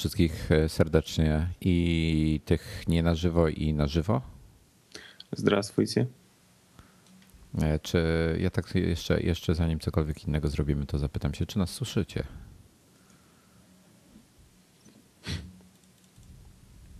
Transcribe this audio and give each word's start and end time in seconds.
wszystkich 0.00 0.52
e, 0.52 0.68
serdecznie 0.68 1.48
i 1.60 2.40
tych 2.44 2.84
nie 2.88 3.02
na 3.02 3.14
żywo 3.14 3.48
i 3.48 3.74
na 3.74 3.86
żywo. 3.86 4.22
Zdrastwujcie. 5.32 6.06
E, 7.62 7.78
czy 7.78 7.98
ja 8.40 8.50
tak 8.50 8.74
jeszcze, 8.74 9.20
jeszcze 9.20 9.54
zanim 9.54 9.80
cokolwiek 9.80 10.24
innego 10.24 10.48
zrobimy, 10.48 10.86
to 10.86 10.98
zapytam 10.98 11.34
się, 11.34 11.46
czy 11.46 11.58
nas 11.58 11.70
słyszycie? 11.70 12.24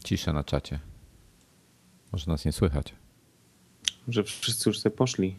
Cisza 0.04 0.32
na 0.32 0.44
czacie. 0.44 0.78
Może 2.12 2.30
nas 2.30 2.44
nie 2.44 2.52
słychać. 2.52 2.94
Może 4.06 4.24
wszyscy 4.24 4.70
już 4.70 4.78
sobie 4.78 4.96
poszli. 4.96 5.36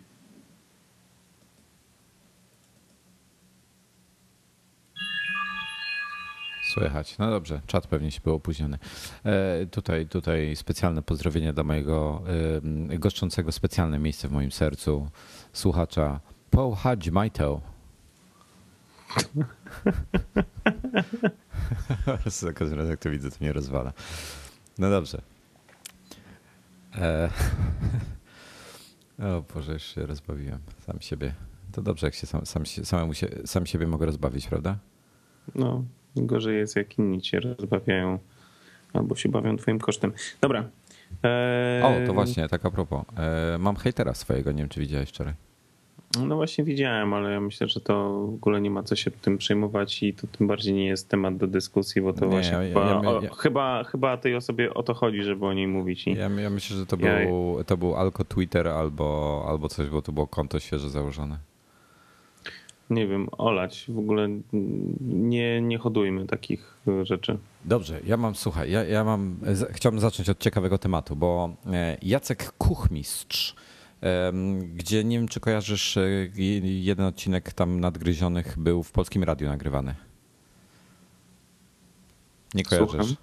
Słychać. 6.71 7.17
No 7.17 7.29
dobrze, 7.29 7.61
czat 7.67 7.87
pewnie 7.87 8.11
się 8.11 8.21
był 8.23 8.33
opóźniony. 8.33 8.77
E, 9.23 9.65
tutaj, 9.65 10.07
tutaj 10.07 10.55
specjalne 10.55 11.01
pozdrowienia 11.01 11.53
dla 11.53 11.63
mojego 11.63 12.23
e, 12.91 12.99
goszczącego 12.99 13.51
specjalne 13.51 13.99
miejsce 13.99 14.27
w 14.27 14.31
moim 14.31 14.51
sercu, 14.51 15.09
słuchacza 15.53 16.19
Paul 16.49 16.75
Hadj 16.75 17.11
Maito. 17.11 17.61
Za 22.25 22.53
każdym 22.53 22.77
razem, 22.77 22.91
jak 22.91 22.99
to 22.99 23.09
widzę, 23.09 23.31
to 23.31 23.37
mnie 23.41 23.53
rozwala. 23.53 23.93
No 24.77 24.89
dobrze. 24.89 25.21
E, 26.95 27.29
o 29.37 29.43
Boże, 29.53 29.73
już 29.73 29.83
się 29.83 30.05
rozbawiłem 30.05 30.59
sam 30.85 31.01
siebie. 31.01 31.33
To 31.71 31.81
dobrze, 31.81 32.07
jak 32.07 32.15
się 32.15 32.27
sam, 32.27 32.45
sam, 32.45 32.65
samemu 32.65 33.13
sam 33.45 33.65
siebie 33.65 33.87
mogę 33.87 34.05
rozbawić, 34.05 34.47
prawda? 34.47 34.77
No, 35.55 35.83
gorzej 36.15 36.57
jest 36.57 36.75
jak 36.75 36.97
inni 36.99 37.21
cię 37.21 37.39
rozbawiają 37.39 38.19
albo 38.93 39.15
się 39.15 39.29
bawią 39.29 39.57
twoim 39.57 39.79
kosztem. 39.79 40.11
Dobra. 40.41 40.63
Eee, 41.23 42.03
O, 42.03 42.07
to 42.07 42.13
właśnie, 42.13 42.47
tak 42.47 42.65
a 42.65 42.71
propos. 42.71 43.01
E, 43.17 43.57
mam 43.57 43.75
hejtera 43.75 44.13
swojego, 44.13 44.51
nie 44.51 44.57
wiem 44.57 44.69
czy 44.69 44.79
widziałeś 44.79 45.09
wczoraj. 45.09 45.33
No 46.27 46.35
właśnie 46.35 46.63
widziałem, 46.63 47.13
ale 47.13 47.31
ja 47.31 47.41
myślę, 47.41 47.67
że 47.67 47.79
to 47.79 48.25
w 48.27 48.33
ogóle 48.33 48.61
nie 48.61 48.69
ma 48.71 48.83
co 48.83 48.95
się 48.95 49.11
tym 49.11 49.37
przejmować 49.37 50.03
i 50.03 50.13
to 50.13 50.27
tym 50.27 50.47
bardziej 50.47 50.73
nie 50.73 50.85
jest 50.87 51.09
temat 51.09 51.37
do 51.37 51.47
dyskusji, 51.47 52.01
bo 52.01 52.13
to 52.13 52.25
Nie, 52.25 52.31
właśnie 52.31 52.51
ja- 52.57 52.67
chyba, 52.67 52.81
ja- 52.89 53.01
ja- 53.23 53.31
o, 53.31 53.35
chyba, 53.35 53.83
chyba 53.83 54.17
tej 54.17 54.35
osobie 54.35 54.73
o 54.73 54.83
to 54.83 54.93
chodzi, 54.93 55.23
żeby 55.23 55.45
o 55.45 55.53
niej 55.53 55.67
mówić. 55.67 56.07
I, 56.07 56.11
Ja, 56.13 56.29
ja 56.29 56.49
myślę, 56.49 56.77
że 56.77 56.85
to 56.85 56.97
był, 56.97 57.63
to 57.63 57.77
był 57.77 57.95
alko 57.95 58.23
Twitter 58.25 58.67
albo, 58.67 59.45
albo 59.49 59.69
coś, 59.69 59.89
bo 59.89 60.01
to 60.01 60.11
było 60.11 60.27
konto 60.27 60.59
świeżo 60.59 60.89
założone. 60.89 61.37
Nie 62.91 63.07
wiem, 63.07 63.27
olać. 63.31 63.85
W 63.89 63.99
ogóle 63.99 64.29
nie, 65.01 65.61
nie 65.61 65.77
hodujmy 65.77 66.25
takich 66.27 66.77
rzeczy. 67.03 67.37
Dobrze, 67.65 67.99
ja 68.05 68.17
mam, 68.17 68.35
słuchaj, 68.35 68.71
ja, 68.71 68.83
ja 68.83 69.03
mam, 69.03 69.39
chciałbym 69.69 70.01
zacząć 70.01 70.29
od 70.29 70.39
ciekawego 70.39 70.77
tematu, 70.77 71.15
bo 71.15 71.55
e, 71.71 71.97
Jacek 72.01 72.51
Kuchmistrz, 72.57 73.55
gdzie 74.75 75.03
nie 75.03 75.17
wiem, 75.17 75.27
czy 75.27 75.39
kojarzysz, 75.39 75.97
e, 75.97 76.01
jeden 76.63 77.05
odcinek 77.05 77.53
tam 77.53 77.79
nadgryzionych 77.79 78.59
był 78.59 78.83
w 78.83 78.91
Polskim 78.91 79.23
Radiu 79.23 79.47
nagrywany. 79.47 79.95
Nie 82.53 82.63
kojarzysz? 82.63 82.91
Słucham. 82.91 83.15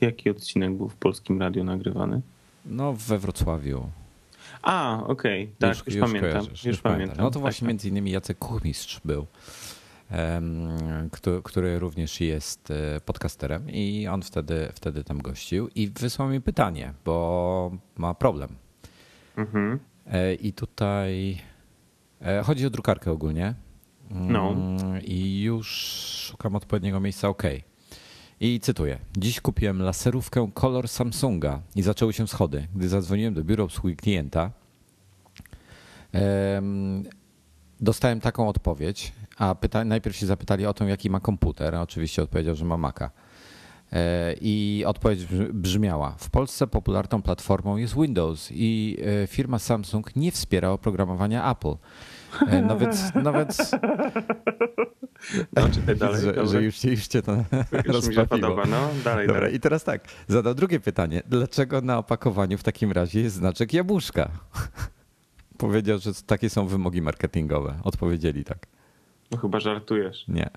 Jaki 0.00 0.30
odcinek 0.30 0.74
był 0.74 0.88
w 0.88 0.96
polskim 0.96 1.40
radiu 1.40 1.64
nagrywany? 1.64 2.20
No 2.66 2.92
we 2.92 3.18
Wrocławiu. 3.18 3.90
A, 4.66 5.04
okej, 5.06 5.52
tak, 5.58 5.76
już, 5.86 5.96
pamiętam. 5.96 6.20
kojarzysz, 6.20 6.64
Już, 6.64 6.80
pamiętam. 6.80 6.82
pamiętam. 7.06 7.24
No 7.24 7.30
to 7.30 7.34
tak, 7.34 7.40
właśnie 7.40 7.64
tak. 7.64 7.68
między 7.68 7.88
innymi 7.88 8.10
Jacek 8.10 8.38
Kuchmistrz 8.38 9.00
był, 9.04 9.26
kto- 11.12 11.42
który 11.42 11.78
również 11.78 12.20
jest 12.20 12.70
e, 12.70 13.00
podcasterem 13.00 13.70
i 13.70 14.06
on 14.08 14.22
wtedy, 14.22 14.68
wtedy 14.74 15.04
tam 15.04 15.18
gościł 15.22 15.68
i 15.74 15.88
wysłał 15.88 16.28
mi 16.28 16.40
pytanie, 16.40 16.92
bo 17.04 17.70
ma 17.96 18.14
problem. 18.14 18.48
Mhm. 19.36 19.78
E, 20.06 20.34
I 20.34 20.52
tutaj 20.52 21.38
e, 22.22 22.42
chodzi 22.42 22.66
o 22.66 22.70
drukarkę 22.70 23.10
ogólnie. 23.10 23.54
Mm, 24.10 24.32
No. 24.32 24.54
I 25.04 25.42
już 25.42 25.68
szukam 26.30 26.56
odpowiedniego 26.56 27.00
miejsca. 27.00 27.28
OK. 27.28 27.42
I 28.40 28.60
cytuję. 28.60 28.98
Dziś 29.18 29.40
kupiłem 29.40 29.82
laserówkę 29.82 30.50
kolor 30.54 30.88
Samsunga 30.88 31.60
i 31.76 31.82
zaczęły 31.82 32.12
się 32.12 32.28
schody. 32.28 32.66
Gdy 32.76 32.88
zadzwoniłem 32.88 33.34
do 33.34 33.44
biura 33.44 33.64
obsługi 33.64 33.96
klienta, 33.96 34.50
em, 36.12 37.04
dostałem 37.80 38.20
taką 38.20 38.48
odpowiedź, 38.48 39.12
a 39.38 39.54
pyta, 39.54 39.84
najpierw 39.84 40.16
się 40.16 40.26
zapytali 40.26 40.66
o 40.66 40.74
to, 40.74 40.84
jaki 40.84 41.10
ma 41.10 41.20
komputer. 41.20 41.74
a 41.74 41.82
Oczywiście 41.82 42.22
odpowiedział, 42.22 42.54
że 42.54 42.64
ma 42.64 42.76
Maca. 42.76 43.10
E, 43.92 44.34
I 44.40 44.84
odpowiedź 44.86 45.20
brz- 45.24 45.52
brzmiała: 45.52 46.14
W 46.18 46.30
Polsce 46.30 46.66
popularną 46.66 47.22
platformą 47.22 47.76
jest 47.76 47.94
Windows 47.94 48.48
i 48.52 48.96
e, 49.22 49.26
firma 49.26 49.58
Samsung 49.58 50.16
nie 50.16 50.32
wspiera 50.32 50.70
oprogramowania 50.70 51.50
Apple. 51.50 51.74
E, 52.48 52.62
No 52.62 52.78
więc, 52.78 53.12
no 55.54 55.68
czytaj 55.68 55.96
dalej. 56.06 56.20
że, 56.22 56.46
że 56.46 56.62
już, 56.62 56.78
cię- 56.78 56.90
już 56.90 57.06
cię 57.06 57.22
to 57.22 57.36
Już 57.94 58.08
mi 58.08 58.14
się 58.14 58.26
podoba, 58.26 58.62
no 58.66 58.88
dalej, 59.04 59.26
Dobra, 59.26 59.40
dalej. 59.42 59.56
i 59.56 59.60
teraz 59.60 59.84
tak, 59.84 60.04
zadał 60.28 60.54
drugie 60.54 60.80
pytanie. 60.80 61.22
Dlaczego 61.26 61.80
na 61.80 61.98
opakowaniu 61.98 62.58
w 62.58 62.62
takim 62.62 62.92
razie 62.92 63.20
jest 63.20 63.36
znaczek 63.36 63.72
jabłuszka? 63.72 64.28
Powiedział, 65.58 65.98
że 65.98 66.10
takie 66.26 66.50
są 66.50 66.66
wymogi 66.66 67.02
marketingowe. 67.02 67.74
Odpowiedzieli 67.84 68.44
tak. 68.44 68.66
No 69.30 69.38
chyba 69.38 69.60
żartujesz. 69.60 70.28
Nie. 70.28 70.50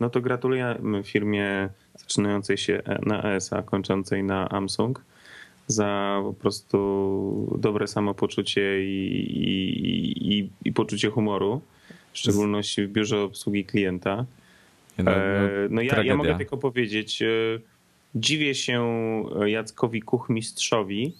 No 0.00 0.10
to 0.10 0.20
gratulujemy 0.20 1.02
firmie 1.04 1.68
zaczynającej 1.98 2.58
się 2.58 2.82
na 3.06 3.22
ES, 3.22 3.52
a 3.52 3.62
kończącej 3.62 4.24
na 4.24 4.48
Samsung 4.50 5.04
za 5.66 6.20
po 6.24 6.32
prostu 6.32 7.58
dobre 7.58 7.86
samopoczucie 7.86 8.84
i, 8.84 9.16
i, 9.48 10.38
i, 10.38 10.50
i 10.64 10.72
poczucie 10.72 11.10
humoru, 11.10 11.60
w 12.12 12.18
szczególności 12.18 12.86
w 12.86 12.92
biurze 12.92 13.20
obsługi 13.22 13.64
klienta. 13.64 14.24
No, 14.98 15.10
E, 15.10 15.68
No 15.70 15.80
ja, 15.80 15.86
ja 15.86 15.92
tragedia. 15.92 16.16
mogę 16.16 16.36
tylko 16.36 16.56
powiedzieć, 16.56 17.22
e, 17.22 17.26
dziwię 18.14 18.54
się 18.54 18.84
Jackowi 19.46 20.02
Kuchmistrzowi, 20.02 21.12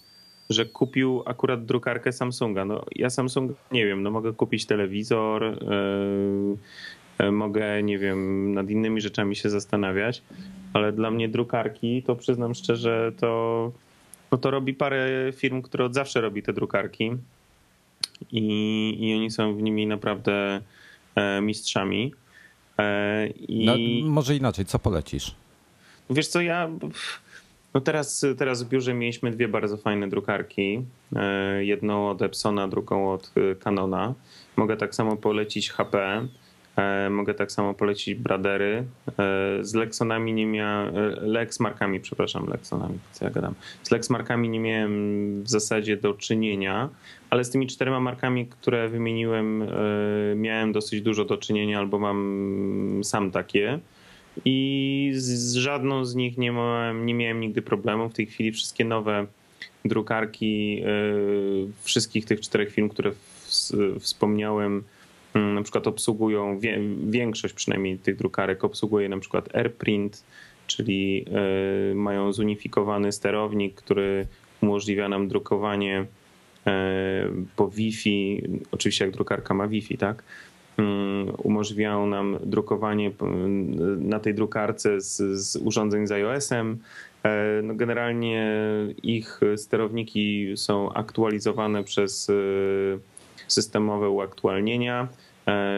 że 0.50 0.66
kupił 0.66 1.22
akurat 1.26 1.64
drukarkę 1.64 2.12
Samsunga. 2.12 2.64
No 2.64 2.84
ja 2.94 3.10
Samsung 3.10 3.52
nie 3.72 3.86
wiem, 3.86 4.02
no 4.02 4.10
mogę 4.10 4.32
kupić 4.32 4.66
telewizor, 4.66 5.44
e, 5.44 7.30
mogę, 7.32 7.82
nie 7.82 7.98
wiem, 7.98 8.52
nad 8.54 8.70
innymi 8.70 9.00
rzeczami 9.00 9.36
się 9.36 9.50
zastanawiać, 9.50 10.22
ale 10.72 10.92
dla 10.92 11.10
mnie 11.10 11.28
drukarki, 11.28 12.02
to 12.02 12.16
przyznam 12.16 12.54
szczerze, 12.54 13.12
to, 13.20 13.72
no 14.32 14.38
to 14.38 14.50
robi 14.50 14.74
parę 14.74 15.32
firm, 15.32 15.62
które 15.62 15.84
od 15.84 15.94
zawsze 15.94 16.20
robi 16.20 16.42
te 16.42 16.52
drukarki 16.52 17.10
i, 18.32 18.96
i 19.00 19.14
oni 19.14 19.30
są 19.30 19.54
w 19.54 19.62
nimi 19.62 19.86
naprawdę 19.86 20.60
e, 21.14 21.40
mistrzami. 21.40 22.14
E, 22.78 23.26
I... 23.26 23.66
no, 23.66 24.10
może 24.10 24.36
inaczej, 24.36 24.64
co 24.64 24.78
polecisz? 24.78 25.34
Wiesz 26.10 26.28
co, 26.28 26.40
ja. 26.40 26.70
No 27.74 27.80
teraz, 27.80 28.26
teraz 28.38 28.62
w 28.62 28.68
biurze 28.68 28.94
mieliśmy 28.94 29.30
dwie 29.30 29.48
bardzo 29.48 29.76
fajne 29.76 30.08
drukarki. 30.08 30.82
E, 31.16 31.64
Jedną 31.64 32.10
od 32.10 32.22
Epsona, 32.22 32.68
drugą 32.68 33.12
od 33.12 33.32
Canona. 33.64 34.14
Mogę 34.56 34.76
tak 34.76 34.94
samo 34.94 35.16
polecić 35.16 35.70
HP. 35.70 36.26
E, 36.76 37.10
Mogę 37.10 37.34
tak 37.34 37.52
samo 37.52 37.74
polecić 37.74 38.14
Bradery. 38.14 38.84
E, 39.18 39.58
Z 39.60 39.74
Lexonami 39.74 40.32
nie 40.32 40.46
miałem. 40.46 40.96
e, 40.96 41.00
Lexmarkami, 41.20 42.00
przepraszam, 42.00 42.46
Lexonami, 42.46 42.98
co 43.12 43.24
ja 43.24 43.30
gadam. 43.30 43.54
Z 43.82 43.90
Lexmarkami 43.90 44.48
nie 44.48 44.60
miałem 44.60 45.42
w 45.42 45.48
zasadzie 45.48 45.96
do 45.96 46.14
czynienia, 46.14 46.88
ale 47.30 47.44
z 47.44 47.50
tymi 47.50 47.66
czterema 47.66 48.00
markami, 48.00 48.46
które 48.46 48.88
wymieniłem, 48.88 49.64
miałem 50.36 50.72
dosyć 50.72 51.02
dużo 51.02 51.24
do 51.24 51.36
czynienia, 51.36 51.78
albo 51.78 51.98
mam 51.98 53.00
sam 53.04 53.30
takie 53.30 53.78
i 54.44 55.10
z, 55.14 55.54
żadną 55.54 56.04
z 56.04 56.14
nich 56.14 56.38
nie 56.38 56.50
miałem, 56.52 57.06
nie 57.06 57.14
miałem 57.14 57.40
nigdy 57.40 57.62
problemu. 57.62 58.08
W 58.08 58.14
tej 58.14 58.26
chwili 58.26 58.52
wszystkie 58.52 58.84
nowe 58.84 59.26
drukarki 59.84 60.82
wszystkich 61.82 62.24
tych 62.24 62.40
czterech 62.40 62.72
firm, 62.72 62.88
które 62.88 63.12
wspomniałem, 64.00 64.82
na 65.40 65.62
przykład 65.62 65.86
obsługują, 65.86 66.60
większość 67.06 67.54
przynajmniej 67.54 67.98
tych 67.98 68.16
drukarek 68.16 68.64
obsługuje 68.64 69.08
na 69.08 69.18
przykład 69.18 69.54
AirPrint, 69.54 70.24
czyli 70.66 71.24
yy, 71.88 71.94
mają 71.94 72.32
zunifikowany 72.32 73.12
sterownik, 73.12 73.74
który 73.74 74.26
umożliwia 74.60 75.08
nam 75.08 75.28
drukowanie 75.28 76.06
yy, 76.66 76.72
po 77.56 77.68
Wi-Fi, 77.68 78.42
oczywiście 78.72 79.04
jak 79.04 79.14
drukarka 79.14 79.54
ma 79.54 79.68
Wi-Fi, 79.68 79.98
tak? 79.98 80.22
Mm, 80.78 81.32
umożliwiają 81.42 82.06
nam 82.06 82.38
drukowanie 82.44 83.10
mm, 83.20 84.08
na 84.08 84.20
tej 84.20 84.34
drukarce 84.34 85.00
z, 85.00 85.16
z 85.40 85.56
urządzeń 85.56 86.06
z 86.06 86.12
iOS-em. 86.12 86.78
E, 87.22 87.62
No 87.62 87.74
generalnie 87.74 88.56
ich 89.02 89.40
sterowniki 89.56 90.52
są 90.56 90.92
aktualizowane 90.92 91.84
przez 91.84 92.30
e, 92.30 92.32
systemowe 93.48 94.10
uaktualnienia. 94.10 95.08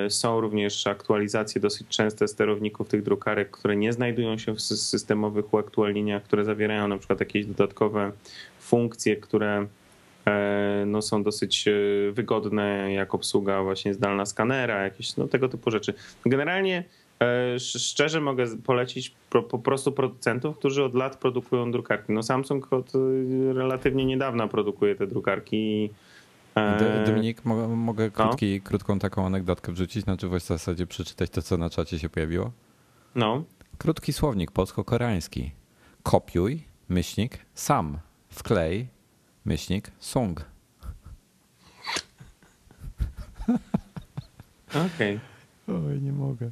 Są 0.09 0.41
również 0.41 0.87
aktualizacje 0.87 1.61
dosyć 1.61 1.89
częste 1.89 2.29
sterowników 2.29 2.89
tych 2.89 3.03
drukarek, 3.03 3.51
które 3.51 3.77
nie 3.77 3.93
znajdują 3.93 4.39
się 4.39 4.55
w 4.55 4.61
systemowych 4.61 5.55
uaktualnieniach, 5.55 6.23
które 6.23 6.45
zawierają 6.45 6.89
na 6.89 6.99
przykład 6.99 7.21
jakieś 7.21 7.47
dodatkowe 7.47 8.13
funkcje, 8.61 9.17
które 9.17 9.67
no, 10.87 11.03
są 11.03 11.23
dosyć 11.23 11.65
wygodne 12.13 12.93
jak 12.93 13.15
obsługa 13.15 13.63
właśnie 13.63 13.95
zdalna 13.95 14.27
skanera, 14.27 14.83
jakieś 14.85 15.17
no, 15.17 15.29
tego 15.29 15.49
typu 15.49 15.71
rzeczy. 15.71 15.95
Generalnie 16.27 16.85
E, 17.21 17.59
szczerze 17.59 18.21
mogę 18.21 18.47
polecić 18.57 19.13
po 19.31 19.59
prostu 19.59 19.93
producentów, 19.93 20.59
którzy 20.59 20.85
od 20.85 20.95
lat 20.95 21.17
produkują 21.17 21.73
drukarki. 21.73 22.13
No 22.13 22.23
Samsung 22.23 22.73
od 22.73 22.93
relatywnie 23.55 24.05
niedawna 24.05 24.49
produkuje 24.49 24.95
te 24.95 25.07
drukarki. 25.07 25.91
E, 26.59 27.05
Dominik, 27.07 27.45
mogę 27.69 28.05
no. 28.05 28.11
krótki, 28.11 28.61
no? 28.65 28.69
krótką 28.69 28.99
taką 28.99 29.27
anegdotkę 29.27 29.73
wrzucić, 29.73 30.05
znaczy 30.05 30.29
w 30.29 30.41
zasadzie 30.41 30.87
przeczytać 30.87 31.31
to, 31.31 31.43
co 31.43 31.57
na 31.57 31.71
czacie 31.71 31.99
się 31.99 32.09
pojawiło? 32.09 32.53
No. 33.15 33.45
Krótki 33.79 34.13
słownik 34.13 34.51
polsko-koreański. 34.51 35.53
Kopiuj, 36.03 36.65
myślnik, 36.89 37.39
sam, 37.55 37.99
wklej, 38.29 38.89
myślnik, 39.45 39.91
sung. 39.99 40.45
Okej. 44.69 45.21
Okay. 45.67 45.77
Oj, 45.77 46.03
nie 46.03 46.13
mogę. 46.13 46.51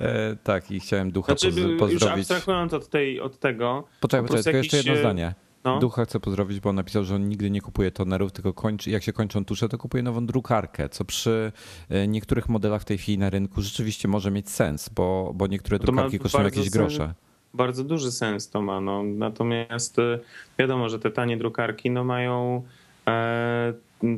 E, 0.00 0.36
tak, 0.36 0.70
i 0.70 0.80
chciałem 0.80 1.10
ducha 1.10 1.26
znaczy, 1.26 1.46
pozdrowić. 1.78 1.92
Już 1.92 2.30
abstrahując 2.30 2.72
od, 2.72 2.88
tej, 2.88 3.20
od 3.20 3.38
tego. 3.38 3.84
Poczekaj, 4.00 4.26
poczekaj, 4.28 4.42
tylko 4.44 4.58
jeszcze 4.58 4.76
jedno 4.76 4.92
e, 4.92 4.98
zdanie. 4.98 5.34
No. 5.64 5.78
Ducha 5.78 6.04
chcę 6.04 6.20
pozdrowić, 6.20 6.60
bo 6.60 6.70
on 6.70 6.76
napisał, 6.76 7.04
że 7.04 7.14
on 7.14 7.28
nigdy 7.28 7.50
nie 7.50 7.60
kupuje 7.60 7.90
tonerów, 7.90 8.32
tylko 8.32 8.52
kończy, 8.52 8.90
jak 8.90 9.02
się 9.02 9.12
kończą 9.12 9.44
tusze, 9.44 9.68
to 9.68 9.78
kupuje 9.78 10.02
nową 10.02 10.26
drukarkę, 10.26 10.88
co 10.88 11.04
przy 11.04 11.52
e, 11.88 12.08
niektórych 12.08 12.48
modelach 12.48 12.82
w 12.82 12.84
tej 12.84 12.98
chwili 12.98 13.18
na 13.18 13.30
rynku 13.30 13.62
rzeczywiście 13.62 14.08
może 14.08 14.30
mieć 14.30 14.50
sens, 14.50 14.88
bo, 14.88 15.32
bo 15.34 15.46
niektóre 15.46 15.78
drukarki 15.78 16.18
kosztują 16.18 16.44
jakieś 16.44 16.70
grosze. 16.70 17.14
Bardzo 17.54 17.84
duży 17.84 18.12
sens 18.12 18.50
to 18.50 18.62
ma. 18.62 18.80
No. 18.80 19.02
Natomiast 19.02 19.98
e, 19.98 20.18
wiadomo, 20.58 20.88
że 20.88 20.98
te 20.98 21.10
tanie 21.10 21.36
drukarki 21.36 21.90
no, 21.90 22.04
mają 22.04 22.62
e, 23.08 23.72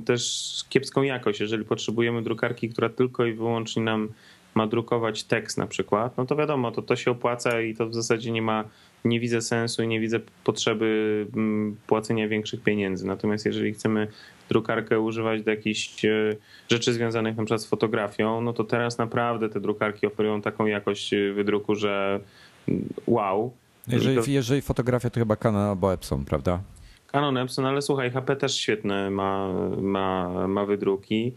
też 0.04 0.64
kiepską 0.68 1.02
jakość. 1.02 1.40
Jeżeli 1.40 1.64
potrzebujemy 1.64 2.22
drukarki, 2.22 2.68
która 2.68 2.88
tylko 2.88 3.24
i 3.24 3.32
wyłącznie 3.32 3.82
nam 3.82 4.08
ma 4.54 4.66
drukować 4.66 5.24
tekst 5.24 5.58
na 5.58 5.66
przykład, 5.66 6.16
no 6.16 6.26
to 6.26 6.36
wiadomo, 6.36 6.70
to, 6.70 6.82
to 6.82 6.96
się 6.96 7.10
opłaca 7.10 7.60
i 7.60 7.74
to 7.74 7.86
w 7.86 7.94
zasadzie 7.94 8.32
nie 8.32 8.42
ma, 8.42 8.64
nie 9.08 9.20
widzę 9.20 9.42
sensu 9.42 9.82
i 9.82 9.88
nie 9.88 10.00
widzę 10.00 10.20
potrzeby 10.44 11.26
mm, 11.36 11.76
płacenia 11.86 12.28
większych 12.28 12.62
pieniędzy. 12.62 13.06
Natomiast 13.06 13.46
jeżeli 13.46 13.72
chcemy 13.72 14.08
drukarkę 14.48 15.00
używać 15.00 15.42
do 15.42 15.50
jakichś 15.50 16.04
e, 16.04 16.36
rzeczy 16.68 16.92
związanych 16.92 17.36
na 17.36 17.44
przykład 17.44 17.62
z 17.62 17.66
fotografią, 17.66 18.40
no 18.40 18.52
to 18.52 18.64
teraz 18.64 18.98
naprawdę 18.98 19.48
te 19.48 19.60
drukarki 19.60 20.06
oferują 20.06 20.42
taką 20.42 20.66
jakość 20.66 21.14
e, 21.14 21.32
wydruku, 21.32 21.74
że 21.74 22.20
mm, 22.68 22.88
wow. 23.06 23.52
Jeżeli, 23.88 24.16
to... 24.16 24.22
jeżeli 24.26 24.62
fotografia, 24.62 25.10
to 25.10 25.20
chyba 25.20 25.36
Canon 25.36 25.62
albo 25.62 25.92
Epson, 25.92 26.24
prawda? 26.24 26.60
Canon, 27.06 27.38
Epson, 27.38 27.66
ale 27.66 27.82
słuchaj, 27.82 28.10
HP 28.10 28.36
też 28.36 28.56
świetne 28.56 29.10
ma, 29.10 29.52
ma, 29.80 30.48
ma 30.48 30.66
wydruki. 30.66 31.32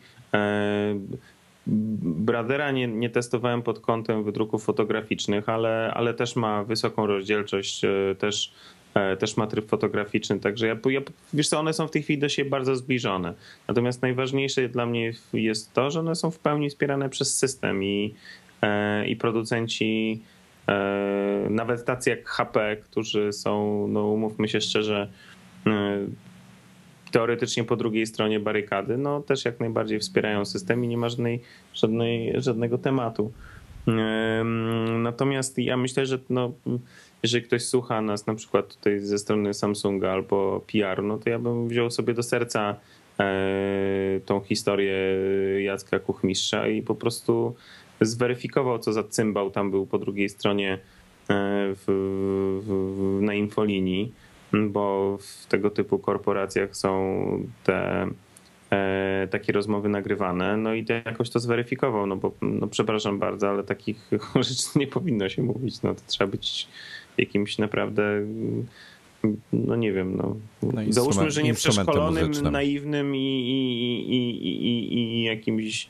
Bradera 2.01 2.71
nie, 2.71 2.87
nie 2.87 3.09
testowałem 3.09 3.61
pod 3.61 3.79
kątem 3.79 4.23
wydruków 4.23 4.63
fotograficznych, 4.63 5.49
ale, 5.49 5.91
ale 5.93 6.13
też 6.13 6.35
ma 6.35 6.63
wysoką 6.63 7.07
rozdzielczość, 7.07 7.85
e, 7.85 8.15
też, 8.19 8.53
e, 8.93 9.17
też 9.17 9.37
ma 9.37 9.47
tryb 9.47 9.69
fotograficzny, 9.69 10.39
także 10.39 10.67
ja, 10.67 10.75
ja, 10.85 11.01
wiesz 11.33 11.49
co, 11.49 11.59
one 11.59 11.73
są 11.73 11.87
w 11.87 11.91
tej 11.91 12.03
chwili 12.03 12.19
do 12.19 12.29
siebie 12.29 12.49
bardzo 12.49 12.75
zbliżone. 12.75 13.33
Natomiast 13.67 14.01
najważniejsze 14.01 14.69
dla 14.69 14.85
mnie 14.85 15.13
jest 15.33 15.73
to, 15.73 15.91
że 15.91 15.99
one 15.99 16.15
są 16.15 16.31
w 16.31 16.39
pełni 16.39 16.69
wspierane 16.69 17.09
przez 17.09 17.37
system 17.37 17.83
i, 17.83 18.13
e, 18.61 19.07
i 19.07 19.15
producenci, 19.15 20.21
nawet 21.49 21.85
tacy 21.85 22.09
jak 22.09 22.29
HP, 22.29 22.77
którzy 22.83 23.33
są, 23.33 23.87
no 23.87 24.05
umówmy 24.05 24.47
się 24.47 24.61
szczerze, 24.61 25.09
teoretycznie 27.11 27.63
po 27.63 27.75
drugiej 27.75 28.05
stronie 28.05 28.39
barykady, 28.39 28.97
no 28.97 29.21
też 29.21 29.45
jak 29.45 29.59
najbardziej 29.59 29.99
wspierają 29.99 30.45
system 30.45 30.85
i 30.85 30.87
nie 30.87 30.97
ma 30.97 31.09
żadnej, 31.09 31.41
żadnej, 31.73 32.33
żadnego 32.41 32.77
tematu. 32.77 33.31
Natomiast 34.99 35.57
ja 35.57 35.77
myślę, 35.77 36.05
że 36.05 36.19
no, 36.29 36.51
jeżeli 37.23 37.45
ktoś 37.45 37.65
słucha 37.65 38.01
nas 38.01 38.27
na 38.27 38.35
przykład 38.35 38.75
tutaj 38.75 38.99
ze 38.99 39.17
strony 39.17 39.53
Samsunga 39.53 40.11
albo 40.11 40.61
PR, 40.71 41.03
no 41.03 41.17
to 41.17 41.29
ja 41.29 41.39
bym 41.39 41.67
wziął 41.67 41.91
sobie 41.91 42.13
do 42.13 42.23
serca 42.23 42.75
e, 43.19 44.19
tą 44.25 44.41
historię 44.41 44.95
Jacka 45.63 45.99
Kuchmistrza 45.99 46.67
i 46.67 46.81
po 46.81 46.95
prostu 46.95 47.55
zweryfikował, 48.01 48.79
co 48.79 48.93
za 48.93 49.03
cymbał 49.03 49.51
tam 49.51 49.71
był 49.71 49.85
po 49.85 49.97
drugiej 49.97 50.29
stronie 50.29 50.73
e, 50.73 50.77
w, 51.75 51.85
w, 52.63 53.21
na 53.21 53.33
infolinii 53.33 54.13
bo 54.53 55.17
w 55.17 55.45
tego 55.45 55.69
typu 55.69 55.99
korporacjach 55.99 56.75
są 56.75 57.23
te 57.63 58.07
e, 58.71 59.27
takie 59.31 59.53
rozmowy 59.53 59.89
nagrywane, 59.89 60.57
no 60.57 60.73
i 60.73 60.85
to 60.85 60.93
jakoś 60.93 61.29
to 61.29 61.39
zweryfikował, 61.39 62.07
no 62.07 62.15
bo 62.15 62.31
no 62.41 62.67
przepraszam 62.67 63.19
bardzo, 63.19 63.49
ale 63.49 63.63
takich 63.63 64.09
rzeczy 64.35 64.79
nie 64.79 64.87
powinno 64.87 65.29
się 65.29 65.41
mówić, 65.41 65.81
no 65.81 65.95
to 65.95 66.01
trzeba 66.07 66.31
być 66.31 66.67
jakimś 67.17 67.57
naprawdę 67.57 68.03
no 69.53 69.75
nie 69.75 69.93
wiem, 69.93 70.15
no, 70.15 70.35
no 70.63 70.81
załóżmy, 70.89 71.31
że 71.31 71.43
nie 71.43 71.53
przeszkolonym, 71.53 72.31
naiwnym 72.51 73.15
i, 73.15 73.19
i, 73.19 74.15
i, 74.15 74.93
i, 74.93 75.23
jakimś 75.23 75.89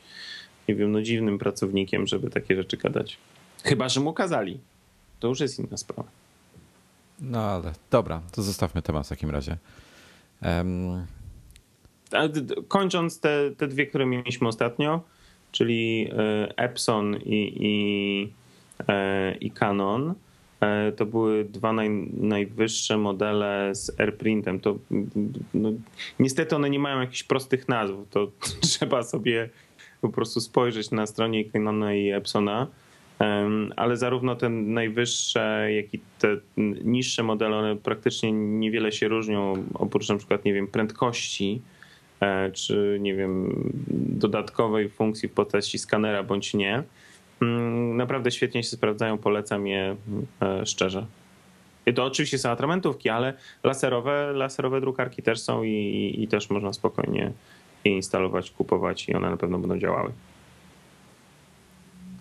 nie 0.68 0.74
wiem, 0.74 0.92
no 0.92 1.02
dziwnym 1.02 1.38
pracownikiem, 1.38 2.06
żeby 2.06 2.30
takie 2.30 2.56
rzeczy 2.56 2.76
gadać. 2.76 3.16
Chyba, 3.64 3.88
że 3.88 4.00
mu 4.00 4.12
kazali. 4.12 4.58
To 5.20 5.28
już 5.28 5.40
jest 5.40 5.58
inna 5.58 5.76
sprawa. 5.76 6.19
No 7.20 7.42
ale 7.42 7.72
dobra, 7.90 8.22
to 8.32 8.42
zostawmy 8.42 8.82
temat 8.82 9.06
w 9.06 9.08
takim 9.08 9.30
razie. 9.30 9.56
Um... 10.42 11.06
Kończąc 12.68 13.20
te, 13.20 13.50
te 13.56 13.68
dwie, 13.68 13.86
które 13.86 14.06
mieliśmy 14.06 14.48
ostatnio, 14.48 15.00
czyli 15.52 16.10
e, 16.12 16.58
Epson 16.58 17.16
i, 17.16 17.56
i, 17.60 18.32
e, 18.88 19.34
i 19.34 19.50
Canon, 19.50 20.14
e, 20.60 20.92
to 20.92 21.06
były 21.06 21.44
dwa 21.44 21.72
naj, 21.72 21.90
najwyższe 22.12 22.98
modele 22.98 23.74
z 23.74 24.00
AirPrintem. 24.00 24.60
To, 24.60 24.78
no, 25.54 25.72
niestety 26.18 26.56
one 26.56 26.70
nie 26.70 26.78
mają 26.78 27.00
jakichś 27.00 27.22
prostych 27.22 27.68
nazw. 27.68 27.94
To 28.10 28.30
trzeba 28.68 29.02
sobie 29.02 29.48
po 30.00 30.08
prostu 30.08 30.40
spojrzeć 30.40 30.90
na 30.90 31.06
stronie 31.06 31.44
Canona 31.44 31.94
i 31.94 32.10
Epsona 32.10 32.66
ale 33.76 33.96
zarówno 33.96 34.36
te 34.36 34.48
najwyższe, 34.48 35.68
jak 35.72 35.94
i 35.94 36.00
te 36.18 36.36
niższe 36.84 37.22
modele, 37.22 37.56
one 37.56 37.76
praktycznie 37.76 38.32
niewiele 38.32 38.92
się 38.92 39.08
różnią, 39.08 39.64
oprócz 39.74 40.08
na 40.08 40.16
przykład, 40.16 40.44
nie 40.44 40.54
wiem, 40.54 40.66
prędkości, 40.66 41.62
e, 42.20 42.50
czy 42.50 42.98
nie 43.00 43.14
wiem, 43.14 43.54
dodatkowej 43.96 44.88
funkcji 44.88 45.28
w 45.28 45.32
postaci 45.32 45.78
skanera 45.78 46.22
bądź 46.22 46.54
nie. 46.54 46.82
Mm, 47.42 47.96
naprawdę 47.96 48.30
świetnie 48.30 48.62
się 48.62 48.68
sprawdzają, 48.68 49.18
polecam 49.18 49.66
je 49.66 49.96
e, 50.42 50.66
szczerze. 50.66 51.06
I 51.86 51.94
to 51.94 52.04
oczywiście 52.04 52.38
są 52.38 52.50
atramentówki, 52.50 53.08
ale 53.08 53.34
laserowe, 53.64 54.32
laserowe 54.32 54.80
drukarki 54.80 55.22
też 55.22 55.40
są 55.40 55.62
i, 55.62 56.14
i 56.18 56.28
też 56.28 56.50
można 56.50 56.72
spokojnie 56.72 57.32
je 57.84 57.96
instalować, 57.96 58.50
kupować 58.50 59.08
i 59.08 59.14
one 59.14 59.30
na 59.30 59.36
pewno 59.36 59.58
będą 59.58 59.78
działały. 59.78 60.12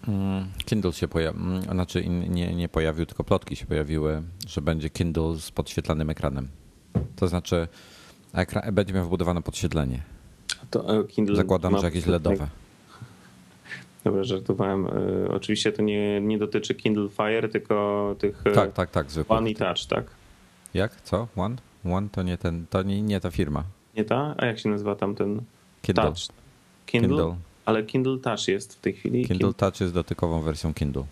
Mm, 0.08 0.48
Kindle 0.66 0.94
się 0.94 1.08
pojawił, 1.08 1.42
mm, 1.42 1.62
znaczy 1.62 2.08
nie, 2.08 2.56
nie 2.56 2.70
pojawił, 2.70 3.06
tylko 3.06 3.24
plotki 3.24 3.56
się 3.56 3.66
pojawiły, 3.66 4.22
że 4.48 4.62
będzie 4.62 4.90
Kindle 4.90 5.36
z 5.36 5.52
podświetlanym 5.52 6.10
ekranem. 6.10 6.48
To 7.16 7.28
znaczy 7.28 7.68
ekran, 8.34 8.74
będzie 8.76 8.94
miał 8.94 9.06
wbudowane 9.06 9.42
podświetlenie. 9.42 10.02
To 10.72 11.00
e, 11.00 11.04
Kindle 11.04 11.36
Zakładam, 11.36 11.78
że 11.78 11.86
jakieś 11.86 12.06
LEDowe. 12.06 12.48
Dobra, 14.04 14.24
żartowałem. 14.24 14.88
E, 14.88 14.92
oczywiście 15.30 15.72
to 15.72 15.82
nie, 15.82 16.22
nie 16.22 16.38
dotyczy 16.38 16.76
Kindle 16.76 17.10
Fire, 17.10 17.50
tylko 17.50 18.16
tych 18.20 18.48
e, 18.48 18.52
tak, 18.52 18.74
tak, 18.74 18.92
tak, 18.92 19.12
zwykłych. 19.12 19.38
One 19.38 19.50
i 19.50 19.56
Touch, 19.56 19.86
tak? 19.90 20.06
Jak? 20.74 21.02
Co? 21.02 21.28
One? 21.36 21.56
One 21.86 22.10
to 22.10 22.24
nie 22.24 22.38
ten, 22.38 22.66
to 22.70 22.84
nie, 22.84 23.02
nie 23.02 23.20
ta 23.20 23.32
firma. 23.32 23.64
Nie 23.96 24.06
ta? 24.06 24.36
A 24.38 24.46
jak 24.46 24.60
się 24.60 24.70
nazywa 24.70 24.96
tam 24.96 25.16
ten 25.16 25.42
Kindle. 25.82 26.04
Touch? 26.04 26.18
Kindle? 26.86 27.10
Kindle. 27.10 27.49
Ale 27.70 27.84
Kindle 27.84 28.18
Touch 28.18 28.48
jest 28.48 28.76
w 28.76 28.80
tej 28.80 28.94
chwili. 28.94 29.28
Kindle 29.28 29.54
Touch 29.54 29.80
jest 29.82 29.94
dotykową 29.94 30.42
wersją 30.42 30.74
Kindle. 30.74 31.04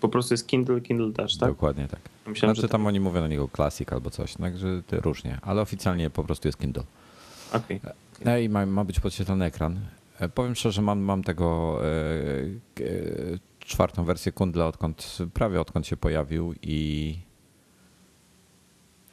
Po 0.00 0.08
prostu 0.08 0.34
jest 0.34 0.46
Kindle, 0.46 0.80
Kindle 0.80 1.12
Touch, 1.12 1.38
tak? 1.40 1.48
Dokładnie 1.48 1.88
tak. 1.88 2.00
Myślałem, 2.26 2.56
znaczy 2.56 2.68
tam 2.68 2.86
oni 2.86 3.00
mówią 3.00 3.20
na 3.20 3.28
niego 3.28 3.48
Classic 3.56 3.92
albo 3.92 4.10
coś, 4.10 4.34
także 4.34 4.82
różnie, 4.92 5.38
ale 5.42 5.62
oficjalnie 5.62 6.10
po 6.10 6.24
prostu 6.24 6.48
jest 6.48 6.58
Kindle. 6.58 6.82
Okay. 7.52 7.80
E, 8.24 8.42
I 8.42 8.48
ma, 8.48 8.66
ma 8.66 8.84
być 8.84 9.00
podświetlony 9.00 9.44
ekran. 9.44 9.80
E, 10.18 10.28
powiem 10.28 10.54
szczerze, 10.54 10.82
mam, 10.82 10.98
mam 10.98 11.22
tego 11.22 11.78
e, 11.84 12.84
e, 12.84 12.88
czwartą 13.60 14.04
wersję 14.04 14.32
Kindle 14.32 14.64
odkąd, 14.64 15.18
prawie 15.34 15.60
odkąd 15.60 15.86
się 15.86 15.96
pojawił 15.96 16.54
i 16.62 17.18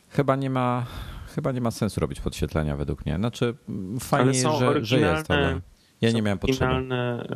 chyba 0.09 0.35
nie 0.35 0.49
ma, 0.49 0.85
chyba 1.35 1.51
nie 1.51 1.61
ma 1.61 1.71
sensu 1.71 1.99
robić 1.99 2.21
podświetlenia 2.21 2.77
według 2.77 3.05
mnie. 3.05 3.15
Znaczy 3.15 3.55
fajnie, 3.99 4.33
że, 4.33 4.85
że 4.85 4.99
jest, 4.99 5.31
ale 5.31 5.61
Ja 6.03 6.11
nie 6.11 6.21
miałem. 6.21 6.39
Oryginalne, 6.41 7.27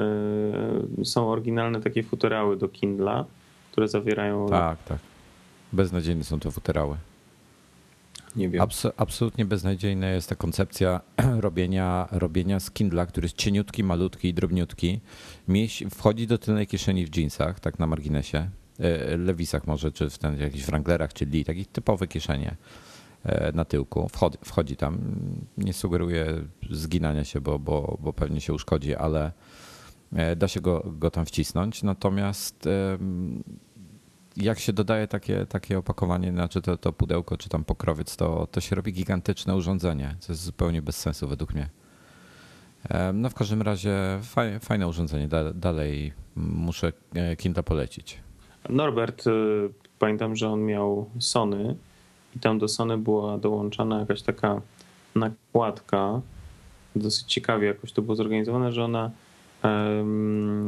y, 1.00 1.06
są 1.06 1.30
oryginalne 1.30 1.82
takie 1.82 2.04
futerały 2.04 2.58
do 2.58 2.68
Kindla, 2.68 3.26
które 3.72 3.88
zawierają. 3.88 4.50
Tak, 4.50 4.84
tak. 4.84 4.98
Beznadziejne 5.74 6.24
są 6.24 6.40
te 6.40 6.52
futerały. 6.52 6.98
Nie 8.36 8.50
wiem. 8.50 8.62
Abs 8.62 8.88
absolutnie 8.98 9.46
beznadziejna 9.46 10.10
jest 10.10 10.30
ta 10.30 10.36
koncepcja 10.36 11.02
robienia, 11.40 12.08
robienia 12.12 12.60
z 12.60 12.72
Kindla, 12.72 13.06
który 13.06 13.26
jest 13.26 13.38
cieniutki, 13.38 13.84
malutki 13.84 14.28
i 14.28 14.34
drobniutki. 14.34 15.00
Mieś, 15.48 15.84
wchodzi 15.96 16.28
do 16.28 16.38
tylnej 16.38 16.68
kieszeni 16.68 17.06
w 17.06 17.18
jeansach, 17.18 17.60
tak 17.60 17.80
na 17.80 17.88
marginesie. 17.88 18.50
e, 18.80 19.18
Lewisach 19.18 19.68
może, 19.68 19.92
czy 19.92 20.10
w 20.10 20.18
ten, 20.18 20.40
jakichś 20.40 20.66
Wranglerach, 20.66 21.14
czy 21.14 21.26
Lee, 21.26 21.46
takich 21.46 21.68
typowe 21.68 22.08
kieszenie 22.08 22.52
e, 22.52 22.87
na 23.54 23.66
tyłku. 23.66 24.10
Wchodzi, 24.10 24.38
wchodzi 24.46 24.76
tam. 24.76 24.98
Nie 25.58 25.74
sugeruję 25.74 26.26
zginania 26.72 27.24
się, 27.24 27.42
bo, 27.42 27.60
bo, 27.60 27.98
bo 28.02 28.14
pewnie 28.14 28.42
się 28.42 28.54
uszkodzi, 28.54 28.96
ale 28.96 29.32
e, 30.14 30.36
da 30.36 30.48
się 30.48 30.62
go, 30.62 30.84
go 30.86 31.12
tam 31.12 31.26
wcisnąć. 31.26 31.84
Natomiast 31.84 32.70
jak 34.38 34.60
się 34.60 34.74
dodaje 34.74 35.08
takie, 35.08 35.46
takie 35.46 35.78
opakowanie, 35.78 36.32
znaczy 36.32 36.62
to, 36.62 36.78
to 36.78 36.94
pudełko, 36.94 37.38
czy 37.38 37.50
tam 37.50 37.64
pokrowiec, 37.64 38.16
to, 38.16 38.48
to 38.52 38.62
się 38.62 38.76
robi 38.76 38.94
gigantyczne 38.94 39.56
urządzenie, 39.56 40.16
co 40.20 40.34
jest 40.34 40.44
zupełnie 40.44 40.82
bez 40.82 40.98
sensu 40.98 41.28
według 41.28 41.54
mnie. 41.54 41.70
No 43.14 43.30
w 43.30 43.34
każdym 43.34 43.62
razie 43.62 44.20
fajne, 44.24 44.60
fajne 44.60 44.88
urządzenie, 44.88 45.28
Da- 45.28 45.54
dalej 45.54 46.14
muszę 46.36 46.94
e, 47.14 47.36
Kindle 47.36 47.64
polecić. 47.64 48.20
Norbert, 48.70 49.28
y, 49.28 49.32
pamiętam, 50.00 50.36
że 50.36 50.50
on 50.50 50.66
miał 50.66 51.10
Sony 51.20 51.76
i 52.38 52.40
tam 52.40 52.60
do 52.60 52.68
Sony 52.68 52.98
była 52.98 53.38
dołączana 53.38 54.00
jakaś 54.00 54.22
taka 54.22 54.62
nakładka. 55.16 56.22
Dosyć 56.96 57.34
ciekawie 57.34 57.68
jakoś 57.68 57.92
to 57.92 58.02
było 58.02 58.16
zorganizowane, 58.16 58.72
że 58.72 58.84
ona 58.84 59.12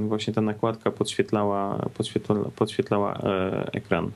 właśnie 0.07 0.33
ta 0.33 0.41
nakładka 0.41 0.91
podświetlała, 0.91 1.89
podświetlała, 1.93 2.49
podświetlała 2.55 3.13
e, 3.13 3.69
ekran. 3.73 4.11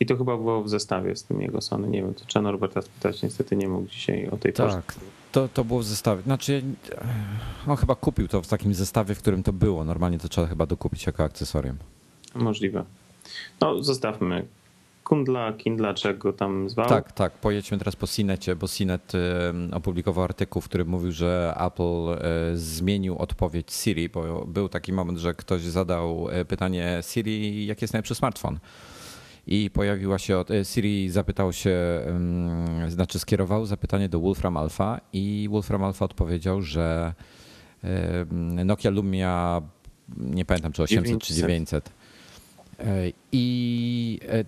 I 0.00 0.06
to 0.06 0.16
chyba 0.16 0.36
było 0.36 0.62
w 0.62 0.68
zestawie 0.68 1.16
z 1.16 1.24
tym 1.24 1.40
jego 1.40 1.60
Sony. 1.60 1.88
Nie 1.88 2.02
wiem, 2.02 2.14
to 2.14 2.24
trzeba 2.24 2.42
Norberta 2.42 2.82
spytać. 2.82 3.22
Niestety 3.22 3.56
nie 3.56 3.68
mógł 3.68 3.88
dzisiaj 3.88 4.28
o 4.28 4.36
tej 4.36 4.52
porze. 4.52 4.76
Tak, 4.76 4.94
to, 5.32 5.48
to 5.48 5.64
było 5.64 5.80
w 5.80 5.84
zestawie. 5.84 6.22
Znaczy, 6.22 6.62
on 7.66 7.76
chyba 7.76 7.94
kupił 7.94 8.28
to 8.28 8.42
w 8.42 8.48
takim 8.48 8.74
zestawie, 8.74 9.14
w 9.14 9.18
którym 9.18 9.42
to 9.42 9.52
było. 9.52 9.84
Normalnie 9.84 10.18
to 10.18 10.28
trzeba 10.28 10.46
chyba 10.46 10.66
dokupić 10.66 11.06
jako 11.06 11.24
akcesorium. 11.24 11.76
Możliwe. 12.34 12.84
No, 13.60 13.82
zostawmy. 13.82 14.46
Kundla, 15.08 15.52
Kindla, 15.52 15.94
czego 15.94 16.18
go 16.18 16.32
tam 16.32 16.70
zwał. 16.70 16.88
Tak, 16.88 17.12
tak. 17.12 17.32
Pojedźmy 17.32 17.78
teraz 17.78 17.96
po 17.96 18.06
Sinecie, 18.06 18.56
bo 18.56 18.66
Sinet 18.66 19.12
opublikował 19.72 20.24
artykuł, 20.24 20.62
w 20.62 20.64
którym 20.68 20.88
mówił, 20.88 21.12
że 21.12 21.54
Apple 21.60 22.08
e, 22.10 22.18
zmienił 22.54 23.18
odpowiedź 23.18 23.72
Siri, 23.72 24.08
bo 24.08 24.44
był 24.46 24.68
taki 24.68 24.92
moment, 24.92 25.18
że 25.18 25.34
ktoś 25.34 25.62
zadał 25.62 26.26
e, 26.30 26.44
pytanie 26.44 26.98
Siri, 27.02 27.66
jaki 27.66 27.84
jest 27.84 27.94
najlepszy 27.94 28.14
smartfon. 28.14 28.58
I 29.46 29.70
pojawiła 29.70 30.18
się, 30.18 30.38
od- 30.38 30.50
e, 30.50 30.64
Siri 30.64 31.10
zapytał 31.10 31.52
się, 31.52 31.76
znaczy 32.88 33.18
skierował 33.18 33.66
zapytanie 33.66 34.08
do 34.08 34.20
Wolfram 34.20 34.56
Alpha 34.56 35.00
i 35.12 35.48
Wolfram 35.50 35.84
Alpha 35.84 36.04
odpowiedział, 36.04 36.62
że 36.62 37.14
Nokia 38.64 38.90
Lumia, 38.90 39.62
nie 40.16 40.44
pamiętam 40.44 40.72
czy 40.72 40.82
800 40.82 41.20
czy 41.22 41.34
900. 41.34 41.90
900. 42.78 43.16
I 43.32 44.20
e, 44.28 44.44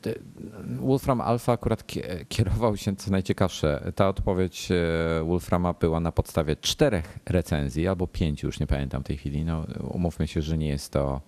Wolfram 0.80 1.20
Alpha 1.20 1.52
akurat 1.52 1.86
kie- 1.86 2.24
kierował 2.28 2.76
się, 2.76 2.96
co 2.96 3.10
najciekawsze, 3.10 3.92
ta 3.94 4.08
odpowiedź 4.08 4.68
e, 4.72 5.24
Wolframa 5.24 5.72
była 5.72 6.00
na 6.00 6.12
podstawie 6.12 6.56
czterech 6.56 7.18
recenzji, 7.26 7.88
albo 7.88 8.06
pięciu, 8.06 8.46
już 8.46 8.60
nie 8.60 8.66
pamiętam 8.66 9.02
w 9.02 9.06
tej 9.06 9.16
chwili. 9.16 9.44
No, 9.44 9.64
umówmy 9.90 10.26
się, 10.26 10.42
że 10.42 10.58
nie 10.58 10.68
jest 10.68 10.92
to 10.92 11.20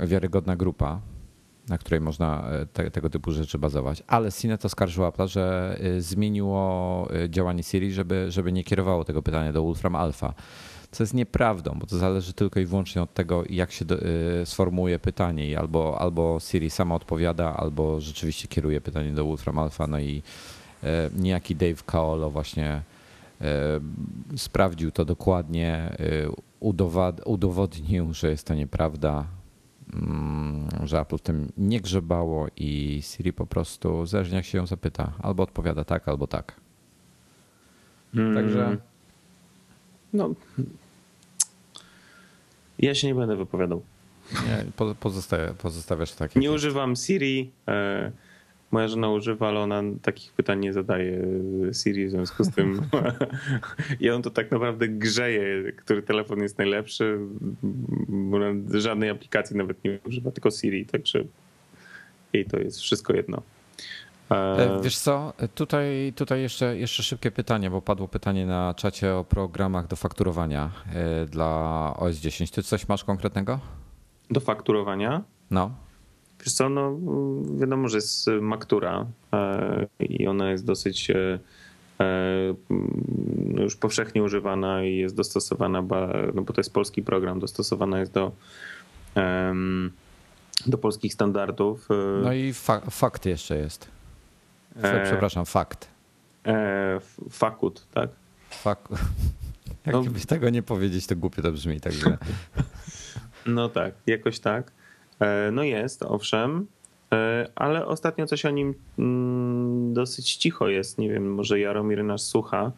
wiarygodna 0.00 0.56
grupa, 0.56 1.00
na 1.68 1.78
której 1.78 2.00
można 2.00 2.48
e, 2.50 2.66
te, 2.66 2.90
tego 2.90 3.10
typu 3.10 3.32
rzeczy 3.32 3.58
bazować. 3.58 4.02
Ale 4.06 4.32
Cinet 4.32 4.64
oskarżył 4.64 5.06
Apple, 5.06 5.26
że 5.28 5.76
zmieniło 5.98 7.08
działanie 7.28 7.62
Siri, 7.62 7.92
żeby, 7.92 8.26
żeby 8.30 8.52
nie 8.52 8.64
kierowało 8.64 9.04
tego 9.04 9.22
pytania 9.22 9.52
do 9.52 9.62
Wolfram 9.62 9.96
Alpha. 9.96 10.34
Co 10.96 11.02
jest 11.02 11.14
nieprawdą, 11.14 11.76
bo 11.78 11.86
to 11.86 11.98
zależy 11.98 12.32
tylko 12.32 12.60
i 12.60 12.66
wyłącznie 12.66 13.02
od 13.02 13.14
tego, 13.14 13.44
jak 13.50 13.72
się 13.72 13.84
do, 13.84 14.02
y, 14.02 14.46
sformułuje 14.46 14.98
pytanie. 14.98 15.48
I 15.48 15.56
albo, 15.56 16.00
albo 16.00 16.38
Siri 16.40 16.70
sama 16.70 16.94
odpowiada, 16.94 17.56
albo 17.56 18.00
rzeczywiście 18.00 18.48
kieruje 18.48 18.80
pytanie 18.80 19.12
do 19.12 19.24
Wolfram 19.24 19.58
Alpha. 19.58 19.86
No 19.86 19.98
i 19.98 20.22
y, 20.84 20.86
niejaki 21.16 21.56
Dave 21.56 21.82
Kaolo 21.86 22.30
właśnie 22.30 22.82
y, 24.34 24.38
sprawdził 24.38 24.90
to 24.90 25.04
dokładnie, 25.04 25.96
y, 26.00 26.28
udowad, 26.60 27.20
udowodnił, 27.24 28.14
że 28.14 28.30
jest 28.30 28.46
to 28.46 28.54
nieprawda, 28.54 29.24
mm, 29.94 30.68
że 30.84 31.00
Apple 31.00 31.18
w 31.18 31.22
tym 31.22 31.52
nie 31.56 31.80
grzebało 31.80 32.46
i 32.56 33.00
Siri 33.02 33.32
po 33.32 33.46
prostu, 33.46 34.06
zależnie 34.06 34.36
jak 34.36 34.44
się 34.44 34.58
ją 34.58 34.66
zapyta, 34.66 35.12
albo 35.22 35.42
odpowiada 35.42 35.84
tak, 35.84 36.08
albo 36.08 36.26
tak. 36.26 36.54
Mm, 38.14 38.34
Także 38.34 38.76
No. 40.12 40.30
Ja 42.78 42.94
się 42.94 43.06
nie 43.06 43.14
będę 43.14 43.36
wypowiadał. 43.36 43.82
nie, 44.32 44.64
pozostawiasz 45.58 46.12
tak. 46.12 46.34
jak 46.34 46.42
Nie 46.42 46.52
używam 46.52 46.96
Siri. 46.96 47.50
E, 47.68 48.12
moja 48.70 48.88
żona 48.88 49.10
używa, 49.10 49.48
ale 49.48 49.60
ona 49.60 49.82
takich 50.02 50.32
pytań 50.32 50.60
nie 50.60 50.72
zadaje 50.72 51.22
Siri, 51.82 52.06
w 52.06 52.10
związku 52.10 52.44
z 52.44 52.50
tym 52.50 52.82
i 54.00 54.10
on 54.10 54.22
to 54.22 54.30
tak 54.30 54.50
naprawdę 54.50 54.88
grzeje, 54.88 55.72
który 55.72 56.02
telefon 56.02 56.42
jest 56.42 56.58
najlepszy, 56.58 57.18
bo 58.08 58.38
żadnej 58.70 59.10
aplikacji 59.10 59.56
nawet 59.56 59.84
nie 59.84 59.98
używa, 60.06 60.30
tylko 60.30 60.50
Siri, 60.50 60.86
także 60.86 61.24
jej 62.32 62.44
to 62.44 62.58
jest 62.58 62.80
wszystko 62.80 63.12
jedno. 63.16 63.42
E, 64.30 64.80
Wiesz 64.82 64.98
co, 64.98 65.32
tutaj, 65.54 66.12
tutaj 66.16 66.40
jeszcze, 66.42 66.76
jeszcze 66.78 67.02
szybkie 67.02 67.30
pytanie, 67.30 67.70
bo 67.70 67.82
padło 67.82 68.08
pytanie 68.08 68.46
na 68.46 68.74
czacie 68.74 69.14
o 69.14 69.24
programach 69.24 69.86
do 69.86 69.96
fakturowania 69.96 70.70
e, 70.94 71.26
dla 71.26 71.94
OS 71.98 72.16
10. 72.16 72.50
Ty 72.50 72.62
coś 72.62 72.88
masz 72.88 73.04
konkretnego? 73.04 73.58
Do 74.30 74.40
fakturowania 74.40 75.22
No. 75.50 75.70
Wiesz 76.44 76.52
co, 76.54 76.68
no 76.68 76.96
wiadomo, 77.60 77.88
że 77.88 77.96
jest 77.96 78.26
Maktura 78.40 79.06
e, 79.32 79.86
i 80.00 80.26
ona 80.26 80.50
jest 80.50 80.64
dosyć 80.64 81.10
e, 81.10 81.38
e, 82.00 82.54
no, 83.54 83.62
już 83.62 83.76
powszechnie 83.76 84.22
używana 84.22 84.84
i 84.84 84.96
jest 84.96 85.16
dostosowana, 85.16 85.82
no 86.34 86.42
bo 86.42 86.52
to 86.52 86.60
jest 86.60 86.72
polski 86.72 87.02
program, 87.02 87.40
dostosowana 87.40 87.98
jest 88.00 88.12
do, 88.12 88.32
do 90.66 90.78
polskich 90.78 91.14
standardów. 91.14 91.88
e, 91.90 92.22
No 92.22 92.32
i 92.32 92.52
fa- 92.52 92.80
fakt 92.90 93.26
jeszcze 93.26 93.56
jest. 93.56 93.95
E. 94.82 95.04
Przepraszam, 95.04 95.46
fakt. 95.46 95.88
e, 96.46 97.00
Fakut, 97.30 97.86
tak? 97.94 98.10
Fak... 98.50 98.88
No. 99.92 100.02
byś 100.02 100.26
tego 100.26 100.50
nie 100.50 100.62
powiedzieć, 100.62 101.06
to 101.06 101.16
głupio 101.16 101.42
to 101.42 101.52
brzmi. 101.52 101.80
Także 101.80 102.18
No 103.46 103.68
tak, 103.68 103.94
jakoś 104.06 104.38
tak. 104.40 104.72
E, 105.20 105.50
No 105.52 105.62
jest, 105.62 106.02
owszem, 106.02 106.66
E, 107.12 107.48
ale 107.54 107.86
ostatnio 107.86 108.26
coś 108.26 108.44
o 108.44 108.50
nim 108.50 108.74
mm, 108.98 109.94
dosyć 109.94 110.36
cicho 110.36 110.68
jest. 110.68 110.98
Nie 110.98 111.08
wiem, 111.08 111.34
może 111.34 111.60
Jaromir 111.60 112.04
nas 112.04 112.26
słucha, 112.26 112.72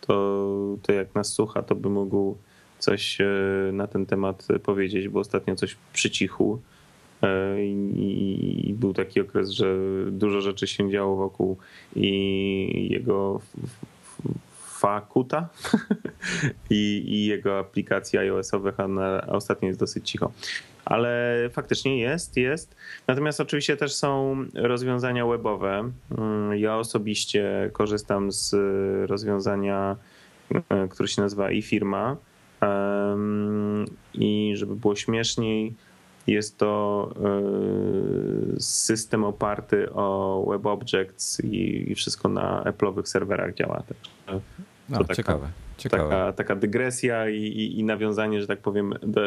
to, 0.00 0.56
to 0.82 0.92
jak 0.92 1.14
nas 1.14 1.32
słucha, 1.32 1.62
to 1.62 1.74
by 1.74 1.90
mógł 1.90 2.36
coś 2.78 3.18
na 3.72 3.86
ten 3.86 4.06
temat 4.06 4.46
powiedzieć, 4.62 5.08
bo 5.08 5.20
ostatnio 5.20 5.56
coś 5.56 5.76
przycichł. 5.92 6.60
E, 7.22 7.64
I, 7.64 8.70
i 8.70 8.74
był 8.74 8.94
taki 8.94 9.20
okres, 9.20 9.50
że 9.50 9.76
dużo 10.10 10.40
rzeczy 10.40 10.66
się 10.66 10.90
działo 10.90 11.16
wokół 11.16 11.56
i 11.96 12.88
jego 12.90 13.40
fakuta 14.84 15.48
i, 16.70 17.04
i 17.06 17.26
jego 17.26 17.58
aplikacji 17.58 18.18
iOS-owych, 18.18 18.80
a, 18.80 18.88
na, 18.88 19.22
a 19.22 19.26
ostatnio 19.26 19.68
jest 19.68 19.80
dosyć 19.80 20.10
cicho. 20.10 20.32
Ale 20.84 21.36
faktycznie 21.52 21.98
jest, 21.98 22.36
jest. 22.36 22.76
Natomiast 23.06 23.40
oczywiście 23.40 23.76
też 23.76 23.94
są 23.94 24.36
rozwiązania 24.54 25.26
webowe. 25.26 25.90
Mm, 26.18 26.58
Ja 26.58 26.76
osobiście 26.76 27.70
korzystam 27.72 28.32
z 28.32 28.54
rozwiązania, 29.10 29.96
e, 30.68 30.88
które 30.88 31.08
się 31.08 31.22
nazywa 31.22 31.48
eFirma. 31.48 32.16
Em, 32.60 33.84
I 34.14 34.52
żeby 34.56 34.76
było 34.76 34.96
śmieszniej, 34.96 35.74
jest 36.26 36.58
to 36.58 37.10
e, 38.56 38.60
system 38.60 39.24
oparty 39.24 39.92
o 39.92 40.46
WebObjects 40.50 41.44
i, 41.44 41.94
wszystko 41.94 42.28
na 42.28 42.62
Apple'owych 42.64 43.06
serwerach 43.06 43.54
działa. 43.54 43.82
Także 43.88 44.40
no, 44.88 44.98
taka- 44.98 45.14
ciekawe. 45.14 45.48
ciekawe. 45.76 46.02
taka, 46.02 46.32
taka 46.32 46.56
dygresja 46.56 47.28
i, 47.28 47.42
i, 47.42 47.78
i 47.78 47.84
nawiązanie, 47.84 48.40
że 48.40 48.46
tak 48.46 48.58
powiem, 48.58 48.94
do, 49.02 49.20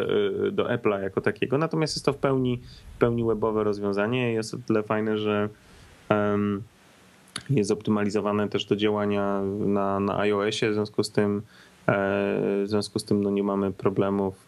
do 0.51 0.63
Apple'a 0.63 1.01
jako 1.01 1.21
takiego. 1.21 1.57
Natomiast 1.57 1.95
jest 1.95 2.05
to 2.05 2.13
w 2.13 2.17
pełni, 2.17 2.61
w 2.95 2.97
pełni 2.97 3.23
webowe 3.23 3.63
rozwiązanie 3.63 4.33
jest 4.33 4.53
o 4.53 4.57
tyle 4.67 4.83
fajne, 4.83 5.17
że 5.17 5.49
em, 6.09 6.63
jest 7.49 7.67
zoptymalizowane 7.67 8.49
też 8.49 8.65
do 8.65 8.75
działania 8.75 9.41
na, 9.59 9.99
na 9.99 10.19
iOSie, 10.19 10.69
w 10.69 10.73
związku 10.73 11.03
z 11.03 11.11
tym 11.11 11.41
w 11.87 12.63
związku 12.65 12.99
z 12.99 13.03
tym 13.03 13.23
no 13.23 13.29
nie 13.29 13.43
mamy 13.43 13.71
problemów, 13.71 14.47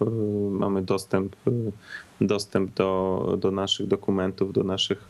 mamy 0.52 0.82
dostęp, 0.82 1.36
dostęp 2.22 2.74
do, 2.74 3.38
do 3.42 3.52
naszych 3.52 3.88
dokumentów, 3.88 4.54
do 4.54 4.64
naszych 4.64 5.08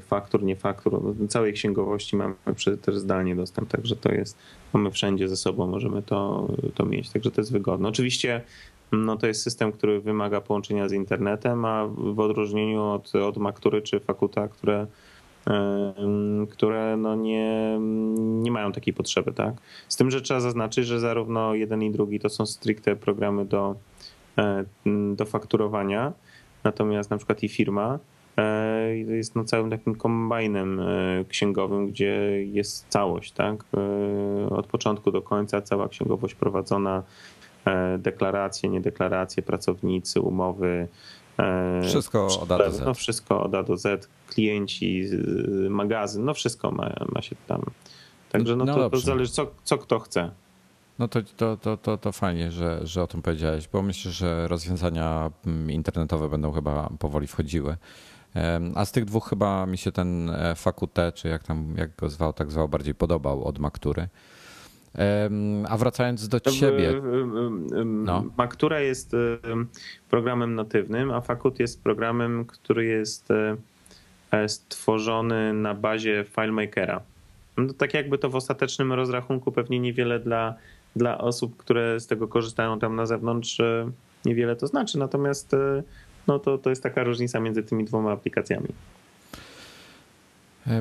faktur, 0.00 0.42
nie 0.42 0.56
faktur. 0.56 1.14
Do 1.14 1.28
całej 1.28 1.52
księgowości 1.52 2.16
mamy 2.16 2.34
też 2.82 2.96
zdalnie 2.96 3.36
dostęp, 3.36 3.68
także 3.68 3.96
to 3.96 4.12
jest, 4.12 4.38
mamy 4.72 4.90
wszędzie 4.90 5.28
ze 5.28 5.36
sobą, 5.36 5.66
możemy 5.66 6.02
to, 6.02 6.48
to 6.74 6.86
mieć, 6.86 7.10
także 7.10 7.30
to 7.30 7.40
jest 7.40 7.52
wygodne. 7.52 7.88
Oczywiście 7.88 8.42
no 8.92 9.16
to 9.16 9.26
jest 9.26 9.42
system, 9.42 9.72
który 9.72 10.00
wymaga 10.00 10.40
połączenia 10.40 10.88
z 10.88 10.92
internetem, 10.92 11.64
a 11.64 11.86
w 11.86 12.20
odróżnieniu 12.20 12.82
od, 12.82 13.14
od 13.14 13.36
Maktury 13.36 13.82
czy 13.82 14.00
Fakuta, 14.00 14.48
które, 14.48 14.86
które 16.50 16.96
no 16.96 17.16
nie, 17.16 17.78
nie 18.18 18.50
mają 18.50 18.72
takiej 18.72 18.94
potrzeby. 18.94 19.32
Tak? 19.32 19.54
Z 19.88 19.96
tym, 19.96 20.10
że 20.10 20.20
trzeba 20.20 20.40
zaznaczyć, 20.40 20.86
że 20.86 21.00
zarówno 21.00 21.54
jeden 21.54 21.82
i 21.82 21.90
drugi 21.90 22.20
to 22.20 22.28
są 22.28 22.46
stricte 22.46 22.96
programy 22.96 23.44
do, 23.44 23.76
e, 24.38 24.64
do 25.14 25.24
fakturowania, 25.24 26.12
natomiast 26.64 27.10
na 27.10 27.16
przykład 27.16 27.42
i 27.42 27.48
firma 27.48 27.98
e, 28.36 28.96
jest 28.96 29.36
no 29.36 29.44
całym 29.44 29.70
takim 29.70 29.94
kombajnem 29.94 30.80
e, 30.80 31.24
księgowym, 31.28 31.88
gdzie 31.88 32.44
jest 32.44 32.86
całość, 32.88 33.32
tak? 33.32 33.64
Od 34.50 34.66
początku 34.66 35.10
do 35.10 35.22
końca 35.22 35.62
cała 35.62 35.88
księgowość 35.88 36.34
prowadzona 36.34 37.02
deklaracje, 37.98 38.70
niedeklaracje, 38.70 39.42
pracownicy, 39.42 40.20
umowy. 40.20 40.88
E, 41.38 41.82
wszystko 41.82 42.26
od 42.26 42.52
A 42.52 42.58
do 42.58 42.72
Z. 42.72 42.80
No 42.84 42.94
wszystko 42.94 43.42
od 43.42 43.54
A 43.54 43.62
do 43.62 43.76
Z, 43.76 44.08
klienci, 44.28 45.04
magazyn, 45.70 46.24
no 46.24 46.34
wszystko 46.34 46.70
ma, 46.70 46.94
ma 47.14 47.22
się 47.22 47.36
tam. 47.46 47.62
Także 48.30 48.56
no, 48.56 48.64
no 48.64 48.74
to, 48.74 48.90
to 48.90 48.98
zależy, 48.98 49.32
co, 49.32 49.46
co 49.64 49.78
kto 49.78 49.98
chce. 49.98 50.30
No 50.98 51.08
to, 51.08 51.20
to, 51.36 51.56
to, 51.56 51.76
to, 51.76 51.98
to 51.98 52.12
fajnie, 52.12 52.50
że, 52.50 52.80
że 52.82 53.02
o 53.02 53.06
tym 53.06 53.22
powiedziałeś, 53.22 53.68
bo 53.68 53.82
myślę, 53.82 54.10
że 54.10 54.48
rozwiązania 54.48 55.30
mm, 55.46 55.70
internetowe 55.70 56.28
będą 56.28 56.52
chyba 56.52 56.90
powoli 56.98 57.26
wchodziły. 57.26 57.76
A 58.74 58.84
z 58.84 58.92
tych 58.92 59.04
dwóch 59.04 59.28
chyba 59.28 59.66
mi 59.66 59.78
się 59.78 59.92
ten 59.92 60.30
e, 60.30 60.54
Fakute, 60.54 61.12
czy 61.12 61.28
jak 61.28 61.42
tam 61.42 61.74
jak 61.76 61.96
go 61.96 62.08
zwał, 62.08 62.32
tak 62.32 62.50
zwał, 62.50 62.68
bardziej 62.68 62.94
podobał 62.94 63.44
od 63.44 63.58
Maktury. 63.58 64.08
A 65.69 65.77
wracając 65.77 66.27
do 66.27 66.39
ciebie. 66.39 67.01
No. 67.85 68.23
Maktura 68.37 68.79
jest 68.79 69.11
programem 70.09 70.55
natywnym, 70.55 71.11
a 71.11 71.21
Fakut 71.21 71.59
jest 71.59 71.83
programem, 71.83 72.45
który 72.45 72.85
jest 72.85 73.31
e, 74.31 74.49
stworzony 74.49 75.53
na 75.53 75.73
bazie 75.73 76.25
FileMakera. 76.35 77.01
No, 77.57 77.73
tak 77.73 77.93
jakby 77.93 78.17
to 78.17 78.29
w 78.29 78.35
ostatecznym 78.35 78.93
rozrachunku 78.93 79.51
pewnie 79.51 79.79
niewiele 79.79 80.19
dla, 80.19 80.55
dla 80.95 81.17
osób, 81.17 81.57
które 81.57 81.99
z 81.99 82.07
tego 82.07 82.27
korzystają 82.27 82.79
tam 82.79 82.95
na 82.95 83.05
zewnątrz, 83.05 83.59
e, 83.59 83.91
niewiele 84.25 84.55
to 84.55 84.67
znaczy. 84.67 84.97
Natomiast 84.97 85.53
e, 85.53 85.83
no 86.27 86.39
to, 86.39 86.57
to 86.57 86.69
jest 86.69 86.83
taka 86.83 87.03
różnica 87.03 87.39
między 87.39 87.63
tymi 87.63 87.85
dwoma 87.85 88.11
aplikacjami. 88.11 88.67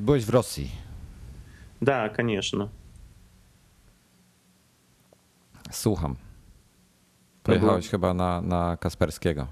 Byłeś 0.02 0.24
w 0.24 0.30
Rosji. 0.30 0.70
Tak, 1.86 2.16
конечно. 2.16 2.68
Słucham. 5.71 6.15
Pojechałeś 7.43 7.89
chyba 7.89 8.13
na, 8.13 8.41
na 8.41 8.77
Kasperskiego. 8.77 9.47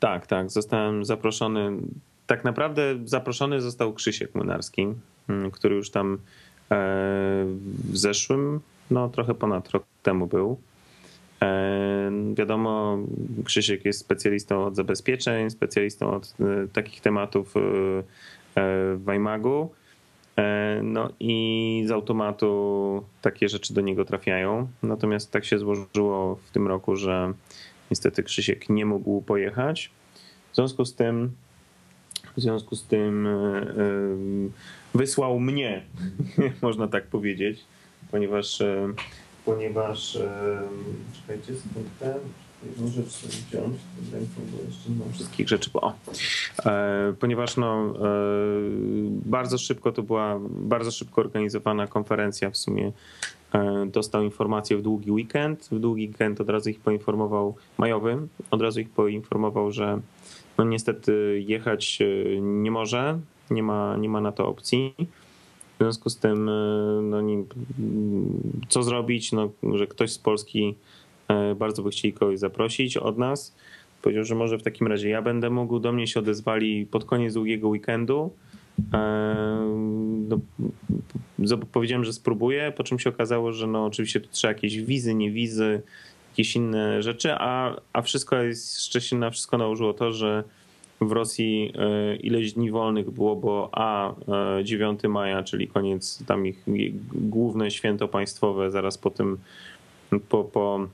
Tak, 0.00 0.26
tak. 0.26 0.50
Zostałem 0.50 1.04
zaproszony. 1.04 1.72
Tak 2.26 2.44
naprawdę 2.44 2.82
zaproszony 3.04 3.60
został 3.60 3.92
Krzysiek 3.92 4.34
Młynarski, 4.34 4.86
mm, 5.28 5.50
który 5.50 5.76
już 5.76 5.90
tam 5.90 6.14
e, 6.14 6.18
w 7.90 7.96
zeszłym, 7.96 8.60
no 8.90 9.08
trochę 9.08 9.34
ponad 9.34 9.70
rok 9.70 9.84
temu 10.02 10.26
był. 10.26 10.60
E, 11.42 12.10
wiadomo, 12.34 12.98
Krzysiek 13.44 13.84
jest 13.84 14.00
specjalistą 14.00 14.64
od 14.64 14.76
zabezpieczeń, 14.76 15.50
specjalistą 15.50 16.10
od 16.10 16.34
e, 16.40 16.68
takich 16.68 17.00
tematów 17.00 17.54
w 17.54 18.02
Weimagu. 19.04 19.70
E, 20.38 20.80
no 20.82 21.10
i 21.20 21.84
z 21.86 21.90
automatu 21.90 23.04
takie 23.22 23.48
rzeczy 23.48 23.74
do 23.74 23.80
niego 23.80 24.04
trafiają. 24.04 24.68
Natomiast 24.82 25.30
tak 25.30 25.44
się 25.44 25.58
złożyło 25.58 26.36
w 26.36 26.50
tym 26.50 26.66
roku, 26.66 26.96
że 26.96 27.32
niestety 27.90 28.22
Krzysiek 28.22 28.68
nie 28.68 28.86
mógł 28.86 29.22
pojechać. 29.22 29.90
W 30.52 30.56
związku 30.56 30.84
z 30.84 30.94
tym 30.94 31.32
w 32.36 32.40
związku 32.40 32.76
z 32.76 32.86
tym 32.86 33.26
e, 33.26 33.30
e, 33.30 33.64
wysłał 34.94 35.40
mnie, 35.40 35.82
można 36.62 36.88
tak 36.88 37.06
powiedzieć, 37.06 37.64
ponieważ 38.10 38.62
ponieważ 39.44 40.18
czekajcie, 41.12 41.52
skąd 41.54 41.86
jedną 42.66 42.88
rzecz 42.88 43.26
wziąć 43.26 43.76
ręką, 44.12 44.40
bo 44.52 44.64
jeszcze 44.66 44.90
nie 44.90 44.96
mam 44.96 45.12
wszystkich 45.12 45.48
rzeczy, 45.48 45.70
o, 45.74 45.94
e, 46.66 47.14
ponieważ 47.20 47.56
no, 47.56 47.84
e, 47.84 48.10
bardzo 49.10 49.58
szybko 49.58 49.92
to 49.92 50.02
była 50.02 50.40
bardzo 50.50 50.90
szybko 50.90 51.20
organizowana 51.20 51.86
konferencja 51.86 52.50
w 52.50 52.56
sumie 52.56 52.92
e, 53.52 53.86
dostał 53.86 54.22
informację 54.22 54.76
w 54.76 54.82
długi 54.82 55.10
weekend. 55.10 55.68
W 55.72 55.78
długi 55.78 56.08
weekend 56.08 56.40
od 56.40 56.48
razu 56.48 56.70
ich 56.70 56.80
poinformował, 56.80 57.56
majowy, 57.78 58.18
od 58.50 58.62
razu 58.62 58.80
ich 58.80 58.90
poinformował, 58.90 59.72
że 59.72 60.00
no 60.58 60.64
niestety 60.64 61.44
jechać 61.46 61.98
e, 62.02 62.40
nie 62.40 62.70
może, 62.70 63.18
nie 63.50 63.62
ma, 63.62 63.96
nie 63.96 64.08
ma 64.08 64.20
na 64.20 64.32
to 64.32 64.48
opcji. 64.48 64.94
W 65.78 65.80
związku 65.80 66.10
z 66.10 66.16
tym, 66.16 66.48
e, 66.48 66.52
no, 67.02 67.20
nie, 67.20 67.44
co 68.68 68.82
zrobić, 68.82 69.32
no, 69.32 69.50
że 69.74 69.86
ktoś 69.86 70.12
z 70.12 70.18
Polski 70.18 70.74
bardzo 71.56 71.82
by 71.82 71.90
chcieli 71.90 72.14
kogoś 72.14 72.38
zaprosić 72.38 72.96
od 72.96 73.18
nas. 73.18 73.54
Powiedział, 74.02 74.24
że 74.24 74.34
może 74.34 74.58
w 74.58 74.62
takim 74.62 74.86
razie 74.86 75.08
ja 75.08 75.22
będę 75.22 75.50
mógł, 75.50 75.78
do 75.78 75.92
mnie 75.92 76.06
się 76.06 76.20
odezwali 76.20 76.86
pod 76.86 77.04
koniec 77.04 77.34
długiego 77.34 77.68
weekendu. 77.68 78.30
No, 80.28 80.38
powiedziałem, 81.72 82.04
że 82.04 82.12
spróbuję, 82.12 82.72
po 82.76 82.84
czym 82.84 82.98
się 82.98 83.10
okazało, 83.10 83.52
że 83.52 83.66
no 83.66 83.84
oczywiście 83.84 84.20
tu 84.20 84.28
trzeba 84.30 84.52
jakieś 84.52 84.82
wizy, 84.82 85.14
nie 85.14 85.30
wizy, 85.30 85.82
jakieś 86.30 86.56
inne 86.56 87.02
rzeczy, 87.02 87.32
a, 87.32 87.76
a 87.92 88.02
wszystko 88.02 88.36
jest, 88.36 88.84
szczęście 88.84 89.16
na 89.16 89.30
wszystko 89.30 89.58
nałożyło 89.58 89.92
to, 89.92 90.12
że 90.12 90.44
w 91.00 91.12
Rosji 91.12 91.72
e, 91.74 92.16
ileś 92.16 92.52
dni 92.52 92.70
wolnych 92.70 93.10
było, 93.10 93.36
bo 93.36 93.70
a 93.72 94.14
9 94.62 95.00
maja, 95.02 95.42
czyli 95.42 95.68
koniec 95.68 96.24
tam 96.26 96.46
ich 96.46 96.64
główne 97.12 97.70
święto 97.70 98.08
państwowe, 98.08 98.70
zaraz 98.70 98.98
po 98.98 99.10
tym 99.10 99.38
po, 100.28 100.44
po 100.44 100.88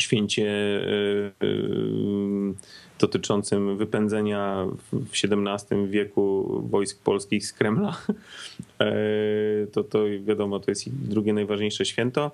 święcie 0.00 0.46
y, 0.46 1.46
y, 1.46 2.54
dotyczącym 3.00 3.76
wypędzenia 3.76 4.66
w 4.92 5.12
XVII 5.24 5.88
wieku 5.88 6.46
wojsk 6.70 7.02
polskich 7.02 7.46
z 7.46 7.52
Kremla. 7.52 7.96
E, 8.80 9.66
to, 9.72 9.84
to 9.84 9.98
wiadomo, 10.24 10.60
to 10.60 10.70
jest 10.70 11.08
drugie 11.08 11.32
najważniejsze 11.32 11.84
święto. 11.84 12.30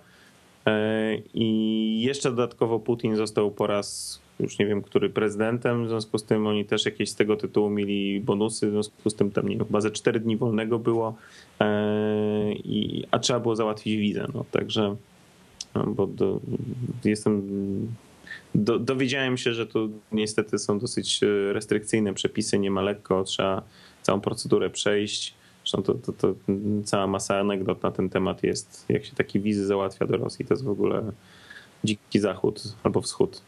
E, 0.67 1.17
I 1.35 2.03
jeszcze 2.03 2.31
dodatkowo 2.31 2.79
Putin 2.79 3.17
został 3.17 3.51
po 3.51 3.67
raz, 3.67 4.21
już 4.41 4.59
nie 4.59 4.67
wiem, 4.67 4.83
który 4.83 5.11
prezydentem, 5.11 5.87
w 5.87 5.89
związku 5.89 6.19
z 6.19 6.25
tym 6.25 6.47
oni 6.47 6.65
też 6.65 6.85
jakieś 6.85 7.11
z 7.11 7.15
tego 7.15 7.37
tytułu 7.37 7.71
mieli 7.71 8.21
bonusy, 8.21 8.69
w 8.69 8.71
związku 8.71 9.11
z 9.11 9.15
tym 9.15 9.31
tam 9.31 9.49
nie 9.49 9.59
chyba 9.59 9.81
ze 9.81 9.91
cztery 9.91 10.21
dni 10.21 10.37
wolnego 10.37 10.79
było, 10.79 11.17
e, 11.61 12.53
i, 12.53 13.05
a 13.11 13.19
trzeba 13.19 13.41
było 13.41 13.57
załatwić 13.57 13.97
wizę. 13.97 14.27
No, 14.35 14.45
także 14.51 14.97
no, 15.77 15.87
bo 15.87 16.07
do, 16.07 16.41
jestem. 17.05 17.43
Do, 18.55 18.79
dowiedziałem 18.79 19.37
się, 19.37 19.55
że 19.55 19.67
tu 19.67 19.91
niestety 20.13 20.59
są 20.59 20.79
dosyć 20.79 21.23
e, 21.23 21.53
restrykcyjne 21.53 22.15
przepisy, 22.15 22.59
nie 22.59 22.71
ma 22.71 22.83
lekko, 22.83 23.25
trzeba 23.25 23.63
całą 24.03 24.21
procedurę 24.21 24.71
przejść. 24.71 25.35
Zresztą 25.65 25.83
to, 25.83 25.95
to, 25.95 26.13
to 26.13 26.35
cała 26.85 27.07
masa 27.07 27.39
anegdot 27.39 27.83
na 27.83 27.91
ten 27.91 28.09
temat 28.09 28.43
jest, 28.43 28.85
jak 28.89 29.05
się 29.05 29.15
takie 29.15 29.41
wizy 29.41 29.67
załatwia 29.67 30.07
do 30.07 30.17
Rosji, 30.17 30.45
to 30.45 30.55
jest 30.55 30.65
w 30.65 30.69
ogóle 30.69 31.13
dziki 31.85 32.21
zachód 32.21 32.63
albo 32.83 33.01
wschód. 33.01 33.43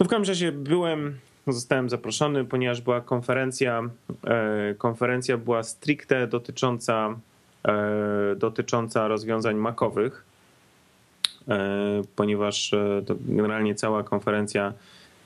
No 0.00 0.06
w 0.06 0.08
każdym 0.08 0.28
razie 0.28 0.52
byłem, 0.52 1.18
zostałem 1.46 1.90
zaproszony, 1.90 2.44
ponieważ 2.44 2.80
była 2.80 3.00
konferencja. 3.00 3.82
E, 4.24 4.74
konferencja 4.78 5.38
była 5.38 5.62
stricte 5.62 6.26
dotycząca, 6.26 7.18
e, 7.68 8.36
dotycząca 8.36 9.08
rozwiązań 9.08 9.56
makowych. 9.56 10.24
E, 11.48 12.02
ponieważ 12.16 12.74
e, 12.74 13.02
generalnie 13.20 13.74
cała 13.74 14.02
konferencja 14.02 14.72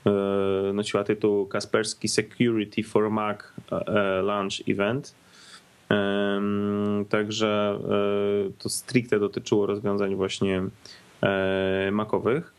e, 0.06 0.10
nosiła 0.72 1.04
tytuł 1.04 1.46
Kaspersky 1.46 2.08
Security 2.08 2.82
for 2.82 3.10
Mac 3.10 3.38
Launch 4.22 4.68
Event. 4.68 5.14
Także 7.08 7.78
to 8.58 8.68
stricte 8.68 9.18
dotyczyło 9.18 9.66
rozwiązań 9.66 10.14
właśnie 10.14 10.62
makowych. 11.92 12.55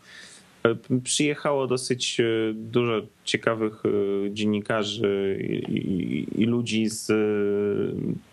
Przyjechało 1.03 1.67
dosyć 1.67 2.21
dużo 2.53 3.01
ciekawych 3.23 3.83
dziennikarzy 4.29 5.39
i, 5.69 5.77
i, 5.77 6.41
i 6.41 6.45
ludzi 6.45 6.89
z. 6.89 7.07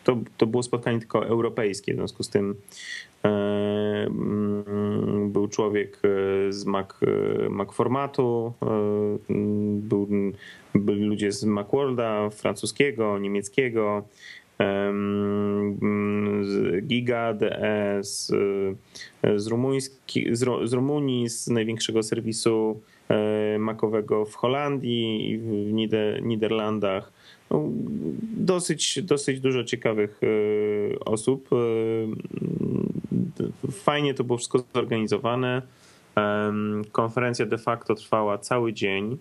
To, 0.05 0.19
to 0.37 0.47
było 0.47 0.63
spotkanie 0.63 0.99
tylko 0.99 1.27
europejskie, 1.27 1.93
w 1.93 1.97
związku 1.97 2.23
z 2.23 2.29
tym 2.29 2.55
mm, 3.23 5.33
był 5.33 5.49
człowiek 5.49 6.01
z 6.51 6.65
Mac, 6.65 6.89
Mac 7.51 7.73
formatu, 7.73 8.53
był, 9.79 10.09
byli 10.75 11.05
ludzie 11.05 11.33
z 11.33 11.45
Macworlda, 11.45 12.31
francuskiego, 12.31 13.19
niemieckiego, 13.19 14.05
Giga, 16.83 17.35
DE, 17.35 17.99
z, 18.03 18.33
z, 19.37 19.49
z, 20.65 20.73
Rumunii, 20.73 21.29
z 21.29 21.49
największego 21.49 22.03
serwisu 22.03 22.81
e, 23.09 23.59
makowego 23.59 24.25
w 24.25 24.35
Holandii 24.35 25.31
i 25.31 25.39
w 25.39 25.73
Niderlandach. 26.23 27.13
No, 27.51 27.69
dosyć, 28.37 29.03
dosyć 29.03 29.41
dużo 29.41 29.65
ciekawych 29.65 30.21
e, 30.23 30.27
osób. 31.01 31.49
E, 31.53 31.57
fajnie 33.71 34.15
to 34.15 34.25
było 34.25 34.39
wszystko 34.39 34.65
zorganizowane. 34.75 35.63
Konferencja 36.93 37.47
de 37.47 37.59
facto 37.59 37.95
trwała 37.95 38.39
cały 38.39 38.73
dzień. 38.73 39.19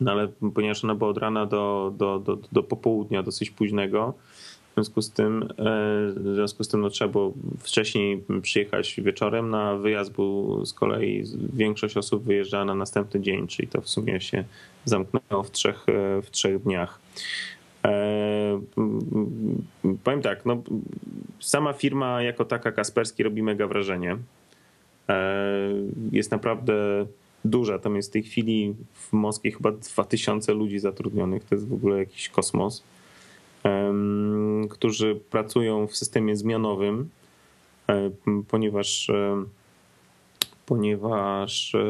No 0.00 0.12
ale 0.12 0.28
ponieważ 0.54 0.84
ona 0.84 0.94
była 0.94 1.10
od 1.10 1.18
rana 1.18 1.46
do, 1.46 1.92
do, 1.96 2.18
do, 2.18 2.38
do 2.52 2.62
popołudnia 2.62 3.22
dosyć 3.22 3.50
późnego, 3.50 4.14
w 4.70 4.74
związku 4.74 5.02
z 5.02 5.10
tym, 5.10 5.42
e, 5.42 5.46
w 6.16 6.34
związku 6.34 6.64
z 6.64 6.68
tym 6.68 6.80
no, 6.80 6.90
trzeba 6.90 7.12
było 7.12 7.34
wcześniej 7.58 8.24
przyjechać 8.42 9.00
wieczorem. 9.00 9.50
Na 9.50 9.76
wyjazd 9.76 10.12
był 10.12 10.66
z 10.66 10.72
kolei 10.72 11.24
większość 11.52 11.96
osób 11.96 12.24
wyjeżdżała 12.24 12.64
na 12.64 12.74
następny 12.74 13.20
dzień, 13.20 13.46
czyli 13.46 13.68
to 13.68 13.80
w 13.80 13.88
sumie 13.88 14.20
się 14.20 14.44
zamknęło 14.84 15.42
w 15.42 15.50
trzech, 15.50 15.88
e, 15.88 16.22
w 16.22 16.30
trzech 16.30 16.62
dniach. 16.62 17.00
E, 17.84 18.60
powiem 20.04 20.22
tak, 20.22 20.46
no, 20.46 20.62
sama 21.40 21.72
firma 21.72 22.22
jako 22.22 22.44
taka 22.44 22.72
Kasperski 22.72 23.22
robi 23.22 23.42
mega 23.42 23.66
wrażenie. 23.66 24.16
Jest 26.12 26.30
naprawdę 26.30 27.06
duża. 27.44 27.78
Tam 27.78 27.96
jest 27.96 28.10
w 28.10 28.12
tej 28.12 28.22
chwili 28.22 28.74
w 28.92 29.12
Moskwie 29.12 29.50
chyba 29.52 29.72
2000 29.72 30.54
ludzi 30.54 30.78
zatrudnionych. 30.78 31.44
To 31.44 31.54
jest 31.54 31.68
w 31.68 31.72
ogóle 31.72 31.98
jakiś 31.98 32.28
kosmos. 32.28 32.82
Którzy 34.70 35.20
pracują 35.30 35.86
w 35.86 35.96
systemie 35.96 36.36
zmianowym, 36.36 37.08
e, 37.88 38.10
ponieważ 38.48 39.10
e, 39.10 39.44
ponieważ 40.66 41.74
e, 41.74 41.84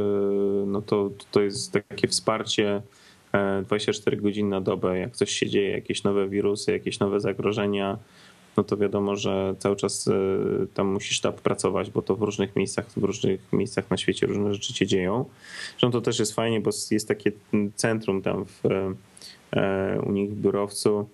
no 0.67 0.83
to, 0.83 1.11
to 1.31 1.41
jest 1.41 1.73
takie 1.73 2.09
wsparcie 2.09 2.83
24 3.65 4.17
godziny 4.17 4.51
na 4.51 4.61
dobę. 4.61 4.99
Jak 4.99 5.17
coś 5.17 5.31
się 5.31 5.49
dzieje, 5.49 5.71
jakieś 5.71 6.05
nowe 6.05 6.29
wirusy, 6.29 6.73
jakieś 6.73 6.99
nowe 6.99 7.21
zagrożenia, 7.21 7.99
no 8.57 8.65
to 8.65 8.77
wiadomo, 8.77 9.17
że 9.17 9.55
cały 9.59 9.77
czas 9.77 10.07
y, 10.07 10.67
tam 10.75 10.87
musisz 10.87 11.21
tam 11.21 11.33
pracować, 11.33 11.91
bo 11.91 12.03
to 12.03 12.17
w 12.17 12.23
różnych 12.23 12.57
miejscach, 12.57 12.91
w 12.97 13.05
różnych 13.05 13.53
miejscach 13.53 13.91
na 13.91 13.97
świecie 13.97 14.27
różne 14.27 14.55
rzeczy 14.55 14.75
się 14.75 14.87
dzieją. 14.87 15.25
Zresztą 15.71 15.91
to 15.91 16.01
też 16.01 16.19
jest 16.19 16.35
fajnie, 16.35 16.61
bo 16.61 16.71
jest 16.91 17.09
takie 17.09 17.33
centrum 17.75 18.23
tam 18.23 18.45
w, 18.45 18.95
e, 19.57 20.01
u 20.01 20.13
nich 20.13 20.31
w 20.31 20.35
biurowcu, 20.35 21.09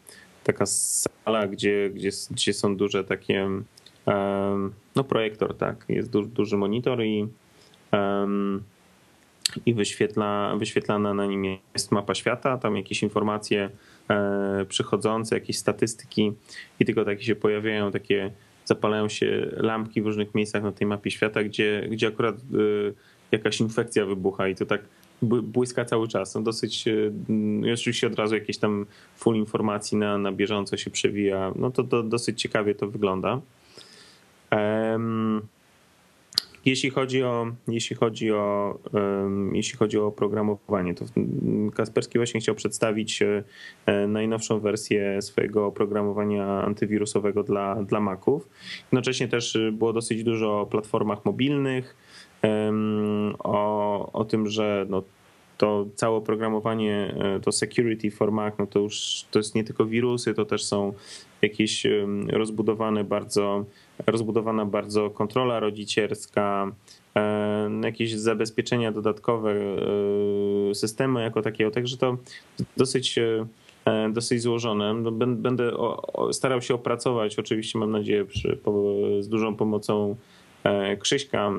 taka 0.45 0.67
sala, 0.67 1.47
gdzie, 1.47 1.91
gdzie, 1.95 2.11
gdzie 2.31 2.53
są 2.53 2.77
duże 2.77 3.05
takie, 3.05 3.49
no 4.97 5.05
projektor, 5.05 5.57
tak, 5.57 5.85
jest 5.89 6.11
duży, 6.11 6.29
duży 6.29 6.57
monitor 6.57 7.05
i 7.05 7.29
i 9.67 9.75
wyświetla, 9.75 10.57
wyświetlana 10.59 11.15
na 11.15 11.27
nim 11.27 11.45
jest 11.75 11.93
mapa 11.93 12.15
świata, 12.15 12.59
tam 12.59 12.77
jakieś 12.77 13.03
informacje 13.03 13.71
E, 14.11 14.65
przychodzące, 14.69 15.35
jakieś 15.35 15.59
statystyki 15.59 16.33
i 16.81 16.85
tylko 16.85 17.05
takie 17.05 17.25
się 17.25 17.37
pojawiają, 17.37 17.91
takie 17.91 18.31
zapalają 18.65 19.09
się 19.09 19.51
lampki 19.53 20.03
w 20.03 20.07
różnych 20.07 20.35
miejscach 20.35 20.63
na 20.63 20.73
tej 20.73 20.87
mapie 20.87 21.11
świata, 21.11 21.45
gdzie, 21.45 21.89
gdzie 21.91 22.09
akurat 22.09 22.37
e, 22.37 22.39
jakaś 23.33 23.61
infekcja 23.61 24.07
wybucha 24.07 24.49
i 24.49 24.55
to 24.55 24.67
tak 24.67 24.81
błyska 25.23 25.85
cały 25.85 26.09
czas. 26.09 26.35
No 26.35 26.41
dosyć, 26.41 26.89
e, 26.89 27.73
oczywiście 27.73 28.07
od 28.07 28.15
razu 28.15 28.35
jakieś 28.35 28.59
tam 28.59 28.87
full 29.17 29.37
informacji 29.37 29.99
na, 29.99 30.19
na 30.19 30.33
bieżąco 30.33 30.77
się 30.77 30.91
przewija. 30.91 31.53
No 31.57 31.71
to, 31.71 31.85
to 31.85 32.03
dosyć 32.03 32.43
ciekawie 32.43 32.75
to 32.75 32.89
wygląda. 32.89 33.41
Um, 34.53 35.43
jeśli 36.65 36.91
chodzi 36.91 37.23
o, 37.23 37.47
jeśli 37.69 37.97
chodzi 37.97 38.33
o, 38.33 38.79
jeśli 39.53 39.79
chodzi 39.79 39.99
o 39.99 40.07
oprogramowanie, 40.07 40.95
to 40.95 41.05
Kasperski 41.75 42.19
właśnie 42.19 42.41
chciał 42.41 42.55
przedstawić 42.55 43.23
e, 43.23 44.07
najnowszą 44.07 44.61
wersję 44.61 45.23
swojego 45.23 45.67
oprogramowania 45.67 46.47
antywirusowego 46.47 47.43
dla, 47.43 47.83
dla 47.83 48.01
Maców. 48.01 48.49
Jednocześnie 48.83 49.29
też 49.29 49.59
było 49.73 49.93
dosyć 49.93 50.25
dużo 50.25 50.61
o 50.61 50.67
platformach 50.67 51.25
mobilnych, 51.25 51.97
o, 53.39 54.13
o 54.13 54.25
tym, 54.25 54.47
że 54.47 54.87
no, 54.89 55.03
to 55.59 55.87
całe 55.95 56.17
oprogramowanie, 56.17 57.15
e, 57.19 57.41
to 57.41 57.53
security 57.53 58.11
for 58.11 58.33
Mac, 58.33 58.55
no 58.59 58.67
to 58.67 58.79
już 58.79 59.25
to 59.31 59.39
jest 59.39 59.55
nie 59.55 59.65
tylko 59.65 59.87
wirusy, 59.87 60.35
to 60.35 60.45
też 60.45 60.65
są 60.65 60.93
jakieś 61.43 61.87
rozbudowane 62.29 63.05
bardzo, 63.05 63.65
rozbudowana 64.07 64.67
bardzo 64.67 65.11
kontrola 65.11 65.61
rodzicielska, 65.61 66.73
e, 67.17 67.71
jakieś 67.85 68.15
zabezpieczenia 68.15 68.93
dodatkowe 68.93 69.53
e, 70.71 70.75
systemu 70.75 71.19
jako 71.19 71.43
takiego, 71.43 71.71
także 71.71 71.97
to 71.97 72.17
dosyć 72.77 73.19
dosyć 74.13 74.43
złożone. 74.43 74.95
No, 74.95 75.13
będę 75.13 75.73
starał 76.33 76.63
się 76.63 76.75
opracować, 76.75 77.39
oczywiście 77.39 77.79
mam 77.79 77.91
nadzieję 77.91 78.25
przy, 78.25 78.59
z 79.21 79.29
dużą 79.29 79.57
pomocą 79.57 80.17
Krzyśka 81.01 81.51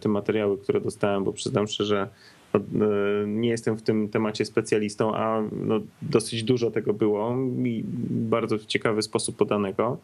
te 0.00 0.08
materiały, 0.08 0.58
które 0.58 0.80
dostałem, 0.80 1.24
bo 1.24 1.32
przyznam 1.32 1.68
szczerze, 1.68 2.08
E, 2.54 3.26
nie 3.26 3.48
jestem 3.48 3.76
w 3.76 3.82
tym 3.82 4.08
temacie 4.08 4.44
specjalistą, 4.44 5.14
a 5.14 5.42
no 5.52 5.80
dosyć 6.02 6.42
dużo 6.42 6.70
tego 6.70 6.92
było 6.92 7.36
i 7.64 7.84
bardzo 8.10 8.58
w 8.58 8.66
ciekawy 8.66 9.02
sposób 9.02 9.36
podanego. 9.36 9.98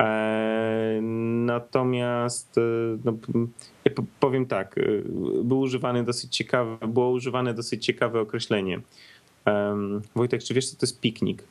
E, 0.00 1.00
natomiast 1.46 2.58
e, 2.58 2.60
no, 3.04 3.14
powiem 4.20 4.46
tak, 4.46 4.80
był 5.44 5.60
używany 5.60 6.04
dosyć 6.04 6.36
ciekawe, 6.36 6.88
było 6.88 7.10
używane 7.10 7.54
dosyć 7.54 7.86
ciekawe 7.86 8.20
określenie. 8.20 8.80
Wojtek, 10.14 10.42
czy 10.42 10.54
wiesz, 10.54 10.70
co 10.70 10.76
to 10.76 10.86
jest 10.86 11.00
piknik? 11.00 11.44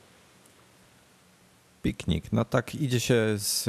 Piknik. 1.84 2.32
No 2.32 2.44
tak, 2.44 2.74
idzie 2.74 3.00
się 3.00 3.14
z, 3.36 3.64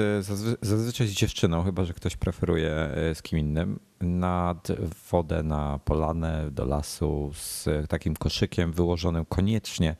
zazwyczaj 0.62 1.08
z 1.08 1.12
dziewczyną, 1.12 1.64
chyba 1.64 1.86
że 1.86 1.94
ktoś 1.94 2.18
preferuje 2.18 2.72
e, 2.72 3.16
z 3.16 3.22
kim 3.22 3.40
innym, 3.40 3.80
nad 4.02 4.68
wodę, 5.12 5.44
na 5.44 5.80
polanę, 5.86 6.52
do 6.52 6.66
lasu 6.66 7.32
z 7.34 7.68
takim 7.90 8.16
koszykiem 8.16 8.72
wyłożonym 8.72 9.26
koniecznie 9.26 9.96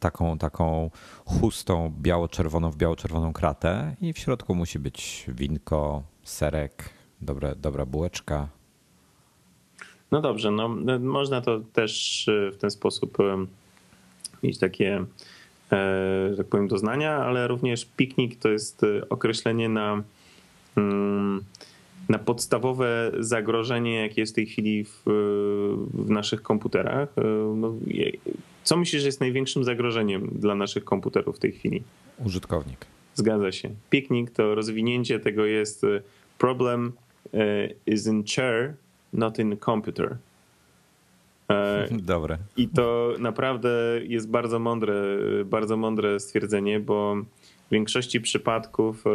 taką, 0.00 0.38
taką 0.38 0.90
chustą 1.24 1.94
biało-czerwoną 2.00 2.70
w 2.70 2.76
biało-czerwoną 2.76 3.32
kratę 3.32 3.96
i 4.00 4.12
w 4.12 4.18
środku 4.18 4.54
musi 4.54 4.78
być 4.78 5.24
winko, 5.28 6.02
serek, 6.22 6.90
dobre, 7.20 7.56
dobra 7.56 7.86
bułeczka. 7.86 8.48
No 10.10 10.20
dobrze, 10.20 10.50
no 10.50 10.68
można 11.00 11.40
to 11.40 11.60
też 11.60 12.28
e, 12.28 12.50
w 12.50 12.56
ten 12.56 12.70
sposób 12.70 13.18
mieć 14.42 14.58
takie 14.58 15.04
E, 15.04 15.06
że 16.30 16.34
tak 16.36 16.46
powiem, 16.46 16.68
doznania, 16.68 17.16
ale 17.16 17.48
również 17.48 17.84
piknik 17.96 18.38
to 18.38 18.48
jest 18.48 18.84
e, 18.84 19.08
określenie 19.08 19.68
na, 19.68 20.02
mm, 20.76 21.44
na 22.08 22.18
podstawowe 22.18 23.12
zagrożenie, 23.18 23.94
jakie 23.94 24.20
jest 24.20 24.32
w 24.32 24.36
tej 24.36 24.46
chwili 24.46 24.84
w, 24.84 25.02
w 25.94 26.10
naszych 26.10 26.42
komputerach. 26.42 27.08
E, 27.18 27.22
no, 27.56 27.74
co 28.64 28.76
myślisz, 28.76 29.02
że 29.02 29.08
jest 29.08 29.20
największym 29.20 29.64
zagrożeniem 29.64 30.30
dla 30.32 30.54
naszych 30.54 30.84
komputerów 30.84 31.36
w 31.36 31.38
tej 31.38 31.52
chwili? 31.52 31.82
Użytkownik. 32.24 32.86
Zgadza 33.14 33.52
się. 33.52 33.70
Piknik 33.90 34.30
to 34.30 34.54
rozwinięcie 34.54 35.20
tego 35.20 35.44
jest 35.44 35.82
problem 36.38 36.92
is 37.86 38.06
in 38.06 38.24
chair, 38.36 38.74
not 39.12 39.38
in 39.38 39.56
computer. 39.56 40.16
E, 41.50 41.88
Dobre. 42.14 42.38
I 42.56 42.68
to 42.68 43.14
naprawdę 43.18 43.70
jest 44.02 44.30
bardzo 44.30 44.58
mądre, 44.58 44.94
bardzo 45.44 45.76
mądre 45.76 46.20
stwierdzenie, 46.20 46.80
bo 46.80 47.16
w 47.68 47.72
większości 47.72 48.20
przypadków 48.20 49.06
e, 49.06 49.10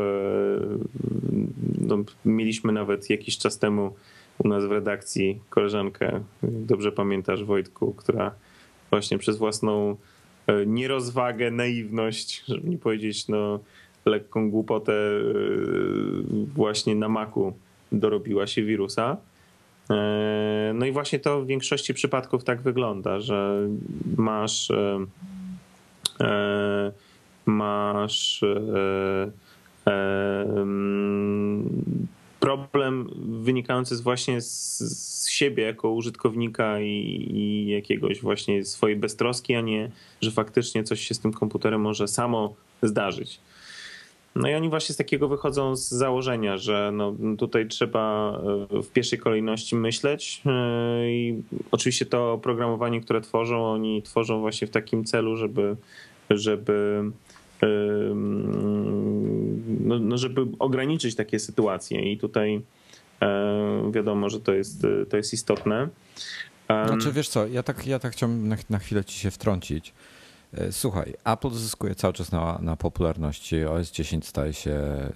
no, 1.82 1.98
mieliśmy 2.26 2.72
nawet 2.72 3.10
jakiś 3.10 3.38
czas 3.38 3.60
temu 3.60 3.96
u 4.38 4.48
nas 4.48 4.66
w 4.66 4.72
redakcji 4.72 5.40
koleżankę, 5.50 6.22
dobrze 6.44 6.92
pamiętasz 6.92 7.44
Wojtku, 7.44 7.94
która 7.94 8.32
właśnie 8.90 9.18
przez 9.18 9.38
własną 9.38 9.96
e, 10.48 10.66
nierozwagę, 10.66 11.52
naiwność, 11.52 12.44
żeby 12.48 12.70
nie 12.70 12.78
powiedzieć 12.78 13.28
no 13.28 13.60
lekką 14.06 14.52
głupotę 14.52 14.94
właśnie 16.56 16.96
na 16.96 17.10
maku 17.10 17.54
dorobiła 17.92 18.48
się 18.48 18.64
wirusa. 18.64 19.18
No 20.74 20.86
i 20.86 20.92
właśnie 20.92 21.20
to 21.20 21.42
w 21.42 21.48
większości 21.48 21.94
przypadków 21.94 22.44
tak 22.44 22.62
wygląda, 22.62 23.20
że 23.20 23.68
masz 24.18 24.72
masz 27.46 28.44
problem 32.40 33.10
wynikający 33.44 33.96
właśnie 34.04 34.42
z, 34.42 34.80
z 34.80 35.30
siebie 35.30 35.64
jako 35.64 35.90
użytkownika 35.90 36.80
i, 36.80 37.28
i, 37.34 37.68
jakiegoś 37.68 38.22
właśnie 38.22 38.66
swojej 38.66 38.98
beztroski, 38.98 39.56
a 39.56 39.62
nie, 39.62 39.92
że 40.22 40.32
faktycznie 40.32 40.84
coś 40.84 41.02
się 41.02 41.14
z 41.14 41.20
tym 41.20 41.34
komputerem 41.34 41.82
może 41.82 42.08
samo 42.08 42.56
zdarzyć. 42.84 43.40
No 44.36 44.50
i 44.50 44.54
oni 44.54 44.70
właśnie 44.70 44.94
z 44.94 44.98
takiego 44.98 45.28
wychodzą 45.28 45.76
z 45.76 45.90
założenia, 45.90 46.58
że 46.58 46.92
no 46.94 47.16
tutaj 47.38 47.68
trzeba 47.68 48.34
e, 48.72 48.82
w 48.82 48.92
pierwszej 48.92 49.20
kolejności 49.20 49.76
myśleć 49.76 50.42
e, 50.46 51.12
i 51.12 51.44
oczywiście 51.72 52.06
to 52.06 52.34
oprogramowanie, 52.34 53.02
które 53.02 53.22
tworzą, 53.22 53.66
oni 53.66 54.02
tworzą 54.02 54.40
właśnie 54.40 54.68
w 54.68 54.72
takim 54.72 55.06
celu, 55.06 55.38
żeby, 55.38 55.76
żeby 56.30 57.04
no, 59.80 60.00
no, 60.00 60.18
żeby 60.18 60.42
ograniczyć 60.60 61.16
takie 61.16 61.40
sytuacje 61.40 62.12
i 62.12 62.18
tutaj 62.18 62.62
e, 63.22 63.92
wiadomo, 63.92 64.30
że 64.30 64.40
to 64.40 64.54
jest, 64.54 64.88
to 65.10 65.18
jest 65.18 65.34
istotne. 65.34 65.90
Znaczy 66.68 67.12
wiesz 67.12 67.30
co, 67.30 67.48
ja 67.48 67.64
tak, 67.64 67.88
ja 67.88 68.00
tak 68.00 68.14
chciałbym 68.14 68.48
na, 68.48 68.56
na 68.70 68.80
chwilę 68.80 69.06
ci 69.06 69.20
się 69.20 69.32
wtrącić. 69.32 69.94
E, 70.54 70.72
słuchaj, 70.72 71.14
Apple 71.24 71.50
zyskuje 71.50 71.96
cały 71.96 72.14
czas 72.14 72.32
na, 72.32 72.60
na 72.62 72.76
popularności. 72.76 73.66
OS 73.66 73.92
10 73.92 74.28
staje 74.28 74.54
się 74.54 74.72
e, 74.72 75.12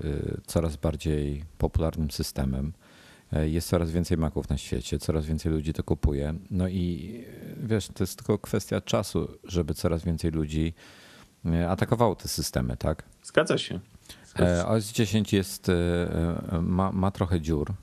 coraz 0.46 0.76
bardziej 0.76 1.46
popularnym 1.58 2.12
systemem. 2.12 2.74
Jest 3.44 3.70
coraz 3.70 3.92
więcej 3.92 4.18
Maców 4.18 4.50
na 4.50 4.58
świecie, 4.58 5.00
coraz 5.00 5.26
więcej 5.26 5.52
ludzi 5.52 5.74
to 5.74 5.84
kupuje. 5.84 6.34
No 6.52 6.68
i 6.68 7.14
wiesz, 7.58 7.88
to 7.88 8.04
jest 8.04 8.18
tylko 8.18 8.38
kwestia 8.38 8.82
czasu, 8.82 9.38
żeby 9.44 9.74
coraz 9.74 10.04
więcej 10.04 10.32
ludzi 10.32 10.74
atakowało 11.70 12.16
te 12.16 12.28
systemy, 12.28 12.78
tak? 12.78 13.04
Zgadza 13.24 13.58
się. 13.58 13.80
Zgadza 14.26 14.62
się. 14.62 14.68
OS 14.68 14.92
10 14.92 15.34
jest, 15.34 15.70
e, 15.70 15.74
e, 16.52 16.62
ma, 16.62 16.92
ma 16.92 17.12
trochę 17.12 17.42
dziur. 17.42 17.74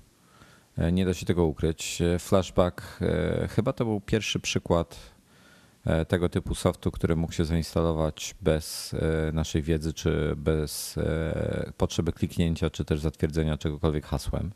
E, 0.78 0.92
nie 0.92 1.06
da 1.06 1.14
się 1.14 1.26
tego 1.26 1.44
ukryć. 1.44 2.02
Flashback 2.18 3.00
chyba 3.50 3.72
to 3.72 3.84
był 3.84 4.00
pierwszy 4.00 4.40
przykład 4.40 4.96
tego 6.08 6.28
typu 6.28 6.54
softu, 6.54 6.90
który 6.90 7.16
mógł 7.16 7.32
się 7.32 7.44
zainstalować 7.44 8.34
bez 8.40 8.94
naszej 9.32 9.62
wiedzy, 9.62 9.92
czy 9.92 10.34
bez 10.36 10.98
potrzeby 11.76 12.12
kliknięcia, 12.12 12.70
czy 12.70 12.84
też 12.84 13.00
zatwierdzenia 13.00 13.58
czegokolwiek 13.58 14.06
hasłem. 14.06 14.50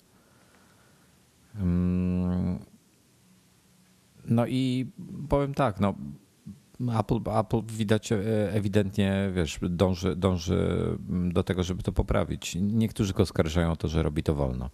Mm. 1.54 2.58
No 4.24 4.46
i 4.46 4.90
powiem 5.28 5.54
tak, 5.54 5.80
no 5.80 5.94
Apple, 6.80 7.20
Apple 7.38 7.62
widać 7.66 8.12
e, 8.12 8.18
ewidentnie, 8.52 9.30
wiesz, 9.34 9.58
dąży, 9.62 10.16
dąży 10.16 10.58
do 11.08 11.42
tego, 11.42 11.62
żeby 11.62 11.82
to 11.82 11.92
poprawić. 11.92 12.56
Niektórzy 12.60 13.12
go 13.12 13.26
skarżają 13.26 13.72
o 13.72 13.76
to, 13.76 13.88
że 13.88 14.02
robi 14.02 14.22
to 14.22 14.34
wolno. 14.34 14.70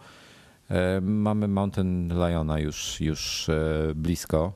E, 0.71 1.01
mamy 1.01 1.49
Mountain 1.49 2.09
Liona 2.09 2.59
już, 2.59 3.01
już 3.01 3.49
e, 3.49 3.93
blisko. 3.95 4.53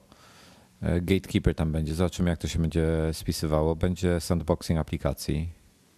Gatekeeper 0.82 1.54
tam 1.54 1.72
będzie. 1.72 1.94
Zobaczymy, 1.94 2.30
jak 2.30 2.38
to 2.38 2.48
się 2.48 2.58
będzie 2.58 2.86
spisywało. 3.12 3.76
Będzie 3.76 4.20
sandboxing 4.20 4.80
aplikacji. 4.80 5.48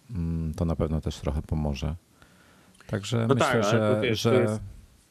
Mm, 0.09 0.53
to 0.53 0.65
na 0.65 0.75
pewno 0.75 1.01
też 1.01 1.15
trochę 1.15 1.41
pomoże. 1.41 1.95
Także 2.87 3.27
no 3.27 3.35
myślę, 3.35 3.61
tak, 3.61 3.63
że, 3.63 3.99
wiesz, 4.03 4.21
że 4.21 4.41
jest... 4.41 4.61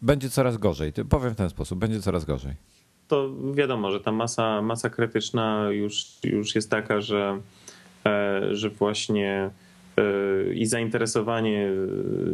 będzie 0.03 0.31
coraz 0.31 0.57
gorzej. 0.57 0.93
Powiem 1.09 1.31
w 1.35 1.37
ten 1.37 1.51
sposób, 1.51 1.79
będzie 1.79 2.01
coraz 2.01 2.25
gorzej 2.25 2.55
to 3.13 3.31
wiadomo, 3.55 3.93
że 3.93 4.01
ta 4.01 4.13
masa, 4.13 4.63
masa 4.63 4.91
krytyczna 4.91 5.69
już, 5.71 6.07
już 6.25 6.55
jest 6.55 6.71
taka, 6.71 7.01
że, 7.01 7.41
e, 8.07 8.41
że 8.57 8.71
właśnie 8.71 9.51
e, 9.97 10.55
i 10.55 10.67
zainteresowanie 10.67 11.71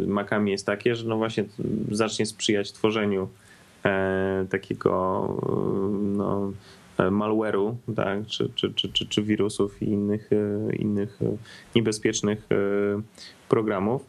makami 0.07 0.51
jest 0.51 0.66
takie, 0.66 0.96
że 0.96 1.09
no 1.09 1.16
właśnie 1.16 1.44
zacznie 1.90 2.27
sprzyjać 2.27 2.72
tworzeniu 2.72 3.29
e, 3.85 4.46
takiego 4.51 5.29
no, 6.03 6.53
malware'u, 6.98 7.74
tak, 7.96 8.26
czy, 8.26 8.50
czy, 8.54 8.74
czy, 8.74 8.92
czy, 8.92 9.06
czy 9.06 9.22
wirusów 9.22 9.82
i 9.82 9.84
innych, 9.84 10.30
innych 10.78 11.18
niebezpiecznych 11.74 12.48
programów. 13.48 14.04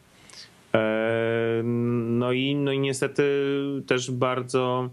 No 2.03 2.31
i, 2.31 2.55
no 2.55 2.71
i 2.71 2.79
niestety 2.79 3.23
też 3.87 4.11
bardzo 4.11 4.89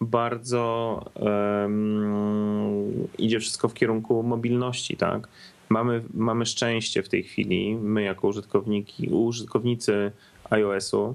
bardzo 0.00 1.04
um, 1.14 3.06
idzie 3.18 3.40
wszystko 3.40 3.68
w 3.68 3.74
kierunku 3.74 4.22
mobilności, 4.22 4.96
tak? 4.96 5.28
Mamy, 5.68 6.02
mamy 6.14 6.46
szczęście 6.46 7.02
w 7.02 7.08
tej 7.08 7.22
chwili, 7.22 7.76
my 7.76 8.02
jako 8.02 8.28
użytkowniki, 8.28 9.08
użytkownicy 9.08 10.12
iOS-u, 10.50 11.14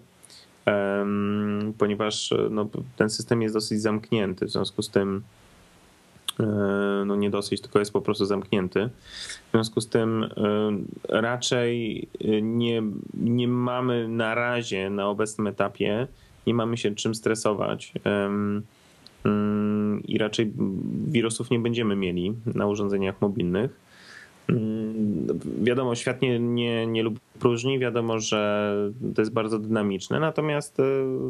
um, 0.65 1.73
ponieważ 1.77 2.33
no, 2.49 2.69
ten 2.95 3.09
system 3.09 3.41
jest 3.41 3.55
dosyć 3.55 3.81
zamknięty, 3.81 4.45
w 4.45 4.51
związku 4.51 4.81
z 4.81 4.89
tym 4.89 5.17
e, 5.17 5.23
no 7.05 7.15
nie 7.15 7.29
dosyć, 7.29 7.61
tylko 7.61 7.79
jest 7.79 7.93
po 7.93 8.01
prostu 8.01 8.25
zamknięty. 8.25 8.89
W 9.47 9.51
związku 9.51 9.81
z 9.81 9.89
tym 9.89 10.23
e, 10.23 10.29
raczej 11.21 12.07
nie, 12.41 12.83
nie 13.13 13.47
mamy 13.47 14.07
na 14.07 14.35
razie, 14.35 14.89
na 14.89 15.07
obecnym 15.07 15.47
etapie, 15.47 16.07
nie 16.47 16.53
mamy 16.53 16.77
się 16.77 16.95
czym 16.95 17.15
stresować. 17.15 17.93
Mm, 19.25 20.03
i 20.03 20.17
raczej 20.17 20.51
wirusów 21.07 21.51
nie 21.51 21.59
będziemy 21.59 21.95
mieli 21.95 22.33
na 22.55 22.67
urządzeniach 22.67 23.21
mobilnych. 23.21 23.85
Mm, 24.49 25.27
wiadomo, 25.63 25.95
świat 25.95 26.21
nie, 26.21 26.39
nie, 26.39 26.87
nie 26.87 27.03
lubi 27.03 27.19
próżni, 27.39 27.79
wiadomo, 27.79 28.19
że 28.19 28.73
to 29.15 29.21
jest 29.21 29.33
bardzo 29.33 29.59
dynamiczne, 29.59 30.19
natomiast 30.19 30.79
e, 30.79 30.83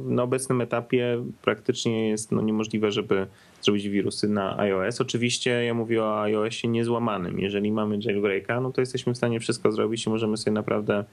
na 0.05 0.23
obecnym 0.23 0.61
etapie 0.61 1.23
praktycznie 1.41 2.09
jest 2.09 2.31
no, 2.31 2.41
niemożliwe, 2.41 2.91
żeby 2.91 3.27
zrobić 3.65 3.89
wirusy 3.89 4.29
na 4.29 4.57
iOS. 4.59 5.01
Oczywiście 5.01 5.63
ja 5.63 5.73
mówię 5.73 6.03
o 6.03 6.21
iOSie 6.21 6.67
niezłamanym. 6.67 7.39
Jeżeli 7.39 7.71
mamy 7.71 7.99
jailbreaka, 8.01 8.61
no 8.61 8.71
to 8.71 8.81
jesteśmy 8.81 9.13
w 9.13 9.17
stanie 9.17 9.39
wszystko 9.39 9.71
zrobić 9.71 10.05
i 10.05 10.09
możemy 10.09 10.37
sobie 10.37 10.53
naprawdę 10.53 11.03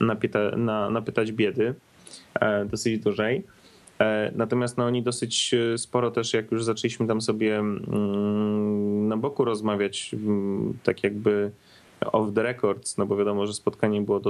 napyta, 0.00 0.56
na, 0.56 0.90
napytać 0.90 1.32
biedy 1.32 1.74
e, 2.34 2.64
dosyć 2.64 2.98
dużej. 2.98 3.42
E, 4.00 4.32
natomiast 4.36 4.78
no, 4.78 4.84
oni 4.84 5.02
dosyć 5.02 5.54
e, 5.54 5.78
sporo 5.78 6.10
też, 6.10 6.34
jak 6.34 6.52
już 6.52 6.64
zaczęliśmy 6.64 7.06
tam 7.06 7.20
sobie 7.20 7.58
mm, 7.58 9.08
na 9.08 9.16
boku 9.16 9.44
rozmawiać, 9.44 10.10
mm, 10.14 10.78
tak 10.82 11.04
jakby 11.04 11.50
off 12.12 12.34
the 12.34 12.42
records, 12.42 12.98
no 12.98 13.06
bo 13.06 13.16
wiadomo, 13.16 13.46
że 13.46 13.52
spotkanie 13.52 14.00
było 14.00 14.20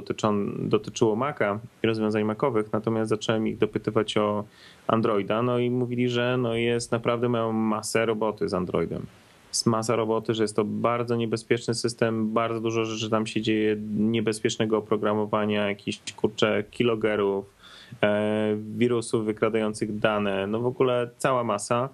dotyczyło 0.59 1.17
Maca 1.17 1.59
i 1.83 1.87
rozwiązań 1.87 2.25
Macowych, 2.25 2.73
natomiast 2.73 3.09
zacząłem 3.09 3.49
ich 3.49 3.59
dopytywać 3.59 4.17
o 4.17 4.45
Androida, 4.87 5.43
no 5.43 5.59
i 5.59 5.71
mówili, 5.71 6.09
że 6.09 6.37
no 6.37 6.55
jest 6.55 6.93
naprawdę 6.93 7.29
mają 7.29 7.53
masę 7.53 8.07
roboty 8.07 8.49
z 8.49 8.55
Androidem. 8.55 9.07
Jest 9.49 9.67
masa 9.67 9.97
roboty, 9.97 10.35
że 10.35 10.45
jest 10.45 10.57
to 10.57 10.65
bardzo 10.65 11.17
niebezpieczny 11.17 11.75
system, 11.75 12.33
bardzo 12.33 12.61
dużo 12.61 12.85
rzeczy 12.85 13.11
tam 13.11 13.27
się 13.27 13.43
dzieje, 13.43 13.77
niebezpiecznego 13.97 14.79
oprogramowania, 14.79 15.69
jakichś 15.69 16.13
kurcze 16.17 16.65
kilogerów, 16.71 17.55
E, 18.03 18.57
wirusów 18.77 19.25
wykradających 19.25 19.99
dane, 19.99 20.47
no 20.47 20.61
w 20.61 20.67
ogóle 20.67 21.11
cała 21.19 21.45
masa. 21.45 21.89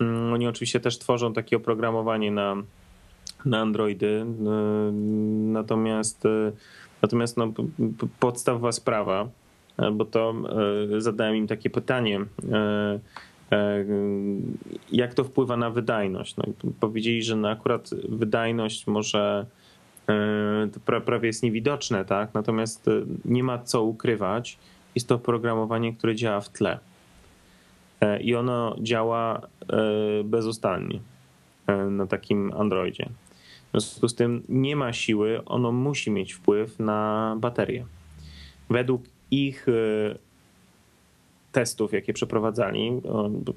Mm, 0.00 0.32
oni 0.32 0.48
oczywiście 0.48 0.80
też 0.80 0.98
tworzą 0.98 1.32
takie 1.32 1.56
oprogramowanie 1.56 2.30
na, 2.30 2.56
na 3.44 3.60
Androidy, 3.60 4.06
e, 4.06 4.24
natomiast, 5.52 6.26
e, 6.26 6.52
natomiast 7.02 7.36
no, 7.36 7.52
podstawowa 8.20 8.72
sprawa, 8.72 9.28
bo 9.92 10.04
to 10.04 10.34
zadałem 10.98 11.36
im 11.36 11.46
takie 11.46 11.70
pytanie, 11.70 12.20
jak 14.92 15.14
to 15.14 15.24
wpływa 15.24 15.56
na 15.56 15.70
wydajność. 15.70 16.36
No, 16.36 16.44
powiedzieli, 16.80 17.22
że 17.22 17.36
no 17.36 17.48
akurat 17.48 17.90
wydajność 18.08 18.86
może 18.86 19.46
prawie 21.04 21.26
jest 21.26 21.42
niewidoczne, 21.42 22.04
tak? 22.04 22.34
natomiast 22.34 22.86
nie 23.24 23.44
ma 23.44 23.58
co 23.58 23.82
ukrywać, 23.82 24.58
jest 24.94 25.08
to 25.08 25.14
oprogramowanie, 25.14 25.92
które 25.92 26.14
działa 26.14 26.40
w 26.40 26.48
tle. 26.48 26.78
E, 28.04 28.20
I 28.20 28.34
ono 28.34 28.76
działa 28.80 29.40
e, 29.40 29.44
bezustannie 30.24 31.00
e, 31.66 31.76
na 31.76 32.06
takim 32.06 32.52
Androidzie. 32.52 33.08
W 33.74 33.80
związku 33.80 34.08
z 34.08 34.14
tym 34.14 34.42
nie 34.48 34.76
ma 34.76 34.92
siły, 34.92 35.44
ono 35.44 35.72
musi 35.72 36.10
mieć 36.10 36.32
wpływ 36.32 36.78
na 36.78 37.36
baterię. 37.40 37.86
Według 38.70 39.02
ich 39.30 39.66
testów, 41.52 41.92
jakie 41.92 42.12
przeprowadzali, 42.12 43.02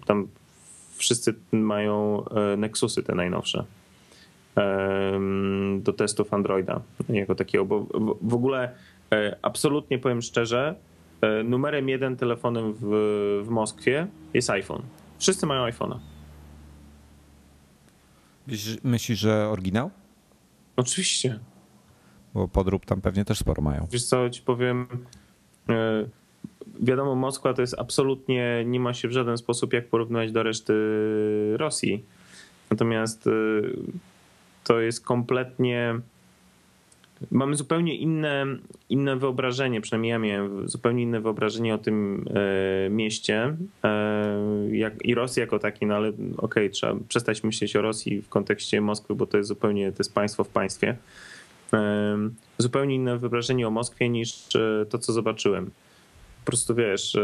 tam 0.06 0.27
wszyscy 0.95 1.36
mają 1.51 2.23
Nexusy 2.58 3.03
te 3.03 3.15
najnowsze 3.15 3.65
do 5.80 5.93
testów 5.93 6.34
Androida 6.34 6.82
jako 7.10 7.36
takiego, 7.36 7.65
bo 7.65 7.86
w 8.21 8.34
ogóle 8.34 8.75
absolutnie 9.41 9.99
powiem 9.99 10.21
szczerze, 10.21 10.75
numerem 11.45 11.89
jeden 11.89 12.17
telefonem 12.17 12.73
w, 12.73 12.86
w 13.45 13.49
Moskwie 13.49 14.08
jest 14.34 14.49
iPhone. 14.49 14.82
Wszyscy 15.19 15.45
mają 15.45 15.71
iPhone'a. 15.71 15.97
Myślisz, 18.84 19.19
że 19.19 19.47
oryginał? 19.49 19.91
Oczywiście. 20.78 21.40
Bo 22.34 22.48
podrób 22.48 22.86
tam 22.86 23.02
pewnie 23.02 23.26
też 23.26 23.40
sporo 23.40 23.62
mają. 23.62 23.88
Wiesz 23.92 24.06
co, 24.06 24.30
ci 24.30 24.42
powiem, 24.42 24.88
wiadomo, 26.80 27.16
Moskwa 27.16 27.54
to 27.54 27.62
jest 27.62 27.76
absolutnie, 27.80 28.63
nie 28.66 28.80
ma 28.80 28.94
się 28.94 29.08
w 29.08 29.12
żaden 29.12 29.38
sposób 29.38 29.74
jak 29.74 29.88
porównywać 29.88 30.32
do 30.32 30.44
reszty 30.44 30.74
Rosji. 31.58 32.06
Natomiast 32.72 33.30
to 34.63 34.80
jest 34.80 35.06
kompletnie. 35.06 36.00
Mamy 37.32 37.56
zupełnie 37.56 37.95
inne, 37.95 38.45
inne 38.89 39.15
wyobrażenie, 39.15 39.82
przynajmniej 39.82 40.10
ja 40.10 40.19
miałem 40.19 40.69
zupełnie 40.69 41.03
inne 41.03 41.21
wyobrażenie 41.21 41.75
o 41.75 41.77
tym 41.77 42.25
e, 42.36 42.89
mieście 42.89 43.58
e, 43.84 44.67
jak, 44.71 45.06
i 45.06 45.15
Rosji 45.15 45.39
jako 45.39 45.60
takiej, 45.60 45.88
no 45.88 45.95
ale 45.95 46.10
okej, 46.10 46.34
okay, 46.38 46.69
trzeba 46.69 46.95
przestać 47.08 47.43
myśleć 47.43 47.75
o 47.75 47.82
Rosji 47.82 48.21
w 48.21 48.30
kontekście 48.30 48.82
Moskwy, 48.82 49.15
bo 49.15 49.25
to 49.25 49.38
jest 49.38 49.47
zupełnie, 49.47 49.91
to 49.91 49.97
jest 49.99 50.13
państwo 50.13 50.43
w 50.43 50.49
państwie. 50.49 50.97
E, 51.73 52.17
zupełnie 52.58 52.95
inne 52.95 53.17
wyobrażenie 53.17 53.67
o 53.67 53.71
Moskwie 53.71 54.10
niż 54.10 54.43
to, 54.89 54.97
co 54.97 55.13
zobaczyłem. 55.13 55.65
Po 56.45 56.51
prostu 56.51 56.75
wiesz, 56.75 57.17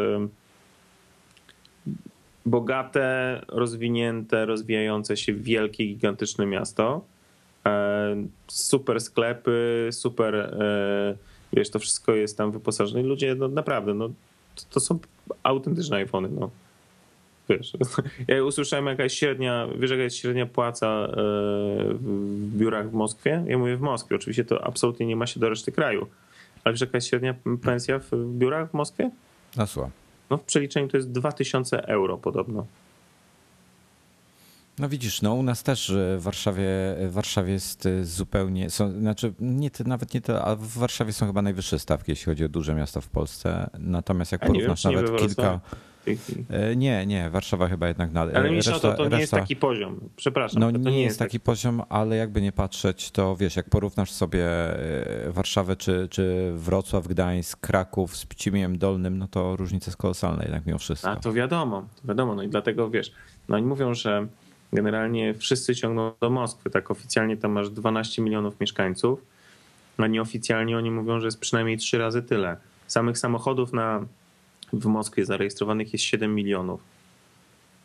bogate, 2.46 3.42
rozwinięte, 3.48 4.46
rozwijające 4.46 5.18
się 5.18 5.34
wielkie, 5.34 5.86
gigantyczne 5.86 6.46
miasto 6.46 7.02
E, 7.02 7.13
super 8.48 9.02
sklepy, 9.02 9.90
super, 9.92 10.36
e, 10.36 11.16
wiesz, 11.54 11.70
to 11.70 11.80
wszystko 11.80 12.14
jest 12.14 12.38
tam 12.38 12.52
wyposażone 12.52 13.02
i 13.02 13.04
ludzie, 13.04 13.36
no 13.36 13.48
naprawdę, 13.48 13.94
no 13.94 14.10
to, 14.56 14.64
to 14.70 14.80
są 14.80 15.00
autentyczne 15.44 15.98
iPhony, 15.98 16.30
no. 16.40 16.50
Wiesz, 17.50 17.74
ja 18.28 18.44
usłyszałem 18.44 18.86
jakaś 18.86 19.14
średnia, 19.14 19.68
wiesz 19.80 19.92
jaka 19.92 20.04
jest 20.04 20.18
średnia 20.18 20.46
płaca 20.46 20.88
e, 20.88 21.16
w 21.94 22.58
biurach 22.58 22.90
w 22.90 22.94
Moskwie? 22.94 23.44
Ja 23.48 23.58
mówię 23.58 23.78
w 23.78 23.82
Moskwie, 23.82 24.16
oczywiście 24.16 24.46
to 24.46 24.68
absolutnie 24.68 25.06
nie 25.06 25.16
ma 25.16 25.28
się 25.28 25.40
do 25.40 25.50
reszty 25.50 25.72
kraju, 25.72 26.08
ale 26.64 26.74
wiesz 26.74 26.82
jaka 26.82 26.98
jest 26.98 27.08
średnia 27.08 27.36
pensja 27.64 28.00
w 28.00 28.12
biurach 28.26 28.70
w 28.70 28.74
Moskwie? 28.74 29.12
Słucham. 29.66 29.92
No 30.30 30.38
w 30.38 30.44
przeliczeniu 30.44 30.88
to 30.88 30.98
jest 30.98 31.12
2000 31.12 31.88
euro 31.88 32.18
podobno. 32.18 32.66
No 34.80 34.90
widzisz, 34.90 35.22
no 35.22 35.34
u 35.34 35.44
nas 35.44 35.64
też 35.64 35.94
w 36.18 36.22
Warszawie, 36.22 36.66
w 37.00 37.12
Warszawie 37.12 37.54
jest 37.54 37.86
y, 37.86 38.06
zupełnie, 38.06 38.70
są, 38.70 38.92
znaczy 38.92 39.34
nie, 39.40 39.70
nawet 39.86 40.14
nie 40.14 40.22
to, 40.22 40.46
a 40.46 40.56
w 40.56 40.68
Warszawie 40.68 41.14
są 41.14 41.28
chyba 41.28 41.42
najwyższe 41.42 41.80
stawki, 41.80 42.12
jeśli 42.12 42.26
chodzi 42.26 42.46
o 42.46 42.50
duże 42.50 42.76
miasta 42.76 43.02
w 43.02 43.08
Polsce. 43.08 43.70
Natomiast 43.80 44.32
jak 44.32 44.42
porównasz 44.42 44.84
wiem, 44.84 44.96
nawet 44.96 45.20
kilka... 45.20 45.60
E, 46.50 46.76
nie, 46.76 47.06
nie, 47.06 47.30
Warszawa 47.30 47.68
chyba 47.68 47.88
jednak 47.88 48.12
nadal. 48.12 48.38
Ale 48.38 48.50
reszta, 48.50 48.80
to, 48.80 48.94
to 48.94 49.04
nie 49.04 49.10
reszta, 49.10 49.20
jest 49.20 49.32
taki 49.32 49.56
poziom. 49.56 50.00
Przepraszam. 50.16 50.62
No 50.62 50.72
nie, 50.72 50.92
nie, 50.92 51.02
jest 51.02 51.20
taki 51.20 51.40
poziom, 51.40 51.82
ale 51.90 52.16
jakby 52.16 52.42
nie 52.42 52.52
patrzeć, 52.52 53.12
to 53.12 53.36
wiesz, 53.36 53.56
jak 53.56 53.70
porównasz 53.70 54.12
sobie 54.12 54.46
e, 55.28 55.32
Warszawę 55.32 55.76
czy, 55.76 56.08
czy 56.12 56.54
Wrocław, 56.56 57.08
Gdańsk, 57.08 57.60
Kraków 57.60 58.18
z 58.18 58.26
Pcimiem 58.26 58.78
Dolnym, 58.78 59.18
no 59.18 59.28
to 59.28 59.56
różnica 59.56 59.90
jest 59.90 59.98
kolosalna 59.98 60.44
jednak 60.44 60.66
mimo 60.66 60.80
wszystko. 60.80 61.10
A 61.10 61.16
to 61.16 61.34
wiadomo, 61.34 61.88
to 62.02 62.08
wiadomo. 62.08 62.36
No 62.36 62.44
i 62.44 62.50
dlatego 62.50 62.90
wiesz, 62.90 63.12
no 63.50 63.56
oni 63.56 63.66
mówią, 63.66 63.94
że 63.94 64.28
generalnie 64.74 65.34
wszyscy 65.34 65.76
ciągną 65.76 66.12
do 66.22 66.30
Moskwy. 66.30 66.70
Tak 66.70 66.92
oficjalnie 66.92 67.38
tam 67.38 67.52
masz 67.52 67.70
12 67.70 68.22
milionów 68.22 68.60
mieszkańców, 68.60 69.22
a 69.98 70.08
nieoficjalnie 70.08 70.78
oni 70.78 70.92
mówią, 70.92 71.20
że 71.20 71.28
jest 71.28 71.40
przynajmniej 71.40 71.78
trzy 71.78 71.98
razy 71.98 72.24
tyle. 72.24 72.58
Samych 72.88 73.18
samochodów 73.18 73.74
na, 73.74 74.06
w 74.74 74.86
Moskwie 74.86 75.26
zarejestrowanych 75.26 75.94
jest 75.94 76.06
7 76.06 76.36
milionów. 76.36 76.82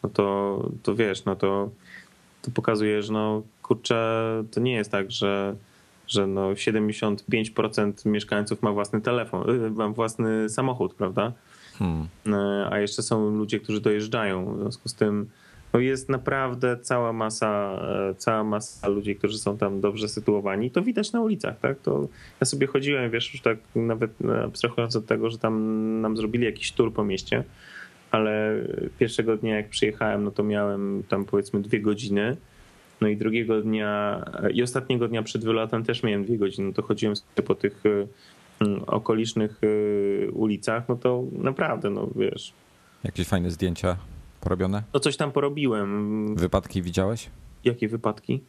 No 0.02 0.08
to, 0.08 0.70
to 0.82 0.94
wiesz, 0.94 1.24
no 1.24 1.36
to, 1.36 1.70
to 2.42 2.50
pokazuje, 2.50 3.02
że 3.02 3.12
no 3.12 3.42
kurczę, 3.62 4.24
to 4.50 4.60
nie 4.60 4.72
jest 4.72 4.90
tak, 4.90 5.10
że, 5.10 5.56
że 6.06 6.26
no 6.26 6.50
75% 6.50 8.06
mieszkańców 8.06 8.62
ma 8.62 8.72
własny 8.72 9.00
telefon, 9.00 9.50
y, 9.50 9.70
ma 9.70 9.88
własny 9.88 10.48
samochód, 10.48 10.94
prawda? 10.94 11.32
Hmm. 11.78 12.08
E, 12.26 12.68
a 12.70 12.78
jeszcze 12.78 13.02
są 13.02 13.30
ludzie, 13.30 13.60
którzy 13.60 13.80
dojeżdżają. 13.80 14.54
W 14.54 14.60
związku 14.60 14.88
z 14.88 14.94
tym 14.94 15.30
no 15.72 15.80
jest 15.80 16.08
naprawdę 16.08 16.76
cała 16.82 17.12
masa, 17.12 17.80
e, 18.10 18.14
cała 18.14 18.44
masa 18.44 18.88
ludzi, 18.88 19.16
którzy 19.16 19.38
są 19.38 19.58
tam 19.58 19.80
dobrze 19.80 20.08
sytuowani. 20.08 20.70
To 20.70 20.82
widać 20.82 21.12
na 21.12 21.20
ulicach, 21.20 21.60
tak? 21.60 21.78
To 21.80 22.08
ja 22.40 22.44
sobie 22.44 22.66
chodziłem, 22.66 23.10
wiesz, 23.10 23.32
już 23.32 23.42
tak 23.42 23.58
nawet 23.74 24.10
abstrahując 24.44 24.96
od 24.96 25.06
tego, 25.06 25.30
że 25.30 25.38
tam 25.38 26.00
nam 26.00 26.16
zrobili 26.16 26.44
jakiś 26.44 26.72
tour 26.72 26.92
po 26.92 27.04
mieście, 27.04 27.44
ale 28.10 28.54
pierwszego 28.98 29.36
dnia 29.36 29.56
jak 29.56 29.68
przyjechałem, 29.68 30.24
no 30.24 30.30
to 30.30 30.42
miałem 30.42 31.02
tam 31.08 31.24
powiedzmy 31.24 31.60
dwie 31.60 31.80
godziny. 31.80 32.36
No 33.00 33.08
i 33.08 33.16
drugiego 33.16 33.62
dnia 33.62 34.24
i 34.54 34.62
ostatniego 34.62 35.08
dnia 35.08 35.22
przed 35.22 35.44
wylotem 35.44 35.84
też 35.84 36.02
miałem 36.02 36.24
dwie 36.24 36.38
godziny. 36.38 36.68
No 36.68 36.74
to 36.74 36.82
chodziłem 36.82 37.16
sobie 37.16 37.42
po 37.46 37.54
tych 37.54 37.82
e, 37.86 38.06
okolicznych 38.86 39.60
e, 39.62 40.30
ulicach, 40.30 40.88
no 40.88 40.96
to 40.96 41.24
naprawdę, 41.32 41.90
no 41.90 42.08
wiesz. 42.16 42.52
Jakieś 43.04 43.26
fajne 43.26 43.50
zdjęcia 43.50 43.96
porobione? 44.40 44.82
No 44.94 45.00
coś 45.00 45.16
tam 45.16 45.32
porobiłem. 45.32 46.36
Wypadki 46.36 46.82
widziałeś? 46.82 47.30
Jakie 47.64 47.88
wypadki? 47.88 48.44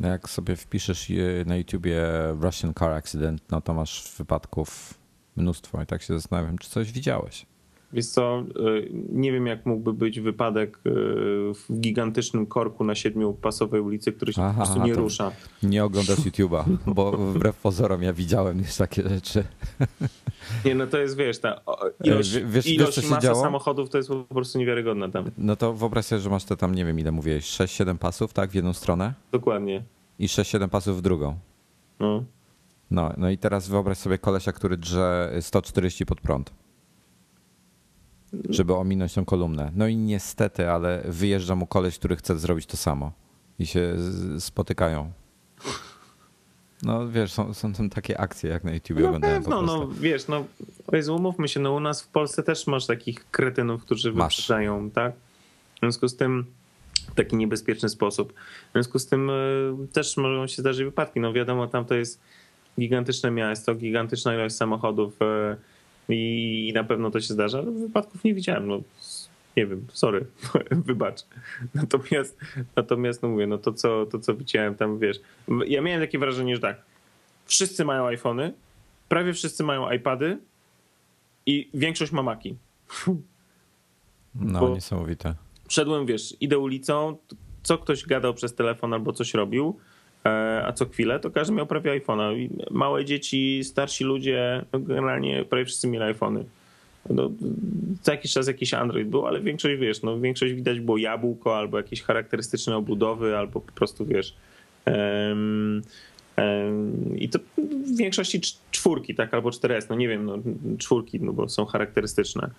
Jak 0.00 0.28
sobie 0.28 0.56
wpiszesz 0.56 1.12
na 1.46 1.56
YouTubie 1.56 2.02
Russian 2.40 2.74
Car 2.74 2.92
Accident, 2.92 3.42
no 3.50 3.60
to 3.60 3.74
masz 3.74 4.14
wypadków 4.18 4.94
mnóstwo 5.36 5.82
i 5.82 5.86
tak 5.86 6.02
się 6.02 6.14
zastanawiam, 6.14 6.58
czy 6.58 6.70
coś 6.70 6.92
widziałeś. 6.92 7.46
Wiesz 7.92 8.06
co, 8.06 8.44
y, 8.78 8.90
nie 9.12 9.32
wiem 9.32 9.46
jak 9.46 9.66
mógłby 9.66 9.92
być 9.92 10.20
wypadek 10.20 10.76
y, 10.76 10.80
w 11.54 11.66
gigantycznym 11.80 12.46
korku 12.46 12.84
na 12.84 12.94
siedmiopasowej 12.94 13.80
ulicy, 13.80 14.12
który 14.12 14.32
się 14.32 14.42
Aha, 14.42 14.52
po 14.52 14.56
prostu 14.56 14.82
nie 14.82 14.94
rusza. 14.94 15.32
Nie 15.62 15.84
oglądasz 15.84 16.18
YouTube'a, 16.18 16.64
bo 16.86 17.12
wbrew 17.12 17.56
pozorom 17.56 18.02
ja 18.02 18.12
widziałem 18.12 18.58
już 18.58 18.76
takie 18.76 19.08
rzeczy. 19.08 19.44
Nie, 20.64 20.74
no 20.74 20.86
to 20.86 20.98
jest, 20.98 21.16
wiesz, 21.16 21.38
ta 21.38 21.60
ilość, 22.04 22.30
wiesz, 22.44 22.66
ilość 22.66 22.96
wiesz, 23.00 23.10
masa 23.10 23.22
działo? 23.22 23.42
samochodów 23.42 23.90
to 23.90 23.96
jest 23.96 24.08
po 24.08 24.34
prostu 24.34 24.58
niewiarygodna 24.58 25.08
tam. 25.08 25.30
No 25.38 25.56
to 25.56 25.74
wyobraź 25.74 26.04
sobie, 26.04 26.20
że 26.20 26.30
masz 26.30 26.44
te 26.44 26.56
tam, 26.56 26.74
nie 26.74 26.84
wiem 26.84 27.00
ile 27.00 27.12
mówiłeś, 27.12 27.44
6-7 27.44 27.98
pasów, 27.98 28.32
tak, 28.32 28.50
w 28.50 28.54
jedną 28.54 28.72
stronę? 28.72 29.14
Dokładnie. 29.32 29.82
I 30.18 30.26
6-7 30.26 30.68
pasów 30.68 30.98
w 30.98 31.02
drugą. 31.02 31.38
No. 32.00 32.24
No, 32.90 33.12
no 33.16 33.30
i 33.30 33.38
teraz 33.38 33.68
wyobraź 33.68 33.98
sobie 33.98 34.18
kolesia, 34.18 34.52
który 34.52 34.76
drze 34.76 35.32
140 35.40 36.06
pod 36.06 36.20
prąd 36.20 36.52
żeby 38.48 38.74
ominąć 38.74 39.14
tą 39.14 39.24
kolumnę. 39.24 39.70
No 39.74 39.86
i 39.86 39.96
niestety, 39.96 40.70
ale 40.70 41.02
wyjeżdża 41.04 41.54
mu 41.54 41.66
koleś, 41.66 41.98
który 41.98 42.16
chce 42.16 42.38
zrobić 42.38 42.66
to 42.66 42.76
samo 42.76 43.12
i 43.58 43.66
się 43.66 43.96
spotykają. 44.38 45.12
No 46.82 47.08
wiesz, 47.08 47.32
są, 47.32 47.54
są 47.54 47.72
tam 47.72 47.90
takie 47.90 48.20
akcje, 48.20 48.50
jak 48.50 48.64
na 48.64 48.72
YouTube 48.72 48.98
no 48.98 49.06
oglądałem 49.06 49.42
pewno, 49.42 49.62
no 49.62 49.88
wiesz, 49.88 50.28
no 50.28 50.44
Jezu, 50.92 51.16
umówmy 51.16 51.48
się, 51.48 51.60
no 51.60 51.72
u 51.72 51.80
nas 51.80 52.02
w 52.02 52.08
Polsce 52.08 52.42
też 52.42 52.66
masz 52.66 52.86
takich 52.86 53.30
kretynów, 53.30 53.82
którzy 53.82 54.12
masz. 54.12 54.36
wyprzedzają, 54.36 54.90
tak? 54.90 55.12
W 55.76 55.78
związku 55.78 56.08
z 56.08 56.16
tym 56.16 56.46
w 57.10 57.14
taki 57.14 57.36
niebezpieczny 57.36 57.88
sposób. 57.88 58.32
W 58.68 58.72
związku 58.72 58.98
z 58.98 59.06
tym 59.06 59.30
y, 59.30 59.88
też 59.92 60.16
mogą 60.16 60.46
się 60.46 60.62
zdarzyć 60.62 60.84
wypadki. 60.84 61.20
No 61.20 61.32
wiadomo, 61.32 61.66
tam 61.66 61.84
to 61.84 61.94
jest 61.94 62.20
gigantyczne 62.80 63.30
miasto, 63.30 63.74
gigantyczna 63.74 64.34
ilość 64.34 64.54
samochodów, 64.54 65.22
y, 65.22 65.56
i 66.08 66.72
na 66.74 66.84
pewno 66.84 67.10
to 67.10 67.20
się 67.20 67.34
zdarza, 67.34 67.58
ale 67.58 67.70
wypadków 67.70 68.24
nie 68.24 68.34
widziałem. 68.34 68.68
No, 68.68 68.80
nie 69.56 69.66
wiem, 69.66 69.86
sorry, 69.92 70.26
wybacz. 70.86 71.20
Natomiast, 71.74 72.38
natomiast 72.76 73.22
no 73.22 73.28
mówię, 73.28 73.46
no 73.46 73.58
to 73.58 73.72
co, 73.72 74.06
to 74.06 74.18
co 74.18 74.34
widziałem 74.34 74.74
tam, 74.74 74.98
wiesz, 74.98 75.20
ja 75.66 75.82
miałem 75.82 76.00
takie 76.00 76.18
wrażenie, 76.18 76.54
że 76.54 76.62
tak, 76.62 76.82
wszyscy 77.46 77.84
mają 77.84 78.06
iPhony, 78.06 78.52
prawie 79.08 79.32
wszyscy 79.32 79.64
mają 79.64 79.90
iPady 79.90 80.38
i 81.46 81.70
większość 81.74 82.12
ma 82.12 82.22
Maki. 82.22 82.56
No, 84.34 84.60
Bo 84.60 84.68
niesamowite. 84.74 85.34
Szedłem, 85.68 86.06
wiesz, 86.06 86.36
idę 86.40 86.58
ulicą, 86.58 87.16
co 87.62 87.78
ktoś 87.78 88.06
gadał 88.06 88.34
przez 88.34 88.54
telefon 88.54 88.94
albo 88.94 89.12
coś 89.12 89.34
robił, 89.34 89.78
a 90.66 90.72
co 90.72 90.86
chwilę 90.86 91.20
to 91.20 91.30
każdy 91.30 91.54
miał 91.54 91.66
prawie 91.66 92.00
iPhone'a. 92.00 92.48
Małe 92.70 93.04
dzieci, 93.04 93.60
starsi 93.64 94.04
ludzie, 94.04 94.64
no 94.72 94.80
generalnie 94.80 95.44
prawie 95.44 95.64
wszyscy 95.64 95.88
mieli 95.88 96.04
iPhony. 96.04 96.44
No, 97.10 97.30
co 98.02 98.12
jakiś 98.12 98.32
czas 98.32 98.46
jakiś 98.46 98.74
Android 98.74 99.08
był, 99.08 99.26
ale 99.26 99.40
większość, 99.40 99.80
wiesz, 99.80 100.02
no 100.02 100.20
większość 100.20 100.54
widać 100.54 100.80
było 100.80 100.96
jabłko 100.98 101.58
albo 101.58 101.76
jakieś 101.76 102.02
charakterystyczne 102.02 102.76
obudowy, 102.76 103.36
albo 103.36 103.60
po 103.60 103.72
prostu, 103.72 104.06
wiesz, 104.06 104.34
um, 104.86 105.82
i 107.16 107.28
to 107.28 107.38
w 107.58 107.96
większości 107.96 108.40
czwórki, 108.70 109.14
tak, 109.14 109.34
albo 109.34 109.50
4S, 109.50 109.86
no 109.90 109.96
nie 109.96 110.08
wiem, 110.08 110.24
no 110.24 110.38
czwórki, 110.78 111.20
no 111.20 111.32
bo 111.32 111.48
są 111.48 111.64
charakterystyczne. 111.64 112.50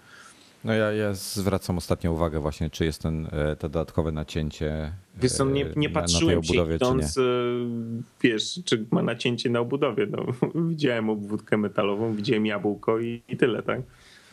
No 0.68 0.74
ja, 0.74 0.92
ja 0.92 1.14
zwracam 1.14 1.78
ostatnio 1.78 2.12
uwagę 2.12 2.40
właśnie, 2.40 2.70
czy 2.70 2.86
jest 2.86 3.02
ten, 3.02 3.28
e, 3.32 3.56
to 3.56 3.70
dodatkowe 3.70 4.12
nacięcie 4.12 4.94
Wiesz 5.22 5.32
co, 5.32 5.46
nie, 5.46 5.66
nie 5.76 5.90
patrzyłem 5.90 6.42
na, 6.56 6.64
na 6.64 6.76
idąc, 6.76 7.14
czy 7.14 7.20
nie. 7.20 8.30
wiesz, 8.30 8.60
czy 8.66 8.86
ma 8.92 9.02
nacięcie 9.02 9.50
na 9.50 9.60
obudowie. 9.60 10.08
No, 10.08 10.26
widziałem 10.70 11.10
obwódkę 11.10 11.58
metalową, 11.58 12.16
widziałem 12.16 12.46
jabłko 12.46 13.00
i, 13.00 13.22
i 13.28 13.38
tyle, 13.38 13.64
tak? 13.64 13.82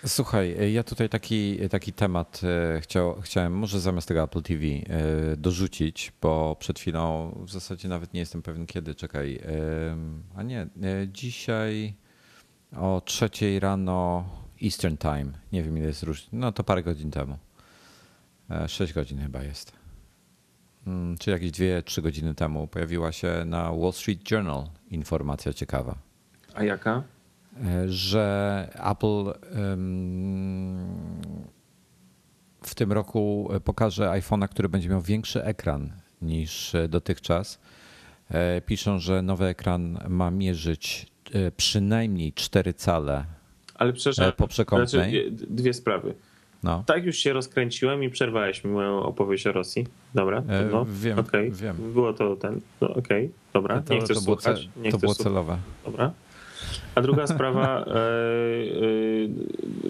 Słuchaj, 0.06 0.72
ja 0.72 0.82
tutaj 0.82 1.08
taki, 1.08 1.68
taki 1.68 1.92
temat 1.92 2.40
e, 2.44 2.80
chciał, 2.80 3.20
chciałem 3.20 3.52
może 3.52 3.80
zamiast 3.80 4.08
tego 4.08 4.22
Apple 4.22 4.42
TV 4.42 4.64
e, 4.64 5.36
dorzucić, 5.36 6.12
bo 6.22 6.56
przed 6.60 6.78
chwilą 6.78 7.30
w 7.46 7.50
zasadzie 7.50 7.88
nawet 7.88 8.14
nie 8.14 8.20
jestem 8.20 8.42
pewien 8.42 8.66
kiedy, 8.66 8.94
czekaj. 8.94 9.40
A 10.36 10.42
nie, 10.42 10.66
dzisiaj 11.12 11.94
o 12.76 13.02
trzeciej 13.04 13.60
rano 13.60 14.24
Eastern 14.62 14.96
Time, 14.96 15.32
nie 15.52 15.62
wiem 15.62 15.78
ile 15.78 15.86
jest 15.86 16.02
różnica, 16.02 16.36
no 16.36 16.52
to 16.52 16.64
parę 16.64 16.82
godzin 16.82 17.10
temu. 17.10 17.38
Sześć 18.66 18.92
godzin 18.92 19.18
chyba 19.18 19.42
jest. 19.42 19.72
Mm, 20.86 21.18
czy 21.18 21.30
jakieś 21.30 21.50
dwie, 21.50 21.82
trzy 21.82 22.02
godziny 22.02 22.34
temu 22.34 22.66
pojawiła 22.66 23.12
się 23.12 23.42
na 23.46 23.72
Wall 23.72 23.92
Street 23.92 24.30
Journal 24.30 24.66
informacja 24.90 25.52
ciekawa. 25.52 25.94
A 26.54 26.64
jaka? 26.64 27.02
E, 27.64 27.88
że 27.88 28.68
Apple 28.90 29.32
w 32.62 32.74
tym 32.74 32.92
roku 32.92 33.48
pokaże 33.64 34.04
iPhone'a, 34.04 34.48
który 34.48 34.68
będzie 34.68 34.88
miał 34.88 35.00
większy 35.00 35.44
ekran 35.44 35.92
niż 36.22 36.76
dotychczas. 36.88 37.58
E, 38.30 38.60
piszą, 38.60 38.98
że 38.98 39.22
nowy 39.22 39.46
ekran 39.46 39.98
ma 40.08 40.30
mierzyć 40.30 41.06
e, 41.32 41.50
przynajmniej 41.50 42.32
4 42.32 42.74
cale 42.74 43.24
Ale 43.74 43.92
przepraszam, 43.92 44.32
po 44.36 44.48
przekątnej. 44.48 45.10
Znaczy, 45.10 45.30
dwie 45.30 45.74
sprawy. 45.74 46.14
No. 46.62 46.84
Tak 46.86 47.04
już 47.04 47.16
się 47.16 47.32
rozkręciłem 47.32 48.04
i 48.04 48.10
przerwałeś 48.10 48.64
mi 48.64 48.70
moją 48.70 49.02
opowieść 49.02 49.46
o 49.46 49.52
Rosji. 49.52 49.86
Dobra, 50.14 50.42
no. 50.72 50.86
wiem, 50.88 51.18
okay. 51.18 51.50
wiem. 51.50 51.76
Było 51.92 52.12
to 52.12 52.36
ten, 52.36 52.60
no, 52.80 52.88
okej, 52.88 53.00
okay. 53.00 53.30
dobra, 53.52 53.82
to, 53.82 53.94
nie 53.94 54.00
chcesz 54.00 54.16
to 54.16 54.22
słuchać. 54.22 54.68
Nie 54.76 54.92
to 54.92 54.98
było 54.98 55.14
celowe. 55.14 55.58
Dobra. 55.84 56.12
A 56.94 57.00
druga 57.00 57.26
sprawa, 57.26 57.84
e, 57.86 57.94
e, 57.94 58.00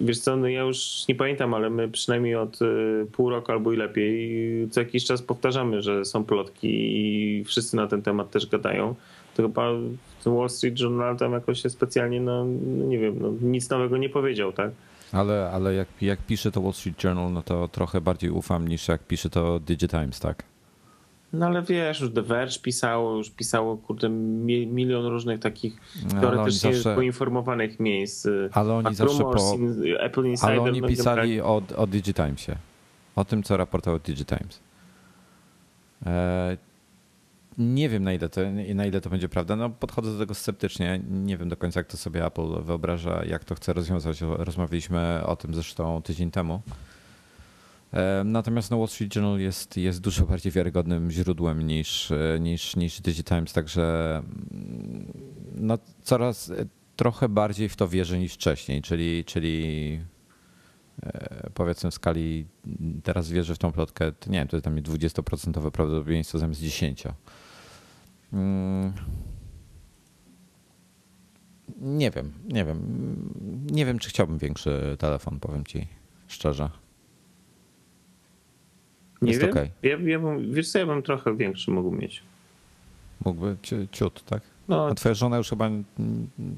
wiesz 0.01 0.19
co, 0.19 0.35
no 0.35 0.47
ja 0.47 0.61
już 0.61 1.07
nie 1.09 1.15
pamiętam, 1.15 1.53
ale 1.53 1.69
my 1.69 1.89
przynajmniej 1.89 2.35
od 2.35 2.59
e, 2.61 2.65
pół 3.11 3.29
roku 3.29 3.51
albo 3.51 3.73
i 3.73 3.77
lepiej 3.77 4.69
co 4.71 4.79
jakiś 4.79 5.05
czas 5.05 5.21
powtarzamy, 5.21 5.81
że 5.81 6.05
są 6.05 6.23
plotki 6.23 6.67
i 6.71 7.43
wszyscy 7.43 7.75
na 7.75 7.87
ten 7.87 8.01
temat 8.01 8.31
też 8.31 8.47
gadają. 8.47 8.95
To 9.35 9.43
chyba 9.43 9.63
Wall 10.25 10.49
Street 10.49 10.79
Journal 10.79 11.17
tam 11.17 11.31
jakoś 11.31 11.61
się 11.61 11.69
specjalnie, 11.69 12.21
no, 12.21 12.45
nie 12.87 12.99
wiem, 12.99 13.15
no, 13.21 13.33
nic 13.41 13.69
nowego 13.69 13.97
nie 13.97 14.09
powiedział, 14.09 14.53
tak? 14.53 14.71
Ale, 15.11 15.51
ale 15.53 15.73
jak, 15.73 15.87
jak 16.01 16.19
pisze 16.19 16.51
to 16.51 16.61
Wall 16.61 16.73
Street 16.73 17.03
Journal, 17.03 17.31
no 17.31 17.41
to 17.41 17.67
trochę 17.67 18.01
bardziej 18.01 18.29
ufam 18.29 18.67
niż 18.67 18.87
jak 18.87 19.03
pisze 19.03 19.29
to 19.29 19.59
Digitimes, 19.59 20.19
tak? 20.19 20.43
No 21.33 21.45
ale 21.45 21.61
wiesz, 21.61 22.01
już 22.01 22.13
The 22.13 22.21
Verge 22.21 22.59
pisało, 22.61 23.17
już 23.17 23.29
pisało 23.29 23.77
kurde 23.77 24.09
milion 24.09 25.05
różnych 25.05 25.39
takich 25.39 25.77
teoretycznie 26.21 26.73
zawsze, 26.73 26.95
poinformowanych 26.95 27.79
miejsc. 27.79 28.27
Ale 28.51 28.73
oni 28.73 28.95
zawsze 28.95 29.23
po... 29.23 29.57
Apple 29.99 30.25
Insider, 30.25 30.51
ale 30.51 30.61
oni 30.61 30.81
pisali 30.81 31.41
o, 31.41 31.61
o 31.75 31.87
Digitimesie. 31.87 32.55
O 33.15 33.25
tym, 33.25 33.43
co 33.43 33.57
raportował 33.57 33.99
Digitimes. 33.99 34.59
E, 36.05 36.57
nie 37.57 37.89
wiem 37.89 38.03
na 38.03 38.13
ile, 38.13 38.29
to, 38.29 38.41
na 38.75 38.85
ile 38.85 39.01
to 39.01 39.09
będzie 39.09 39.29
prawda. 39.29 39.55
No, 39.55 39.69
podchodzę 39.69 40.13
do 40.13 40.19
tego 40.19 40.33
sceptycznie. 40.33 41.01
Nie 41.09 41.37
wiem 41.37 41.49
do 41.49 41.57
końca, 41.57 41.79
jak 41.79 41.87
to 41.87 41.97
sobie 41.97 42.25
Apple 42.25 42.63
wyobraża, 42.63 43.25
jak 43.25 43.43
to 43.43 43.55
chce 43.55 43.73
rozwiązać. 43.73 44.21
Rozmawialiśmy 44.21 45.21
o 45.25 45.35
tym 45.35 45.53
zresztą 45.53 46.01
tydzień 46.01 46.31
temu. 46.31 46.61
E, 47.93 48.23
natomiast 48.25 48.71
no, 48.71 48.77
Wall 48.77 48.87
Street 48.87 49.15
Journal 49.15 49.39
jest, 49.39 49.77
jest 49.77 50.01
dużo 50.01 50.25
bardziej 50.25 50.51
wiarygodnym 50.51 51.11
źródłem 51.11 51.67
niż, 51.67 52.11
e, 52.11 52.37
niż, 52.39 52.75
niż 52.75 53.01
Digitimes, 53.01 53.53
także 53.53 54.17
mm, 54.51 55.13
no, 55.55 55.77
coraz 56.01 56.49
e, 56.49 56.65
trochę 56.95 57.29
bardziej 57.29 57.69
w 57.69 57.75
to 57.75 57.87
wierzę 57.87 58.19
niż 58.19 58.33
wcześniej, 58.33 58.81
czyli, 58.81 59.25
czyli 59.25 59.99
powiedzmy 61.53 61.91
w 61.91 61.93
skali 61.93 62.45
teraz 63.03 63.29
wierzę 63.29 63.55
w 63.55 63.57
tą 63.57 63.71
plotkę, 63.71 64.11
nie 64.27 64.39
wiem, 64.39 64.47
to 64.47 64.57
jest 64.57 64.67
mnie 64.67 64.81
20% 64.81 65.21
prawdopodobieństwo 65.51 66.39
zamiast 66.39 66.61
10%. 66.61 67.11
Mm. 68.33 68.93
Nie 71.81 72.11
wiem, 72.11 72.31
nie 72.47 72.65
wiem. 72.65 72.79
Nie 73.71 73.85
wiem, 73.85 73.99
czy 73.99 74.09
chciałbym 74.09 74.37
większy 74.37 74.95
telefon, 74.99 75.39
powiem 75.39 75.65
ci 75.65 75.87
szczerze. 76.27 76.69
Nie 79.21 79.31
jest 79.31 79.41
wiem. 79.41 79.51
Okay. 79.51 79.69
Ja, 79.83 79.97
ja 79.97 80.19
bym, 80.19 80.53
wiesz 80.53 80.71
co, 80.71 80.79
ja 80.79 80.85
bym 80.85 81.03
trochę 81.03 81.37
większy 81.37 81.71
mógł 81.71 81.91
mieć. 81.91 82.23
Mógłby 83.25 83.57
ciut, 83.91 84.23
tak? 84.23 84.41
No, 84.67 84.87
A 84.87 84.95
twoja 84.95 85.15
żona 85.15 85.37
już 85.37 85.49
chyba 85.49 85.69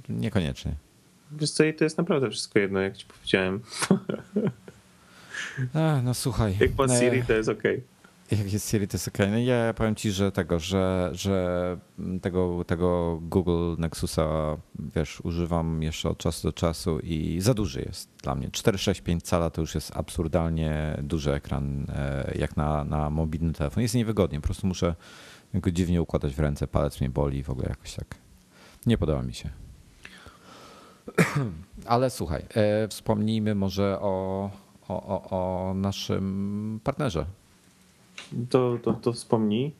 niekoniecznie. 0.10 0.74
Wiesz 1.32 1.52
co, 1.52 1.64
i 1.64 1.74
to 1.74 1.84
jest 1.84 1.98
naprawdę 1.98 2.30
wszystko 2.30 2.60
jedno, 2.60 2.80
jak 2.80 2.98
ci 2.98 3.06
powiedziałem. 3.06 3.60
A, 5.74 6.02
no 6.04 6.14
słuchaj. 6.14 6.56
Jak 6.60 6.72
po 6.72 6.88
Siri, 6.88 7.24
to 7.24 7.34
jest 7.34 7.50
okej. 7.50 7.76
Okay. 7.76 7.97
Jak 8.32 8.54
jest 8.54 8.70
Siri, 8.70 8.88
to 8.88 8.96
jest 8.96 9.08
ok. 9.08 9.18
No 9.32 9.38
ja 9.38 9.74
powiem 9.74 9.96
ci, 9.96 10.12
że 10.12 10.32
tego, 10.32 10.60
że, 10.60 11.10
że 11.14 11.78
tego, 12.22 12.64
tego 12.64 13.20
Google 13.22 13.76
Nexusa, 13.78 14.58
wiesz, 14.96 15.22
używam 15.22 15.84
jeszcze 15.84 16.10
od 16.10 16.18
czasu 16.18 16.48
do 16.48 16.54
czasu 16.54 17.00
i 17.00 17.42
za 17.42 17.54
duży 17.54 17.82
jest 17.82 18.10
dla 18.24 18.36
mnie. 18.36 18.50
4,65 18.50 19.22
cala 19.22 19.50
to 19.50 19.62
już 19.62 19.76
jest 19.76 19.98
absurdalnie 19.98 20.98
duży 21.04 21.34
ekran, 21.34 21.86
e, 21.90 22.32
jak 22.40 22.58
na, 22.58 22.84
na 22.84 23.10
mobilny 23.10 23.54
telefon. 23.54 23.84
Jest 23.84 23.96
niewygodnie, 23.96 24.42
po 24.42 24.46
prostu 24.46 24.68
muszę 24.68 24.96
go 25.54 25.72
dziwnie 25.72 26.02
układać 26.02 26.36
w 26.36 26.40
ręce, 26.40 26.68
palec 26.68 27.02
mnie 27.02 27.10
boli 27.10 27.44
w 27.44 27.50
ogóle 27.50 27.68
jakoś 27.70 27.94
tak. 27.94 28.16
Nie 28.86 28.98
podoba 28.98 29.24
mi 29.24 29.34
się. 29.34 29.50
Ale 31.86 32.10
słuchaj, 32.10 32.46
e, 32.54 32.88
wspomnijmy 32.88 33.56
może 33.56 34.00
o, 34.02 34.50
o, 34.88 35.04
o, 35.04 35.30
o 35.30 35.74
naszym 35.74 36.80
partnerze 36.84 37.26
to, 38.50 38.78
to, 38.84 38.94
to 38.94 39.14
wspomnij. 39.14 39.72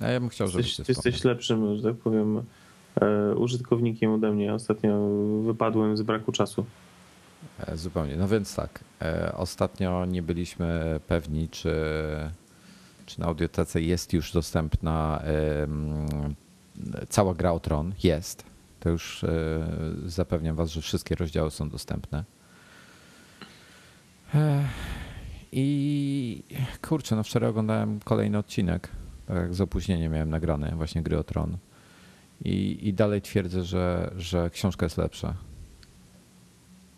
A 0.00 0.08
ja 0.08 0.20
bym 0.20 0.28
chciał, 0.28 0.48
żebyś 0.48 0.78
jesteś, 0.78 0.88
jesteś 0.88 1.24
lepszym, 1.24 1.76
że 1.76 1.82
tak 1.82 1.96
powiem, 1.96 2.42
e, 3.00 3.34
użytkownikiem 3.34 4.12
ode 4.12 4.32
mnie. 4.32 4.54
Ostatnio 4.54 5.08
wypadłem 5.46 5.96
z 5.96 6.02
braku 6.02 6.32
czasu. 6.32 6.64
E, 7.66 7.76
zupełnie. 7.76 8.16
No 8.16 8.28
więc 8.28 8.54
tak. 8.54 8.84
E, 9.02 9.32
ostatnio 9.36 10.04
nie 10.04 10.22
byliśmy 10.22 11.00
pewni, 11.06 11.48
czy, 11.48 11.74
czy 13.06 13.20
na 13.20 13.26
audiotece 13.26 13.82
jest 13.82 14.12
już 14.12 14.32
dostępna 14.32 15.22
cała 17.08 17.34
gra 17.34 17.52
o 17.52 17.60
Tron. 17.60 17.92
Jest. 18.02 18.44
To 18.80 18.90
już 18.90 19.24
zapewniam 20.06 20.56
Was, 20.56 20.70
że 20.70 20.80
wszystkie 20.80 21.14
rozdziały 21.14 21.50
są 21.50 21.68
dostępne. 21.68 22.24
I 25.56 26.42
kurczę, 26.82 27.16
no 27.16 27.22
wczoraj 27.22 27.50
oglądałem 27.50 28.00
kolejny 28.00 28.38
odcinek. 28.38 28.88
Tak 29.26 29.36
jak 29.36 29.54
z 29.54 29.60
opóźnieniem 29.60 30.12
miałem 30.12 30.30
nagrany, 30.30 30.72
właśnie 30.76 31.02
gry 31.02 31.18
o 31.18 31.24
tron. 31.24 31.56
I, 32.44 32.88
i 32.88 32.94
dalej 32.94 33.22
twierdzę, 33.22 33.64
że, 33.64 34.10
że 34.16 34.50
książka 34.50 34.86
jest 34.86 34.98
lepsza. 34.98 35.34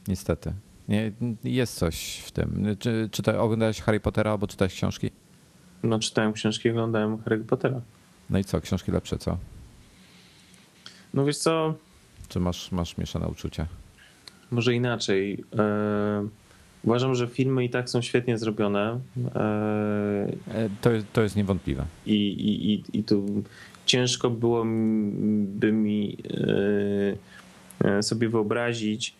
Niestety. 0.08 0.52
Nie, 0.88 1.12
jest 1.44 1.74
coś 1.74 2.18
w 2.18 2.30
tym. 2.30 2.76
Czy, 2.78 3.08
czy 3.12 3.38
oglądałeś 3.38 3.80
Harry 3.80 4.00
Pottera 4.00 4.30
albo 4.30 4.46
czytałeś 4.46 4.74
książki? 4.74 5.10
No 5.82 5.98
czytałem 5.98 6.32
książki, 6.32 6.70
oglądałem 6.70 7.18
Harry 7.18 7.38
Pottera. 7.38 7.80
No 8.30 8.38
i 8.38 8.44
co, 8.44 8.60
książki 8.60 8.92
lepsze, 8.92 9.18
co? 9.18 9.38
No 11.14 11.24
wiesz 11.24 11.38
co? 11.38 11.74
Czy 12.28 12.40
masz, 12.40 12.72
masz 12.72 12.98
mieszane 12.98 13.28
uczucia? 13.28 13.66
Może 14.50 14.74
inaczej. 14.74 15.44
Yy 15.52 16.45
Uważam, 16.86 17.14
że 17.14 17.26
filmy 17.26 17.64
i 17.64 17.70
tak 17.70 17.90
są 17.90 18.02
świetnie 18.02 18.38
zrobione. 18.38 19.00
E, 19.34 19.40
e, 20.54 20.68
to 20.80 20.92
jest, 20.92 21.06
to 21.12 21.22
jest 21.22 21.36
niewątpliwe. 21.36 21.84
I, 22.06 22.14
i, 22.14 22.72
i, 22.74 22.82
i 22.98 23.04
tu 23.04 23.42
ciężko 23.86 24.30
byłoby 24.30 25.72
mi 25.72 26.16
e, 27.84 28.02
sobie 28.02 28.28
wyobrazić 28.28 29.14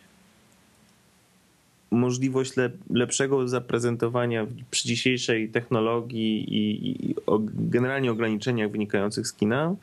możliwość 1.91 2.53
lepszego 2.89 3.47
zaprezentowania 3.47 4.47
przy 4.71 4.87
dzisiejszej 4.87 5.49
technologii 5.49 6.53
i, 6.53 6.89
i 7.11 7.15
generalnie 7.53 8.11
ograniczeniach 8.11 8.71
wynikających 8.71 9.27
z 9.27 9.33
kina, 9.33 9.75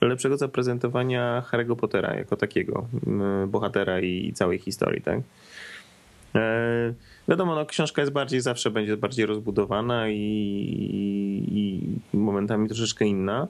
lepszego 0.00 0.36
zaprezentowania 0.36 1.42
Harry'ego 1.50 1.76
Pottera 1.76 2.14
jako 2.14 2.36
takiego 2.36 2.86
bohatera 3.48 4.00
i 4.00 4.32
całej 4.32 4.58
historii, 4.58 5.02
tak? 5.02 5.20
Wiadomo, 7.28 7.54
no, 7.54 7.66
książka 7.66 8.02
jest 8.02 8.12
bardziej, 8.12 8.40
zawsze 8.40 8.70
będzie 8.70 8.96
bardziej 8.96 9.26
rozbudowana 9.26 10.08
i, 10.08 10.14
i, 11.52 11.84
i 12.12 12.16
momentami 12.16 12.68
troszeczkę 12.68 13.04
inna. 13.04 13.48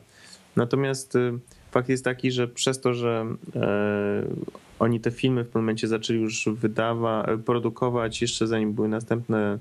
Natomiast 0.57 1.16
y, 1.16 1.33
fakt 1.70 1.89
jest 1.89 2.05
taki, 2.05 2.31
że 2.31 2.49
przez 2.49 2.81
to, 2.81 2.95
że 2.95 3.27
e, 3.57 4.27
oni 4.79 5.01
te 5.01 5.11
filmy 5.11 5.45
w 5.45 5.47
pewnym 5.47 5.62
momencie 5.62 5.89
zaczęli 5.89 6.20
już 6.20 6.49
wydawać, 6.53 7.27
produkować 7.45 8.22
jeszcze 8.22 8.47
zanim 8.47 8.72
były 8.72 8.89
następne 8.89 9.59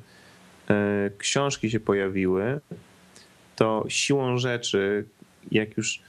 e, 0.70 1.12
książki 1.18 1.70
się 1.70 1.80
pojawiły, 1.80 2.60
to 3.56 3.86
siłą 3.88 4.38
rzeczy, 4.38 5.06
jak 5.52 5.78
już 5.78 6.02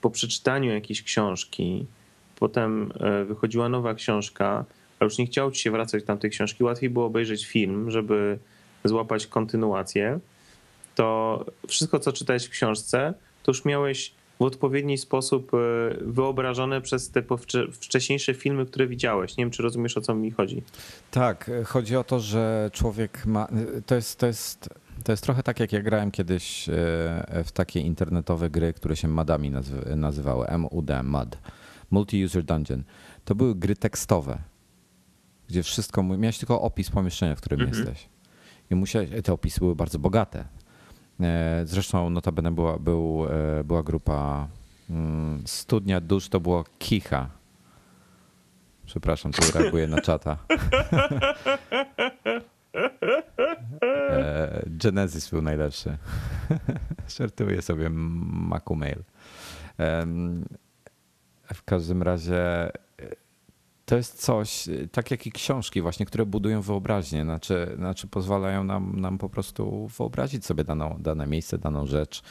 po 0.00 0.10
przeczytaniu 0.10 0.72
jakiejś 0.72 1.02
książki, 1.02 1.86
potem 2.36 2.92
e, 3.00 3.24
wychodziła 3.24 3.68
nowa 3.68 3.94
książka, 3.94 4.64
ale 5.04 5.10
już 5.10 5.18
nie 5.18 5.26
chciało 5.26 5.50
ci 5.50 5.62
się 5.62 5.70
wracać 5.70 6.02
do 6.02 6.06
tamtej 6.06 6.30
książki, 6.30 6.64
łatwiej 6.64 6.90
było 6.90 7.06
obejrzeć 7.06 7.46
film, 7.46 7.90
żeby 7.90 8.38
złapać 8.84 9.26
kontynuację, 9.26 10.20
to 10.94 11.44
wszystko, 11.68 11.98
co 11.98 12.12
czytałeś 12.12 12.44
w 12.46 12.50
książce, 12.50 13.14
to 13.42 13.50
już 13.50 13.64
miałeś 13.64 14.14
w 14.38 14.42
odpowiedni 14.42 14.98
sposób 14.98 15.52
e, 15.54 15.58
wyobrażone 16.00 16.80
przez 16.80 17.10
te 17.10 17.22
wcześniejsze 17.72 18.34
filmy, 18.34 18.66
które 18.66 18.86
widziałeś. 18.86 19.36
Nie 19.36 19.44
wiem, 19.44 19.50
czy 19.50 19.62
rozumiesz, 19.62 19.96
o 19.96 20.00
co 20.00 20.14
mi 20.14 20.30
chodzi. 20.30 20.62
Tak, 21.10 21.50
chodzi 21.64 21.96
o 21.96 22.04
to, 22.04 22.20
że 22.20 22.70
człowiek 22.72 23.26
ma. 23.26 23.48
To 23.86 23.94
jest, 23.94 24.18
to 24.18 24.26
jest, 24.26 24.68
to 25.04 25.12
jest 25.12 25.24
trochę 25.24 25.42
tak, 25.42 25.60
jak 25.60 25.72
ja 25.72 25.82
grałem 25.82 26.10
kiedyś 26.10 26.68
e, 26.68 26.72
w 27.44 27.52
takie 27.52 27.80
internetowe 27.80 28.50
gry, 28.50 28.72
które 28.72 28.96
się 28.96 29.08
MADami 29.08 29.52
nazywały. 29.96 30.46
MUD, 30.58 30.90
MUD. 31.04 31.38
Multi-User 31.92 32.42
Dungeon. 32.42 32.82
To 33.24 33.34
były 33.34 33.54
gry 33.54 33.76
tekstowe, 33.76 34.38
gdzie 35.48 35.62
wszystko. 35.62 36.02
Miałeś 36.02 36.38
tylko 36.38 36.60
opis 36.60 36.90
pomieszczenia, 36.90 37.36
w 37.36 37.40
którym 37.40 37.60
mhm. 37.60 37.78
jesteś. 37.78 38.08
I 38.70 38.74
musiałeś, 38.74 39.10
te 39.24 39.32
opisy 39.32 39.60
były 39.60 39.76
bardzo 39.76 39.98
bogate. 39.98 40.44
E, 41.20 41.62
zresztą 41.64 42.10
notabene 42.10 42.50
była, 42.50 42.78
był, 42.78 43.26
e, 43.30 43.64
była 43.64 43.82
grupa 43.82 44.48
mm, 44.90 45.42
Studnia 45.46 46.00
Dusz, 46.00 46.28
to 46.28 46.40
było 46.40 46.64
Kicha. 46.78 47.28
Przepraszam, 48.86 49.32
tu 49.32 49.58
reaguję 49.58 49.86
na 49.86 50.00
czata. 50.00 50.38
E, 53.82 54.62
Genesis 54.66 55.30
był 55.30 55.42
najlepszy. 55.42 55.98
Żartuję 57.18 57.62
sobie 57.62 57.90
Macu 57.90 58.74
Mail. 58.74 59.02
W 61.54 61.62
każdym 61.64 62.02
razie 62.02 62.70
to 63.84 63.96
jest 63.96 64.22
coś, 64.22 64.68
tak 64.92 65.10
jak 65.10 65.26
i 65.26 65.32
książki 65.32 65.82
właśnie, 65.82 66.06
które 66.06 66.26
budują 66.26 66.62
wyobraźnię, 66.62 67.22
znaczy, 67.24 67.72
znaczy 67.76 68.06
pozwalają 68.06 68.64
nam, 68.64 69.00
nam 69.00 69.18
po 69.18 69.28
prostu 69.28 69.88
wyobrazić 69.98 70.46
sobie 70.46 70.64
daną, 70.64 70.96
dane 71.00 71.26
miejsce, 71.26 71.58
daną 71.58 71.86
rzecz, 71.86 72.22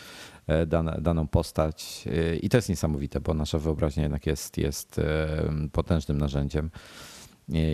e, 0.47 0.65
daną 1.01 1.27
postać 1.27 2.05
e, 2.07 2.35
i 2.35 2.49
to 2.49 2.57
jest 2.57 2.69
niesamowite, 2.69 3.21
bo 3.21 3.33
nasza 3.33 3.59
wyobraźnia 3.59 4.03
jednak 4.03 4.27
jest, 4.27 4.57
jest 4.57 4.99
e, 4.99 5.27
potężnym 5.71 6.17
narzędziem 6.17 6.71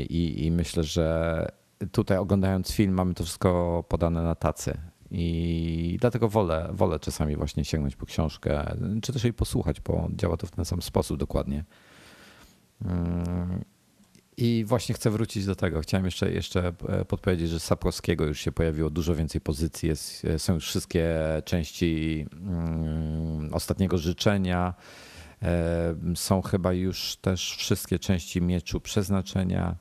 I, 0.10 0.46
i 0.46 0.52
myślę, 0.52 0.84
że 0.84 1.48
tutaj 1.92 2.18
oglądając 2.18 2.72
film 2.72 2.94
mamy 2.94 3.14
to 3.14 3.24
wszystko 3.24 3.84
podane 3.88 4.24
na 4.24 4.36
tacy 4.36 4.78
i 5.12 5.98
dlatego 6.02 6.30
wolę, 6.30 6.70
wolę 6.74 7.00
czasami 7.00 7.36
właśnie 7.36 7.66
sięgnąć 7.66 7.96
po 7.96 8.06
książkę, 8.06 8.76
czy 9.02 9.14
też 9.14 9.24
jej 9.24 9.34
posłuchać, 9.34 9.82
bo 9.82 10.08
działa 10.16 10.38
to 10.38 10.48
w 10.48 10.52
ten 10.52 10.66
sam 10.66 10.82
sposób 10.82 11.18
dokładnie. 11.18 11.64
I 14.42 14.66
właśnie 14.68 14.96
chcę 14.96 15.10
wrócić 15.10 15.46
do 15.46 15.56
tego. 15.56 15.82
Chciałem 15.82 16.06
jeszcze, 16.06 16.32
jeszcze 16.32 16.74
e, 16.88 17.06
podpowiedzieć, 17.06 17.50
że 17.50 17.60
Sapkowskiego 17.60 18.26
już 18.26 18.40
się 18.40 18.52
pojawiło 18.52 18.90
dużo 18.90 19.16
więcej 19.16 19.42
pozycji. 19.42 19.90
Jest, 19.90 20.26
e, 20.26 20.40
są 20.40 20.54
już 20.54 20.68
wszystkie 20.68 21.16
części 21.46 22.26
um, 22.32 23.50
ostatniego 23.54 23.98
życzenia. 23.98 24.74
E, 25.42 25.96
są 26.16 26.42
chyba 26.42 26.74
już 26.74 27.16
też 27.16 27.56
wszystkie 27.56 28.00
części 28.00 28.42
mieczu 28.42 28.80
przeznaczenia. 28.80 29.76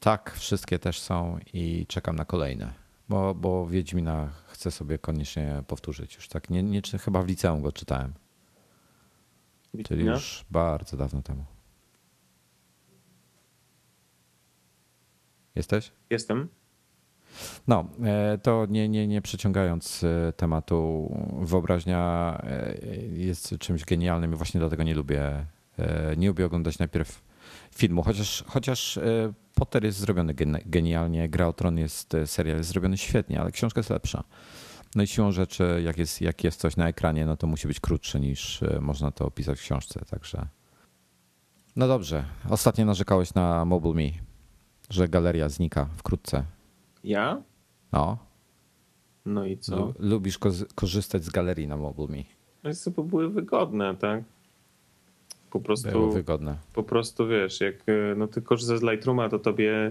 Tak, 0.00 0.34
wszystkie 0.38 0.78
też 0.78 1.00
są 1.00 1.38
i 1.52 1.86
czekam 1.88 2.16
na 2.16 2.24
kolejne. 2.24 2.72
Bo, 3.08 3.34
bo 3.34 3.66
Wiedźmina 3.66 4.32
chcę 4.46 4.70
sobie 4.70 4.98
koniecznie 4.98 5.62
powtórzyć. 5.66 6.14
Już 6.14 6.28
tak 6.28 6.50
nie, 6.50 6.62
nie 6.62 6.82
chyba 7.04 7.22
w 7.22 7.26
liceum 7.26 7.62
go 7.62 7.72
czytałem. 7.72 8.12
Czyli 9.84 10.04
już 10.04 10.44
bardzo 10.50 10.96
dawno 10.96 11.22
temu. 11.22 11.44
Jesteś? 15.54 15.92
Jestem. 16.10 16.48
No, 17.68 17.84
e, 18.04 18.38
to 18.38 18.66
nie, 18.70 18.88
nie, 18.88 19.06
nie 19.06 19.22
przeciągając 19.22 20.04
e, 20.04 20.32
tematu, 20.32 21.10
wyobraźnia 21.40 22.38
e, 22.42 22.74
jest 23.16 23.54
czymś 23.58 23.84
genialnym 23.84 24.32
i 24.32 24.36
właśnie 24.36 24.60
dlatego 24.60 24.82
nie 24.82 24.94
lubię, 24.94 25.46
nie 26.16 26.28
lubię 26.28 26.46
oglądać 26.46 26.78
najpierw 26.78 27.22
filmu, 27.74 28.02
chociaż, 28.02 28.44
chociaż 28.46 28.98
Potter 29.54 29.84
jest 29.84 29.98
zrobiony 29.98 30.34
genialnie, 30.66 31.28
Gra 31.28 31.46
o 31.46 31.52
Tron 31.52 31.78
jest, 31.78 32.12
serial 32.26 32.56
jest 32.56 32.70
zrobiony 32.70 32.98
świetnie, 32.98 33.40
ale 33.40 33.52
książka 33.52 33.78
jest 33.78 33.90
lepsza. 33.90 34.24
No 34.94 35.02
i 35.02 35.06
siłą 35.06 35.32
rzeczy, 35.32 35.82
jak 35.84 35.98
jest, 35.98 36.20
jak 36.20 36.44
jest 36.44 36.60
coś 36.60 36.76
na 36.76 36.88
ekranie, 36.88 37.26
no 37.26 37.36
to 37.36 37.46
musi 37.46 37.68
być 37.68 37.80
krótsze 37.80 38.20
niż 38.20 38.62
e, 38.62 38.78
można 38.80 39.10
to 39.10 39.26
opisać 39.26 39.58
w 39.58 39.62
książce, 39.62 40.04
także. 40.10 40.46
No 41.76 41.88
dobrze. 41.88 42.24
Ostatnio 42.50 42.84
narzekałeś 42.84 43.34
na 43.34 43.64
MobileMe, 43.64 44.12
że 44.90 45.08
galeria 45.08 45.48
znika 45.48 45.88
wkrótce. 45.96 46.44
Ja? 47.04 47.42
No. 47.92 48.18
No 49.26 49.44
i 49.44 49.58
co? 49.58 49.92
Lubisz 49.98 50.38
ko 50.38 50.50
korzystać 50.74 51.24
z 51.24 51.30
galerii 51.30 51.68
na 51.68 51.76
MobileMe. 51.76 52.24
No 52.64 52.70
i 52.70 52.90
bo 52.96 53.02
były 53.02 53.30
wygodne, 53.30 53.96
tak? 53.96 54.24
Po 55.50 55.60
prostu. 55.60 55.90
Były 55.90 56.12
wygodne. 56.12 56.56
Po 56.74 56.82
prostu 56.82 57.28
wiesz, 57.28 57.60
jak 57.60 57.74
e, 57.74 58.14
no 58.16 58.26
ty 58.26 58.42
korzystasz 58.42 58.78
z 58.78 58.82
Lightrooma, 58.82 59.28
to 59.28 59.38
tobie 59.38 59.90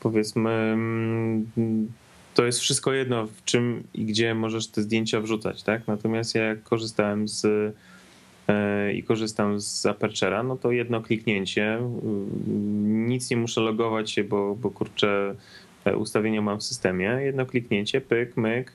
powiedzmy 0.00 0.50
mm, 0.50 1.46
to 2.34 2.44
jest 2.44 2.60
wszystko 2.60 2.92
jedno, 2.92 3.26
w 3.26 3.44
czym 3.44 3.82
i 3.94 4.04
gdzie 4.04 4.34
możesz 4.34 4.66
te 4.66 4.82
zdjęcia 4.82 5.20
wrzucać, 5.20 5.62
tak? 5.62 5.88
Natomiast 5.88 6.34
ja 6.34 6.42
jak 6.42 6.62
korzystałem 6.62 7.28
z 7.28 7.44
e, 8.48 8.92
i 8.92 9.02
korzystam 9.02 9.60
z 9.60 9.86
Aperture'a, 9.86 10.46
no 10.46 10.56
to 10.56 10.72
jedno 10.72 11.00
kliknięcie, 11.00 11.78
nic 12.84 13.30
nie 13.30 13.36
muszę 13.36 13.60
logować 13.60 14.10
się, 14.10 14.24
bo, 14.24 14.56
bo 14.56 14.70
kurczę 14.70 15.34
e, 15.84 15.96
ustawienia 15.96 16.42
mam 16.42 16.60
w 16.60 16.62
systemie, 16.62 17.18
jedno 17.20 17.46
kliknięcie, 17.46 18.00
pyk, 18.00 18.36
myk 18.36 18.72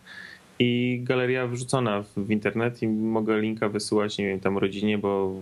i 0.60 1.02
galeria 1.04 1.48
wrzucona 1.48 2.04
w 2.18 2.32
internet 2.32 2.82
i 2.82 2.88
mogę 2.88 3.42
linka 3.42 3.70
wysyłać, 3.70 4.18
nie 4.18 4.28
wiem, 4.28 4.40
tam 4.40 4.58
rodzinie, 4.58 4.98
bo 4.98 5.34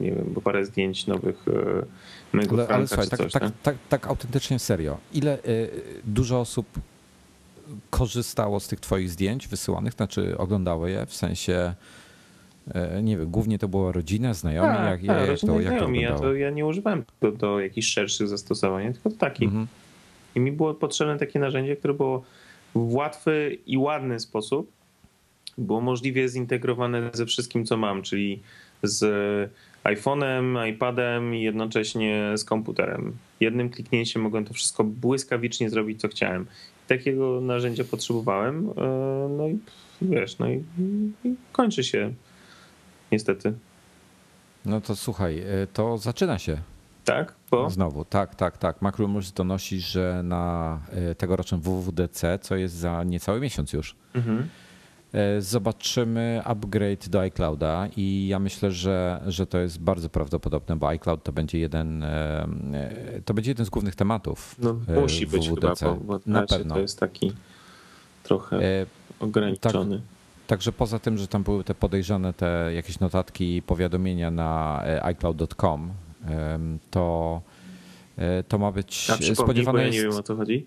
nie 0.00 0.10
wiem, 0.12 0.24
bo 0.34 0.40
parę 0.40 0.64
zdjęć 0.64 1.06
nowych 1.06 1.44
e, 1.48 2.36
mego 2.36 2.54
ale, 2.54 2.68
ale 2.68 2.86
słuchaj, 2.86 3.08
tak, 3.08 3.18
coś, 3.18 3.32
tak, 3.32 3.42
tak, 3.42 3.52
tak, 3.62 3.76
tak 3.88 4.06
autentycznie 4.06 4.58
serio. 4.58 4.98
Ile 5.12 5.38
y, 5.38 5.70
dużo 6.04 6.40
osób 6.40 6.66
korzystało 7.90 8.60
z 8.60 8.68
tych 8.68 8.80
twoich 8.80 9.10
zdjęć 9.10 9.48
wysyłanych, 9.48 9.92
znaczy 9.92 10.38
oglądało 10.38 10.86
je, 10.86 11.06
w 11.06 11.14
sensie 11.14 11.74
e, 12.74 13.02
nie 13.02 13.18
wiem, 13.18 13.30
głównie 13.30 13.58
to 13.58 13.68
była 13.68 13.92
rodzina, 13.92 14.34
znajomi, 14.34 14.68
tak, 14.68 15.02
jak, 15.02 15.16
tak, 15.16 15.28
jak, 15.28 15.40
to, 15.40 15.60
jak 15.60 15.78
to 15.78 15.90
ja, 15.90 16.18
to 16.18 16.34
ja 16.34 16.50
nie 16.50 16.66
używałem 16.66 17.04
do, 17.20 17.32
do 17.32 17.60
jakichś 17.60 17.88
szerszych 17.88 18.28
zastosowań, 18.28 18.92
tylko 18.92 19.10
do 19.10 19.16
takich. 19.16 19.48
Mhm. 19.48 19.66
I 20.34 20.40
mi 20.40 20.52
było 20.52 20.74
potrzebne 20.74 21.18
takie 21.18 21.38
narzędzie, 21.38 21.76
które 21.76 21.94
było 21.94 22.22
w 22.74 22.94
łatwy 22.94 23.58
i 23.66 23.78
ładny 23.78 24.20
sposób 24.20 24.70
było 25.58 25.80
możliwie 25.80 26.28
zintegrowane 26.28 27.10
ze 27.12 27.26
wszystkim, 27.26 27.64
co 27.66 27.76
mam, 27.76 28.02
czyli 28.02 28.42
z 28.82 29.50
iPhone'em, 29.84 30.68
iPadem 30.68 31.34
i 31.34 31.42
jednocześnie 31.42 32.32
z 32.36 32.44
komputerem. 32.44 33.16
Jednym 33.40 33.70
kliknięciem 33.70 34.22
mogłem 34.22 34.44
to 34.44 34.54
wszystko 34.54 34.84
błyskawicznie 34.84 35.70
zrobić, 35.70 36.00
co 36.00 36.08
chciałem 36.08 36.46
takiego 36.88 37.40
narzędzia 37.40 37.84
potrzebowałem. 37.84 38.70
E, 38.70 38.72
no 39.28 39.48
i 39.48 39.58
wiesz, 40.02 40.38
no 40.38 40.48
i, 40.48 40.64
i 41.24 41.34
kończy 41.52 41.84
się 41.84 42.12
niestety. 43.12 43.52
No 44.64 44.80
to 44.80 44.96
słuchaj, 44.96 45.38
e, 45.38 45.66
to 45.72 45.98
zaczyna 45.98 46.38
się. 46.38 46.58
Tak? 47.04 47.34
Bo? 47.50 47.70
Znowu, 47.70 48.04
tak, 48.04 48.34
tak, 48.34 48.58
tak. 48.58 48.82
MacRumors 48.82 49.32
donosi, 49.32 49.80
że 49.80 50.20
na 50.24 50.80
e, 50.90 51.14
tegorocznym 51.14 51.60
WWDC, 51.60 52.38
co 52.38 52.56
jest 52.56 52.74
za 52.74 53.04
niecały 53.04 53.40
miesiąc 53.40 53.72
już, 53.72 53.96
mhm. 54.14 54.48
E, 55.12 55.40
zobaczymy 55.40 56.40
upgrade 56.44 57.08
do 57.08 57.20
iClouda 57.20 57.88
i 57.96 58.26
ja 58.28 58.38
myślę, 58.38 58.70
że, 58.70 59.22
że 59.26 59.46
to 59.46 59.58
jest 59.58 59.80
bardzo 59.80 60.08
prawdopodobne, 60.08 60.76
bo 60.76 60.88
iCloud 60.88 61.22
to 61.22 61.32
będzie 61.32 61.58
jeden, 61.58 62.02
e, 62.02 62.48
e, 62.72 63.22
to 63.24 63.34
będzie 63.34 63.50
jeden 63.50 63.66
z 63.66 63.70
głównych 63.70 63.94
tematów. 63.94 64.56
No, 64.58 64.76
musi 65.00 65.26
być 65.26 65.48
chyba, 65.48 65.74
bo, 65.82 65.94
bo 65.94 66.20
na 66.26 66.46
pewno. 66.46 66.74
to 66.74 66.80
jest 66.80 67.00
taki 67.00 67.32
trochę 68.22 68.86
ograniczony. 69.20 69.96
Tak, 69.96 70.06
także 70.46 70.72
poza 70.72 70.98
tym, 70.98 71.18
że 71.18 71.28
tam 71.28 71.42
były 71.42 71.64
te 71.64 71.74
podejrzane 71.74 72.32
te 72.32 72.70
jakieś 72.74 73.00
notatki, 73.00 73.62
powiadomienia 73.62 74.30
na 74.30 74.82
iCloud.com, 75.02 75.92
to, 76.90 77.40
to 78.48 78.58
ma 78.58 78.72
być 78.72 79.10
A 79.10 79.34
spodziewane 79.34 79.84
jest... 79.84 79.96
ja 79.96 80.02
nie 80.02 80.08
wiem 80.08 80.18
o 80.18 80.22
co 80.22 80.36
chodzi. 80.36 80.66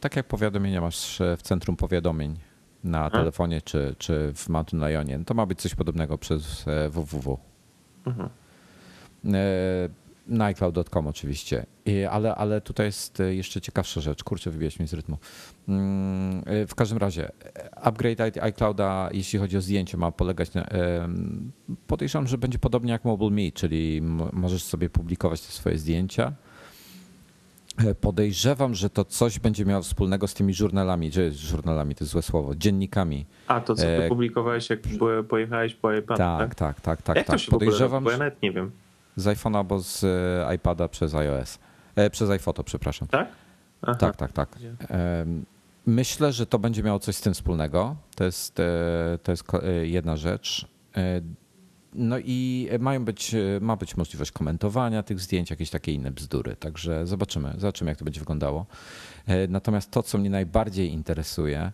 Tak 0.00 0.16
jak 0.16 0.26
powiadomienia 0.26 0.80
masz 0.80 1.18
w 1.36 1.42
centrum 1.42 1.76
powiadomień 1.76 2.51
na 2.84 3.04
mhm. 3.04 3.22
telefonie 3.22 3.62
czy, 3.62 3.94
czy 3.98 4.32
w 4.34 4.48
Mountain 4.48 4.88
Lionie. 4.88 5.24
To 5.26 5.34
ma 5.34 5.46
być 5.46 5.60
coś 5.60 5.74
podobnego 5.74 6.18
przez 6.18 6.64
www. 6.90 7.38
E, 8.06 8.10
mhm. 8.10 8.28
E, 9.24 9.88
Na 10.26 10.44
iCloud.com 10.44 11.06
oczywiście, 11.06 11.66
ale, 12.10 12.34
ale 12.34 12.60
tutaj 12.60 12.86
jest 12.86 13.22
jeszcze 13.30 13.60
ciekawsza 13.60 14.00
rzecz. 14.00 14.24
Kurczę, 14.24 14.50
wybiłeś 14.50 14.78
mnie 14.78 14.88
z 14.88 14.92
rytmu. 14.92 15.18
Mm, 15.68 16.42
w 16.68 16.74
każdym 16.74 16.98
razie, 16.98 17.32
upgrade 17.72 18.38
iClouda, 18.40 19.08
jeśli 19.12 19.38
chodzi 19.38 19.56
o 19.56 19.60
zdjęcie, 19.60 19.96
ma 19.96 20.12
polegać 20.12 20.54
na. 20.54 20.66
Podejrzewam, 21.86 22.28
że 22.28 22.38
będzie 22.38 22.58
podobnie 22.58 22.92
jak 22.92 23.04
MobileMe, 23.04 23.52
czyli 23.52 24.02
możesz 24.32 24.64
sobie 24.64 24.90
publikować 24.90 25.40
te 25.40 25.52
swoje 25.52 25.78
zdjęcia 25.78 26.32
E, 26.32 26.51
podejrzewam, 28.00 28.74
że 28.74 28.90
to 28.90 29.04
coś 29.04 29.38
będzie 29.38 29.64
miało 29.64 29.82
wspólnego 29.82 30.28
z 30.28 30.34
tymi 30.34 30.54
żurnalami, 30.54 31.12
że 31.12 31.32
żurnalami 31.32 31.94
to 31.94 32.04
jest 32.04 32.12
złe 32.12 32.22
słowo, 32.22 32.54
dziennikami. 32.54 33.26
A 33.46 33.60
to 33.60 33.74
co 33.74 33.82
ty 33.82 33.88
e, 33.88 34.08
publikowałeś, 34.08 34.70
jak 34.70 34.80
pojechałeś 35.28 35.74
po 35.74 35.92
iPad? 35.92 36.18
Tak, 36.18 36.54
tak, 36.54 36.80
tak, 36.80 37.02
tak. 37.02 37.16
Jak 37.16 37.26
tak. 37.26 37.36
To 37.36 37.38
się 37.38 37.50
Podejrzewam, 37.50 38.04
bo 38.04 38.10
ja 38.10 38.18
nawet 38.18 38.42
nie 38.42 38.52
wiem. 38.52 38.70
Z 39.16 39.24
iPhone'a 39.24 39.56
albo 39.56 39.78
z 39.78 40.04
e, 40.04 40.54
iPada 40.54 40.88
przez 40.88 41.14
iOS. 41.14 41.58
E, 41.96 42.10
przez 42.10 42.30
iPhoto, 42.30 42.64
przepraszam. 42.64 43.08
Tak? 43.08 43.28
Aha. 43.82 43.94
Tak, 43.94 44.16
tak, 44.16 44.32
tak. 44.32 44.58
Myślę, 45.86 46.32
że 46.32 46.46
to 46.46 46.58
będzie 46.58 46.82
miało 46.82 46.98
coś 46.98 47.16
z 47.16 47.20
tym 47.20 47.34
wspólnego. 47.34 47.96
To 48.16 48.24
jest, 48.24 48.54
to 49.22 49.32
jest 49.32 49.44
jedna 49.82 50.16
rzecz. 50.16 50.66
No 51.94 52.16
i 52.18 52.68
mają 52.78 53.04
być, 53.04 53.34
ma 53.60 53.76
być 53.76 53.96
możliwość 53.96 54.32
komentowania 54.32 55.02
tych 55.02 55.20
zdjęć, 55.20 55.50
jakieś 55.50 55.70
takie 55.70 55.92
inne 55.92 56.10
bzdury. 56.10 56.56
Także 56.56 57.06
zobaczymy, 57.06 57.54
zobaczymy, 57.58 57.90
jak 57.90 57.98
to 57.98 58.04
będzie 58.04 58.20
wyglądało. 58.20 58.66
E, 59.26 59.48
natomiast 59.48 59.90
to, 59.90 60.02
co 60.02 60.18
mnie 60.18 60.30
najbardziej 60.30 60.92
interesuje, 60.92 61.72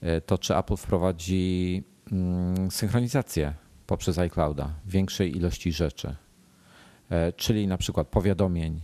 e, 0.00 0.20
to 0.20 0.38
czy 0.38 0.56
Apple 0.56 0.76
wprowadzi 0.76 1.82
mm, 2.12 2.70
synchronizację 2.70 3.54
poprzez 3.86 4.18
iClouda 4.18 4.70
większej 4.86 5.36
ilości 5.36 5.72
rzeczy. 5.72 6.14
E, 7.10 7.32
czyli 7.32 7.66
na 7.66 7.78
przykład 7.78 8.08
powiadomień, 8.08 8.80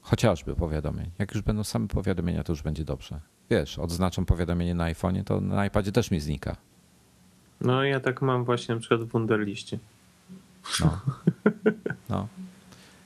chociażby 0.00 0.54
powiadomień. 0.54 1.10
Jak 1.18 1.34
już 1.34 1.42
będą 1.42 1.64
same 1.64 1.88
powiadomienia, 1.88 2.44
to 2.44 2.52
już 2.52 2.62
będzie 2.62 2.84
dobrze. 2.84 3.20
Wiesz, 3.50 3.78
odznaczam 3.78 4.26
powiadomienie 4.26 4.74
na 4.74 4.92
iPhone'ie, 4.92 5.24
to 5.24 5.40
na 5.40 5.66
iPadzie 5.66 5.92
też 5.92 6.10
mi 6.10 6.20
znika. 6.20 6.56
No 7.60 7.84
ja 7.84 8.00
tak 8.00 8.22
mam 8.22 8.44
właśnie 8.44 8.74
na 8.74 8.80
przykład 8.80 9.00
w 9.00 9.08
Wunderliście. 9.08 9.78
No. 10.80 11.00
no. 12.10 12.28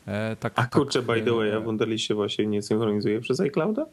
E, 0.06 0.36
tak, 0.36 0.52
A 0.56 0.62
tak, 0.62 0.70
kurczę, 0.70 1.02
by 1.02 1.22
the 1.22 1.32
way, 1.32 1.52
a 1.52 1.60
Wunderlist 1.60 2.04
się 2.04 2.14
właśnie 2.14 2.46
nie 2.46 2.62
synchronizuje 2.62 3.20
przez 3.20 3.40
iClouda? 3.40 3.86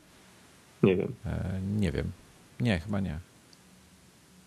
Nie 0.83 0.95
wiem. 0.95 1.13
E, 1.25 1.59
nie 1.79 1.91
wiem. 1.91 2.11
Nie, 2.59 2.79
chyba 2.79 2.99
nie. 2.99 3.19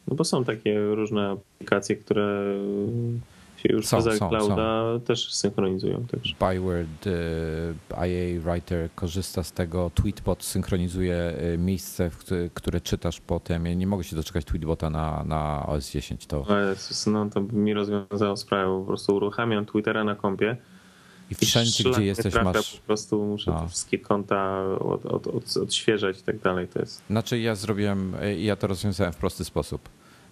No 0.08 0.16
bo 0.16 0.24
są 0.24 0.44
takie 0.44 0.80
różne 0.80 1.30
aplikacje, 1.30 1.96
które 1.96 2.54
się 3.62 3.72
już 3.72 3.86
są, 3.86 3.96
poza 3.96 4.28
clouda 4.28 4.84
też 5.04 5.32
synchronizują. 5.34 6.06
Także. 6.10 6.34
Byword, 6.40 7.06
e, 7.06 8.08
IA 8.08 8.40
Writer 8.40 8.88
korzysta 8.94 9.42
z 9.42 9.52
tego, 9.52 9.90
Tweetbot 9.94 10.44
synchronizuje 10.44 11.16
e, 11.16 11.58
miejsce, 11.58 12.10
które 12.54 12.80
czytasz 12.80 13.20
potem. 13.20 13.66
Ja 13.66 13.74
nie 13.74 13.86
mogę 13.86 14.04
się 14.04 14.16
doczekać 14.16 14.44
Tweetbota 14.44 14.90
na, 14.90 15.24
na 15.24 15.66
OS 15.66 15.90
10. 15.90 16.26
To... 16.26 16.46
Jezus, 16.68 17.06
no 17.06 17.30
to 17.30 17.40
by 17.40 17.56
mi 17.56 17.74
rozwiązało 17.74 18.36
sprawę, 18.36 18.80
po 18.80 18.86
prostu 18.86 19.16
uruchamiam 19.16 19.66
Twittera 19.66 20.04
na 20.04 20.14
kompie 20.14 20.56
i 21.40 21.46
wszędzie, 21.46 21.90
gdzie 21.90 22.04
jesteś, 22.04 22.34
masz. 22.34 22.76
Po 22.76 22.86
prostu 22.86 23.24
muszę 23.24 23.50
no. 23.50 23.60
te 23.60 23.68
wszystkie 23.68 23.98
konta 23.98 24.64
od, 24.78 25.06
od, 25.06 25.26
od, 25.26 25.56
odświeżać 25.56 26.20
i 26.20 26.22
tak 26.22 26.38
dalej. 26.38 26.68
To 26.68 26.78
jest. 26.78 27.02
Znaczy, 27.10 27.38
ja 27.38 27.54
zrobiłem, 27.54 28.14
e, 28.20 28.40
ja 28.40 28.56
to 28.56 28.66
rozwiązałem 28.66 29.12
w 29.12 29.16
prosty 29.16 29.44
sposób. 29.44 29.88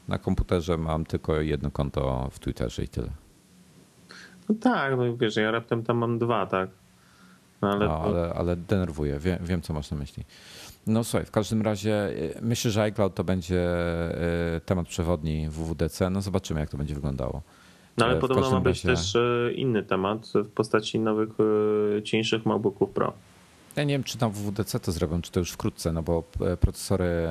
Na 0.09 0.19
komputerze 0.19 0.79
mam 0.79 1.05
tylko 1.05 1.41
jedno 1.41 1.71
konto 1.71 2.29
w 2.33 2.39
Twitterze 2.39 2.85
i 2.85 2.89
tyle. 2.89 3.11
No 4.51 4.57
tak, 4.61 4.97
no 4.97 5.17
wiesz, 5.17 5.37
ja 5.37 5.51
raptem 5.51 5.83
tam 5.83 5.97
mam 5.97 6.19
dwa, 6.19 6.47
tak? 6.47 6.71
No, 7.63 7.69
ale, 7.69 7.87
no, 7.87 8.01
ale, 8.01 8.33
ale 8.35 8.57
denerwuje, 8.57 9.19
wiem, 9.19 9.39
wiem 9.43 9.63
co 9.63 9.73
masz 9.73 9.91
na 9.91 9.97
myśli. 9.97 10.25
No 10.87 11.05
słuchaj, 11.05 11.27
w 11.27 11.31
każdym 11.31 11.63
razie 11.63 12.09
y, 12.09 12.39
myślę, 12.43 12.71
że 12.71 12.83
iCloud 12.83 13.15
to 13.15 13.25
będzie 13.25 13.69
y, 14.57 14.61
temat 14.61 14.89
przewodni 14.89 15.49
WWDC. 15.49 16.11
No 16.11 16.23
zobaczymy, 16.23 16.61
jak 16.61 16.71
to 16.71 16.79
będzie 16.79 16.95
wyglądało. 16.95 17.43
No 17.99 18.07
ale 18.07 18.17
w 18.17 18.21
podobno 18.21 18.51
ma 18.51 18.61
być 18.61 18.85
razie... 18.85 18.97
też 18.97 19.15
y, 19.15 19.55
inny 19.57 19.83
temat 19.83 20.33
w 20.35 20.49
postaci 20.49 20.99
nowych, 20.99 21.29
cieńszych 22.05 22.47
MacBooków 22.47 22.91
Pro. 22.91 23.13
Ja 23.77 23.85
nie 23.85 23.95
wiem, 23.95 24.05
czy 24.05 24.19
tam 24.19 24.33
WWDC 24.33 24.81
to 24.81 24.93
zrobią, 24.93 25.23
czy 25.23 25.33
to 25.33 25.41
już 25.41 25.51
wkrótce, 25.51 25.93
no 25.93 26.03
bo 26.03 26.23
procesory 26.61 27.29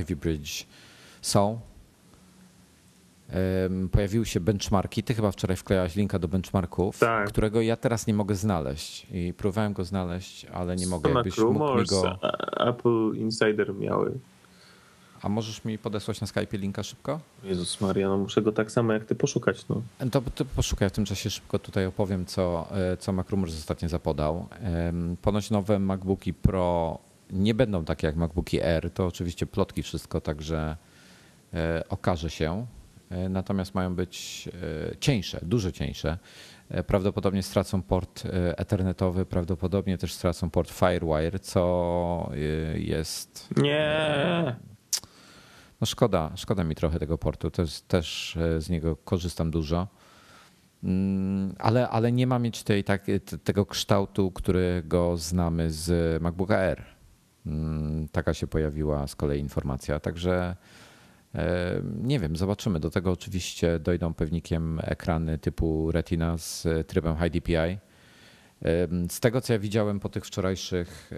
Ivy 0.00 0.16
Bridge 0.16 0.66
są, 1.22 1.60
pojawiły 3.92 4.26
się 4.26 4.40
benchmarki. 4.40 5.02
Ty 5.02 5.14
chyba 5.14 5.30
wczoraj 5.30 5.56
wklejałaś 5.56 5.96
linka 5.96 6.18
do 6.18 6.28
benchmarków, 6.28 6.98
tak. 6.98 7.28
którego 7.28 7.60
ja 7.60 7.76
teraz 7.76 8.06
nie 8.06 8.14
mogę 8.14 8.34
znaleźć. 8.34 9.06
I 9.12 9.34
próbowałem 9.36 9.72
go 9.72 9.84
znaleźć, 9.84 10.44
ale 10.44 10.76
nie 10.76 10.86
mogę. 10.86 11.10
Jakbyś 11.10 11.38
mógł 11.38 11.78
mi 11.78 11.86
go... 11.86 12.18
Apple 12.56 13.12
Insider 13.14 13.74
miały. 13.74 14.18
A 15.22 15.28
możesz 15.28 15.64
mi 15.64 15.78
podesłać 15.78 16.20
na 16.20 16.26
Skype 16.26 16.58
linka 16.58 16.82
szybko? 16.82 17.20
Jezus 17.44 17.80
Maria, 17.80 18.08
no 18.08 18.18
muszę 18.18 18.42
go 18.42 18.52
tak 18.52 18.70
samo 18.70 18.92
jak 18.92 19.04
ty 19.04 19.14
poszukać. 19.14 19.68
No. 19.68 19.82
To, 20.10 20.22
to 20.34 20.44
poszukaj, 20.44 20.88
w 20.88 20.92
tym 20.92 21.04
czasie 21.04 21.30
szybko 21.30 21.58
tutaj 21.58 21.86
opowiem, 21.86 22.26
co, 22.26 22.66
e, 22.70 22.96
co 22.96 23.12
MacRumors 23.12 23.54
ostatnio 23.58 23.88
zapodał. 23.88 24.46
Ponoć 25.22 25.50
nowe 25.50 25.78
MacBooki 25.78 26.34
Pro 26.34 26.98
nie 27.30 27.54
będą 27.54 27.84
takie 27.84 28.06
jak 28.06 28.16
MacBooki 28.16 28.62
Air, 28.62 28.90
to 28.90 29.06
oczywiście 29.06 29.46
plotki 29.46 29.82
wszystko, 29.82 30.20
także 30.20 30.76
e, 31.54 31.84
okaże 31.88 32.30
się. 32.30 32.66
E, 33.10 33.28
natomiast 33.28 33.74
mają 33.74 33.94
być 33.94 34.48
e, 34.92 34.96
cieńsze, 34.96 35.40
dużo 35.42 35.72
cieńsze. 35.72 36.18
E, 36.68 36.82
prawdopodobnie 36.84 37.42
stracą 37.42 37.82
port 37.82 38.22
ethernetowy, 38.56 39.26
prawdopodobnie 39.26 39.98
też 39.98 40.12
stracą 40.12 40.50
port 40.50 40.70
Firewire, 40.70 41.38
co 41.38 42.30
jest. 42.74 43.48
Nie. 43.56 44.56
No 45.80 45.86
szkoda, 45.86 46.32
szkoda 46.36 46.64
mi 46.64 46.74
trochę 46.74 46.98
tego 46.98 47.18
portu. 47.18 47.50
Też, 47.50 47.80
też 47.80 48.38
z 48.58 48.70
niego 48.70 48.96
korzystam 48.96 49.50
dużo. 49.50 49.88
Mm, 50.84 51.54
ale, 51.58 51.88
ale 51.88 52.12
nie 52.12 52.26
ma 52.26 52.38
mieć 52.38 52.62
tej, 52.62 52.84
tak, 52.84 53.06
tego 53.44 53.66
kształtu, 53.66 54.30
którego 54.30 55.16
znamy 55.16 55.70
z 55.70 56.22
MacBooka 56.22 56.58
Air. 56.58 56.84
Mm, 57.46 58.08
taka 58.08 58.34
się 58.34 58.46
pojawiła 58.46 59.06
z 59.06 59.16
kolei 59.16 59.40
informacja. 59.40 60.00
Także 60.00 60.56
nie 62.02 62.18
wiem, 62.18 62.36
zobaczymy. 62.36 62.80
Do 62.80 62.90
tego 62.90 63.12
oczywiście 63.12 63.78
dojdą 63.78 64.14
pewnikiem 64.14 64.80
ekrany 64.82 65.38
typu 65.38 65.92
Retina 65.92 66.38
z 66.38 66.66
trybem 66.86 67.16
High 67.16 67.32
DPI. 67.32 67.78
Z 69.10 69.20
tego, 69.20 69.40
co 69.40 69.52
ja 69.52 69.58
widziałem 69.58 70.00
po 70.00 70.08
tych 70.08 70.26
wczorajszych 70.26 71.10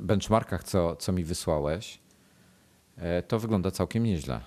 benchmarkach, 0.00 0.64
co, 0.64 0.96
co 0.96 1.12
mi 1.12 1.24
wysłałeś, 1.24 1.98
e, 2.96 3.22
to 3.22 3.38
wygląda 3.38 3.70
całkiem 3.70 4.04
nieźle. 4.04 4.40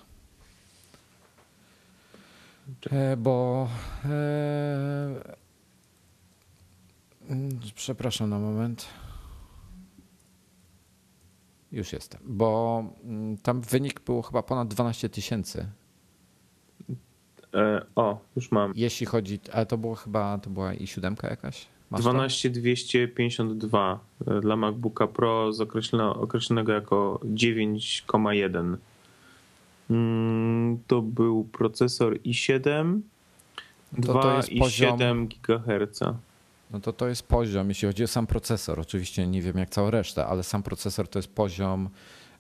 E, 2.92 3.18
bo. 3.18 3.68
E, 4.06 5.42
przepraszam 7.76 8.30
na 8.30 8.40
moment. 8.40 8.88
Już 11.72 11.94
jestem, 11.94 12.22
bo 12.24 12.84
mm, 13.04 13.38
tam 13.38 13.62
wynik 13.62 14.00
był 14.00 14.22
chyba 14.22 14.44
ponad 14.44 14.68
12 14.68 15.10
tysięcy. 15.10 15.66
E, 17.54 17.86
o, 17.96 18.20
już 18.36 18.52
mam. 18.52 18.74
Jeśli 18.76 19.06
chodzi, 19.06 19.40
ale 19.54 19.66
to 19.66 19.78
było 19.78 19.96
chyba, 19.96 20.38
to 20.38 20.50
była 20.50 20.74
i 20.74 20.88
siódemka 20.88 21.30
jakaś? 21.30 21.68
12252 21.92 24.00
e, 24.28 24.42
dla 24.42 24.56
MacBooka 24.56 25.08
Pro 25.08 25.54
z 25.54 25.62
określonego 26.18 26.74
jako 26.74 27.20
9,1. 27.26 28.78
Mm, 29.90 30.80
to 30.88 31.02
był 31.02 31.44
procesor 31.44 32.16
i7, 32.16 33.00
to 34.06 34.14
2,7 34.14 35.28
GHz. 35.28 36.00
No 36.72 36.80
to 36.80 36.94
to 36.94 37.08
jest 37.08 37.24
poziom, 37.24 37.70
jeśli 37.70 37.88
chodzi 37.88 38.04
o 38.04 38.08
sam 38.08 38.28
procesor. 38.28 38.80
Oczywiście 38.80 39.28
nie 39.28 39.42
wiem 39.42 39.58
jak 39.58 39.70
cała 39.70 39.92
reszta, 39.92 40.28
ale 40.28 40.44
sam 40.44 40.64
procesor 40.64 41.08
to 41.08 41.20
jest 41.20 41.30
poziom 41.30 41.90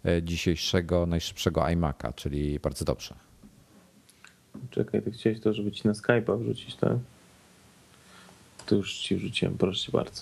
e, 0.05 0.23
dzisiejszego 0.23 1.05
najszybszego 1.05 1.61
iMac'a, 1.61 2.15
czyli 2.15 2.59
bardzo 2.59 2.85
dobrze. 2.85 3.15
Czekaj, 4.69 5.01
ty 5.01 5.11
chciałeś 5.11 5.39
to, 5.39 5.53
żeby 5.53 5.71
ci 5.71 5.87
na 5.87 5.93
Skype'a 5.93 6.39
wrzucić, 6.39 6.75
tak? 6.75 6.97
To 8.65 8.75
już 8.75 8.97
ci 8.97 9.15
wrzuciłem, 9.15 9.57
proszę 9.57 9.91
bardzo. 9.91 10.21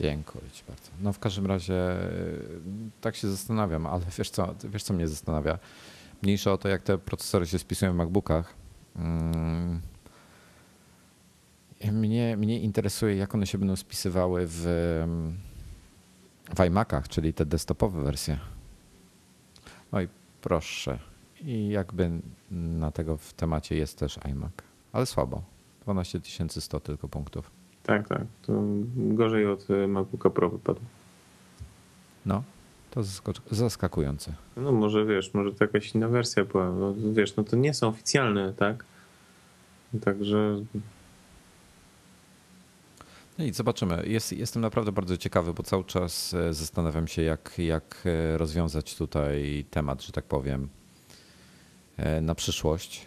Dziękuję 0.00 0.44
ci 0.52 0.62
bardzo. 0.68 0.90
No 1.02 1.12
w 1.12 1.18
każdym 1.18 1.46
razie 1.46 1.74
e, 1.74 2.08
tak 3.00 3.16
się 3.16 3.28
zastanawiam, 3.28 3.86
ale 3.86 4.02
wiesz 4.18 4.30
co, 4.30 4.54
wiesz 4.64 4.82
co 4.82 4.94
mnie 4.94 5.08
zastanawia? 5.08 5.58
Mniejsza 6.22 6.52
o 6.52 6.58
to, 6.58 6.68
jak 6.68 6.82
te 6.82 6.98
procesory 6.98 7.46
się 7.46 7.58
spisują 7.58 7.92
w 7.92 7.96
MacBookach. 7.96 8.54
Mnie, 11.84 12.36
mnie 12.36 12.60
interesuje, 12.60 13.16
jak 13.16 13.34
one 13.34 13.46
się 13.46 13.58
będą 13.58 13.76
spisywały 13.76 14.46
w, 14.46 14.64
w 16.56 16.60
iMacach, 16.66 17.08
czyli 17.08 17.32
te 17.32 17.46
desktopowe 17.46 18.02
wersje. 18.02 18.38
Oj, 19.92 20.08
proszę. 20.42 20.98
I 21.40 21.68
jakby 21.68 22.10
na 22.50 22.90
tego 22.90 23.16
w 23.16 23.32
temacie 23.32 23.76
jest 23.76 23.98
też 23.98 24.18
iMac, 24.24 24.52
ale 24.92 25.06
słabo. 25.06 25.42
12 25.84 26.20
100 26.48 26.80
tylko 26.80 27.08
punktów. 27.08 27.50
Tak, 27.82 28.08
tak. 28.08 28.22
To 28.42 28.52
gorzej 28.96 29.46
od 29.46 29.66
MacBooka 29.88 30.30
Pro 30.30 30.50
wypadło. 30.50 30.84
No, 32.26 32.42
to 32.90 33.00
zaskakujące. 33.50 34.32
No 34.56 34.72
może 34.72 35.04
wiesz, 35.06 35.34
może 35.34 35.52
to 35.52 35.64
jakaś 35.64 35.94
inna 35.94 36.08
wersja 36.08 36.44
była. 36.44 36.70
No, 36.70 36.94
wiesz, 37.12 37.36
no 37.36 37.44
to 37.44 37.56
nie 37.56 37.74
są 37.74 37.88
oficjalne, 37.88 38.52
tak? 38.52 38.84
Także. 40.04 40.64
No 43.40 43.46
i 43.46 43.52
zobaczymy. 43.52 44.02
Jest, 44.06 44.32
jestem 44.32 44.62
naprawdę 44.62 44.92
bardzo 44.92 45.16
ciekawy, 45.16 45.54
bo 45.54 45.62
cały 45.62 45.84
czas 45.84 46.34
e, 46.34 46.54
zastanawiam 46.54 47.08
się, 47.08 47.22
jak, 47.22 47.54
jak 47.58 48.02
e, 48.04 48.38
rozwiązać 48.38 48.96
tutaj 48.96 49.64
temat, 49.70 50.02
że 50.02 50.12
tak 50.12 50.24
powiem, 50.24 50.68
e, 51.96 52.20
na 52.20 52.34
przyszłość 52.34 53.06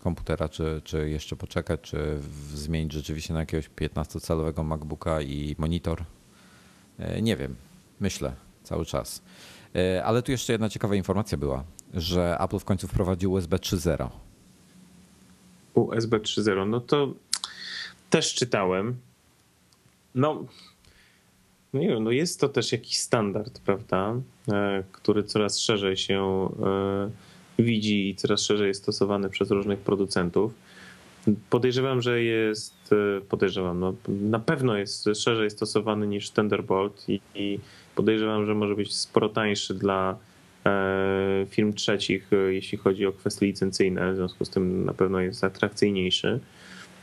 komputera, 0.00 0.48
czy, 0.48 0.80
czy 0.84 1.10
jeszcze 1.10 1.36
poczekać, 1.36 1.80
czy 1.80 2.18
zmienić 2.54 2.92
rzeczywiście 2.92 3.34
na 3.34 3.40
jakiegoś 3.40 3.70
15-calowego 3.70 4.64
MacBooka 4.64 5.20
i 5.20 5.56
monitor. 5.58 6.04
Nie 7.22 7.36
wiem, 7.36 7.56
myślę 8.00 8.32
cały 8.62 8.84
czas. 8.84 9.22
Ale 10.04 10.22
tu 10.22 10.32
jeszcze 10.32 10.52
jedna 10.52 10.68
ciekawa 10.68 10.94
informacja 10.94 11.38
była, 11.38 11.64
że 11.94 12.36
Apple 12.40 12.58
w 12.58 12.64
końcu 12.64 12.88
wprowadził 12.88 13.32
USB 13.32 13.56
3.0. 13.56 14.08
USB 15.74 16.18
3.0. 16.18 16.68
No 16.68 16.80
to 16.80 17.14
też 18.10 18.34
czytałem. 18.34 18.96
No, 20.14 20.46
no 21.72 21.80
nie 21.80 21.88
wiem, 21.88 22.04
no 22.04 22.10
jest 22.10 22.40
to 22.40 22.48
też 22.48 22.72
jakiś 22.72 22.98
standard, 22.98 23.60
prawda, 23.60 24.14
e, 24.52 24.82
który 24.92 25.22
coraz 25.22 25.58
szerzej 25.58 25.96
się 25.96 26.48
e, 27.58 27.62
widzi 27.62 28.08
i 28.08 28.14
coraz 28.14 28.42
szerzej 28.42 28.68
jest 28.68 28.82
stosowany 28.82 29.30
przez 29.30 29.50
różnych 29.50 29.78
producentów. 29.78 30.54
Podejrzewam, 31.50 32.02
że 32.02 32.22
jest, 32.22 32.92
e, 32.92 33.20
podejrzewam, 33.20 33.80
no, 33.80 33.94
na 34.08 34.38
pewno 34.38 34.76
jest 34.76 35.08
szerzej 35.14 35.50
stosowany 35.50 36.06
niż 36.06 36.30
Thunderbolt 36.30 37.08
i, 37.08 37.20
i 37.34 37.58
podejrzewam, 37.94 38.46
że 38.46 38.54
może 38.54 38.74
być 38.74 38.94
sporo 38.94 39.28
tańszy 39.28 39.74
dla 39.74 40.16
firm 41.48 41.72
trzecich, 41.72 42.30
jeśli 42.48 42.78
chodzi 42.78 43.06
o 43.06 43.12
kwestie 43.12 43.46
licencyjne, 43.46 44.12
w 44.12 44.16
związku 44.16 44.44
z 44.44 44.50
tym 44.50 44.84
na 44.84 44.94
pewno 44.94 45.20
jest 45.20 45.44
atrakcyjniejszy. 45.44 46.40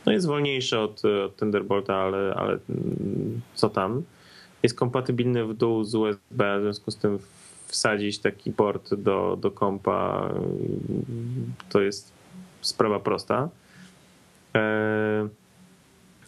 No 0.06 0.12
jest 0.12 0.26
wolniejszy 0.26 0.78
od, 0.78 1.02
od 1.04 1.36
Thunderbolta, 1.36 1.96
ale, 1.96 2.34
ale 2.34 2.52
mm, 2.52 3.40
co 3.54 3.68
tam. 3.68 4.02
Jest 4.62 4.74
kompatybilny 4.74 5.44
w 5.44 5.54
dół 5.54 5.84
z 5.84 5.94
USB, 5.94 6.58
w 6.58 6.62
związku 6.62 6.90
z 6.90 6.96
tym 6.96 7.18
wsadzić 7.66 8.18
taki 8.18 8.52
port 8.52 8.94
do, 8.94 9.38
do 9.40 9.50
kompa 9.50 10.30
to 11.68 11.80
jest 11.80 12.12
sprawa 12.60 13.00
prosta. 13.00 13.48
E, 14.54 15.28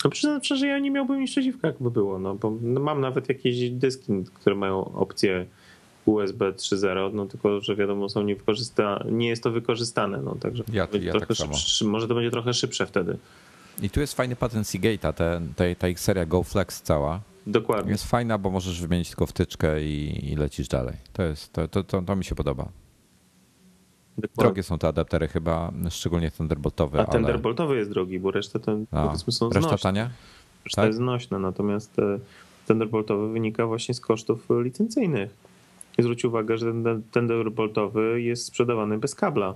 no 0.05 0.11
że 0.57 0.67
ja 0.67 0.79
nie 0.79 0.91
miałbym 0.91 1.21
nic 1.21 1.31
przeciwko, 1.31 1.67
jakby 1.67 1.91
było, 1.91 2.19
no 2.19 2.35
bo 2.35 2.51
mam 2.61 3.01
nawet 3.01 3.29
jakieś 3.29 3.71
dyski, 3.71 4.13
które 4.35 4.57
mają 4.57 4.85
opcję 4.85 5.47
USB 6.07 6.53
3.0, 6.53 7.15
no 7.15 7.27
tylko, 7.27 7.61
że 7.61 7.77
wiadomo, 7.77 8.09
są 8.09 8.23
niewykorzysta, 8.23 9.05
nie 9.11 9.29
jest 9.29 9.43
to 9.43 9.51
wykorzystane, 9.51 10.23
no 10.23 10.35
także 10.35 10.65
ja, 10.73 10.89
ja 11.01 11.13
tak 11.13 11.29
może 11.85 12.09
to 12.09 12.15
będzie 12.15 12.31
trochę 12.31 12.55
szybsze 12.55 12.87
wtedy. 12.87 13.19
I 13.83 13.91
tu 13.91 14.01
jest 14.01 14.15
fajny 14.15 14.37
patent 14.37 14.67
Seagate'a, 14.67 15.13
ta, 15.13 15.41
ta, 15.57 15.65
ta 15.79 15.89
ich 15.89 16.01
seria 16.01 16.27
GoFlex 16.27 16.83
cała. 16.83 17.21
Dokładnie. 17.47 17.93
Jest 17.93 18.05
fajna, 18.05 18.39
bo 18.39 18.51
możesz 18.51 18.81
wymienić 18.81 19.09
tylko 19.09 19.27
wtyczkę 19.27 19.83
i, 19.83 20.29
i 20.33 20.37
lecisz 20.37 20.69
dalej. 20.69 20.97
To, 21.13 21.23
jest, 21.23 21.53
to, 21.53 21.69
to, 21.69 21.85
to, 21.85 22.03
to 22.03 22.17
mi 22.17 22.25
się 22.25 22.35
podoba. 22.35 22.69
Dokładnie. 24.19 24.45
Drogie 24.45 24.63
są 24.63 24.79
te 24.79 24.89
adaptery 24.89 25.29
chyba, 25.29 25.73
szczególnie 25.91 26.31
Thunderboltowe. 26.31 26.99
A 26.99 27.03
ale... 27.03 27.13
Thunderboltowy 27.13 27.77
jest 27.77 27.91
drogi, 27.91 28.21
bo 28.21 28.31
reszta 28.31 28.59
to 28.59 28.77
A, 28.91 29.07
powiedzmy 29.07 29.33
są 29.33 29.49
Reszta 29.49 29.69
znośne. 29.69 29.83
tania? 29.83 30.11
Reszta 30.65 30.83
tak? 30.83 30.87
jest 30.87 30.99
znośna, 30.99 31.39
natomiast 31.39 31.99
e, 31.99 32.19
Thunderboltowy 32.67 33.33
wynika 33.33 33.67
właśnie 33.67 33.95
z 33.95 34.01
kosztów 34.01 34.47
licencyjnych. 34.63 35.31
Zwróć 35.99 36.25
uwagę, 36.25 36.59
że 36.59 36.67
ten 36.67 37.03
Thunderboltowy 37.13 38.23
jest 38.23 38.45
sprzedawany 38.45 38.99
bez 38.99 39.15
kabla. 39.15 39.55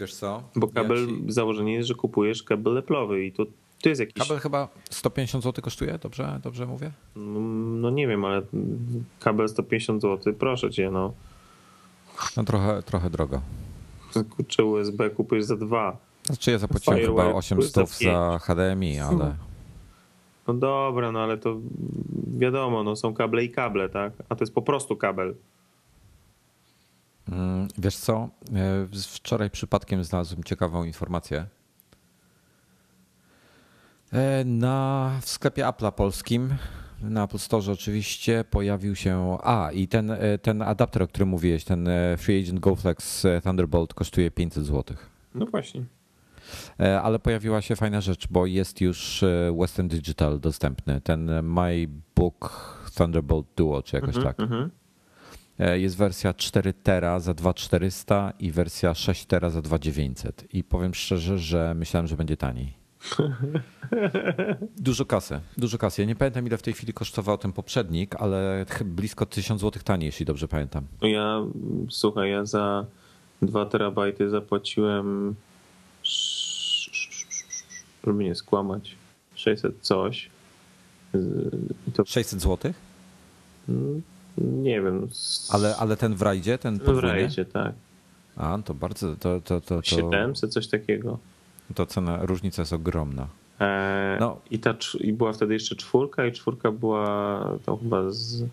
Wiesz 0.00 0.14
co? 0.14 0.42
Bo 0.56 0.68
kabel, 0.68 1.08
ja 1.08 1.26
ci... 1.26 1.32
założenie 1.32 1.74
jest, 1.74 1.88
że 1.88 1.94
kupujesz 1.94 2.42
kabel 2.42 2.74
leplowy 2.74 3.24
i 3.24 3.32
to, 3.32 3.46
to 3.82 3.88
jest 3.88 4.00
jakiś... 4.00 4.22
Kabel 4.22 4.38
chyba 4.38 4.68
150 4.90 5.44
zł 5.44 5.64
kosztuje, 5.64 5.98
dobrze, 6.02 6.40
dobrze 6.42 6.66
mówię? 6.66 6.90
No, 7.16 7.40
no 7.80 7.90
nie 7.90 8.08
wiem, 8.08 8.24
ale 8.24 8.42
kabel 9.20 9.48
150 9.48 10.02
zł, 10.02 10.34
proszę 10.38 10.70
cię, 10.70 10.90
no. 10.90 11.12
No 12.36 12.44
trochę, 12.44 12.82
trochę 12.82 13.10
drogo. 13.10 13.40
Kurczę, 14.36 14.64
USB 14.64 15.10
kupujesz 15.10 15.44
za 15.44 15.56
dwa. 15.56 15.96
Znaczy 16.26 16.50
ja 16.50 16.58
zapłaciłem 16.58 17.00
chyba 17.00 17.34
800 17.34 17.88
za 17.88 18.38
HDMI, 18.38 18.98
ale... 18.98 19.34
No 20.48 20.54
dobra, 20.54 21.12
no 21.12 21.20
ale 21.20 21.38
to 21.38 21.56
wiadomo, 22.38 22.84
no 22.84 22.96
są 22.96 23.14
kable 23.14 23.44
i 23.44 23.50
kable, 23.50 23.88
tak? 23.88 24.12
A 24.28 24.34
to 24.34 24.44
jest 24.44 24.54
po 24.54 24.62
prostu 24.62 24.96
kabel. 24.96 25.34
Mm, 27.28 27.68
wiesz 27.78 27.96
co? 27.96 28.28
E, 28.54 28.86
wczoraj 29.06 29.50
przypadkiem 29.50 30.04
znalazłem 30.04 30.44
ciekawą 30.44 30.84
informację. 30.84 31.46
E, 34.12 34.44
na, 34.44 35.10
w 35.22 35.28
sklepie 35.28 35.64
Apple'a 35.64 35.92
polskim, 35.92 36.54
na 37.02 37.24
Apple 37.24 37.38
Store 37.38 37.72
oczywiście 37.72 38.44
pojawił 38.50 38.96
się. 38.96 39.38
A, 39.42 39.70
i 39.72 39.88
ten, 39.88 40.10
e, 40.10 40.38
ten 40.38 40.62
adapter, 40.62 41.02
o 41.02 41.08
którym 41.08 41.28
mówiłeś, 41.28 41.64
ten 41.64 41.88
Free 42.18 42.42
Agent 42.42 42.60
GoFlex 42.60 43.26
Thunderbolt 43.42 43.94
kosztuje 43.94 44.30
500 44.30 44.64
zł. 44.64 44.96
No 45.34 45.46
właśnie. 45.46 45.84
Ale 47.02 47.18
pojawiła 47.18 47.62
się 47.62 47.76
fajna 47.76 48.00
rzecz, 48.00 48.28
bo 48.30 48.46
jest 48.46 48.80
już 48.80 49.24
Western 49.60 49.88
Digital 49.88 50.40
dostępny. 50.40 51.00
Ten 51.00 51.30
My 51.42 51.88
Book 52.16 52.50
Thunderbolt 52.94 53.46
Duo, 53.56 53.82
czy 53.82 53.96
jakoś 53.96 54.16
mm 54.16 54.22
-hmm, 54.22 54.36
tak. 54.36 54.40
Mm 54.40 54.50
-hmm. 54.50 54.79
Jest 55.74 55.96
wersja 55.96 56.34
4 56.34 56.72
tera 56.72 57.20
za 57.20 57.34
2400 57.34 58.32
i 58.38 58.52
wersja 58.52 58.94
6 58.94 59.24
tera 59.24 59.50
za 59.50 59.62
2900. 59.62 60.54
I 60.54 60.64
powiem 60.64 60.94
szczerze, 60.94 61.38
że 61.38 61.74
myślałem, 61.74 62.06
że 62.06 62.16
będzie 62.16 62.36
taniej. 62.36 62.80
Dużo 64.78 65.04
kasy, 65.04 65.40
dużo 65.56 65.78
kasy. 65.78 66.02
Ja 66.02 66.08
nie 66.08 66.16
pamiętam 66.16 66.46
ile 66.46 66.58
w 66.58 66.62
tej 66.62 66.74
chwili 66.74 66.92
kosztował 66.92 67.38
ten 67.38 67.52
poprzednik, 67.52 68.16
ale 68.16 68.66
blisko 68.84 69.26
1000 69.26 69.60
zł 69.60 69.82
taniej, 69.84 70.06
jeśli 70.06 70.26
dobrze 70.26 70.48
pamiętam. 70.48 70.86
Ja, 71.02 71.40
słuchaj, 71.90 72.30
ja 72.30 72.44
za 72.44 72.86
2 73.42 73.66
terabajty 73.66 74.30
zapłaciłem 74.30 75.34
żeby 78.06 78.24
nie 78.24 78.34
skłamać, 78.34 78.96
600 79.34 79.74
coś. 79.80 80.30
To... 81.94 82.04
600 82.04 82.40
zł? 82.40 82.72
Nie 84.38 84.82
wiem. 84.82 85.08
Ale, 85.50 85.76
ale 85.76 85.96
ten 85.96 86.14
w 86.14 86.22
rajdzie? 86.22 86.58
Ten 86.58 86.78
w 86.78 86.98
rajdzie, 86.98 87.44
tak. 87.44 87.72
A, 88.36 88.58
to 88.64 88.74
bardzo... 88.74 89.16
To, 89.16 89.40
to, 89.40 89.60
to, 89.60 89.76
to... 89.76 89.82
700, 89.82 90.52
coś 90.52 90.68
takiego. 90.68 91.18
To 91.74 91.86
cena, 91.86 92.18
różnica 92.22 92.62
jest 92.62 92.72
ogromna. 92.72 93.26
Eee, 93.60 94.20
no. 94.20 94.40
i, 94.50 94.58
ta, 94.58 94.74
I 95.00 95.12
była 95.12 95.32
wtedy 95.32 95.54
jeszcze 95.54 95.76
czwórka 95.76 96.26
i 96.26 96.32
czwórka 96.32 96.72
była 96.72 97.44
tam 97.66 97.78
chyba 97.78 98.10
z, 98.10 98.44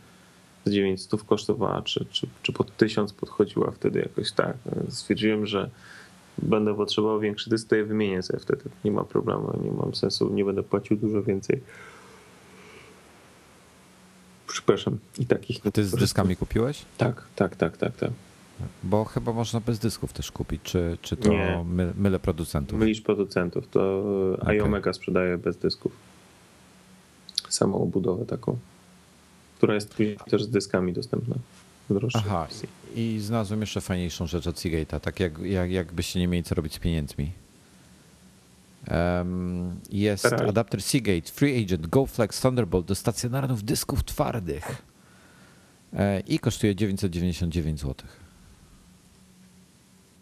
z 0.66 0.72
900 0.72 1.24
kosztowała, 1.24 1.82
czy, 1.82 2.06
czy, 2.06 2.28
czy 2.42 2.54
pod 2.54 2.78
1000 2.78 3.14
podchodziła 3.14 3.72
wtedy 3.72 4.00
jakoś 4.00 4.32
tak. 4.32 4.58
Stwierdziłem, 4.90 5.46
że 5.46 5.70
będę 6.38 6.76
potrzebował 6.76 7.20
większy 7.20 7.50
dysk, 7.50 7.70
to 7.70 7.76
je 7.76 7.86
wymienię 7.86 8.24
sobie 8.24 8.40
wtedy. 8.40 8.64
Nie 8.86 8.92
ma 8.92 9.04
problemu, 9.04 9.60
nie 9.64 9.72
mam 9.72 9.96
sensu, 9.96 10.34
nie 10.34 10.46
będę 10.46 10.64
płacił 10.64 10.98
dużo 10.98 11.24
więcej. 11.24 11.62
Przepraszam, 14.58 14.98
i 15.20 15.26
takich. 15.26 15.62
Ty 15.74 15.86
z 15.86 15.96
dyskami 15.96 16.36
kupiłeś? 16.36 16.86
Tak, 16.98 17.24
tak, 17.36 17.56
tak, 17.56 17.78
tak, 17.78 17.96
tak. 17.98 18.12
Bo 18.84 19.06
chyba 19.06 19.34
można 19.34 19.60
bez 19.60 19.80
dysków 19.80 20.14
też 20.14 20.32
kupić, 20.32 20.62
czy, 20.64 20.98
czy 21.02 21.18
to 21.18 21.30
nie. 21.30 21.66
My, 21.68 21.94
mylę 21.98 22.20
producentów? 22.20 22.80
Mylisz 22.80 23.02
producentów, 23.02 23.68
to 23.68 24.04
okay. 24.42 24.56
iOmega 24.56 24.94
sprzedaje 24.94 25.38
bez 25.38 25.58
dysków. 25.58 25.92
Samą 27.50 27.82
obudowę 27.82 28.26
taką, 28.26 28.58
która 29.58 29.74
jest 29.74 29.90
później 29.90 30.18
też 30.30 30.44
z 30.44 30.50
dyskami 30.50 30.94
dostępna. 30.94 31.36
Aha, 32.14 32.48
i 32.96 33.20
znalazłem 33.22 33.62
jeszcze 33.62 33.82
fajniejszą 33.82 34.28
rzecz 34.28 34.48
od 34.48 34.56
Seagate'a, 34.56 35.00
tak 35.00 35.20
jak, 35.20 35.40
jak, 35.40 35.72
jakbyście 35.72 36.20
nie 36.20 36.28
mieli 36.28 36.44
co 36.44 36.56
robić 36.56 36.74
z 36.74 36.80
pieniędzmi. 36.80 37.32
Jest 39.90 40.26
adapter 40.26 40.82
Seagate 40.82 41.32
Free 41.32 41.64
Agent 41.64 41.88
GoFlex 41.88 42.42
Thunderbolt 42.42 42.86
do 42.86 42.96
stacjonarnych 42.96 43.62
dysków 43.62 44.04
twardych 44.04 44.82
e, 45.94 46.20
i 46.20 46.40
kosztuje 46.40 46.76
999 46.76 47.80
zł. 47.80 48.08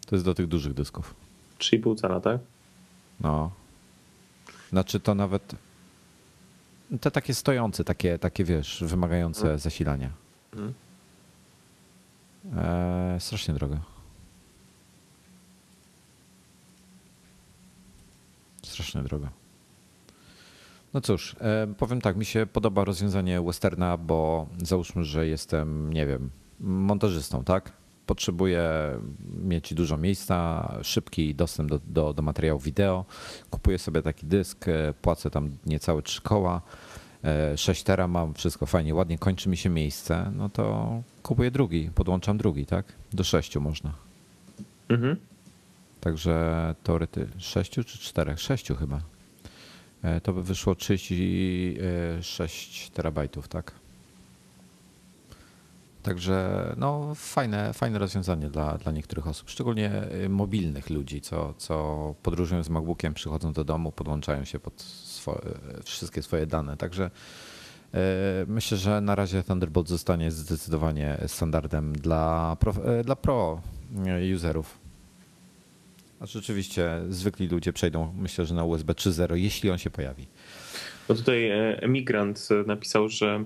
To 0.06 0.16
jest 0.16 0.24
do 0.24 0.34
tych 0.34 0.46
dużych 0.46 0.74
dysków. 0.74 1.14
3,5 1.58 1.96
cala, 2.00 2.20
tak? 2.20 2.40
No. 3.20 3.50
Znaczy 4.70 5.00
to 5.00 5.14
nawet 5.14 5.54
te 7.00 7.10
takie 7.10 7.34
stojące, 7.34 7.84
takie, 7.84 8.18
takie 8.18 8.44
wiesz, 8.44 8.84
wymagające 8.86 9.40
hmm. 9.40 9.58
zasilania. 9.58 10.10
Hmm. 10.54 10.74
Eee, 12.56 13.20
strasznie 13.20 13.54
drogo. 13.54 13.95
Strasznie 18.66 19.02
drogo. 19.02 19.28
No 20.94 21.00
cóż, 21.00 21.36
e, 21.40 21.66
powiem 21.78 22.00
tak, 22.00 22.16
mi 22.16 22.24
się 22.24 22.46
podoba 22.46 22.84
rozwiązanie 22.84 23.42
Westerna, 23.42 23.96
bo 23.96 24.46
załóżmy, 24.62 25.04
że 25.04 25.26
jestem, 25.26 25.92
nie 25.92 26.06
wiem, 26.06 26.30
montażystą, 26.60 27.44
tak? 27.44 27.72
Potrzebuję 28.06 28.70
mieć 29.42 29.74
dużo 29.74 29.96
miejsca, 29.96 30.68
szybki 30.82 31.34
dostęp 31.34 31.70
do, 31.70 31.80
do, 31.86 32.12
do 32.12 32.22
materiału 32.22 32.60
wideo. 32.60 33.04
Kupuję 33.50 33.78
sobie 33.78 34.02
taki 34.02 34.26
dysk, 34.26 34.68
e, 34.68 34.94
płacę 35.02 35.30
tam 35.30 35.50
niecałe 35.66 36.02
trzy 36.02 36.22
koła, 36.22 36.62
6 37.56 37.82
tera 37.82 38.08
mam, 38.08 38.34
wszystko 38.34 38.66
fajnie, 38.66 38.94
ładnie, 38.94 39.18
kończy 39.18 39.48
mi 39.48 39.56
się 39.56 39.70
miejsce, 39.70 40.32
no 40.36 40.48
to 40.48 41.02
kupuję 41.22 41.50
drugi, 41.50 41.90
podłączam 41.94 42.38
drugi, 42.38 42.66
tak? 42.66 42.92
Do 43.12 43.24
sześciu 43.24 43.60
można. 43.60 43.92
Mhm. 44.88 45.16
Także 46.06 46.74
teorety 46.82 47.28
sześciu 47.38 47.84
czy 47.84 47.98
czterech? 47.98 48.40
Sześciu 48.40 48.76
chyba. 48.76 49.00
E, 50.02 50.20
to 50.20 50.32
by 50.32 50.42
wyszło 50.42 50.74
36 50.74 52.90
terabajtów, 52.90 53.48
tak? 53.48 53.72
Także 56.02 56.74
no, 56.76 57.14
fajne, 57.14 57.72
fajne 57.72 57.98
rozwiązanie 57.98 58.50
dla, 58.50 58.78
dla 58.78 58.92
niektórych 58.92 59.26
osób, 59.26 59.50
szczególnie 59.50 59.90
e, 59.90 60.28
mobilnych 60.28 60.90
ludzi, 60.90 61.20
co, 61.20 61.54
co 61.58 62.14
podróżują 62.22 62.62
z 62.62 62.68
MacBookiem, 62.68 63.14
przychodzą 63.14 63.52
do 63.52 63.64
domu, 63.64 63.92
podłączają 63.92 64.44
się 64.44 64.60
pod 64.60 64.82
swoje, 64.82 65.40
wszystkie 65.84 66.22
swoje 66.22 66.46
dane. 66.46 66.76
Także 66.76 67.04
e, 67.04 67.10
myślę, 68.46 68.78
że 68.78 69.00
na 69.00 69.14
razie 69.14 69.42
Thunderbolt 69.42 69.88
zostanie 69.88 70.30
zdecydowanie 70.30 71.18
standardem 71.26 71.92
dla 71.92 72.56
pro, 72.60 72.74
dla 73.04 73.16
pro 73.16 73.60
userów. 74.34 74.85
A 76.20 76.26
rzeczywiście 76.26 76.90
zwykli 77.08 77.48
ludzie 77.48 77.72
przejdą, 77.72 78.12
myślę, 78.18 78.46
że 78.46 78.54
na 78.54 78.64
USB 78.64 78.92
3.0, 78.92 79.34
jeśli 79.34 79.70
on 79.70 79.78
się 79.78 79.90
pojawi. 79.90 80.26
Bo 81.08 81.14
tutaj 81.14 81.50
e, 81.50 81.82
emigrant 81.82 82.48
napisał, 82.66 83.08
że 83.08 83.44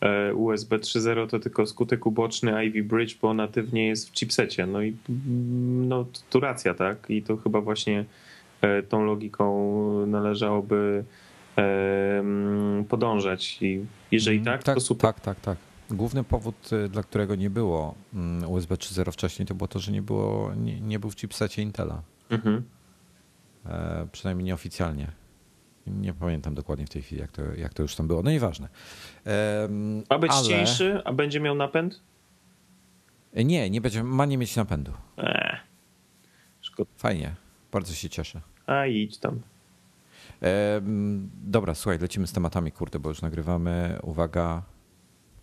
e, 0.00 0.34
USB 0.34 0.78
3.0 0.78 1.28
to 1.28 1.38
tylko 1.38 1.66
skutek 1.66 2.06
uboczny 2.06 2.64
Ivy 2.66 2.82
Bridge, 2.82 3.18
bo 3.22 3.34
natywnie 3.34 3.86
jest 3.86 4.08
w 4.08 4.12
chipsecie. 4.12 4.66
No 4.66 4.82
i 4.82 4.96
mm, 5.08 5.88
no, 5.88 6.06
to 6.30 6.40
racja, 6.40 6.74
tak? 6.74 7.06
I 7.08 7.22
to 7.22 7.36
chyba 7.36 7.60
właśnie 7.60 8.04
e, 8.60 8.82
tą 8.82 9.04
logiką 9.04 10.06
należałoby 10.06 11.04
mm, 11.56 12.84
podążać. 12.84 13.58
I 13.62 13.80
jeżeli 14.10 14.40
tak, 14.40 14.62
tak 14.62 14.74
to 14.74 14.80
super. 14.80 15.14
Tak, 15.14 15.20
tak, 15.20 15.40
tak. 15.40 15.67
Główny 15.90 16.24
powód, 16.24 16.72
y, 16.72 16.88
dla 16.88 17.02
którego 17.02 17.34
nie 17.34 17.50
było 17.50 17.94
mm, 18.14 18.50
USB 18.50 18.74
3.0 18.74 19.12
wcześniej, 19.12 19.46
to 19.46 19.54
było 19.54 19.68
to, 19.68 19.78
że 19.78 19.92
nie, 19.92 20.02
było, 20.02 20.54
nie, 20.54 20.80
nie 20.80 20.98
był 20.98 21.10
w 21.10 21.16
chipsecie 21.16 21.62
Intela. 21.62 22.02
Mhm. 22.30 22.62
E, 23.66 24.06
przynajmniej 24.12 24.44
nieoficjalnie. 24.44 25.12
Nie 25.86 26.12
pamiętam 26.12 26.54
dokładnie 26.54 26.86
w 26.86 26.90
tej 26.90 27.02
chwili, 27.02 27.20
jak 27.20 27.32
to, 27.32 27.42
jak 27.42 27.74
to 27.74 27.82
już 27.82 27.94
tam 27.94 28.08
było. 28.08 28.22
No 28.22 28.30
nieważne. 28.30 28.68
E, 29.26 29.68
ma 30.10 30.18
być 30.18 30.32
ale... 30.32 30.44
cieńszy, 30.44 31.02
a 31.04 31.12
będzie 31.12 31.40
miał 31.40 31.54
napęd? 31.54 32.00
E, 33.34 33.44
nie, 33.44 33.70
nie 33.70 33.80
będzie, 33.80 34.04
ma 34.04 34.26
nie 34.26 34.38
mieć 34.38 34.56
napędu. 34.56 34.92
Eee, 35.18 35.56
szkoda. 36.60 36.90
Fajnie, 36.96 37.34
bardzo 37.72 37.94
się 37.94 38.08
cieszę. 38.08 38.40
A 38.66 38.86
idź 38.86 39.18
tam. 39.18 39.40
E, 40.42 40.80
dobra, 41.44 41.74
słuchaj, 41.74 41.98
lecimy 41.98 42.26
z 42.26 42.32
tematami, 42.32 42.72
kurde, 42.72 42.98
bo 42.98 43.08
już 43.08 43.22
nagrywamy. 43.22 43.98
Uwaga, 44.02 44.62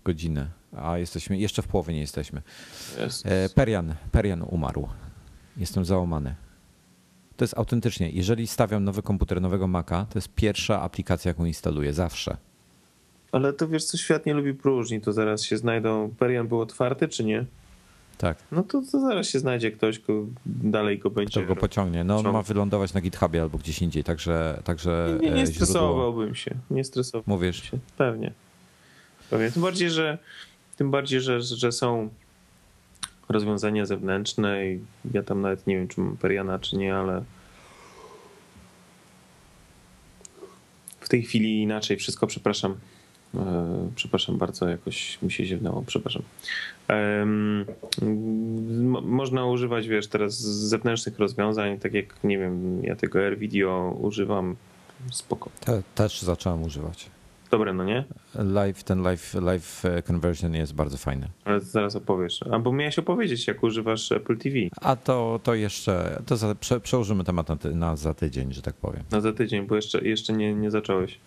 godzinę, 0.05 0.47
a 0.77 0.97
jesteśmy, 0.97 1.37
jeszcze 1.37 1.61
w 1.61 1.67
połowie 1.67 1.93
nie 1.93 1.99
jesteśmy. 1.99 2.41
Jest. 2.99 3.23
Perian, 3.55 3.95
Perian 4.11 4.41
umarł. 4.41 4.87
Jestem 5.57 5.85
załamany. 5.85 6.35
To 7.37 7.43
jest 7.43 7.57
autentycznie, 7.57 8.09
jeżeli 8.09 8.47
stawiam 8.47 8.83
nowy 8.83 9.01
komputer, 9.01 9.41
nowego 9.41 9.67
Maca, 9.67 10.05
to 10.09 10.17
jest 10.17 10.29
pierwsza 10.35 10.81
aplikacja, 10.81 11.29
jaką 11.29 11.45
instaluję, 11.45 11.93
zawsze. 11.93 12.37
Ale 13.31 13.53
to 13.53 13.67
wiesz 13.67 13.85
co, 13.85 13.97
świat 13.97 14.25
nie 14.25 14.33
lubi 14.33 14.53
próżni, 14.53 15.01
to 15.01 15.13
zaraz 15.13 15.43
się 15.43 15.57
znajdą. 15.57 16.13
Perian 16.19 16.47
był 16.47 16.59
otwarty, 16.59 17.07
czy 17.07 17.23
nie? 17.23 17.45
Tak. 18.17 18.37
No 18.51 18.63
to, 18.63 18.81
to 18.91 18.99
zaraz 18.99 19.27
się 19.27 19.39
znajdzie 19.39 19.71
ktoś, 19.71 19.99
kto 19.99 20.13
dalej 20.45 20.99
go 20.99 21.09
będzie. 21.09 21.43
Kto 21.43 21.55
go 21.55 21.61
pociągnie. 21.61 22.03
No 22.03 22.17
on 22.17 22.31
ma 22.31 22.41
wylądować 22.41 22.93
na 22.93 23.01
GitHubie 23.01 23.41
albo 23.41 23.57
gdzieś 23.57 23.81
indziej, 23.81 24.03
także. 24.03 24.61
także 24.63 25.17
nie, 25.21 25.29
nie, 25.29 25.35
nie 25.35 25.47
stresowałbym 25.47 26.35
źródło... 26.35 26.35
się. 26.35 26.55
Nie 26.75 26.83
stresowałbym 26.83 27.33
Mówisz? 27.33 27.71
się. 27.71 27.77
Pewnie. 27.97 28.33
Pewnie. 29.29 29.51
Tym 29.51 29.61
bardziej, 29.61 29.89
że, 29.89 30.17
tym 30.77 30.91
bardziej, 30.91 31.21
że, 31.21 31.41
że 31.41 31.71
są 31.71 32.09
rozwiązania 33.29 33.85
zewnętrzne 33.85 34.67
i 34.67 34.79
ja 35.13 35.23
tam 35.23 35.41
nawet 35.41 35.67
nie 35.67 35.75
wiem, 35.75 35.87
czy 35.87 36.01
mam 36.01 36.17
Periana, 36.17 36.59
czy 36.59 36.77
nie, 36.77 36.95
ale 36.95 37.23
w 40.99 41.09
tej 41.09 41.23
chwili 41.23 41.61
inaczej 41.61 41.97
wszystko, 41.97 42.27
przepraszam. 42.27 42.75
E, 43.35 43.89
przepraszam 43.95 44.37
bardzo, 44.37 44.69
jakoś 44.69 45.21
mi 45.21 45.31
się 45.31 45.45
ziewnało, 45.45 45.83
przepraszam. 45.87 46.21
można 49.01 49.45
używać, 49.45 49.87
wiesz, 49.87 50.07
teraz 50.07 50.39
zewnętrznych 50.41 51.19
rozwiązań, 51.19 51.79
tak 51.79 51.93
jak, 51.93 52.23
nie 52.23 52.37
wiem, 52.37 52.83
ja 52.83 52.95
tego 52.95 53.19
AirVideo 53.19 53.97
używam, 54.01 54.55
spoko. 55.11 55.49
Te, 55.59 55.83
też 55.95 56.21
zacząłem 56.21 56.63
używać 56.63 57.14
dobre, 57.57 57.73
no 57.73 57.83
nie? 57.83 58.03
Live, 58.35 58.83
ten 58.83 59.01
live, 59.01 59.33
live 59.33 59.85
e, 59.85 60.01
conversion 60.01 60.53
jest 60.53 60.73
bardzo 60.73 60.97
fajny. 60.97 61.29
Ale 61.45 61.61
zaraz 61.61 61.95
opowiesz. 61.95 62.43
Albo 62.43 62.71
miałeś 62.71 62.99
opowiedzieć, 62.99 63.47
jak 63.47 63.63
używasz 63.63 64.11
Apple 64.11 64.37
TV. 64.37 64.55
A 64.81 64.95
to, 64.95 65.39
to 65.43 65.53
jeszcze, 65.53 66.21
to 66.25 66.37
za, 66.37 66.55
prze, 66.55 66.79
przełożymy 66.79 67.23
temat 67.23 67.49
na, 67.49 67.55
ty, 67.55 67.75
na, 67.75 67.95
za 67.95 68.13
tydzień, 68.13 68.53
że 68.53 68.61
tak 68.61 68.75
powiem. 68.75 69.03
Na 69.11 69.21
za 69.21 69.33
tydzień, 69.33 69.67
bo 69.67 69.75
jeszcze, 69.75 70.07
jeszcze 70.07 70.33
nie, 70.33 70.53
nie 70.53 70.71
zacząłeś. 70.71 71.19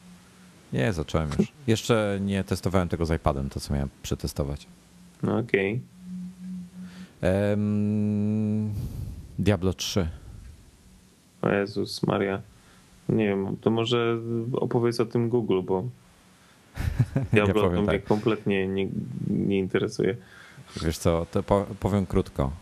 Nie, 0.73 0.93
zacząłem 0.93 1.29
już. 1.39 1.53
Jeszcze 1.67 2.19
nie 2.21 2.45
testowałem 2.45 2.89
tego 2.89 3.07
z 3.07 3.11
iPadem, 3.11 3.51
to 3.51 3.61
co 3.61 3.75
miałem 3.75 3.89
przetestować. 4.03 4.67
No 5.23 5.39
okej. 5.39 5.81
Okay. 7.19 7.51
Um, 7.51 8.71
Diablo 9.39 9.73
3. 9.73 10.09
O 11.43 11.49
Jezus 11.49 12.03
Maria. 12.03 12.43
Nie 13.09 13.27
wiem, 13.27 13.57
to 13.61 13.71
może 13.71 14.19
opowiedz 14.53 15.01
o 15.01 15.07
tym 15.07 15.29
Google, 15.29 15.61
bo 15.63 15.85
Diablo 17.33 17.63
ja 17.73 17.81
mnie 17.81 17.87
tak. 17.87 18.05
kompletnie 18.05 18.69
nie, 18.69 18.89
nie 19.29 19.59
interesuje. 19.59 20.17
Wiesz 20.83 20.99
co, 20.99 21.27
to 21.31 21.43
powiem 21.81 22.07
krótko. 22.07 22.53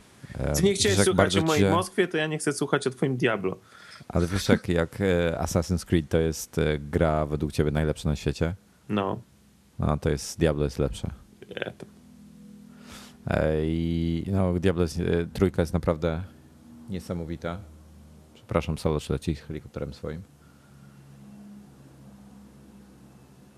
Ty 0.57 0.63
nie 0.63 0.75
chciałeś 0.75 0.99
słuchać 0.99 1.37
o 1.37 1.43
mojej 1.43 1.65
cię... 1.65 1.71
Moskwie, 1.71 2.09
to 2.09 2.17
ja 2.17 2.27
nie 2.27 2.39
chcę 2.39 2.53
słuchać 2.53 2.87
o 2.87 2.91
twoim 2.91 3.17
Diablo. 3.17 3.57
Ale 4.09 4.27
wiesz, 4.27 4.49
jak, 4.49 4.69
jak 4.69 5.01
e, 5.01 5.39
Assassin's 5.41 5.85
Creed 5.85 6.09
to 6.09 6.19
jest 6.19 6.59
e, 6.59 6.79
gra 6.79 7.27
według 7.27 7.53
ciebie 7.53 7.71
najlepsza 7.71 8.09
na 8.09 8.17
świecie? 8.17 8.55
No. 8.89 9.21
No 9.79 9.99
to 9.99 10.11
jest 10.11 10.39
Diablo 10.39 10.65
jest 10.65 10.79
lepsze. 10.79 11.11
Yeah. 11.51 11.75
I 13.63 14.25
no, 14.33 14.53
Diablo 14.53 14.83
jest, 14.83 15.01
e, 15.01 15.27
trójka 15.33 15.63
jest 15.63 15.73
naprawdę 15.73 16.23
niesamowita. 16.89 17.59
Przepraszam, 18.35 18.79
solo 18.79 18.99
leci 19.09 19.35
helikopterem 19.35 19.95
swoim. 19.95 20.23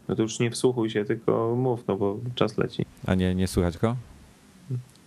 No 0.09 0.15
to 0.15 0.23
już 0.23 0.39
nie 0.39 0.51
wsłuchuj 0.51 0.91
się, 0.91 1.05
tylko 1.05 1.55
mów, 1.57 1.87
no 1.87 1.97
bo 1.97 2.19
czas 2.35 2.59
leci. 2.59 2.87
A 3.07 3.15
nie, 3.15 3.35
nie 3.35 3.49
słychać 3.49 3.79
go? 3.79 3.97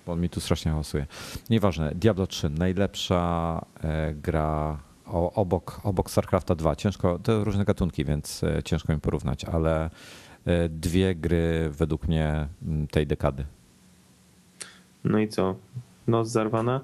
Bo 0.05 0.11
on 0.11 0.21
mi 0.21 0.29
tu 0.29 0.41
strasznie 0.41 0.71
hałasuje. 0.71 1.05
Nieważne. 1.49 1.91
Diablo 1.95 2.27
3, 2.27 2.49
najlepsza 2.49 3.65
e, 3.83 4.13
gra 4.13 4.79
obok, 5.11 5.81
obok 5.83 6.11
StarCrafta 6.11 6.55
2. 6.55 6.75
Ciężko, 6.75 7.19
to 7.19 7.43
różne 7.43 7.65
gatunki, 7.65 8.05
więc 8.05 8.43
e, 8.43 8.63
ciężko 8.63 8.93
mi 8.93 8.99
porównać, 8.99 9.45
ale 9.45 9.89
e, 10.45 10.69
dwie 10.69 11.15
gry 11.15 11.69
według 11.69 12.07
mnie 12.07 12.47
tej 12.91 13.07
dekady. 13.07 13.45
No 15.03 15.19
i 15.19 15.27
co? 15.27 15.55
Noc 16.07 16.27
zarwana? 16.27 16.81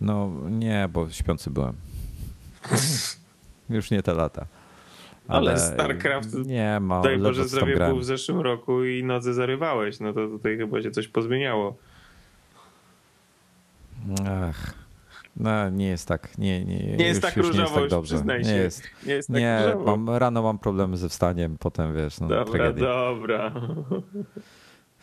No 0.00 0.30
nie, 0.50 0.88
bo 0.92 1.10
śpiący 1.10 1.50
byłem. 1.50 1.74
Już 3.70 3.90
nie 3.90 4.02
te 4.02 4.14
lata. 4.14 4.46
Ale, 5.28 5.50
ale 5.50 5.60
StarCraft, 5.60 6.34
nie 6.46 6.80
ma. 6.80 7.00
Daj 7.00 7.18
Boże 7.18 7.48
zdrowie 7.48 7.76
był 7.76 7.98
w 7.98 8.04
zeszłym 8.04 8.40
roku 8.40 8.84
i 8.84 9.04
nocy 9.04 9.34
zarywałeś. 9.34 10.00
No 10.00 10.12
to 10.12 10.28
tutaj 10.28 10.56
chyba 10.56 10.82
się 10.82 10.90
coś 10.90 11.08
pozmieniało. 11.08 11.76
Ach. 14.28 14.74
No, 15.36 15.70
nie 15.70 15.86
jest 15.86 16.08
tak. 16.08 16.38
Nie, 16.38 16.64
nie, 16.64 16.96
nie 16.96 17.06
jest 17.06 17.22
tak 17.22 17.36
różowo, 17.36 17.56
nie 17.56 17.60
jest 17.62 17.74
tak 17.74 17.88
dobrze. 17.88 18.24
Nie 18.24 18.52
jest, 18.54 18.82
nie 19.06 19.12
jest 19.12 19.28
tak 19.28 19.36
nie, 19.36 19.60
mam, 19.86 20.10
rano 20.10 20.42
mam 20.42 20.58
problemy 20.58 20.96
ze 20.96 21.08
wstaniem, 21.08 21.56
potem 21.58 21.94
wiesz, 21.94 22.20
no 22.20 22.28
Dobra, 22.28 22.44
tragedia. 22.52 22.86
dobra. 22.86 23.52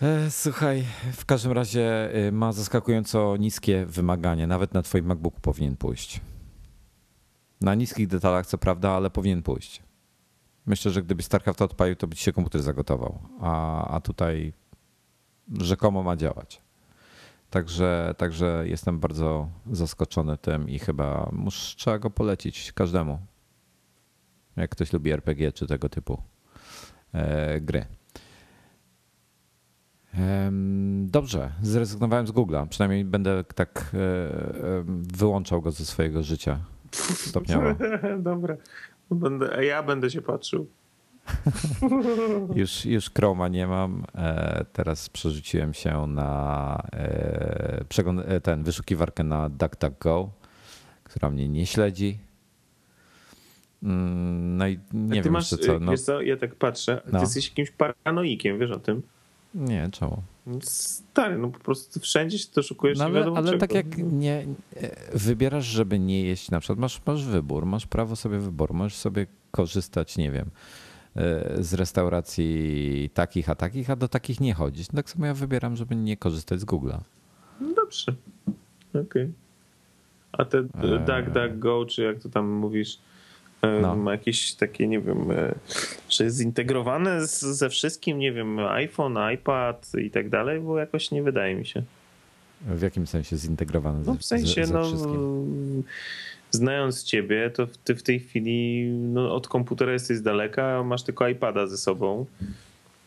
E, 0.01 0.31
słuchaj, 0.31 0.83
w 1.13 1.25
każdym 1.25 1.51
razie 1.51 2.15
y, 2.27 2.31
ma 2.31 2.51
zaskakująco 2.51 3.37
niskie 3.37 3.85
wymagania. 3.85 4.47
Nawet 4.47 4.73
na 4.73 4.81
twoim 4.81 5.05
MacBooku 5.05 5.39
powinien 5.41 5.77
pójść. 5.77 6.21
Na 7.61 7.75
niskich 7.75 8.07
detalach, 8.07 8.45
co 8.45 8.57
prawda, 8.57 8.89
ale 8.91 9.09
powinien 9.09 9.41
pójść. 9.43 9.81
Myślę, 10.65 10.91
że 10.91 11.03
gdyby 11.03 11.23
StarCraft 11.23 11.61
odpalił, 11.61 11.95
to 11.95 12.07
by 12.07 12.15
ci 12.15 12.23
się 12.23 12.33
komputer 12.33 12.61
zagotował. 12.61 13.19
A, 13.39 13.87
a 13.87 14.01
tutaj 14.01 14.53
rzekomo 15.59 16.03
ma 16.03 16.15
działać. 16.15 16.61
Także, 17.49 18.15
także 18.17 18.63
jestem 18.65 18.99
bardzo 18.99 19.49
zaskoczony 19.71 20.37
tym 20.37 20.69
i 20.69 20.79
chyba 20.79 21.29
muszę, 21.31 21.77
trzeba 21.77 21.99
go 21.99 22.09
polecić 22.09 22.71
każdemu. 22.71 23.19
jak 24.55 24.71
ktoś 24.71 24.93
lubi 24.93 25.11
RPG 25.11 25.51
czy 25.51 25.67
tego 25.67 25.89
typu 25.89 26.21
e, 27.13 27.61
gry. 27.61 27.85
Dobrze, 31.05 31.51
zrezygnowałem 31.61 32.27
z 32.27 32.31
Google'a. 32.31 32.67
Przynajmniej 32.67 33.05
będę 33.05 33.43
tak 33.43 33.91
e, 33.93 34.83
wyłączał 34.87 35.61
go 35.61 35.71
ze 35.71 35.85
swojego 35.85 36.23
życia 36.23 36.59
stopniowo. 37.29 37.75
Dobra, 38.19 38.57
będę, 39.15 39.65
ja 39.65 39.83
będę 39.83 40.09
się 40.09 40.21
patrzył. 40.21 40.67
już, 42.55 42.85
już 42.85 43.09
Chroma 43.09 43.47
nie 43.47 43.67
mam. 43.67 44.05
E, 44.15 44.65
teraz 44.73 45.09
przerzuciłem 45.09 45.73
się 45.73 46.07
na 46.07 46.81
ten 48.43 48.63
wyszukiwarkę 48.63 49.23
na 49.23 49.49
DuckDuckGo, 49.49 50.29
która 51.03 51.29
mnie 51.29 51.49
nie 51.49 51.65
śledzi. 51.65 52.17
Mm, 53.83 54.57
no 54.57 54.67
i 54.67 54.79
nie 54.93 55.15
ty 55.15 55.21
wiem 55.21 55.33
masz, 55.33 55.49
co. 55.49 55.79
No. 55.79 55.91
Wiesz 55.91 56.01
co, 56.01 56.21
ja 56.21 56.37
tak 56.37 56.55
patrzę, 56.55 57.01
ty 57.05 57.11
no. 57.11 57.19
jesteś 57.19 57.49
jakimś 57.49 57.71
paranoikiem, 57.71 58.59
wiesz 58.59 58.71
o 58.71 58.79
tym? 58.79 59.01
Nie, 59.55 59.89
czemu? 59.91 60.21
Stary, 60.61 61.37
no 61.37 61.49
po 61.49 61.59
prostu 61.59 61.99
wszędzie 61.99 62.39
się 62.39 62.47
to 62.53 62.63
szukujesz 62.63 62.99
no, 62.99 63.05
ale, 63.05 63.25
ale 63.35 63.57
tak 63.57 63.73
jak 63.73 63.97
nie 63.97 64.45
e, 64.75 65.17
wybierasz, 65.17 65.65
żeby 65.65 65.99
nie 65.99 66.23
jeść 66.23 66.51
na 66.51 66.59
przykład, 66.59 66.79
masz, 66.79 67.01
masz 67.05 67.25
wybór, 67.25 67.65
masz 67.65 67.87
prawo 67.87 68.15
sobie 68.15 68.39
wyboru, 68.39 68.73
możesz 68.73 68.95
sobie 68.95 69.27
korzystać, 69.51 70.17
nie 70.17 70.31
wiem, 70.31 70.49
e, 71.15 71.63
z 71.63 71.73
restauracji 71.73 73.09
takich, 73.13 73.49
a 73.49 73.55
takich, 73.55 73.89
a 73.89 73.95
do 73.95 74.07
takich 74.07 74.39
nie 74.39 74.53
chodzić. 74.53 74.91
No 74.91 74.97
tak 74.97 75.09
samo 75.09 75.25
ja 75.25 75.33
wybieram, 75.33 75.75
żeby 75.75 75.95
nie 75.95 76.17
korzystać 76.17 76.59
z 76.59 76.65
Google'a. 76.65 76.99
No 77.61 77.73
dobrze, 77.73 78.15
okej. 78.89 79.01
Okay. 79.01 79.31
A 80.31 80.45
te 80.45 80.57
eee... 80.57 81.59
Go, 81.59 81.85
czy 81.85 82.03
jak 82.03 82.19
to 82.19 82.29
tam 82.29 82.49
mówisz, 82.49 82.99
no. 83.81 83.95
Ma 83.95 84.11
jakieś 84.11 84.53
takie, 84.53 84.87
nie 84.87 84.99
wiem, 84.99 85.31
e, 85.31 85.55
że 86.09 86.23
jest 86.23 86.37
zintegrowane 86.37 87.27
z, 87.27 87.39
ze 87.39 87.69
wszystkim, 87.69 88.19
nie 88.19 88.31
wiem, 88.31 88.59
iPhone, 88.59 89.17
iPad 89.33 89.91
i 90.05 90.11
tak 90.11 90.29
dalej, 90.29 90.59
bo 90.59 90.79
jakoś 90.79 91.11
nie 91.11 91.23
wydaje 91.23 91.55
mi 91.55 91.65
się. 91.65 91.83
W 92.61 92.81
jakim 92.81 93.07
sensie 93.07 93.37
zintegrowane? 93.37 94.03
No 94.05 94.15
w 94.15 94.23
sensie, 94.23 94.65
ze, 94.65 94.97
ze 94.97 95.07
no, 95.07 95.43
znając 96.51 97.03
ciebie, 97.03 97.49
to 97.49 97.67
ty 97.83 97.95
w 97.95 98.03
tej 98.03 98.19
chwili 98.19 98.89
no, 98.91 99.35
od 99.35 99.47
komputera 99.47 99.93
jesteś 99.93 100.17
z 100.17 100.21
daleka, 100.21 100.83
masz 100.83 101.03
tylko 101.03 101.27
iPada 101.27 101.67
ze 101.67 101.77
sobą. 101.77 102.25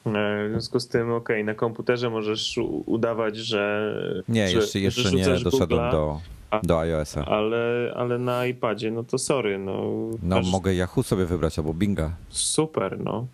E, 0.06 0.48
w 0.48 0.50
związku 0.50 0.80
z 0.80 0.88
tym, 0.88 1.12
okej, 1.12 1.36
okay, 1.36 1.44
na 1.44 1.54
komputerze 1.54 2.10
możesz 2.10 2.58
udawać, 2.86 3.36
że. 3.36 3.94
Nie, 4.28 4.48
że, 4.48 4.58
jeszcze, 4.58 4.80
jeszcze 4.80 5.12
nie 5.12 5.24
doszedłem 5.24 5.90
do, 5.90 6.20
do 6.62 6.78
iOS-a. 6.78 7.24
Ale, 7.24 7.92
ale 7.96 8.18
na 8.18 8.46
iPadzie, 8.46 8.90
no 8.90 9.04
to 9.04 9.18
sorry. 9.18 9.58
No, 9.58 9.82
no 10.22 10.42
mogę 10.42 10.74
Yahoo 10.74 11.02
sobie 11.02 11.26
wybrać 11.26 11.58
albo 11.58 11.74
Binga. 11.74 12.10
Super, 12.28 13.00
no. 13.00 13.26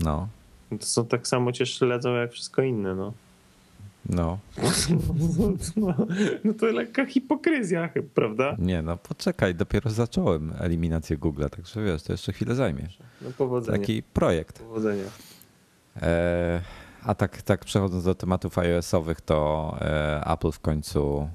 No. 0.00 0.28
To 0.80 0.86
są 0.86 1.06
tak 1.06 1.28
samo 1.28 1.52
cię 1.52 1.66
śledzą 1.66 2.14
jak 2.14 2.32
wszystko 2.32 2.62
inne, 2.62 2.94
no. 2.94 3.12
No. 4.08 4.38
no. 5.76 5.92
no. 6.44 6.54
to 6.54 6.66
lekka 6.66 7.06
hipokryzja, 7.06 7.90
prawda? 8.14 8.56
Nie, 8.58 8.82
no 8.82 8.96
poczekaj, 8.96 9.54
dopiero 9.54 9.90
zacząłem 9.90 10.52
eliminację 10.58 11.18
Google'a, 11.18 11.48
także 11.48 11.82
wiesz, 11.84 12.02
to 12.02 12.12
jeszcze 12.12 12.32
chwilę 12.32 12.54
zajmie. 12.54 12.88
No 13.22 13.30
powodzenia. 13.38 13.78
Taki 13.78 14.02
projekt. 14.02 14.58
Powodzenia. 14.58 15.04
E, 16.02 16.60
a 17.02 17.14
tak, 17.14 17.42
tak 17.42 17.64
przechodząc 17.64 18.04
do 18.04 18.14
tematów 18.14 18.58
iOS-owych, 18.58 19.20
to 19.20 19.76
e, 19.80 20.24
Apple 20.32 20.50
w 20.50 20.60
końcu 20.60 21.28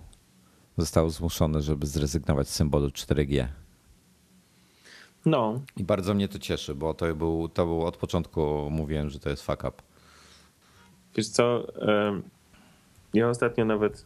został 0.77 1.09
zmuszony, 1.09 1.61
żeby 1.61 1.87
zrezygnować 1.87 2.49
z 2.49 2.53
symbolu 2.53 2.87
4G. 2.87 3.47
No. 5.25 5.61
I 5.77 5.83
bardzo 5.83 6.13
mnie 6.13 6.27
to 6.27 6.39
cieszy, 6.39 6.75
bo 6.75 6.93
to 6.93 7.15
był, 7.15 7.49
to 7.49 7.65
był 7.65 7.85
od 7.85 7.97
początku 7.97 8.67
mówiłem, 8.71 9.09
że 9.09 9.19
to 9.19 9.29
jest 9.29 9.43
fuck 9.43 9.63
up. 9.63 9.73
Wiesz 11.15 11.27
co, 11.27 11.67
ja 13.13 13.29
ostatnio 13.29 13.65
nawet 13.65 14.05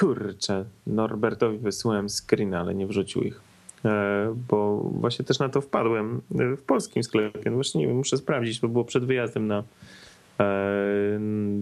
kurczę, 0.00 0.64
Norbertowi 0.86 1.58
wysyłałem 1.58 2.06
screen, 2.08 2.54
ale 2.54 2.74
nie 2.74 2.86
wrzucił 2.86 3.22
ich. 3.22 3.40
E, 3.84 4.34
bo 4.48 4.76
właśnie 4.76 5.24
też 5.24 5.38
na 5.38 5.48
to 5.48 5.60
wpadłem 5.60 6.20
w 6.30 6.62
polskim 6.62 7.02
sklepie. 7.02 7.50
No 7.50 7.54
właśnie 7.54 7.80
nie 7.80 7.86
wiem, 7.86 7.96
muszę 7.96 8.16
sprawdzić, 8.16 8.60
bo 8.60 8.68
było 8.68 8.84
przed 8.84 9.04
wyjazdem 9.04 9.46
na, 9.46 9.62
e, 10.40 11.18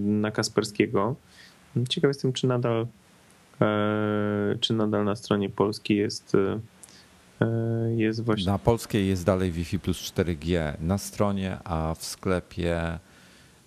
na 0.06 0.30
Kasperskiego. 0.30 1.14
Ciekaw 1.88 2.08
jestem, 2.08 2.32
czy 2.32 2.46
nadal 2.46 2.86
E, 2.86 2.86
czy 4.60 4.74
nadal 4.74 5.04
na 5.04 5.16
stronie 5.16 5.50
polskiej 5.50 5.96
jest 5.96 6.32
e, 6.34 6.60
jest 7.96 8.24
właśnie. 8.24 8.46
Na 8.46 8.58
polskiej 8.58 9.08
jest 9.08 9.24
dalej 9.24 9.52
Wi-Fi 9.52 9.78
plus 9.78 10.12
4G 10.12 10.74
na 10.80 10.98
stronie, 10.98 11.58
a 11.64 11.94
w 11.98 12.04
sklepie 12.04 12.98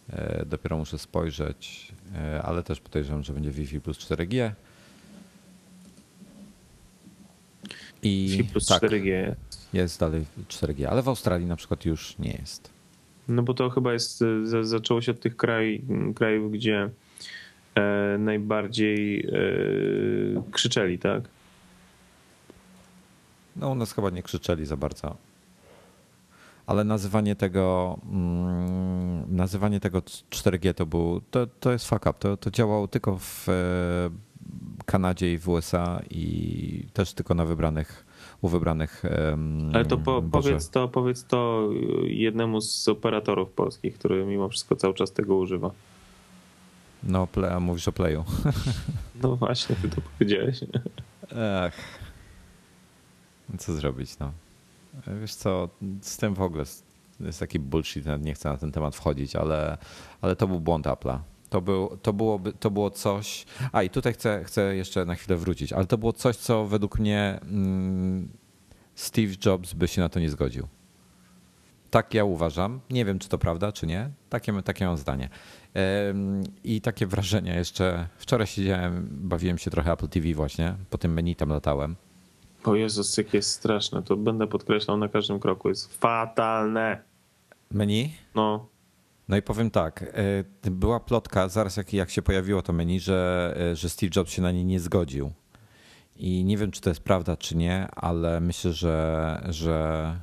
e, 0.10 0.46
dopiero 0.46 0.78
muszę 0.78 1.00
spojrzeć, 1.00 1.92
ale 2.44 2.64
też 2.64 2.80
podejrzewam, 2.80 3.24
że 3.24 3.34
będzie 3.34 3.52
Wi-Fi 3.52 3.82
plus 3.82 3.98
4G. 3.98 4.52
I 8.04 8.28
Wi-Fi 8.30 8.44
plus 8.44 8.66
tak, 8.66 8.84
4G. 8.84 9.36
Jest 9.74 10.00
dalej 10.00 10.26
4G, 10.50 10.86
ale 10.86 11.02
w 11.02 11.08
Australii 11.08 11.48
na 11.48 11.56
przykład 11.56 11.86
już 11.86 12.18
nie 12.18 12.32
jest. 12.32 12.70
No 13.28 13.44
bo 13.44 13.54
to 13.54 13.70
chyba 13.70 13.94
jest, 13.94 14.24
zaczęło 14.62 15.02
się 15.02 15.12
od 15.12 15.20
tych 15.20 15.38
kraj, 15.38 15.82
krajów, 16.16 16.52
gdzie 16.52 16.84
E, 16.84 16.90
najbardziej 18.20 19.20
e, 19.20 19.32
krzyczeli, 20.52 21.00
tak? 21.00 21.24
No 23.56 23.70
u 23.70 23.76
nas 23.76 23.94
chyba 23.94 24.10
nie 24.10 24.24
krzyczeli 24.24 24.66
za 24.66 24.78
bardzo. 24.78 25.18
Ale 26.68 26.84
nazywanie 26.84 27.36
tego 27.36 27.98
mm, 28.12 29.36
nazywanie 29.36 29.80
tego 29.80 30.00
4G 30.00 30.74
to 30.74 30.86
był 30.86 31.22
to, 31.32 31.48
to 31.60 31.72
jest 31.72 31.90
fuck 31.90 32.06
up. 32.06 32.14
To, 32.20 32.38
to 32.38 32.52
działało 32.52 32.88
tylko 32.88 33.18
w 33.18 33.50
e, 33.50 34.10
Kanadzie 34.86 35.34
i 35.34 35.38
w 35.38 35.50
USA 35.50 36.02
i 36.10 36.84
też 36.94 37.14
tylko 37.14 37.34
na 37.34 37.46
wybranych 37.46 38.06
u 38.42 38.48
wybranych. 38.48 39.04
Ale 39.74 39.86
to 39.86 39.98
po, 39.98 40.22
powiedz 40.22 40.70
to 40.70 40.88
powiedz 40.88 41.26
to 41.26 41.70
jednemu 42.04 42.62
z 42.62 42.88
operatorów 42.88 43.50
polskich, 43.50 43.98
który 43.98 44.26
mimo 44.26 44.50
wszystko 44.50 44.76
cały 44.76 44.94
czas 44.94 45.12
tego 45.12 45.36
używa. 45.36 45.72
No, 47.04 47.28
play, 47.28 47.52
a 47.54 47.60
mówisz 47.60 47.88
o 47.88 47.92
playu. 47.92 48.24
No 49.24 49.36
właśnie, 49.36 49.76
ty 49.76 49.90
to 49.90 50.02
powiedziałeś. 50.02 50.60
Ach. 51.66 51.74
Co 53.58 53.74
zrobić, 53.74 54.20
no. 54.20 54.32
Wiesz 55.22 55.34
co, 55.34 55.70
z 56.02 56.18
tym 56.18 56.34
w 56.34 56.42
ogóle 56.42 56.64
jest 57.20 57.40
taki 57.40 57.60
bullshit, 57.60 58.06
nie 58.20 58.34
chcę 58.34 58.50
na 58.50 58.58
ten 58.58 58.72
temat 58.72 58.96
wchodzić, 58.96 59.36
ale, 59.36 59.78
ale 60.22 60.36
to 60.36 60.48
był 60.48 60.60
błąd 60.60 60.86
Apple'a. 60.86 61.20
To, 61.50 61.62
był, 61.62 61.98
to, 61.98 62.14
byłoby, 62.14 62.54
to 62.54 62.72
było 62.72 62.92
coś. 62.92 63.46
A 63.72 63.84
i 63.84 63.90
tutaj 63.90 64.14
chcę, 64.14 64.44
chcę 64.44 64.76
jeszcze 64.76 65.06
na 65.06 65.16
chwilę 65.16 65.38
wrócić, 65.38 65.74
ale 65.74 65.86
to 65.86 65.98
było 65.98 66.14
coś, 66.14 66.36
co 66.36 66.66
według 66.66 67.00
mnie 67.00 67.40
mm, 67.42 68.30
Steve 68.96 69.34
Jobs 69.46 69.74
by 69.74 69.88
się 69.88 70.02
na 70.02 70.10
to 70.10 70.20
nie 70.20 70.30
zgodził. 70.30 70.68
Tak 71.92 72.14
ja 72.14 72.24
uważam. 72.24 72.80
Nie 72.90 73.06
wiem, 73.06 73.20
czy 73.20 73.30
to 73.30 73.38
prawda, 73.38 73.72
czy 73.72 73.88
nie. 73.88 74.10
Takie, 74.30 74.62
takie 74.62 74.86
mam 74.86 74.98
zdanie. 74.98 75.30
I 76.64 76.82
takie 76.82 77.08
wrażenia 77.08 77.56
jeszcze. 77.56 78.08
Wczoraj 78.18 78.48
siedziałem, 78.48 79.08
bawiłem 79.12 79.58
się 79.58 79.72
trochę 79.72 79.92
Apple 79.92 80.08
TV 80.08 80.34
właśnie, 80.34 80.76
po 80.90 80.98
tym 80.98 81.14
menu 81.14 81.36
tam 81.36 81.50
latałem. 81.50 81.96
O 82.64 82.76
Jezus, 82.76 83.18
jakie 83.18 83.38
jest 83.38 83.52
straszne. 83.52 84.04
To 84.04 84.18
będę 84.18 84.48
podkreślał 84.48 84.98
na 84.98 85.08
każdym 85.08 85.40
kroku. 85.40 85.70
Jest 85.70 85.98
fatalne. 85.98 87.04
Menu? 87.72 88.14
No. 88.36 88.68
No 89.28 89.38
i 89.38 89.42
powiem 89.42 89.72
tak, 89.72 90.04
e, 90.64 90.72
była 90.72 91.00
plotka 91.00 91.50
zaraz 91.50 91.78
jak, 91.78 91.94
jak 91.94 92.10
się 92.10 92.22
pojawiło 92.22 92.62
to 92.62 92.74
menu, 92.74 93.00
że, 93.00 93.54
e, 93.72 93.76
że 93.76 93.90
Steve 93.90 94.12
Jobs 94.16 94.32
się 94.32 94.42
na 94.42 94.52
nie 94.52 94.66
nie 94.66 94.80
zgodził. 94.80 95.32
I 96.16 96.44
nie 96.44 96.58
wiem, 96.58 96.72
czy 96.72 96.82
to 96.82 96.90
jest 96.90 97.02
prawda, 97.02 97.38
czy 97.38 97.58
nie, 97.58 97.88
ale 97.96 98.40
myślę, 98.40 98.74
że, 98.74 99.42
że 99.50 100.16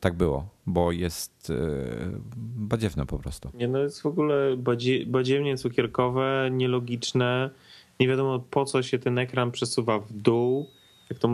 tak 0.00 0.14
było, 0.14 0.48
bo 0.66 0.92
jest 0.92 1.50
e, 1.50 1.54
badziewne 2.56 3.06
po 3.06 3.18
prostu. 3.18 3.50
Nie, 3.54 3.68
no 3.68 3.78
jest 3.78 4.02
w 4.02 4.06
ogóle 4.06 4.56
badzie, 4.56 5.06
badziewnie 5.06 5.56
cukierkowe, 5.56 6.48
nielogiczne. 6.52 7.50
Nie 8.00 8.08
wiadomo 8.08 8.38
po 8.38 8.64
co 8.64 8.82
się 8.82 8.98
ten 8.98 9.18
ekran 9.18 9.50
przesuwa 9.50 9.98
w 9.98 10.12
dół. 10.12 10.66
Jak 11.10 11.18
to 11.18 11.28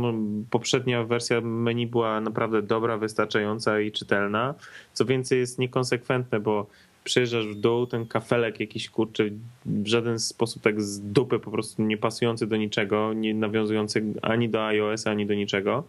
poprzednia 0.51 1.05
wersja 1.05 1.41
menu 1.41 1.87
była 1.87 2.21
naprawdę 2.21 2.63
dobra, 2.63 2.99
wystarczająca 2.99 3.81
i 3.81 3.93
czytelna. 3.93 4.55
Co 4.93 5.05
więcej, 5.05 5.39
jest 5.39 5.59
niekonsekwentne, 5.59 6.41
bo 6.41 6.67
przejeżdżasz 7.05 7.47
w 7.47 7.55
dół, 7.55 7.87
ten 7.87 8.07
kafelek 8.07 8.61
jakiś 8.61 8.91
kurczy 8.91 9.33
w 9.67 9.87
żaden 9.87 10.19
sposób 10.19 10.63
tak 10.63 10.83
z 10.83 11.01
dupy 11.01 11.39
po 11.39 11.51
prostu 11.51 11.83
nie 11.83 11.97
pasujący 11.97 12.47
do 12.47 12.57
niczego, 12.57 13.13
nie 13.13 13.35
nawiązujący 13.35 14.05
ani 14.23 14.49
do 14.49 14.67
iOS, 14.67 15.07
ani 15.07 15.27
do 15.27 15.35
niczego 15.35 15.85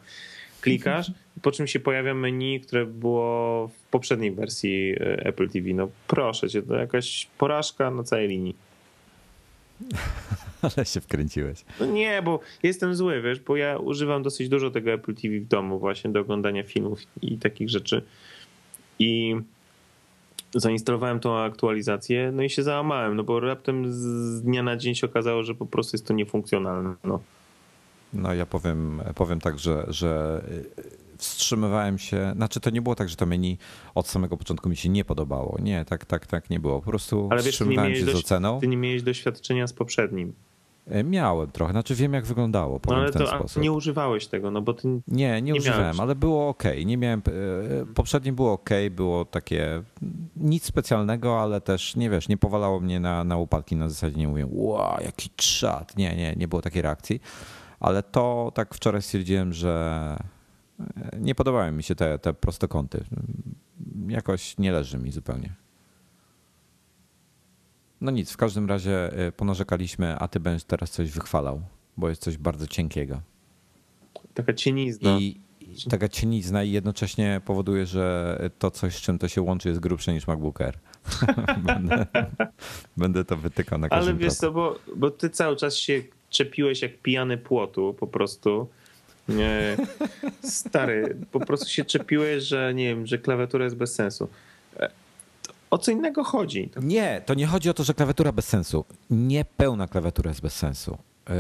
klikasz, 0.62 1.12
po 1.42 1.52
czym 1.52 1.68
się 1.68 1.80
pojawia 1.80 2.14
menu, 2.14 2.60
które 2.60 2.86
było 2.86 3.68
w 3.68 3.90
poprzedniej 3.92 4.32
wersji 4.32 4.96
e, 5.00 5.26
Apple 5.26 5.50
TV. 5.50 5.68
No 5.74 5.90
proszę 6.08 6.50
cię, 6.50 6.62
to 6.62 6.76
jakaś 6.76 7.28
porażka 7.38 7.92
na 7.92 8.04
całej 8.04 8.28
linii. 8.28 8.56
Ale 10.62 10.86
się 10.86 11.02
wkręciłeś. 11.02 11.66
No 11.80 11.86
nie, 11.86 12.22
bo 12.22 12.40
jestem 12.64 12.96
zły, 12.96 13.22
wiesz, 13.22 13.40
bo 13.40 13.56
ja 13.56 13.78
używam 13.78 14.24
dosyć 14.24 14.50
dużo 14.50 14.72
tego 14.72 14.92
Apple 14.92 15.16
TV 15.16 15.40
w 15.40 15.48
domu 15.48 15.80
właśnie 15.80 16.12
do 16.12 16.20
oglądania 16.20 16.64
filmów 16.64 17.00
i 17.22 17.38
takich 17.38 17.70
rzeczy. 17.70 18.02
I 19.00 19.36
zainstalowałem 20.54 21.20
tą 21.20 21.38
aktualizację, 21.38 22.32
no 22.32 22.44
i 22.44 22.50
się 22.50 22.64
załamałem, 22.64 23.16
no 23.16 23.24
bo 23.24 23.40
raptem 23.40 23.94
z 23.94 24.42
dnia 24.42 24.64
na 24.64 24.78
dzień 24.78 24.96
się 24.96 25.08
okazało, 25.08 25.44
że 25.44 25.56
po 25.56 25.66
prostu 25.66 25.96
jest 25.96 26.08
to 26.08 26.14
niefunkcjonalne. 26.14 26.94
No, 27.04 27.20
no 28.14 28.34
ja 28.34 28.46
powiem, 28.46 29.02
powiem 29.16 29.40
tak, 29.40 29.60
że, 29.60 29.86
że 29.88 30.42
wstrzymywałem 31.18 31.98
się, 31.98 32.34
znaczy 32.36 32.60
to 32.60 32.70
nie 32.70 32.82
było 32.82 32.96
tak, 32.96 33.10
że 33.10 33.16
to 33.16 33.26
menu 33.26 33.58
od 33.96 34.08
samego 34.08 34.38
początku 34.38 34.70
mi 34.70 34.78
się 34.78 34.90
nie 34.90 35.06
podobało. 35.06 35.58
Nie, 35.62 35.86
tak, 35.86 36.06
tak, 36.06 36.28
tak 36.28 36.50
nie 36.50 36.60
było. 36.60 36.80
Po 36.80 36.90
prostu 36.90 37.28
Ale 37.32 37.44
wiesz, 37.44 37.52
wstrzymywałem 37.52 37.96
się 37.96 38.06
z 38.06 38.16
oceną. 38.16 38.60
Ty 38.60 38.68
nie 38.68 38.78
miałeś 38.78 39.04
doświadczenia 39.04 39.68
z 39.68 39.74
poprzednim. 39.74 40.34
E, 40.88 41.04
miałem 41.04 41.52
trochę, 41.52 41.72
znaczy 41.72 41.96
wiem 41.96 42.14
jak 42.14 42.26
wyglądało, 42.26 42.80
powiem 42.80 42.98
no 42.98 43.04
ale 43.04 43.12
w 43.12 43.14
ten 43.14 43.26
to, 43.26 43.36
sposób. 43.36 43.64
nie 43.64 43.72
używałeś 43.72 44.28
tego, 44.28 44.52
no 44.52 44.62
bo 44.62 44.74
ty 44.74 44.88
Nie, 44.88 45.02
nie, 45.08 45.42
nie 45.42 45.56
używałem, 45.56 45.84
miałeś. 45.84 46.00
ale 46.00 46.16
było 46.16 46.50
ok. 46.50 46.64
Nie 46.86 46.98
miałem, 46.98 47.22
e, 47.28 47.86
poprzednie 47.86 48.34
było 48.34 48.52
ok, 48.54 48.70
było 48.92 49.26
takie 49.26 49.84
nic 50.36 50.66
specjalnego, 50.66 51.42
ale 51.42 51.62
też 51.62 51.96
nie 51.96 52.10
wiesz, 52.10 52.28
nie 52.30 52.38
powalało 52.38 52.80
mnie 52.80 53.00
na, 53.00 53.24
na 53.24 53.38
upadki 53.38 53.76
na 53.76 53.90
zasadzie 53.90 54.18
nie 54.18 54.28
mówię, 54.28 54.48
wow, 54.50 55.02
jaki 55.06 55.30
czad. 55.36 55.98
Nie, 55.98 56.16
nie, 56.16 56.36
nie 56.38 56.48
było 56.48 56.62
takiej 56.62 56.82
reakcji. 56.82 57.22
Ale 57.82 58.04
to 58.04 58.52
tak 58.56 58.76
wczoraj 58.76 59.02
stwierdziłem, 59.02 59.54
że 59.54 60.18
nie 61.20 61.36
podobały 61.36 61.72
mi 61.72 61.84
się 61.84 61.96
te, 61.96 62.20
te 62.20 62.34
prostokąty. 62.34 63.04
Jakoś 64.08 64.58
nie 64.58 64.72
leży 64.72 64.98
mi 64.98 65.12
zupełnie. 65.12 65.56
No 68.02 68.12
nic, 68.12 68.32
w 68.32 68.38
każdym 68.38 68.70
razie 68.70 69.28
y, 69.28 69.32
ponarzekaliśmy, 69.32 70.16
a 70.20 70.28
ty 70.28 70.40
będziesz 70.40 70.64
teraz 70.64 70.92
coś 70.92 71.12
wychwalał, 71.12 71.62
bo 71.98 72.10
jest 72.10 72.22
coś 72.22 72.38
bardzo 72.38 72.68
cienkiego. 72.68 73.22
Taka 74.34 74.54
cienizna. 74.54 75.20
I 75.20 75.42
taka 75.90 76.08
cienizna 76.10 76.64
i 76.64 76.72
jednocześnie 76.72 77.42
powoduje, 77.46 77.86
że 77.86 78.38
to 78.60 78.72
coś, 78.72 78.96
z 78.96 79.02
czym 79.02 79.20
to 79.20 79.28
się 79.28 79.42
łączy, 79.42 79.70
jest 79.70 79.82
grubsze 79.82 80.14
niż 80.14 80.28
MacBook 80.28 80.62
Air. 80.62 80.80
będę, 81.68 82.06
będę, 82.98 83.26
to 83.26 83.38
wytykał 83.38 83.80
na 83.80 83.90
każdym 83.90 84.10
Ale 84.10 84.24
wiesz 84.24 84.34
co, 84.34 84.52
bo, 84.52 84.80
bo 84.96 85.12
ty 85.12 85.30
cały 85.30 85.56
czas 85.56 85.76
się 85.76 86.04
czepiłeś 86.32 86.82
jak 86.82 86.98
pijany 86.98 87.38
płotu 87.38 87.96
po 88.00 88.08
prostu 88.08 88.68
nie, 89.30 89.78
stary, 90.44 91.18
po 91.32 91.40
prostu 91.40 91.70
się 91.70 91.86
czepiłeś, 91.86 92.44
że 92.44 92.74
nie 92.74 92.86
wiem, 92.86 93.06
że 93.06 93.18
klawiatura 93.18 93.64
jest 93.64 93.76
bez 93.76 93.96
sensu. 93.96 94.28
E, 94.80 94.90
o 95.70 95.78
co 95.78 95.92
innego 95.92 96.24
chodzi? 96.24 96.70
Nie, 96.82 97.22
to 97.26 97.34
nie 97.34 97.48
chodzi 97.48 97.70
o 97.70 97.74
to, 97.74 97.84
że 97.84 97.94
klawiatura 97.94 98.32
bez 98.32 98.48
sensu. 98.48 98.86
Niepełna 99.10 99.88
klawiatura 99.88 100.30
jest 100.30 100.42
bez 100.42 100.56
sensu. 100.56 100.98
E, 101.30 101.34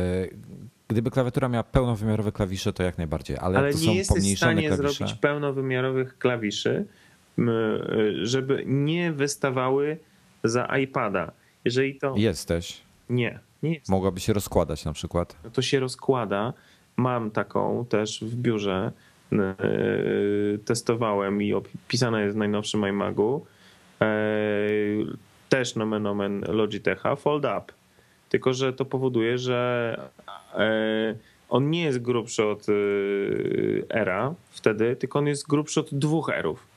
gdyby 0.88 1.12
klawiatura 1.12 1.50
miała 1.50 1.64
pełnowymiarowe 1.64 2.32
klawisze, 2.32 2.74
to 2.74 2.84
jak 2.84 2.98
najbardziej, 2.98 3.38
ale, 3.38 3.60
ale 3.60 3.74
to 3.74 3.80
nie 3.80 3.96
jesteś 3.96 4.34
w 4.34 4.38
stanie 4.38 4.68
klawisze. 4.68 4.94
zrobić 4.94 5.14
pełnowymiarowych 5.14 6.18
klawiszy, 6.18 6.86
e, 7.40 7.44
żeby 8.24 8.64
nie 8.68 9.12
wystawały 9.12 9.98
za 10.44 10.66
iPada. 10.66 11.32
Jeżeli 11.66 11.96
to. 11.96 12.14
Jesteś. 12.18 12.82
Nie, 13.10 13.40
nie 13.64 13.74
jest. 13.74 13.90
Mogłaby 13.90 14.20
się 14.20 14.34
rozkładać 14.34 14.86
na 14.86 14.94
przykład. 14.94 15.36
No 15.44 15.50
to 15.50 15.62
się 15.62 15.80
rozkłada, 15.80 16.54
Mam 16.98 17.32
taką 17.32 17.86
też 17.86 18.24
w 18.24 18.36
biurze. 18.36 18.92
E, 19.34 19.56
testowałem 20.66 21.42
i 21.42 21.54
opisana 21.54 22.22
jest 22.22 22.36
w 22.36 22.40
najnowszym 22.40 22.88
iMagu. 22.88 23.46
E, 24.02 24.08
też 25.50 25.76
nomen 25.76 26.08
omen 26.08 26.44
Logitecha 26.48 27.16
Fold 27.16 27.46
Up. 27.46 27.74
Tylko, 28.30 28.54
że 28.54 28.74
to 28.74 28.86
powoduje, 28.86 29.38
że 29.38 30.00
e, 30.54 31.16
on 31.50 31.70
nie 31.70 31.82
jest 31.82 32.00
grubszy 32.00 32.46
od 32.46 32.66
era 33.90 34.34
wtedy, 34.50 34.96
tylko 34.96 35.20
on 35.20 35.28
jest 35.28 35.48
grubszy 35.48 35.80
od 35.80 35.94
dwóch 35.94 36.30
erów. 36.30 36.68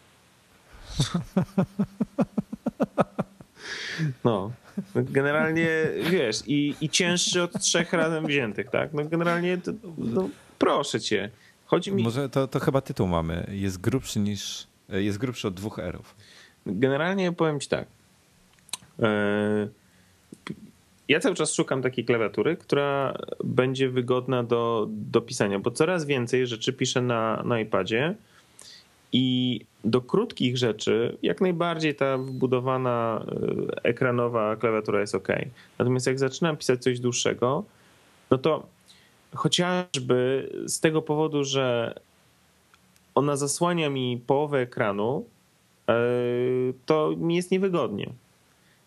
No. 4.24 4.50
Generalnie, 4.94 5.68
wiesz, 6.10 6.42
i, 6.46 6.74
i 6.80 6.88
cięższy 6.88 7.42
od 7.42 7.52
trzech 7.60 7.92
razem 7.92 8.26
wziętych, 8.26 8.70
tak? 8.70 8.92
No 8.92 9.04
generalnie, 9.04 9.58
to, 9.58 9.72
no, 9.98 10.28
proszę 10.58 11.00
cię. 11.00 11.30
Chodzi 11.66 11.92
mi... 11.92 12.02
Może 12.02 12.28
to, 12.28 12.48
to 12.48 12.60
chyba 12.60 12.80
tytuł 12.80 13.06
mamy. 13.06 13.46
Jest 13.52 13.80
grubszy 13.80 14.20
niż, 14.20 14.66
jest 14.88 15.18
grubszy 15.18 15.48
od 15.48 15.54
dwóch 15.54 15.78
erów. 15.78 16.14
Generalnie 16.66 17.32
powiem 17.32 17.60
ci 17.60 17.68
tak. 17.68 17.86
E, 19.02 19.68
ja 21.08 21.20
cały 21.20 21.34
czas 21.34 21.52
szukam 21.52 21.82
takiej 21.82 22.04
klawiatury, 22.04 22.56
która 22.56 23.18
będzie 23.44 23.88
wygodna 23.88 24.42
do, 24.42 24.88
do 24.90 25.20
pisania, 25.20 25.58
bo 25.58 25.70
coraz 25.70 26.04
więcej 26.04 26.46
rzeczy 26.46 26.72
piszę 26.72 27.00
na, 27.02 27.42
na 27.42 27.60
iPadzie 27.60 28.14
i 29.14 29.60
do 29.84 30.00
krótkich 30.00 30.56
rzeczy 30.56 31.18
jak 31.22 31.40
najbardziej 31.40 31.94
ta 31.94 32.18
wbudowana 32.18 33.24
e, 33.26 33.84
ekranowa 33.84 34.56
klawiatura 34.56 35.00
jest 35.00 35.14
ok. 35.14 35.28
Natomiast 35.78 36.06
jak 36.06 36.18
zaczynam 36.18 36.56
pisać 36.56 36.82
coś 36.82 37.00
dłuższego, 37.00 37.64
no 38.30 38.38
to 38.38 38.66
chociażby 39.34 40.50
z 40.66 40.80
tego 40.80 41.02
powodu, 41.02 41.44
że 41.44 41.94
ona 43.14 43.36
zasłania 43.36 43.90
mi 43.90 44.22
połowę 44.26 44.58
ekranu, 44.58 45.24
e, 45.88 45.94
to 46.86 47.14
mi 47.16 47.36
jest 47.36 47.50
niewygodnie. 47.50 48.10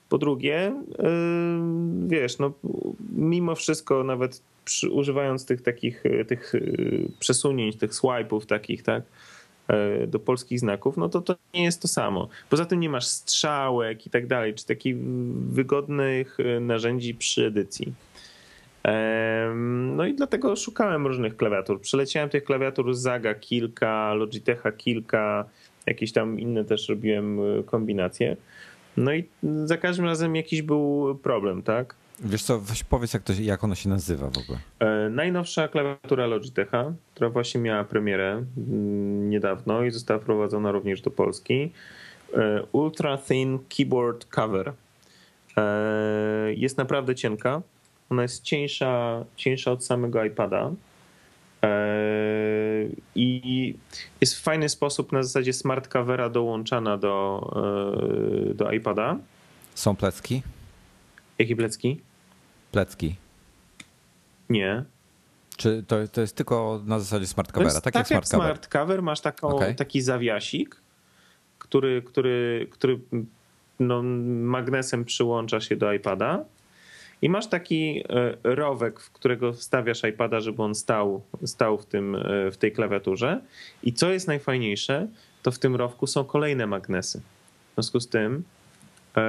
Po 0.10 0.18
drugie, 0.18 0.58
e, 0.58 0.74
wiesz, 2.08 2.40
no, 2.40 2.52
mimo 3.16 3.56
wszystko, 3.56 4.04
nawet 4.04 4.42
przy, 4.66 4.90
używając 4.92 5.46
tych 5.46 5.62
takich 5.62 6.04
tych 6.28 6.54
przesunięć, 7.20 7.76
tych 7.76 7.92
swipe'ów 7.92 8.46
takich, 8.46 8.84
tak, 8.84 9.04
do 10.08 10.20
polskich 10.20 10.60
znaków, 10.60 10.98
no 10.98 11.10
to 11.10 11.22
to 11.22 11.36
nie 11.54 11.64
jest 11.64 11.82
to 11.82 11.88
samo. 11.88 12.28
Poza 12.50 12.66
tym 12.66 12.80
nie 12.80 12.90
masz 12.90 13.08
strzałek 13.08 14.08
i 14.08 14.10
tak 14.10 14.28
dalej, 14.28 14.54
czy 14.54 14.66
takich 14.66 14.98
wygodnych 15.50 16.38
e, 16.40 16.60
narzędzi 16.60 17.16
przy 17.16 17.46
edycji. 17.46 17.94
No 19.96 20.06
i 20.06 20.14
dlatego 20.14 20.56
szukałem 20.56 21.08
różnych 21.08 21.38
klawiatur. 21.38 21.82
Przeleciałem 21.82 22.30
tych 22.30 22.44
klawiatur 22.44 22.96
Zaga 22.96 23.34
kilka, 23.34 24.14
Logitecha 24.14 24.72
kilka, 24.72 25.46
jakieś 25.86 26.12
tam 26.12 26.40
inne 26.40 26.66
też 26.66 26.90
robiłem 26.90 27.40
e, 27.40 27.64
kombinacje. 27.64 28.38
No 28.98 29.14
i 29.14 29.24
za 29.66 29.78
każdym 29.78 30.06
razem 30.06 30.36
jakiś 30.36 30.62
był 30.62 31.16
problem, 31.24 31.62
tak? 31.62 31.96
Wiesz 32.20 32.44
co, 32.44 32.60
weź 32.60 32.84
powiedz 32.84 33.14
jak, 33.14 33.24
to, 33.24 33.34
jak 33.42 33.64
ona 33.64 33.76
się 33.76 33.90
nazywa 33.90 34.30
w 34.30 34.38
ogóle. 34.38 34.60
E, 34.80 35.10
najnowsza 35.10 35.68
klawiatura 35.68 36.28
Logitecha, 36.28 36.94
która 37.14 37.30
właśnie 37.30 37.62
miała 37.62 37.84
premierę 37.84 38.44
mm, 38.58 39.30
niedawno 39.30 39.84
i 39.84 39.92
została 39.92 40.20
wprowadzona 40.20 40.72
również 40.72 41.02
do 41.02 41.12
Polski. 41.12 41.72
E, 42.34 42.64
Ultra 42.72 43.18
Thin 43.18 43.60
Keyboard 43.78 44.26
Cover. 44.26 44.74
E, 45.58 46.54
jest 46.54 46.78
naprawdę 46.78 47.16
cienka. 47.16 47.62
Ona 48.10 48.22
jest 48.22 48.44
cieńsza, 48.44 49.24
cieńsza 49.36 49.72
od 49.72 49.86
samego 49.86 50.24
iPada. 50.24 50.72
I 53.16 53.74
jest 54.22 54.36
w 54.36 54.42
fajny 54.42 54.70
sposób 54.70 55.12
na 55.12 55.24
zasadzie 55.24 55.54
smart 55.54 55.88
covera 55.88 56.30
dołączana 56.30 56.98
do, 56.98 57.52
do 58.56 58.72
iPada. 58.72 59.18
Są 59.76 59.96
plecki? 59.96 60.42
Jakie 61.40 61.56
plecki? 61.56 62.02
Plecki. 62.72 63.16
Nie. 64.50 64.84
Czy 65.58 65.84
to, 65.88 66.08
to 66.08 66.22
jest 66.22 66.36
tylko 66.36 66.82
na 66.86 67.00
zasadzie 67.00 67.28
smart 67.28 67.52
covera? 67.52 67.82
Tak, 67.82 67.84
tak 67.84 67.96
jak, 67.96 68.08
smart, 68.08 68.30
cover. 68.30 68.48
smart 68.48 68.68
cover 68.68 69.02
masz 69.04 69.22
taką, 69.22 69.48
okay. 69.48 69.76
taki 69.76 70.02
zawiasik, 70.02 70.82
który, 71.60 72.02
który, 72.02 72.68
który 72.72 73.00
no, 73.80 74.04
magnesem 74.04 75.06
przyłącza 75.06 75.62
się 75.62 75.76
do 75.76 75.94
iPada 75.94 76.46
i 77.22 77.30
masz 77.30 77.48
taki 77.48 78.04
e, 78.10 78.38
rowek, 78.44 79.00
w 79.00 79.12
którego 79.12 79.54
wstawiasz 79.54 80.04
iPada, 80.04 80.40
żeby 80.40 80.64
on 80.64 80.76
stał, 80.76 81.22
stał 81.46 81.78
w, 81.78 81.86
tym, 81.86 82.16
e, 82.16 82.52
w 82.52 82.58
tej 82.58 82.72
klawiaturze. 82.72 83.42
I 83.84 83.94
co 83.94 84.10
jest 84.10 84.28
najfajniejsze, 84.28 85.08
to 85.44 85.52
w 85.52 85.60
tym 85.60 85.76
rowku 85.76 86.08
są 86.08 86.24
kolejne 86.24 86.68
magnesy. 86.68 87.22
W 87.72 87.74
związku 87.74 88.00
z 88.00 88.10
tym 88.10 88.44
e, 89.16 89.22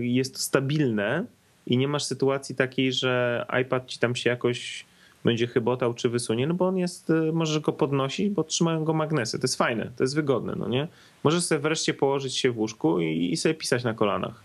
jest 0.00 0.34
to 0.34 0.40
stabilne 0.40 1.24
i 1.68 1.76
nie 1.76 1.88
masz 1.88 2.04
sytuacji 2.04 2.54
takiej, 2.54 2.92
że 2.92 3.46
iPad 3.62 3.86
ci 3.86 3.98
tam 3.98 4.16
się 4.16 4.30
jakoś 4.30 4.84
będzie 5.24 5.46
chybotał 5.46 5.94
czy 5.94 6.08
wysunie, 6.08 6.46
no 6.46 6.54
bo 6.54 6.66
on 6.66 6.76
jest, 6.76 7.10
y, 7.10 7.32
możesz 7.32 7.58
go 7.58 7.72
podnosić, 7.72 8.30
bo 8.30 8.44
trzymają 8.44 8.84
go 8.84 8.92
magnesy. 8.92 9.38
To 9.38 9.44
jest 9.44 9.56
fajne, 9.56 9.90
to 9.96 10.04
jest 10.04 10.14
wygodne, 10.14 10.54
no 10.56 10.68
nie? 10.68 10.88
Możesz 11.24 11.44
sobie 11.44 11.58
wreszcie 11.58 11.94
położyć 11.94 12.36
się 12.36 12.50
w 12.50 12.58
łóżku 12.58 13.00
i, 13.00 13.32
i 13.32 13.36
sobie 13.36 13.54
pisać 13.54 13.84
na 13.84 13.94
kolanach. 13.94 14.42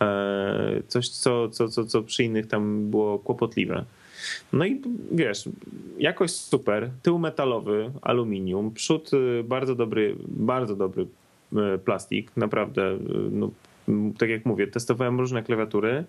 E, 0.00 0.82
coś, 0.88 1.08
co, 1.08 1.48
co, 1.48 1.68
co, 1.68 1.84
co 1.84 2.02
przy 2.02 2.24
innych 2.24 2.46
tam 2.46 2.90
było 2.90 3.18
kłopotliwe. 3.18 3.84
No 4.52 4.64
i 4.64 4.82
wiesz, 5.12 5.48
jakość 5.98 6.34
super, 6.34 6.90
tył 7.02 7.18
metalowy, 7.18 7.90
aluminium, 8.02 8.70
przód 8.70 9.10
y, 9.12 9.44
bardzo 9.44 9.74
dobry, 9.74 10.16
bardzo 10.28 10.76
dobry 10.76 11.06
y, 11.52 11.78
plastik, 11.78 12.36
naprawdę, 12.36 12.98
no, 13.30 13.50
tak 14.18 14.28
jak 14.28 14.46
mówię, 14.46 14.66
testowałem 14.66 15.20
różne 15.20 15.42
klawiatury, 15.42 16.04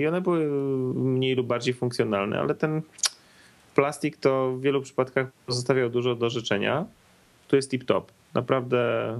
I 0.00 0.06
one 0.06 0.20
były 0.20 0.46
mniej 0.94 1.34
lub 1.34 1.46
bardziej 1.46 1.74
funkcjonalne, 1.74 2.40
ale 2.40 2.54
ten 2.54 2.82
plastik 3.74 4.16
to 4.16 4.52
w 4.52 4.60
wielu 4.60 4.82
przypadkach 4.82 5.26
pozostawiał 5.46 5.90
dużo 5.90 6.14
do 6.14 6.30
życzenia. 6.30 6.84
Tu 7.48 7.56
jest 7.56 7.72
tip-top. 7.72 8.02
Naprawdę 8.34 9.18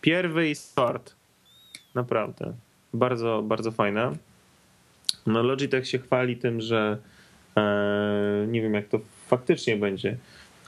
pierwy 0.00 0.50
i. 0.50 0.54
Naprawdę. 1.94 2.52
Bardzo, 2.94 3.42
bardzo 3.42 3.72
fajne. 3.72 4.12
No 5.26 5.42
Logitech 5.42 5.88
się 5.88 5.98
chwali 5.98 6.36
tym, 6.36 6.60
że 6.60 6.98
e, 7.56 8.46
nie 8.48 8.62
wiem 8.62 8.74
jak 8.74 8.88
to 8.88 9.00
faktycznie 9.26 9.76
będzie, 9.76 10.16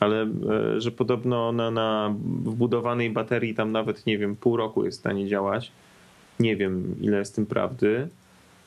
ale 0.01 0.22
e, 0.22 0.80
że 0.80 0.90
podobno 0.90 1.48
ona 1.48 1.70
na 1.70 2.14
wbudowanej 2.44 3.10
baterii 3.10 3.55
tam 3.55 3.72
nawet, 3.72 4.06
nie 4.06 4.18
wiem, 4.18 4.36
pół 4.36 4.56
roku 4.56 4.84
jest 4.84 4.98
w 4.98 5.01
stanie 5.01 5.28
działać. 5.28 5.72
Nie 6.40 6.56
wiem, 6.56 6.94
ile 7.01 7.18
jest 7.18 7.34
tym 7.34 7.47
prawdy. 7.47 8.09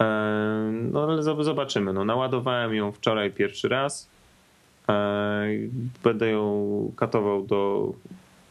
E, 0.03 0.71
no 0.91 1.03
ale 1.03 1.23
zobaczymy. 1.23 1.93
No, 1.93 2.05
naładowałem 2.05 2.75
ją 2.75 2.91
wczoraj 2.91 3.31
pierwszy 3.31 3.69
raz. 3.69 4.09
Będę 6.03 6.30
ją 6.30 6.91
katował 6.95 7.43
do, 7.45 7.93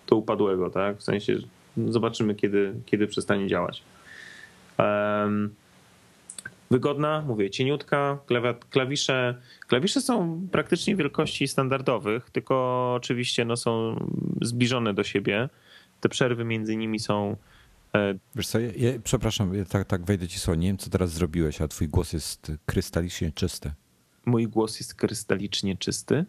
do 0.07 0.17
upadłego, 0.17 0.71
tak? 0.71 0.97
W 0.97 1.03
sensie 1.03 1.37
zobaczymy, 1.77 2.35
kiedy, 2.35 2.75
kiedy 2.87 3.07
przestanie 3.07 3.47
działać. 3.47 3.83
Wygodna, 6.71 7.25
mówię, 7.27 7.51
cieniutka, 7.51 8.19
klawisze. 8.71 9.35
Klawisze 9.67 10.01
są 10.01 10.41
praktycznie 10.53 10.97
wielkości 10.97 11.49
standardowych, 11.49 12.31
tylko 12.31 12.55
oczywiście 12.97 13.45
no, 13.45 13.57
są 13.57 13.97
zbliżone 14.43 14.95
do 14.95 15.05
siebie. 15.05 15.49
Te 16.01 16.09
przerwy 16.09 16.45
między 16.45 16.77
nimi 16.77 16.99
są. 16.99 17.37
E, 17.97 18.15
Wiesz 18.35 18.47
co, 18.47 18.61
ja, 18.61 18.71
ja, 18.77 18.93
przepraszam, 19.05 19.55
ja 19.55 19.65
tak, 19.65 19.87
tak 19.87 20.05
wejdę 20.05 20.29
ci 20.29 20.39
słowo. 20.39 20.61
Nie 20.61 20.67
wiem, 20.67 20.79
co 20.79 20.91
teraz 20.91 21.11
zrobiłeś, 21.11 21.61
a 21.61 21.69
twój 21.69 21.89
głos 21.89 22.13
jest 22.13 22.53
krystalicznie 22.67 23.33
czysty. 23.33 23.73
Mój 24.27 24.49
głos 24.49 24.81
jest 24.81 24.95
krystalicznie 24.95 25.77
czysty? 25.77 26.25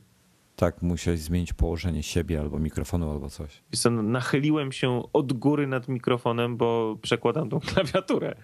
Tak, 0.56 0.82
musiałeś 0.82 1.20
zmienić 1.20 1.54
położenie 1.54 2.04
siebie 2.04 2.40
albo 2.40 2.60
mikrofonu, 2.60 3.12
albo 3.12 3.30
coś. 3.30 3.62
Co, 3.72 3.90
no, 3.90 4.04
nachyliłem 4.04 4.72
się 4.72 5.04
od 5.14 5.34
góry 5.34 5.68
nad 5.68 5.88
mikrofonem, 5.88 6.58
bo 6.58 6.98
przekładam 7.02 7.50
tą 7.50 7.60
klawiaturę. 7.74 8.36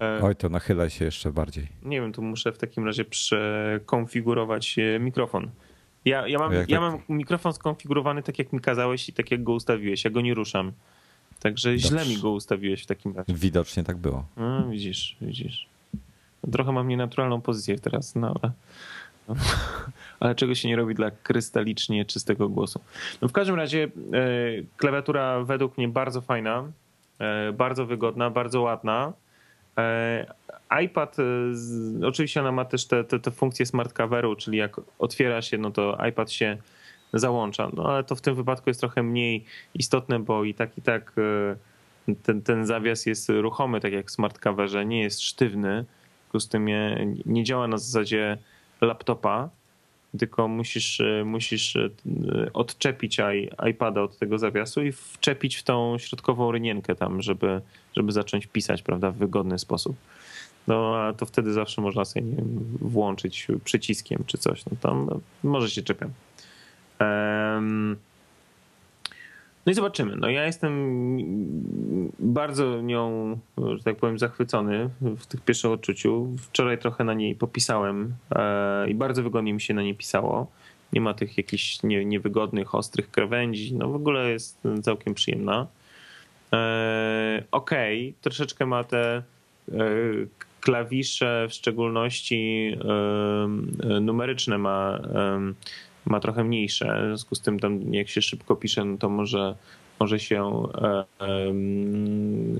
E, 0.00 0.20
Oj, 0.22 0.36
to 0.36 0.48
nachylaj 0.48 0.90
się 0.90 1.04
jeszcze 1.04 1.32
bardziej. 1.32 1.68
Nie 1.82 2.00
wiem, 2.00 2.12
tu 2.12 2.22
muszę 2.22 2.52
w 2.52 2.58
takim 2.58 2.86
razie 2.86 3.04
przekonfigurować 3.04 4.78
e, 4.78 4.98
mikrofon. 4.98 5.50
Ja, 6.04 6.28
ja, 6.28 6.38
mam, 6.38 6.52
ja 6.52 6.66
tak... 6.66 6.80
mam 6.80 6.98
mikrofon 7.08 7.52
skonfigurowany 7.52 8.22
tak, 8.22 8.38
jak 8.38 8.52
mi 8.52 8.60
kazałeś 8.60 9.08
i 9.08 9.12
tak, 9.12 9.30
jak 9.30 9.42
go 9.42 9.52
ustawiłeś. 9.52 10.04
Ja 10.04 10.10
go 10.10 10.20
nie 10.20 10.34
ruszam. 10.34 10.72
Także 11.42 11.70
Dobrze. 11.70 11.88
źle 11.88 12.06
mi 12.06 12.18
go 12.18 12.30
ustawiłeś 12.30 12.82
w 12.82 12.86
takim 12.86 13.16
razie. 13.16 13.34
Widocznie 13.34 13.84
tak 13.84 13.96
było. 13.96 14.24
No, 14.36 14.68
widzisz, 14.68 15.16
widzisz. 15.20 15.66
Trochę 16.52 16.72
mam 16.72 16.88
nienaturalną 16.88 17.40
pozycję 17.40 17.78
teraz, 17.78 18.14
no 18.14 18.34
ale, 18.42 18.52
no, 19.28 19.34
ale 20.20 20.34
czego 20.34 20.54
się 20.54 20.68
nie 20.68 20.76
robi 20.76 20.94
dla 20.94 21.10
krystalicznie 21.10 22.04
czystego 22.04 22.48
głosu. 22.48 22.80
No 23.22 23.28
w 23.28 23.32
każdym 23.32 23.56
razie 23.56 23.84
e, 23.84 23.88
klawiatura 24.76 25.44
według 25.44 25.78
mnie 25.78 25.88
bardzo 25.88 26.20
fajna, 26.20 26.64
bardzo 27.54 27.86
wygodna, 27.86 28.30
bardzo 28.30 28.60
ładna. 28.60 29.12
E, 29.78 30.26
iPad, 30.84 31.16
e, 32.02 32.06
oczywiście 32.06 32.40
ona 32.40 32.52
ma 32.52 32.64
też 32.64 32.86
te, 32.86 33.04
te, 33.04 33.18
te 33.20 33.30
funkcje 33.30 33.66
smart 33.66 33.92
coveru, 33.92 34.36
czyli 34.36 34.58
jak 34.58 34.76
otwiera 34.98 35.42
się, 35.42 35.58
no 35.58 35.70
to 35.70 35.98
iPad 36.08 36.32
się 36.32 36.56
załącza. 37.12 37.70
No 37.74 37.84
ale 37.84 38.04
to 38.04 38.16
w 38.16 38.20
tym 38.20 38.34
wypadku 38.34 38.70
jest 38.70 38.80
trochę 38.80 39.02
mniej 39.02 39.44
istotne, 39.74 40.18
bo 40.18 40.44
i 40.44 40.54
tak, 40.54 40.78
i 40.78 40.82
tak 40.82 41.12
e, 42.08 42.14
ten, 42.22 42.42
ten 42.42 42.66
zawias 42.66 43.06
jest 43.06 43.28
ruchomy, 43.28 43.80
tak 43.80 43.92
jak 43.92 44.06
w 44.06 44.10
smart 44.10 44.38
coverze, 44.38 44.86
nie 44.86 45.02
jest 45.02 45.20
sztywny. 45.20 45.84
W 45.84 46.22
związku 46.22 46.40
z 46.40 46.48
tym 46.48 46.64
nie, 46.64 47.06
nie 47.26 47.44
działa 47.44 47.68
na 47.68 47.78
zasadzie 47.78 48.38
laptopa, 48.80 49.50
tylko 50.18 50.48
musisz, 50.48 51.02
musisz 51.24 51.78
odczepić 52.52 53.18
iPada 53.70 54.02
od 54.02 54.18
tego 54.18 54.38
zawiasu 54.38 54.82
i 54.82 54.92
wczepić 54.92 55.56
w 55.56 55.62
tą 55.62 55.98
środkową 55.98 56.52
rynienkę 56.52 56.94
tam, 56.94 57.22
żeby, 57.22 57.60
żeby 57.96 58.12
zacząć 58.12 58.46
pisać, 58.46 58.82
prawda, 58.82 59.10
w 59.10 59.16
wygodny 59.16 59.58
sposób. 59.58 59.96
No, 60.66 60.96
a 60.96 61.12
to 61.12 61.26
wtedy 61.26 61.52
zawsze 61.52 61.82
można 61.82 62.04
sobie 62.04 62.26
wiem, 62.26 62.76
włączyć 62.80 63.46
przyciskiem 63.64 64.24
czy 64.26 64.38
coś. 64.38 64.66
No 64.66 64.72
tam 64.80 65.20
może 65.42 65.70
się 65.70 65.82
czepiam. 65.82 66.10
No 69.66 69.72
i 69.72 69.74
zobaczymy. 69.74 70.16
No 70.16 70.30
ja 70.30 70.46
jestem 70.46 70.72
bardzo 72.18 72.80
nią, 72.80 73.38
że 73.76 73.84
tak 73.84 73.96
powiem, 73.96 74.18
zachwycony 74.18 74.88
w 75.00 75.26
tych 75.26 75.40
pierwszych 75.40 75.70
odczuciu. 75.70 76.36
Wczoraj 76.38 76.78
trochę 76.78 77.04
na 77.04 77.14
niej 77.14 77.34
popisałem 77.34 78.14
e, 78.34 78.90
i 78.90 78.94
bardzo 78.94 79.22
wygodnie 79.22 79.54
mi 79.54 79.60
się 79.60 79.74
na 79.74 79.82
niej 79.82 79.94
pisało. 79.94 80.50
Nie 80.92 81.00
ma 81.00 81.14
tych 81.14 81.36
jakichś 81.36 81.82
nie, 81.82 82.04
niewygodnych, 82.04 82.74
ostrych 82.74 83.10
krawędzi. 83.10 83.74
No 83.74 83.88
w 83.88 83.94
ogóle 83.94 84.30
jest 84.30 84.58
całkiem 84.82 85.14
przyjemna. 85.14 85.66
E, 86.52 87.44
okej, 87.52 88.08
okay, 88.08 88.20
troszeczkę 88.22 88.66
ma 88.66 88.84
te 88.84 89.16
e, 89.16 89.22
klawisze, 90.60 91.46
w 91.50 91.52
szczególności 91.52 92.72
numeryczne 94.00 94.58
ma 94.58 95.00
ma 96.06 96.20
trochę 96.20 96.44
mniejsze, 96.44 97.00
w 97.04 97.06
związku 97.06 97.34
z 97.34 97.40
tym 97.40 97.60
tam 97.60 97.94
jak 97.94 98.08
się 98.08 98.22
szybko 98.22 98.56
pisze, 98.56 98.84
no 98.84 98.98
to 98.98 99.08
może, 99.08 99.54
może 100.00 100.20
się 100.20 100.62
e, 100.74 101.04
e, 101.20 101.52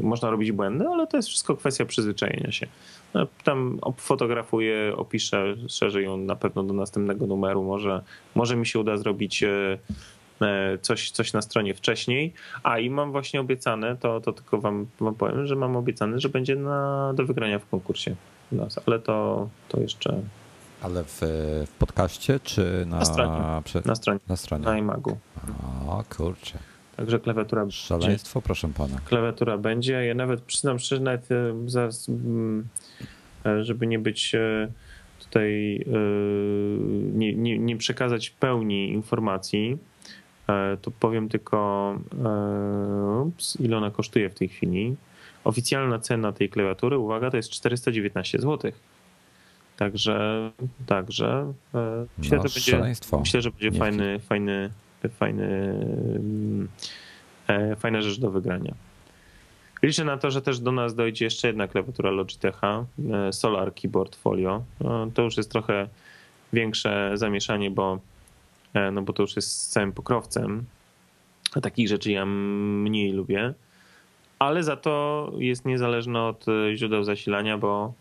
można 0.02 0.30
robić 0.30 0.52
błędy, 0.52 0.88
ale 0.88 1.06
to 1.06 1.16
jest 1.16 1.28
wszystko 1.28 1.56
kwestia 1.56 1.84
przyzwyczajenia 1.84 2.52
się. 2.52 2.66
No, 3.14 3.26
tam 3.44 3.78
fotografuję, 3.96 4.92
opiszę, 4.96 5.56
szerzej 5.68 6.04
ją 6.04 6.16
na 6.16 6.36
pewno 6.36 6.62
do 6.62 6.74
następnego 6.74 7.26
numeru, 7.26 7.62
może, 7.62 8.02
może 8.34 8.56
mi 8.56 8.66
się 8.66 8.78
uda 8.78 8.96
zrobić 8.96 9.42
e, 9.42 9.78
e 10.42 10.78
coś, 10.78 11.10
coś 11.10 11.32
na 11.32 11.42
stronie 11.42 11.74
wcześniej. 11.74 12.32
A 12.62 12.78
i 12.78 12.90
mam 12.90 13.12
właśnie 13.12 13.40
obiecane, 13.40 13.96
to, 13.96 14.20
to 14.20 14.32
tylko 14.32 14.60
wam, 14.60 14.86
wam 15.00 15.14
powiem, 15.14 15.46
że 15.46 15.56
mam 15.56 15.76
obiecane, 15.76 16.20
że 16.20 16.28
będzie 16.28 16.56
na, 16.56 17.12
do 17.16 17.26
wygrania 17.26 17.58
w 17.58 17.68
konkursie. 17.68 18.14
Ale 18.86 18.98
to, 18.98 19.48
to 19.68 19.80
jeszcze 19.80 20.22
ale 20.82 21.04
w, 21.04 21.20
w 21.66 21.72
podcaście 21.78 22.40
czy 22.40 22.84
na, 22.86 22.98
na 22.98 23.04
stronie? 23.04 23.62
Przy, 23.64 23.82
na 23.84 23.94
stronie. 23.94 24.20
Na 24.28 24.36
stronie. 24.36 24.64
Na 24.64 24.78
iMagu. 24.78 25.18
O 25.88 26.04
kurczę. 26.16 26.58
Także 26.96 27.20
klawiatura 27.20 27.66
Szaleństwo, 27.70 28.40
będzie. 28.40 28.44
proszę 28.46 28.68
pana. 28.68 29.00
Klawiatura 29.04 29.58
będzie. 29.58 29.92
Ja 29.92 30.14
nawet 30.14 30.40
przyznam 30.40 30.78
szczerze, 30.78 31.02
nawet 31.02 31.32
e, 31.32 31.54
zaraz, 31.66 32.08
mm, 32.08 32.68
e, 33.46 33.64
żeby 33.64 33.86
nie 33.86 33.98
być 33.98 34.34
e, 34.34 34.68
tutaj, 35.18 35.84
nie, 37.14 37.34
nie, 37.34 37.58
nie 37.58 37.76
przekazać 37.76 38.30
pełni 38.30 38.92
informacji, 38.92 39.78
to 40.82 40.90
powiem 40.90 41.28
tylko, 41.28 41.98
ups, 43.26 43.60
ile 43.60 43.76
ona 43.76 43.90
kosztuje 43.90 44.30
w 44.30 44.34
tej 44.34 44.48
chwili. 44.48 44.96
Oficjalna 45.44 45.98
cena 45.98 46.32
tej 46.32 46.48
klawiatury, 46.48 46.98
uwaga, 46.98 47.30
to 47.30 47.36
jest 47.36 47.50
419 47.50 48.38
zł. 48.38 48.72
Także, 49.82 50.50
także 50.86 51.52
e, 51.74 52.06
myślę, 52.18 52.38
no, 52.38 52.48
że 52.48 52.54
będzie, 52.54 52.94
myślę, 53.18 53.42
że 53.42 53.50
będzie 53.50 53.78
fajny, 53.78 54.18
fajny, 54.18 54.70
fajny, 55.18 55.44
mm, 55.44 56.68
e, 57.48 57.76
fajna 57.76 58.02
rzecz 58.02 58.18
do 58.18 58.30
wygrania. 58.30 58.74
Liczę 59.82 60.04
na 60.04 60.16
to, 60.16 60.30
że 60.30 60.42
też 60.42 60.60
do 60.60 60.72
nas 60.72 60.94
dojdzie 60.94 61.24
jeszcze 61.24 61.48
jedna 61.48 61.68
klawiatura 61.68 62.10
Logitecha, 62.10 62.84
e, 63.12 63.32
Solar 63.32 63.74
Keyboard 63.74 64.16
Folio. 64.16 64.62
No, 64.80 65.06
to 65.14 65.22
już 65.22 65.36
jest 65.36 65.50
trochę 65.50 65.88
większe 66.52 67.10
zamieszanie, 67.14 67.70
bo, 67.70 67.98
no 68.92 69.02
bo 69.02 69.12
to 69.12 69.22
już 69.22 69.36
jest 69.36 69.50
z 69.50 69.68
całym 69.68 69.92
pokrowcem. 69.92 70.64
A 71.54 71.60
takich 71.60 71.88
rzeczy 71.88 72.12
ja 72.12 72.26
mniej 72.26 73.12
lubię, 73.12 73.54
ale 74.38 74.62
za 74.62 74.76
to 74.76 75.32
jest 75.38 75.64
niezależne 75.64 76.22
od 76.22 76.46
źródeł 76.74 77.04
zasilania, 77.04 77.58
bo 77.58 77.94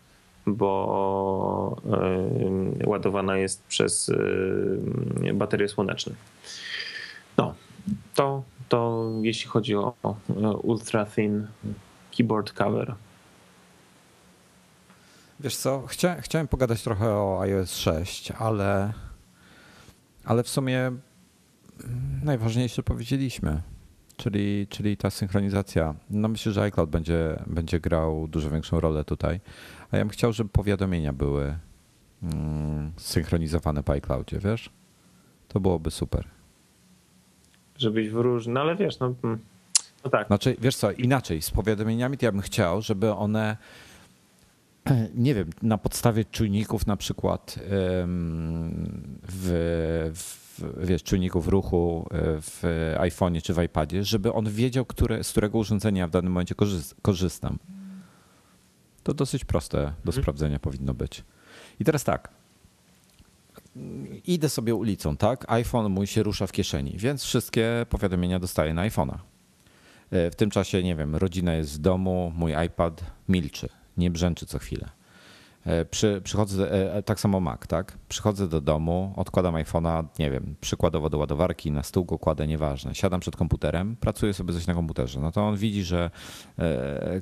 bo 0.46 1.76
ładowana 2.86 3.36
jest 3.36 3.62
przez 3.64 4.10
baterie 5.34 5.68
słoneczne. 5.68 6.14
No, 7.36 7.54
to, 8.14 8.42
to 8.68 9.10
jeśli 9.22 9.50
chodzi 9.50 9.76
o 9.76 9.94
ultra 10.62 11.06
thin 11.06 11.46
keyboard 12.16 12.52
cover. 12.52 12.94
Wiesz 15.40 15.56
co, 15.56 15.86
Chcia, 15.86 16.20
chciałem 16.20 16.48
pogadać 16.48 16.82
trochę 16.82 17.10
o 17.10 17.40
iOS 17.40 17.76
6, 17.76 18.30
ale, 18.30 18.92
ale 20.24 20.42
w 20.42 20.48
sumie 20.48 20.92
najważniejsze 22.22 22.82
powiedzieliśmy, 22.82 23.62
czyli, 24.16 24.66
czyli 24.70 24.96
ta 24.96 25.10
synchronizacja. 25.10 25.94
No 26.10 26.28
myślę, 26.28 26.52
że 26.52 26.62
iCloud 26.62 26.90
będzie, 26.90 27.42
będzie 27.46 27.80
grał 27.80 28.28
dużo 28.28 28.50
większą 28.50 28.80
rolę 28.80 29.04
tutaj, 29.04 29.40
a 29.92 29.96
ja 29.96 30.04
bym 30.04 30.10
chciał, 30.10 30.32
żeby 30.32 30.50
powiadomienia 30.50 31.12
były 31.12 31.58
mm, 32.22 32.92
synchronizowane 32.96 33.82
po 33.82 33.92
iCloudzie, 33.92 34.38
wiesz? 34.38 34.70
To 35.48 35.60
byłoby 35.60 35.90
super. 35.90 36.24
Żebyś 37.78 38.10
w 38.10 38.14
różnych, 38.14 38.54
no 38.54 38.60
ale 38.60 38.76
wiesz, 38.76 38.98
no, 38.98 39.14
mm, 39.24 39.38
no 40.04 40.10
tak. 40.10 40.26
Znaczy, 40.26 40.56
wiesz 40.60 40.76
co, 40.76 40.92
inaczej, 40.92 41.42
z 41.42 41.50
powiadomieniami 41.50 42.18
to 42.18 42.26
ja 42.26 42.32
bym 42.32 42.40
chciał, 42.40 42.82
żeby 42.82 43.12
one 43.12 43.56
nie 45.14 45.34
wiem, 45.34 45.50
na 45.62 45.78
podstawie 45.78 46.24
czujników 46.24 46.86
na 46.86 46.96
przykład 46.96 47.58
w, 49.28 50.10
w, 50.14 50.86
wiesz, 50.86 51.02
czujników 51.02 51.48
ruchu 51.48 52.06
e, 52.10 52.16
w 52.40 52.62
iPhone'ie 52.98 53.42
czy 53.42 53.54
w 53.54 53.62
iPadzie, 53.62 54.04
żeby 54.04 54.32
on 54.32 54.50
wiedział, 54.50 54.84
które, 54.84 55.24
z 55.24 55.30
którego 55.30 55.58
urządzenia 55.58 56.06
w 56.06 56.10
danym 56.10 56.32
momencie 56.32 56.54
korzystam. 57.02 57.58
To 59.02 59.14
dosyć 59.14 59.44
proste 59.44 59.78
do 59.78 60.08
mhm. 60.08 60.22
sprawdzenia 60.22 60.58
powinno 60.58 60.94
być. 60.94 61.24
I 61.80 61.84
teraz 61.84 62.04
tak. 62.04 62.28
Idę 64.26 64.48
sobie 64.48 64.74
ulicą, 64.74 65.16
tak? 65.16 65.44
iPhone 65.48 65.92
mój 65.92 66.06
się 66.06 66.22
rusza 66.22 66.46
w 66.46 66.52
kieszeni, 66.52 66.94
więc 66.96 67.24
wszystkie 67.24 67.86
powiadomienia 67.88 68.38
dostaję 68.38 68.74
na 68.74 68.88
iPhone'a. 68.88 69.18
E, 70.10 70.30
w 70.30 70.36
tym 70.36 70.50
czasie, 70.50 70.82
nie 70.82 70.96
wiem, 70.96 71.16
rodzina 71.16 71.54
jest 71.54 71.74
w 71.74 71.78
domu, 71.78 72.32
mój 72.36 72.52
iPad 72.66 73.04
milczy, 73.28 73.68
nie 73.96 74.10
brzęczy 74.10 74.46
co 74.46 74.58
chwilę. 74.58 74.88
E, 75.64 75.84
przy, 75.84 76.20
przychodzę, 76.24 76.72
e, 76.94 77.02
tak 77.02 77.20
samo 77.20 77.40
Mac, 77.40 77.66
tak? 77.66 77.98
Przychodzę 78.08 78.48
do 78.48 78.60
domu, 78.60 79.12
odkładam 79.16 79.54
iPhone'a, 79.54 80.04
nie 80.18 80.30
wiem, 80.30 80.54
przykładowo 80.60 81.10
do 81.10 81.18
ładowarki, 81.18 81.70
na 81.70 81.82
stół 81.82 82.04
go 82.04 82.18
kładę, 82.18 82.46
nieważne. 82.46 82.94
Siadam 82.94 83.20
przed 83.20 83.36
komputerem, 83.36 83.96
pracuję 83.96 84.34
sobie 84.34 84.54
coś 84.54 84.66
na 84.66 84.74
komputerze. 84.74 85.20
No 85.20 85.32
to 85.32 85.42
on 85.42 85.56
widzi, 85.56 85.84
że 85.84 86.10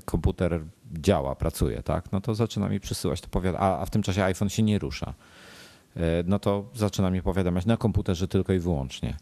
komputer 0.05 0.61
działa, 0.93 1.35
pracuje, 1.35 1.83
tak? 1.83 2.13
No 2.13 2.21
to 2.21 2.35
zaczyna 2.35 2.69
mi 2.69 2.81
przysyłać 2.81 3.21
to 3.21 3.29
powiadamia, 3.29 3.65
a, 3.65 3.81
a 3.81 3.87
w 3.87 3.91
tym 3.91 4.03
czasie 4.03 4.25
iPhone 4.25 4.49
się 4.49 4.63
nie 4.63 4.79
rusza. 4.79 5.15
No 6.25 6.39
to 6.39 6.65
zaczyna 6.75 7.11
mi 7.11 7.23
powiadamiać 7.23 7.67
na 7.67 7.77
komputerze 7.77 8.29
tylko 8.29 8.53
i 8.53 8.59
wyłącznie 8.59 9.17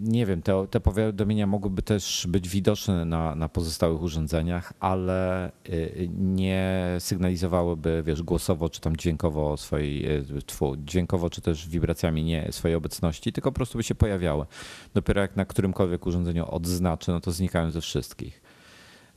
nie 0.00 0.26
wiem, 0.26 0.42
te, 0.42 0.66
te 0.70 0.80
powiadomienia 0.80 1.46
mogłyby 1.46 1.82
też 1.82 2.26
być 2.28 2.48
widoczne 2.48 3.04
na, 3.04 3.34
na 3.34 3.48
pozostałych 3.48 4.02
urządzeniach, 4.02 4.72
ale 4.80 5.48
y, 5.68 6.08
nie 6.18 6.96
sygnalizowałyby, 6.98 8.02
wiesz, 8.06 8.22
głosowo 8.22 8.68
czy 8.68 8.80
tam 8.80 8.96
dźwiękowo 8.96 9.56
swojej, 9.56 10.16
y, 10.18 10.42
tfu, 10.46 10.76
dźwiękowo 10.76 11.30
czy 11.30 11.40
też 11.40 11.68
wibracjami 11.68 12.24
nie 12.24 12.48
swojej 12.50 12.76
obecności, 12.76 13.32
tylko 13.32 13.52
po 13.52 13.56
prostu 13.56 13.78
by 13.78 13.84
się 13.84 13.94
pojawiały. 13.94 14.46
Dopiero 14.94 15.20
jak 15.20 15.36
na 15.36 15.44
którymkolwiek 15.44 16.06
urządzeniu 16.06 16.46
odznaczę, 16.50 17.12
no 17.12 17.20
to 17.20 17.32
znikają 17.32 17.70
ze 17.70 17.80
wszystkich. 17.80 18.42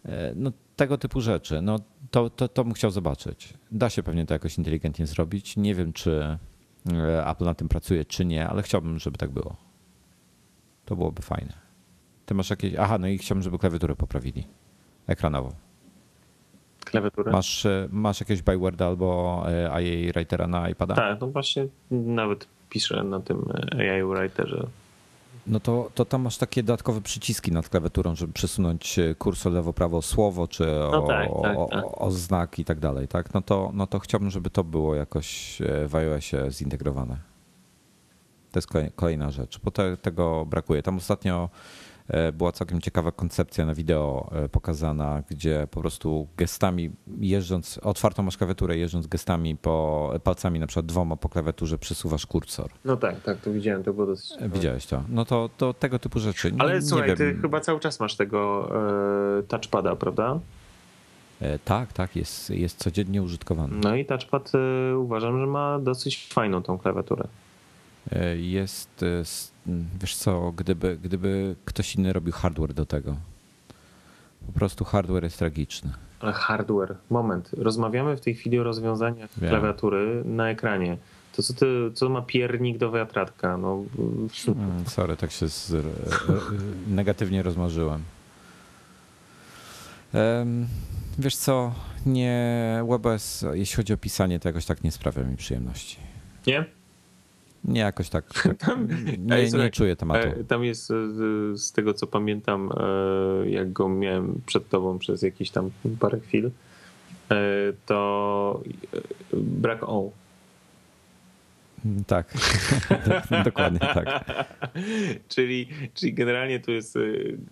E, 0.06 0.34
no 0.36 0.52
tego 0.76 0.98
typu 0.98 1.22
rzeczy, 1.22 1.62
no 1.62 1.80
to, 2.12 2.30
to, 2.30 2.48
to 2.48 2.64
bym 2.64 2.74
chciał 2.74 2.92
zobaczyć. 2.92 3.54
Da 3.72 3.90
się 3.90 4.04
pewnie 4.04 4.26
to 4.26 4.34
jakoś 4.34 4.58
inteligentnie 4.58 5.08
zrobić. 5.08 5.58
Nie 5.58 5.76
wiem, 5.76 5.94
czy 5.94 6.38
Apple 7.26 7.46
na 7.46 7.54
tym 7.54 7.68
pracuje, 7.68 8.06
czy 8.06 8.26
nie, 8.26 8.48
ale 8.48 8.64
chciałbym, 8.64 9.00
żeby 9.00 9.18
tak 9.18 9.30
było. 9.32 9.56
To 10.86 10.96
byłoby 10.96 11.22
fajne. 11.22 11.54
Ty 12.26 12.34
masz 12.34 12.50
jakieś. 12.50 12.76
Aha, 12.76 12.98
no 12.98 13.08
i 13.08 13.18
chciałbym, 13.18 13.44
żeby 13.44 13.60
klawiaturę 13.60 13.96
poprawili. 13.96 14.48
Ekranową. 15.08 15.52
Klawiaturę? 16.86 17.32
Masz, 17.32 17.66
e, 17.66 17.88
masz 17.92 18.20
jakiegoś 18.20 18.42
Byworda 18.42 18.88
albo 18.88 19.44
e, 19.48 19.72
AI 19.72 20.12
Writera 20.14 20.48
na 20.48 20.70
iPada? 20.70 20.96
Tak, 20.96 21.22
no 21.22 21.28
właśnie 21.28 21.68
nawet 21.92 22.48
piszę 22.70 23.04
na 23.04 23.20
tym 23.20 23.46
e, 23.78 23.92
AI 23.92 24.04
Writerze. 24.04 24.68
No 25.48 25.60
to, 25.60 25.90
to 25.96 26.06
tam 26.06 26.22
masz 26.22 26.38
takie 26.38 26.64
dodatkowe 26.64 27.02
przyciski 27.02 27.52
nad 27.52 27.70
klawiaturą, 27.70 28.16
żeby 28.16 28.34
przesunąć 28.34 29.00
kursor 29.18 29.54
lewo, 29.54 29.74
prawo 29.74 30.02
słowo, 30.02 30.48
czy 30.48 30.66
no 30.66 31.04
o, 31.04 31.08
tak, 31.08 31.30
tak, 31.44 31.58
o, 31.58 31.68
tak. 31.72 31.84
o, 32.02 32.12
znak 32.12 32.60
i 32.60 32.66
tak 32.66 32.80
dalej, 32.80 33.08
tak? 33.08 33.34
No 33.34 33.42
to, 33.42 33.72
no 33.74 33.88
to 33.88 34.00
chciałbym, 34.00 34.30
żeby 34.30 34.50
to 34.50 34.64
było 34.64 34.96
jakoś 34.96 35.62
w 35.88 35.96
iOSie 35.96 36.52
zintegrowane. 36.52 37.18
To 38.56 38.60
jest 38.60 38.94
kolejna 38.96 39.32
rzecz, 39.32 39.60
bo 39.64 39.72
te, 39.72 39.98
tego 39.98 40.46
brakuje. 40.46 40.84
Tam 40.84 40.98
ostatnio 40.98 41.50
e, 42.08 42.32
była 42.32 42.52
całkiem 42.52 42.82
ciekawa 42.82 43.12
koncepcja 43.12 43.66
na 43.66 43.74
wideo 43.74 44.30
e, 44.32 44.50
pokazana, 44.50 45.24
gdzie 45.30 45.68
po 45.72 45.82
prostu 45.82 46.28
gestami 46.38 46.92
jeżdżąc, 47.18 47.80
otwartą 47.84 48.24
masz 48.24 48.38
klawiaturę, 48.38 48.78
jeżdżąc 48.78 49.08
gestami 49.08 49.56
po 49.56 50.14
palcami, 50.24 50.60
na 50.60 50.68
przykład 50.68 50.86
dwoma 50.86 51.16
po 51.16 51.30
klawiaturze, 51.30 51.78
przesuwasz 51.78 52.26
kursor. 52.26 52.70
No 52.86 52.98
tak, 52.98 53.22
tak, 53.22 53.38
to 53.38 53.52
widziałem, 53.52 53.84
to 53.84 53.94
było 53.94 54.08
dosyć. 54.08 54.38
Widziałeś 54.42 54.86
to. 54.86 55.04
No 55.10 55.26
to, 55.26 55.50
to 55.58 55.74
tego 55.74 56.00
typu 56.00 56.20
rzeczy. 56.20 56.52
Nie, 56.52 56.62
Ale 56.62 56.82
słuchaj, 56.82 57.10
nie 57.10 57.16
ty 57.16 57.38
chyba 57.42 57.60
cały 57.60 57.80
czas 57.80 58.00
masz 58.00 58.16
tego 58.16 58.72
e, 59.40 59.44
touchpada, 59.44 59.96
prawda? 59.96 60.40
E, 61.42 61.60
tak, 61.60 61.94
tak, 61.94 62.16
jest, 62.16 62.50
jest 62.50 62.78
codziennie 62.78 63.24
użytkowany. 63.24 63.78
No 63.84 63.96
i 63.96 64.06
touchpad 64.06 64.52
e, 64.56 64.98
uważam, 64.98 65.40
że 65.40 65.48
ma 65.48 65.80
dosyć 65.80 66.28
fajną 66.34 66.64
tą 66.64 66.78
klawiaturę. 66.78 67.28
E, 68.12 68.38
jest, 68.38 69.04
e, 69.04 69.24
wiesz 70.02 70.16
co, 70.16 70.52
gdyby, 70.52 70.98
gdyby 71.04 71.56
ktoś 71.66 71.96
inny 71.96 72.14
robił 72.14 72.34
hardware 72.34 72.74
do 72.74 72.86
tego. 72.86 73.16
Po 74.46 74.52
prostu 74.52 74.86
hardware 74.86 75.24
jest 75.24 75.40
tragiczny. 75.40 75.94
Ale 76.20 76.34
hardware, 76.34 76.96
moment. 77.10 77.50
Rozmawiamy 77.58 78.18
w 78.18 78.22
tej 78.22 78.36
chwili 78.36 78.60
o 78.60 78.64
rozwiązaniach 78.64 79.30
Wiem. 79.38 79.50
klawiatury 79.50 80.22
na 80.26 80.50
ekranie. 80.50 80.98
To 81.36 81.44
co, 81.44 81.54
ty, 81.54 81.66
co 81.94 82.10
ma 82.10 82.22
piernik 82.22 82.78
do 82.78 82.92
wiatratka? 82.92 83.58
No. 83.58 83.84
Mm, 84.48 84.86
sorry, 84.86 85.18
tak 85.18 85.32
się 85.32 85.50
z, 85.50 85.86
negatywnie 86.88 87.44
rozmarzyłem. 87.44 88.02
Wiesz 91.20 91.36
co, 91.36 91.74
nie 92.06 92.84
WebOS, 92.90 93.46
jeśli 93.54 93.76
chodzi 93.76 93.94
o 93.94 93.98
pisanie, 93.98 94.40
to 94.40 94.50
jakoś 94.50 94.66
tak 94.66 94.84
nie 94.84 94.92
sprawia 94.92 95.24
mi 95.24 95.38
przyjemności. 95.38 95.98
Nie? 96.48 96.66
Nie, 97.68 97.82
jakoś 97.82 98.10
tak. 98.10 98.34
tak 98.44 98.58
tam, 98.58 98.88
nie, 99.18 99.50
nie 99.50 99.70
czuję 99.70 99.96
tematu. 99.96 100.28
E, 100.28 100.44
tam 100.44 100.64
jest, 100.64 100.92
e, 100.92 100.94
z 101.58 101.72
tego 101.72 101.94
co 101.94 102.08
pamiętam, 102.08 102.70
e, 102.78 103.50
jak 103.50 103.74
go 103.74 103.90
miałem 103.90 104.42
przed 104.46 104.70
tobą 104.70 105.00
przez 105.00 105.22
jakieś 105.22 105.52
tam 105.52 105.72
parę 106.00 106.20
chwil, 106.20 106.52
to 107.86 108.62
brak 109.34 109.84
o. 109.84 110.12
Mm, 111.86 112.04
tak, 112.04 112.34
dokładnie 113.46 113.80
tak. 113.80 114.26
czyli, 115.36 115.68
czyli 115.94 116.14
generalnie 116.14 116.60
tu 116.60 116.72
jest 116.72 116.98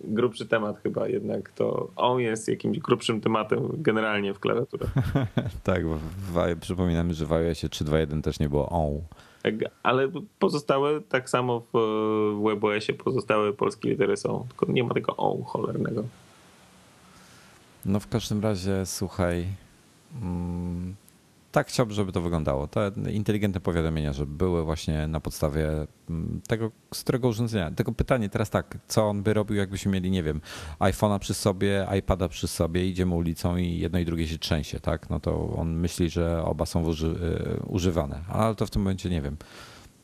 grubszy 0.04 0.46
temat 0.46 0.80
chyba 0.82 1.08
jednak, 1.08 1.50
to 1.50 1.90
on 1.96 2.20
jest 2.20 2.48
jakimś 2.48 2.78
grubszym 2.78 3.20
tematem 3.20 3.68
generalnie 3.72 4.34
w 4.34 4.40
klawiaturze. 4.40 4.84
tak, 5.64 5.86
bo 5.86 5.98
w, 5.98 6.56
przypominamy, 6.60 7.14
że 7.14 7.26
w 7.26 7.32
iOSie 7.32 7.68
3.2.1 7.68 8.22
też 8.22 8.40
nie 8.40 8.48
było 8.48 8.68
on. 8.68 9.00
Ale 9.82 10.08
pozostałe, 10.38 11.00
tak 11.00 11.30
samo 11.30 11.62
w 11.72 12.42
WebOSie 12.44 12.92
pozostałe 12.92 13.52
polskie 13.52 13.90
litery 13.90 14.16
są, 14.16 14.46
tylko 14.48 14.72
nie 14.72 14.84
ma 14.84 14.94
tego 14.94 15.16
o 15.16 15.44
cholernego. 15.44 16.04
No 17.84 18.00
w 18.00 18.08
każdym 18.08 18.42
razie, 18.42 18.86
słuchaj, 18.86 19.46
mm, 20.22 20.94
tak 21.54 21.68
chciałbym, 21.68 21.94
żeby 21.94 22.12
to 22.12 22.20
wyglądało. 22.20 22.66
Te 22.66 22.92
inteligentne 23.10 23.60
powiadomienia, 23.60 24.12
żeby 24.12 24.36
były 24.36 24.64
właśnie 24.64 25.06
na 25.06 25.20
podstawie 25.20 25.86
mm, 26.10 26.40
tego, 26.48 26.70
z 26.94 27.00
którego 27.00 27.28
urządzenia. 27.28 27.70
Tego 27.70 27.92
pytanie 27.92 28.28
teraz 28.28 28.50
tak, 28.50 28.78
co 28.88 29.08
on 29.08 29.22
by 29.22 29.34
robił, 29.34 29.56
jakbyśmy 29.56 29.92
mieli, 29.92 30.10
nie 30.10 30.22
wiem, 30.22 30.40
iPhone'a 30.78 31.18
przy 31.18 31.34
sobie, 31.34 31.86
iPada 31.98 32.28
przy 32.28 32.48
sobie, 32.48 32.88
idziemy 32.88 33.14
ulicą 33.14 33.56
i 33.56 33.78
jedno 33.78 33.98
i 33.98 34.04
drugie 34.04 34.28
się 34.28 34.38
trzęsie, 34.38 34.80
tak? 34.80 35.10
No 35.10 35.20
to 35.20 35.54
on 35.56 35.74
myśli, 35.74 36.10
że 36.10 36.44
oba 36.44 36.66
są 36.66 36.84
uży, 36.84 37.06
y, 37.06 37.66
używane, 37.66 38.24
ale 38.28 38.54
to 38.54 38.66
w 38.66 38.70
tym 38.70 38.82
momencie 38.82 39.10
nie 39.10 39.22
wiem. 39.22 39.36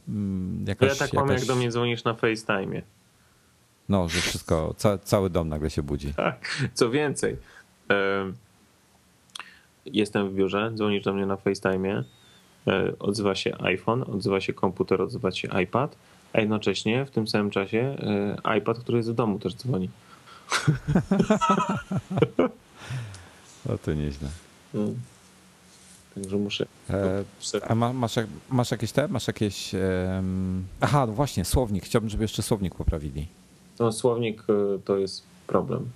Mm, 0.08 0.64
jakaś, 0.68 0.88
ja 0.88 0.94
tak 0.94 1.12
jakaś... 1.12 1.28
mam, 1.28 1.38
jak 1.38 1.46
do 1.46 1.54
mnie 1.54 1.70
dzwonisz 1.70 2.04
na 2.04 2.14
FaceTime. 2.14 2.82
No, 3.88 4.08
że 4.08 4.20
wszystko, 4.20 4.74
ca, 4.76 4.98
cały 4.98 5.30
dom 5.30 5.48
nagle 5.48 5.70
się 5.70 5.82
budzi. 5.82 6.14
Tak, 6.14 6.68
co 6.74 6.90
więcej 6.90 7.36
jestem 9.86 10.30
w 10.30 10.34
biurze, 10.34 10.72
dzwonisz 10.74 11.04
do 11.04 11.12
mnie 11.12 11.26
na 11.26 11.36
FaceTime, 11.36 12.04
e, 12.66 12.92
odzywa 12.98 13.34
się 13.34 13.62
iPhone, 13.62 14.02
odzywa 14.02 14.40
się 14.40 14.52
komputer, 14.52 15.02
odzywa 15.02 15.30
się 15.30 15.48
iPad, 15.62 15.96
a 16.32 16.40
jednocześnie 16.40 17.04
w 17.04 17.10
tym 17.10 17.28
samym 17.28 17.50
czasie 17.50 17.96
e, 18.44 18.58
iPad, 18.58 18.78
który 18.78 18.98
jest 18.98 19.10
w 19.10 19.14
domu 19.14 19.38
też 19.38 19.54
dzwoni. 19.54 19.88
No 23.68 23.78
to 23.78 23.94
nieźle. 23.94 24.28
Hmm. 24.72 24.94
Także 26.14 26.36
muszę. 26.36 26.66
E, 26.90 27.24
a 27.68 27.74
ma, 27.74 27.92
masz, 27.92 28.14
masz 28.50 28.70
jakieś 28.70 28.92
te? 28.92 29.08
Masz 29.08 29.26
jakieś. 29.26 29.74
Um... 29.74 30.66
Aha, 30.80 31.06
no 31.06 31.12
właśnie, 31.12 31.44
słownik. 31.44 31.84
Chciałbym, 31.84 32.10
żeby 32.10 32.24
jeszcze 32.24 32.42
słownik 32.42 32.74
poprawili. 32.74 33.26
No, 33.78 33.92
słownik 33.92 34.42
to 34.84 34.96
jest 34.96 35.22
problem. 35.46 35.88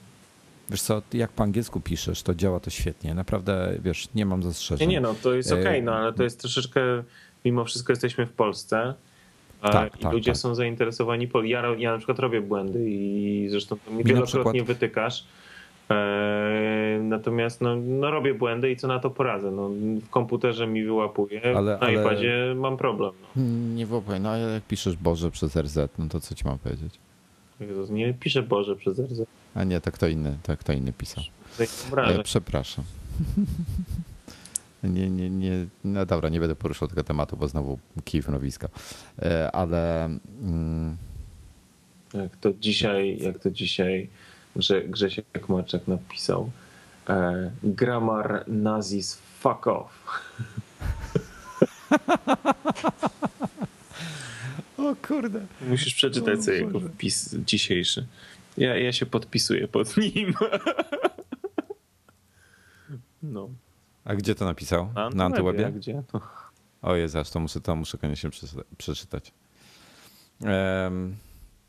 Wiesz 0.70 0.82
co, 0.82 1.02
jak 1.12 1.32
po 1.32 1.42
angielsku 1.42 1.80
piszesz, 1.80 2.22
to 2.22 2.34
działa 2.34 2.60
to 2.60 2.70
świetnie. 2.70 3.14
Naprawdę, 3.14 3.74
wiesz, 3.82 4.08
nie 4.14 4.26
mam 4.26 4.42
zastrzeżeń. 4.42 4.88
Nie, 4.88 4.94
nie, 4.94 5.00
no 5.00 5.14
to 5.22 5.34
jest 5.34 5.52
okej, 5.52 5.62
okay, 5.62 5.82
no 5.82 5.94
ale 5.94 6.12
to 6.12 6.22
jest 6.22 6.40
troszeczkę, 6.40 6.80
mimo 7.44 7.64
wszystko 7.64 7.92
jesteśmy 7.92 8.26
w 8.26 8.32
Polsce 8.32 8.94
tak, 9.72 9.96
i 9.96 9.98
tak, 9.98 10.12
ludzie 10.12 10.30
tak. 10.30 10.38
są 10.38 10.54
zainteresowani. 10.54 11.28
Ja, 11.44 11.62
ja 11.78 11.92
na 11.92 11.98
przykład 11.98 12.18
robię 12.18 12.40
błędy 12.40 12.90
i 12.90 13.46
zresztą 13.50 13.76
to 13.84 13.90
mi 13.90 14.04
wielokrotnie 14.04 14.52
przykład... 14.52 14.66
wytykasz. 14.66 15.24
E, 15.90 16.98
natomiast 17.02 17.60
no, 17.60 17.76
no, 17.76 18.10
robię 18.10 18.34
błędy 18.34 18.70
i 18.70 18.76
co 18.76 18.88
na 18.88 18.98
to 18.98 19.10
poradzę. 19.10 19.50
No, 19.50 19.68
w 20.00 20.10
komputerze 20.10 20.66
mi 20.66 20.84
wyłapuje, 20.84 21.56
ale, 21.56 21.72
na 21.72 21.80
ale... 21.80 21.92
iPadzie 21.92 22.54
mam 22.56 22.76
problem. 22.76 23.12
No. 23.36 23.42
Nie 23.74 23.86
w 23.86 24.02
no 24.20 24.30
ale 24.30 24.40
jak 24.40 24.62
piszesz 24.62 24.96
Boże 24.96 25.30
przez 25.30 25.56
RZ, 25.56 25.78
no 25.98 26.08
to 26.08 26.20
co 26.20 26.34
ci 26.34 26.44
mam 26.44 26.58
powiedzieć? 26.58 26.94
Jezus, 27.60 27.90
nie 27.90 28.14
piszę 28.14 28.42
Boże 28.42 28.76
przez 28.76 28.98
RZ. 28.98 29.22
A 29.54 29.64
nie, 29.64 29.80
to 29.80 29.92
kto 29.92 30.06
inny, 30.06 30.38
to 30.42 30.56
kto 30.56 30.72
inny 30.72 30.92
pisał. 30.92 31.24
E, 31.96 32.22
przepraszam. 32.22 32.84
Nie, 34.84 35.10
nie, 35.10 35.30
nie, 35.30 35.66
no 35.84 36.06
dobra, 36.06 36.28
nie 36.28 36.40
będę 36.40 36.54
poruszał 36.54 36.88
tego 36.88 37.04
tematu, 37.04 37.36
bo 37.36 37.48
znowu 37.48 37.78
kij 38.04 38.22
w 38.22 38.28
nowisko. 38.28 38.68
E, 39.22 39.52
ale. 39.52 40.04
Mm... 40.42 40.96
Jak 42.14 42.36
to 42.36 42.52
dzisiaj, 42.52 43.18
jak 43.18 43.38
to 43.38 43.50
dzisiaj 43.50 44.08
Grze, 44.56 44.82
Grzesiek 44.82 45.48
Maczek 45.48 45.88
napisał. 45.88 46.50
E, 47.08 47.50
grammar 47.62 48.44
nazis 48.48 49.18
fuck 49.40 49.66
off. 49.66 50.22
o 54.78 54.96
kurde. 55.08 55.46
Musisz 55.68 55.94
przeczytać 55.94 56.38
o, 56.38 56.42
sobie 56.42 56.56
jego 56.56 56.80
wpis 56.80 57.34
dzisiejszy. 57.34 58.06
Ja, 58.56 58.76
ja 58.76 58.92
się 58.92 59.06
podpisuję 59.06 59.68
pod 59.68 59.96
nim. 60.14 60.34
no. 63.22 63.48
A 64.04 64.14
gdzie 64.14 64.34
to 64.34 64.44
napisał? 64.44 64.92
Na, 64.94 65.10
Na 65.10 65.24
Antywebie? 65.24 65.72
Gdzie? 65.72 66.02
To... 66.12 66.20
O 66.82 66.94
Jezu, 66.94 67.18
to 67.32 67.40
muszę, 67.40 67.60
to 67.60 67.76
muszę 67.76 67.98
koniecznie 67.98 68.30
przeczytać. 68.78 69.32
Um, 70.40 71.16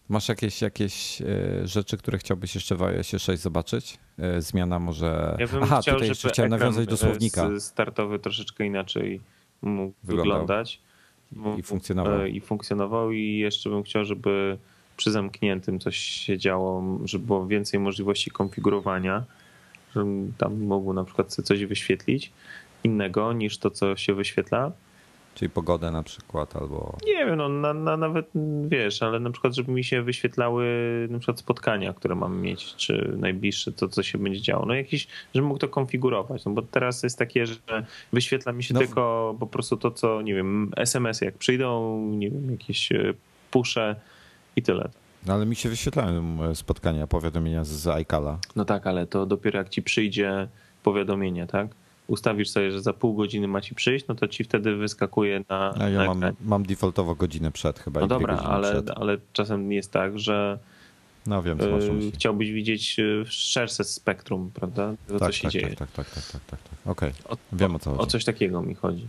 masz 0.10 0.30
jakieś, 0.30 0.62
jakieś 0.62 1.22
e, 1.22 1.26
rzeczy, 1.68 1.98
które 1.98 2.18
chciałbyś 2.18 2.56
jeszcze 2.56 2.76
w 2.76 2.84
iOSie 2.84 3.20
6 3.20 3.42
zobaczyć? 3.44 3.98
E, 4.20 4.42
zmiana 4.42 4.80
może... 4.80 5.36
Ja 5.40 5.48
bym 5.48 5.64
Aha, 5.64 5.82
chciał, 5.82 5.96
tutaj 5.96 6.08
jeszcze 6.10 6.30
chciałem 6.30 6.52
nawiązać 6.52 6.88
do 6.88 6.98
słownika. 6.98 7.60
startowy 7.60 8.20
troszeczkę 8.20 8.66
inaczej 8.66 9.22
mógł 9.62 9.94
Wyglądał. 10.04 10.34
wyglądać. 10.34 10.82
I 11.58 11.64
funkcjonował. 11.64 12.22
E, 12.22 12.30
I 12.30 12.42
funkcjonował 12.42 13.12
i 13.12 13.38
jeszcze 13.38 13.70
bym 13.70 13.84
chciał, 13.84 14.06
żeby 14.06 14.58
przy 14.98 15.12
zamkniętym 15.12 15.80
coś 15.80 15.98
się 15.98 16.38
działo, 16.38 16.84
żeby 17.06 17.26
było 17.26 17.48
więcej 17.48 17.80
możliwości 17.80 18.32
konfigurowania 18.32 19.24
żebym 19.96 20.34
tam 20.38 20.60
mógł 20.60 20.94
na 20.94 21.04
przykład 21.04 21.34
coś 21.34 21.66
wyświetlić 21.66 22.32
innego 22.84 23.34
niż 23.34 23.58
to, 23.58 23.70
co 23.72 23.96
się 23.96 24.14
wyświetla. 24.14 24.72
Czyli 25.36 25.50
pogodę 25.50 25.92
na 25.92 26.04
przykład 26.04 26.56
albo. 26.56 26.98
Nie 27.06 27.26
wiem, 27.26 27.36
no 27.36 27.50
na, 27.50 27.74
na, 27.74 27.98
nawet 27.98 28.30
wiesz, 28.68 29.04
ale 29.04 29.20
na 29.20 29.32
przykład, 29.32 29.54
żeby 29.54 29.72
mi 29.72 29.84
się 29.84 30.02
wyświetlały 30.02 30.68
na 31.10 31.20
przykład 31.20 31.40
spotkania, 31.40 31.94
które 31.94 32.16
mam 32.16 32.42
mieć, 32.42 32.76
czy 32.76 33.14
najbliższe, 33.18 33.72
to 33.72 33.88
co 33.88 34.04
się 34.04 34.18
będzie 34.18 34.42
działo. 34.42 34.66
No 34.66 34.74
jakiś, 34.74 35.08
żebym 35.34 35.48
mógł 35.48 35.60
to 35.60 35.68
konfigurować. 35.68 36.46
No 36.46 36.52
bo 36.52 36.62
teraz 36.62 37.04
jest 37.04 37.20
takie, 37.20 37.46
że 37.46 37.56
wyświetla 38.14 38.52
mi 38.52 38.64
się 38.64 38.74
no. 38.74 38.80
tylko 38.80 39.36
po 39.40 39.48
prostu 39.48 39.78
to, 39.78 39.92
co 39.92 40.22
nie 40.22 40.36
wiem, 40.36 40.72
SMS 40.78 41.22
jak 41.22 41.38
przyjdą, 41.38 42.00
nie 42.12 42.32
wiem, 42.32 42.52
jakieś 42.52 42.92
e, 42.92 43.14
pusze 43.52 43.96
i 44.56 44.62
tyle. 44.62 44.90
No 45.26 45.34
ale 45.34 45.46
mi 45.46 45.56
się 45.56 45.70
wyświetlają 45.70 46.44
e, 46.44 46.56
spotkania, 46.56 47.08
powiadomienia 47.08 47.64
z 47.64 47.88
iCala. 47.88 48.40
No 48.56 48.66
tak, 48.66 48.88
ale 48.88 49.08
to 49.08 49.26
dopiero 49.26 49.60
jak 49.60 49.70
ci 49.70 49.82
przyjdzie 49.82 50.48
powiadomienie, 50.84 51.48
tak? 51.48 51.68
Ustawisz 52.08 52.50
sobie, 52.50 52.72
że 52.72 52.82
za 52.82 52.94
pół 52.94 53.14
godziny 53.14 53.48
ma 53.48 53.62
ci 53.62 53.76
przyjść, 53.76 54.08
no 54.08 54.16
to 54.16 54.28
ci 54.28 54.44
wtedy 54.44 54.76
wyskakuje 54.76 55.44
na. 55.50 55.74
A 55.80 55.90
ja 55.90 56.00
na 56.00 56.06
mam, 56.06 56.22
mam 56.42 56.64
defaultowo 56.64 57.16
godzinę 57.16 57.52
przed 57.52 57.80
chyba. 57.80 58.00
No 58.00 58.08
dobra, 58.08 58.38
ale, 58.38 58.84
ale 58.96 59.18
czasem 59.34 59.72
jest 59.72 59.92
tak, 59.92 60.20
że. 60.20 60.60
No 61.28 61.44
wiem, 61.44 61.60
co 61.60 61.70
masz 61.70 61.84
yy, 61.84 62.12
Chciałbyś 62.12 62.52
widzieć 62.52 63.00
e, 63.00 63.26
szersze 63.26 63.84
spektrum, 63.84 64.52
prawda? 64.54 64.94
Tego, 65.08 65.20
tak, 65.20 65.30
co 65.30 65.34
się 65.34 65.42
tak, 65.42 65.52
dzieje. 65.52 65.76
Tak, 65.76 65.92
tak, 65.92 66.10
tak, 66.10 66.24
tak, 66.32 66.42
tak, 66.46 66.62
tak. 66.62 66.80
Okej. 66.86 67.12
Okay. 67.26 67.38
Wiem 67.54 67.76
o 67.76 67.80
co 67.80 67.90
chodzi. 67.90 68.04
O 68.04 68.06
coś 68.06 68.26
takiego 68.26 68.62
mi 68.62 68.76
chodzi. 68.76 69.08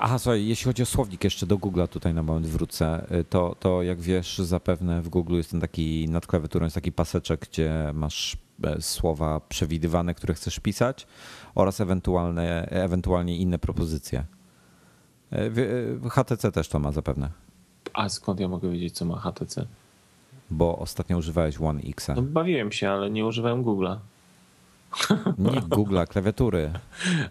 Aha, 0.00 0.18
słuchaj, 0.18 0.46
jeśli 0.46 0.64
chodzi 0.64 0.82
o 0.82 0.86
słownik 0.86 1.24
jeszcze 1.24 1.46
do 1.46 1.56
Google'a 1.56 1.88
tutaj 1.88 2.14
na 2.14 2.22
moment 2.22 2.46
wrócę, 2.46 3.06
y, 3.20 3.24
to, 3.24 3.56
to 3.60 3.82
jak 3.82 4.00
wiesz 4.00 4.38
zapewne 4.38 5.02
w 5.02 5.08
Google 5.08 5.36
jest 5.36 5.50
ten 5.50 5.60
taki, 5.60 6.08
nad 6.08 6.26
klawiaturą 6.26 6.64
jest 6.64 6.74
taki 6.74 6.92
paseczek, 6.92 7.40
gdzie 7.40 7.90
masz 7.94 8.36
e, 8.64 8.82
słowa 8.82 9.40
przewidywane, 9.40 10.14
które 10.14 10.34
chcesz 10.34 10.60
pisać 10.60 11.06
oraz 11.54 11.80
ewentualne, 11.80 12.68
ewentualnie 12.70 13.36
inne 13.36 13.58
propozycje. 13.58 14.24
E, 15.32 15.46
e, 16.06 16.10
HTC 16.10 16.52
też 16.52 16.68
to 16.68 16.78
ma 16.78 16.92
zapewne. 16.92 17.30
A 17.92 18.08
skąd 18.08 18.40
ja 18.40 18.48
mogę 18.48 18.70
wiedzieć, 18.70 18.94
co 18.94 19.04
ma 19.04 19.18
HTC? 19.18 19.66
Bo 20.50 20.78
ostatnio 20.78 21.18
używałeś 21.18 21.60
One 21.60 21.80
X. 21.80 22.08
No, 22.16 22.22
bawiłem 22.22 22.72
się, 22.72 22.90
ale 22.90 23.10
nie 23.10 23.26
używałem 23.26 23.64
Google'a. 23.64 23.96
Nie 25.38 25.60
Google'a, 25.60 26.06
klawiatury. 26.06 26.70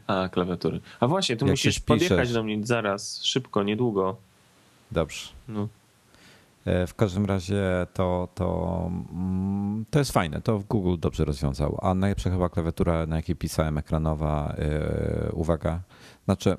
A, 0.07 0.29
klawiatury. 0.29 0.79
A 0.99 1.07
właśnie, 1.07 1.37
tu 1.37 1.45
Jak 1.45 1.53
musisz 1.53 1.79
podjechać 1.79 2.33
do 2.33 2.43
mnie 2.43 2.59
zaraz, 2.63 3.23
szybko, 3.23 3.63
niedługo. 3.63 4.17
Dobrze. 4.91 5.27
No. 5.47 5.67
E, 6.65 6.87
w 6.87 6.95
każdym 6.95 7.25
razie 7.25 7.87
to, 7.93 8.27
to, 8.35 8.89
mm, 9.11 9.85
to 9.89 9.99
jest 9.99 10.11
fajne, 10.11 10.41
to 10.41 10.59
w 10.59 10.63
Google 10.63 10.95
dobrze 10.99 11.25
rozwiązał. 11.25 11.77
A 11.81 11.93
najlepsza 11.93 12.29
chyba 12.29 12.49
klawiatura, 12.49 13.05
na 13.05 13.15
jakiej 13.15 13.35
pisałem, 13.35 13.77
ekranowa, 13.77 14.55
yy, 14.57 15.31
uwaga, 15.31 15.79
znaczy 16.25 16.57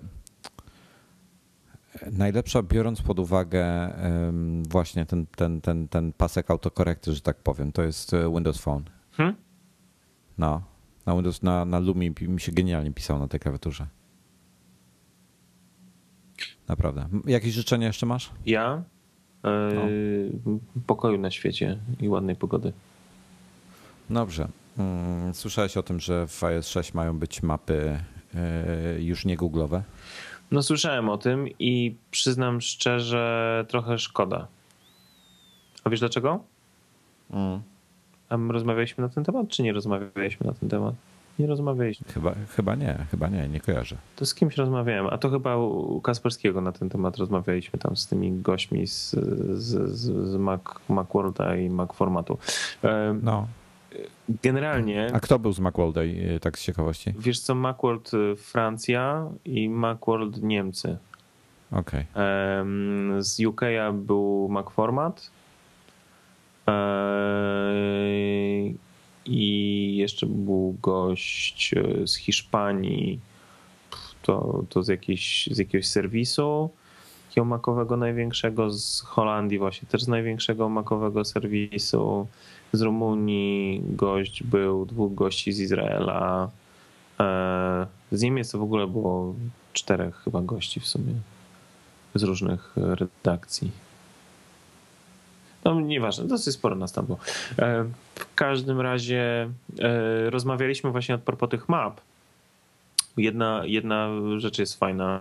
najlepsza 2.13 2.63
biorąc 2.63 3.03
pod 3.03 3.19
uwagę 3.19 3.95
yy, 4.57 4.63
właśnie 4.69 5.07
ten, 5.07 5.27
ten, 5.27 5.61
ten, 5.61 5.89
ten 5.89 6.13
pasek 6.13 6.51
autokorekty, 6.51 7.13
że 7.13 7.21
tak 7.21 7.37
powiem, 7.37 7.73
to 7.73 7.83
jest 7.83 8.15
e, 8.15 8.31
Windows 8.35 8.59
Phone. 8.59 8.85
Hmm? 9.13 9.37
No. 10.39 10.63
Na 11.07 11.15
Windows, 11.15 11.43
na, 11.43 11.65
na 11.65 11.79
Lumi 11.79 12.13
mi 12.21 12.41
się 12.41 12.53
genialnie 12.53 12.93
pisał 12.93 13.19
na 13.19 13.29
tej 13.29 13.41
klawiaturze. 13.41 13.87
Naprawdę. 16.69 17.09
Jakieś 17.27 17.55
życzenia 17.55 17.87
jeszcze 17.87 18.07
masz? 18.07 18.31
Ja? 18.47 18.83
Yy, 19.45 20.31
no. 20.47 20.59
Pokoju 20.87 21.19
na 21.19 21.31
świecie 21.31 21.79
i 22.01 22.09
ładnej 22.09 22.37
pogody. 22.37 22.73
Dobrze. 24.11 24.49
Mm, 24.79 25.35
słyszałeś 25.35 25.77
o 25.77 25.83
tym, 25.83 26.01
że 26.01 26.27
w 26.27 26.45
iOS 26.45 26.69
6 26.69 26.95
mają 26.95 27.19
być 27.19 27.43
mapy 27.43 27.99
yy, 28.97 29.03
już 29.03 29.25
nie 29.25 29.37
googlowe? 29.37 29.83
No 30.51 30.63
słyszałem 30.63 31.09
o 31.09 31.19
tym 31.19 31.49
i 31.59 31.97
przyznam 32.11 32.61
szczerze, 32.61 33.65
trochę 33.69 33.99
szkoda. 33.99 34.49
A 35.85 35.91
wiesz 35.91 36.01
dlaczego? 36.01 36.45
Mm. 37.31 37.63
A 38.33 38.37
my 38.37 38.53
rozmawialiśmy 38.53 39.03
na 39.03 39.09
ten 39.09 39.25
temat, 39.25 39.49
czy 39.49 39.63
nie 39.63 39.73
rozmawialiśmy 39.73 40.47
na 40.47 40.53
ten 40.53 40.69
temat? 40.69 40.95
Nie 41.39 41.47
rozmawialiśmy. 41.47 42.13
Chyba, 42.13 42.35
chyba 42.57 42.75
nie, 42.75 42.99
chyba 43.11 43.29
nie, 43.29 43.49
nie 43.49 43.61
kojarzę. 43.61 43.97
To 44.17 44.27
z 44.27 44.35
kimś 44.35 44.57
rozmawiałem, 44.57 45.07
a 45.07 45.19
to 45.19 45.31
chyba 45.31 45.57
u 45.57 46.01
Kasperskiego 46.01 46.61
na 46.61 46.73
ten 46.73 46.89
temat 46.89 47.17
rozmawialiśmy 47.17 47.79
tam 47.79 47.97
z 47.97 48.07
tymi 48.07 48.33
gośćmi 48.33 48.87
z, 48.87 49.11
z, 49.59 49.97
z 50.29 50.37
Mac, 50.37 50.61
Macworlda 50.89 51.57
i 51.57 51.71
Macformatu. 51.71 52.39
No. 53.23 53.47
Generalnie. 54.43 55.11
A 55.15 55.21
kto 55.21 55.39
był 55.39 55.53
z 55.53 55.61
Macworlda, 55.61 56.01
tak 56.41 56.59
z 56.59 56.63
ciekawości? 56.63 57.15
Wiesz 57.19 57.41
co, 57.41 57.55
Macworld 57.55 58.15
y, 58.15 58.37
Francja 58.37 59.29
i 59.45 59.69
Macworld 59.69 60.43
Niemcy. 60.43 60.97
Okej. 61.73 62.07
Okay. 62.15 63.23
Z 63.23 63.41
UK 63.41 63.61
był 63.93 64.49
Macformat 64.51 65.31
I 69.27 69.97
jeszcze 69.97 70.27
był 70.27 70.77
gość 70.83 71.75
e, 71.75 72.07
z 72.07 72.17
Hiszpanii, 72.17 73.21
to, 74.23 74.65
to 74.69 74.83
z, 74.83 74.89
jakiejś, 74.89 75.49
z 75.53 75.59
jakiegoś 75.59 75.87
serwisu 75.87 76.71
makowego 77.41 77.97
największego, 77.97 78.71
z 78.71 79.01
Holandii 79.01 79.59
właśnie 79.59 79.89
też 79.89 80.03
z 80.03 80.09
największego 80.09 80.69
makowego 80.69 81.25
serwisu, 81.25 82.27
z 82.73 82.81
Rumunii 82.81 83.83
gość 83.85 84.43
był, 84.43 84.87
dwóch 84.87 85.15
gości 85.15 85.53
z 85.53 85.61
Izraela, 85.61 86.51
eee, 87.19 87.87
z 88.13 88.23
Niemiec 88.23 88.51
to 88.51 88.59
w 88.59 88.63
ogóle 88.63 88.87
było 88.87 89.35
czterech 89.73 90.17
chyba 90.17 90.43
gości 90.43 90.81
w 90.81 90.87
sumie 90.87 91.15
z 92.15 92.23
różnych 92.23 92.77
redakcji. 92.77 93.71
No 95.65 95.81
nieważne, 95.81 96.25
dosyć 96.25 96.55
sporo 96.55 96.77
nas 96.77 96.93
tam 96.93 97.07
było. 97.07 97.19
E, 97.59 97.85
w 98.15 98.35
każdym 98.35 98.81
razie 98.81 99.51
e, 99.81 100.31
rozmawialiśmy 100.31 100.91
właśnie 100.91 101.15
od 101.15 101.21
propos 101.21 101.51
tych 101.51 101.69
map. 101.69 102.01
Jedna, 103.17 103.63
jedna 103.65 104.09
rzecz 104.39 104.59
jest 104.59 104.79
fajna 104.79 105.21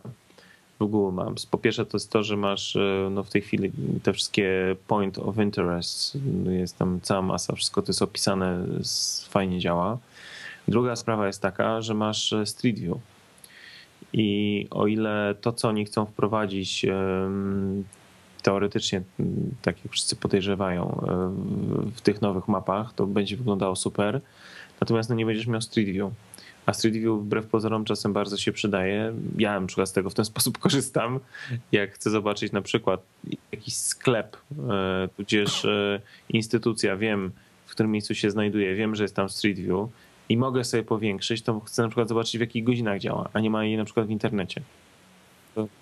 w 0.79 0.85
Google 0.85 1.15
Maps. 1.15 1.45
Po 1.45 1.57
pierwsze 1.57 1.85
to 1.85 1.97
jest 1.97 2.11
to, 2.11 2.23
że 2.23 2.37
masz 2.37 2.75
e, 2.75 3.09
no 3.11 3.23
w 3.23 3.29
tej 3.29 3.41
chwili 3.41 3.71
te 4.03 4.13
wszystkie 4.13 4.75
point 4.87 5.19
of 5.19 5.37
interest, 5.37 6.17
jest 6.49 6.77
tam 6.77 6.99
cała 7.01 7.21
masa, 7.21 7.55
wszystko 7.55 7.81
to 7.81 7.89
jest 7.89 8.01
opisane, 8.01 8.65
fajnie 9.29 9.59
działa. 9.59 9.97
Druga 10.67 10.95
sprawa 10.95 11.27
jest 11.27 11.41
taka, 11.41 11.81
że 11.81 11.93
masz 11.93 12.33
Street 12.45 12.79
View. 12.79 12.97
I 14.13 14.67
o 14.71 14.87
ile 14.87 15.35
to, 15.41 15.53
co 15.53 15.67
oni 15.67 15.85
chcą 15.85 16.05
wprowadzić, 16.05 16.85
teoretycznie, 18.41 19.01
mm, 19.19 19.55
tak 19.61 19.83
jak 19.83 19.93
wszyscy 19.93 20.15
podejrzewają, 20.15 21.03
e, 21.07 21.91
w 21.95 22.01
tych 22.01 22.21
nowych 22.21 22.47
mapach 22.47 22.93
to 22.93 23.07
będzie 23.07 23.37
wyglądało 23.37 23.75
super, 23.75 24.21
natomiast 24.81 25.09
no 25.09 25.15
nie 25.15 25.25
będziesz 25.25 25.47
miał 25.47 25.61
Street 25.61 25.89
View. 25.89 26.11
A 26.65 26.73
Street 26.73 26.95
View 26.95 27.19
wbrew 27.19 27.47
pozorom 27.47 27.85
czasem 27.85 28.13
bardzo 28.13 28.37
się 28.37 28.51
przydaje. 28.51 29.13
Ja 29.37 29.59
na 29.59 29.67
przykład 29.67 29.89
z 29.89 29.93
tego 29.93 30.09
w 30.09 30.13
ten 30.13 30.25
sposób 30.31 30.57
korzystam, 30.57 31.19
jak 31.71 31.93
chcę 31.93 32.09
zobaczyć 32.09 32.51
na 32.51 32.61
przykład 32.61 33.01
jakiś 33.51 33.75
sklep, 33.75 34.37
e, 34.69 35.09
tudzież 35.17 35.65
e, 35.65 36.01
instytucja, 36.29 36.97
wiem, 36.97 37.31
w 37.65 37.71
którym 37.71 37.91
miejscu 37.91 38.15
się 38.15 38.31
znajduję, 38.31 38.75
wiem, 38.75 38.95
że 38.95 39.03
jest 39.03 39.15
tam 39.15 39.29
Street 39.29 39.59
View 39.59 39.89
i 40.29 40.37
mogę 40.37 40.63
sobie 40.63 40.83
powiększyć, 40.83 41.41
to 41.41 41.59
chcę 41.59 41.81
na 41.81 41.87
przykład 41.87 42.09
zobaczyć, 42.09 42.37
w 42.37 42.41
jakich 42.41 42.63
godzinach 42.63 42.99
działa, 42.99 43.29
a 43.33 43.39
nie 43.39 43.49
ma 43.49 43.65
jej 43.65 43.77
na 43.77 43.85
przykład 43.85 44.07
w 44.07 44.09
internecie. 44.09 44.61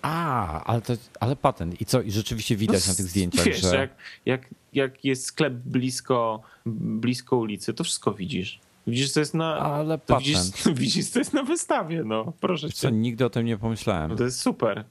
A, 0.02 0.64
ale, 0.64 0.80
to, 0.80 0.92
ale 1.20 1.36
patent. 1.36 1.80
I 1.80 1.84
co? 1.84 2.02
I 2.02 2.10
rzeczywiście 2.10 2.56
widać 2.56 2.86
no, 2.86 2.92
na 2.92 2.96
tych 2.96 3.06
zdjęciach, 3.06 3.44
wiesz, 3.44 3.60
że... 3.60 3.76
Jak, 3.76 3.90
jak, 4.26 4.46
jak 4.72 5.04
jest 5.04 5.24
sklep 5.24 5.52
blisko, 5.52 6.42
blisko 6.66 7.36
ulicy, 7.36 7.74
to 7.74 7.84
wszystko 7.84 8.14
widzisz. 8.14 8.60
Widzisz, 8.86 9.12
co 9.12 9.20
jest 9.20 9.34
na. 9.34 9.58
Ale 9.58 9.98
to 9.98 10.18
widzisz, 10.18 10.36
widzisz, 10.74 11.08
co 11.08 11.18
jest 11.18 11.32
na 11.32 11.42
wystawie, 11.42 12.04
no 12.04 12.32
proszę 12.40 12.68
cię. 12.68 12.74
Co, 12.74 12.90
nigdy 12.90 13.24
o 13.24 13.30
tym 13.30 13.46
nie 13.46 13.58
pomyślałem. 13.58 14.16
To 14.16 14.24
jest 14.24 14.40
super. 14.40 14.84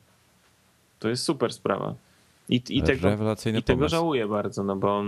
To 1.00 1.10
jest 1.10 1.24
super 1.24 1.54
sprawa. 1.54 1.96
I, 2.50 2.62
i 2.70 2.84
tego, 2.84 3.10
i 3.56 3.64
tego 3.64 3.90
żałuję 3.90 4.28
bardzo, 4.28 4.64
no 4.64 4.76
bo, 4.76 5.04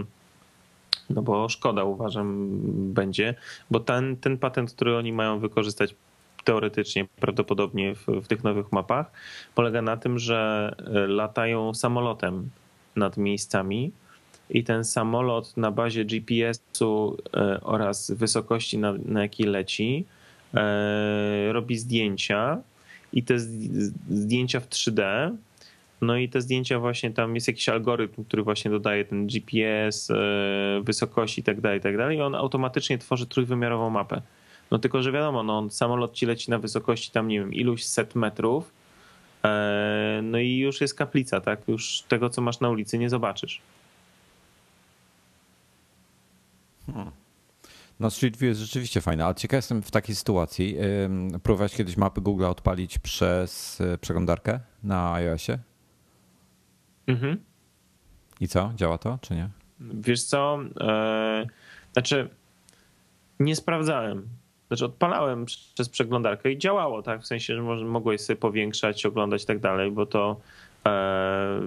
no 1.09 1.21
bo 1.21 1.49
szkoda 1.49 1.83
uważam 1.83 2.49
będzie, 2.93 3.35
bo 3.71 3.79
ten, 3.79 4.17
ten 4.17 4.37
patent, 4.37 4.73
który 4.73 4.97
oni 4.97 5.13
mają 5.13 5.39
wykorzystać 5.39 5.95
teoretycznie, 6.43 7.07
prawdopodobnie 7.19 7.95
w, 7.95 8.07
w 8.07 8.27
tych 8.27 8.43
nowych 8.43 8.71
mapach, 8.71 9.11
polega 9.55 9.81
na 9.81 9.97
tym, 9.97 10.19
że 10.19 10.71
e, 10.79 11.07
latają 11.07 11.73
samolotem 11.73 12.49
nad 12.95 13.17
miejscami 13.17 13.91
i 14.49 14.63
ten 14.63 14.83
samolot 14.83 15.57
na 15.57 15.71
bazie 15.71 16.05
GPS-u 16.05 17.17
e, 17.33 17.61
oraz 17.61 18.11
wysokości, 18.11 18.77
na, 18.77 18.93
na 19.05 19.21
jakiej 19.21 19.47
leci, 19.47 20.05
e, 20.53 21.53
robi 21.53 21.77
zdjęcia 21.77 22.57
i 23.13 23.23
te 23.23 23.39
zdjęcia 24.09 24.59
w 24.59 24.69
3D. 24.69 25.31
No 26.01 26.17
i 26.17 26.29
te 26.29 26.41
zdjęcia 26.41 26.79
właśnie 26.79 27.11
tam 27.11 27.35
jest 27.35 27.47
jakiś 27.47 27.69
algorytm, 27.69 28.23
który 28.23 28.43
właśnie 28.43 28.71
dodaje 28.71 29.05
ten 29.05 29.27
GPS, 29.27 30.11
wysokości 30.83 31.41
i 31.41 31.43
tak 31.43 31.61
dalej, 31.61 31.79
i 31.79 31.81
tak 31.81 31.97
dalej. 31.97 32.17
I 32.17 32.21
on 32.21 32.35
automatycznie 32.35 32.97
tworzy 32.97 33.25
trójwymiarową 33.25 33.89
mapę. 33.89 34.21
No 34.71 34.79
tylko, 34.79 35.03
że 35.03 35.11
wiadomo, 35.11 35.43
no, 35.43 35.69
samolot 35.69 36.13
ci 36.13 36.25
leci 36.25 36.51
na 36.51 36.59
wysokości 36.59 37.11
tam, 37.11 37.27
nie 37.27 37.39
wiem, 37.39 37.53
iluś 37.53 37.83
set 37.83 38.15
metrów, 38.15 38.73
e, 39.43 40.19
no 40.23 40.37
i 40.37 40.57
już 40.57 40.81
jest 40.81 40.95
kaplica, 40.95 41.41
tak? 41.41 41.67
Już 41.67 42.03
tego, 42.07 42.29
co 42.29 42.41
masz 42.41 42.59
na 42.59 42.69
ulicy, 42.69 42.97
nie 42.97 43.09
zobaczysz. 43.09 43.61
Hmm. 46.85 47.11
No 47.99 48.09
Street 48.09 48.37
View 48.37 48.49
jest 48.49 48.61
rzeczywiście 48.61 49.01
fajna, 49.01 49.25
ale 49.25 49.35
ciekaw 49.35 49.57
jestem 49.57 49.81
w 49.81 49.91
takiej 49.91 50.15
sytuacji. 50.15 50.77
Próbowałeś 51.43 51.75
kiedyś 51.75 51.97
mapy 51.97 52.21
Google 52.21 52.45
odpalić 52.45 52.99
przez 52.99 53.81
e, 53.81 53.97
przeglądarkę 53.97 54.59
na 54.83 55.13
iOSie? 55.13 55.57
Mhm. 57.07 57.37
I 58.39 58.47
co? 58.47 58.71
Działa 58.75 58.97
to, 58.97 59.19
czy 59.21 59.35
nie? 59.35 59.49
Wiesz 59.79 60.23
co? 60.23 60.59
Eee, 60.79 61.47
znaczy, 61.93 62.29
nie 63.39 63.55
sprawdzałem. 63.55 64.27
Znaczy 64.71 64.85
odpalałem 64.85 65.45
przez 65.45 65.89
przeglądarkę 65.89 66.51
i 66.51 66.57
działało, 66.57 67.01
tak? 67.01 67.21
W 67.21 67.25
sensie, 67.25 67.55
że 67.55 67.61
mogłeś 67.85 68.21
sobie 68.21 68.37
powiększać, 68.37 69.05
oglądać 69.05 69.43
i 69.43 69.45
tak 69.45 69.59
dalej, 69.59 69.91
bo 69.91 70.05
to 70.05 70.39
e, 70.85 71.61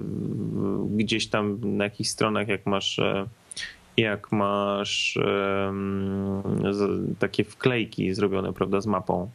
gdzieś 0.88 1.26
tam 1.26 1.58
na 1.76 1.84
jakichś 1.84 2.10
stronach, 2.10 2.48
jak 2.48 2.66
masz 2.66 2.98
e, 2.98 3.26
jak 3.96 4.32
masz 4.32 5.18
z, 6.70 7.18
takie 7.18 7.44
wklejki 7.44 8.14
zrobione, 8.14 8.52
prawda, 8.52 8.80
z 8.80 8.86
mapą, 8.86 9.30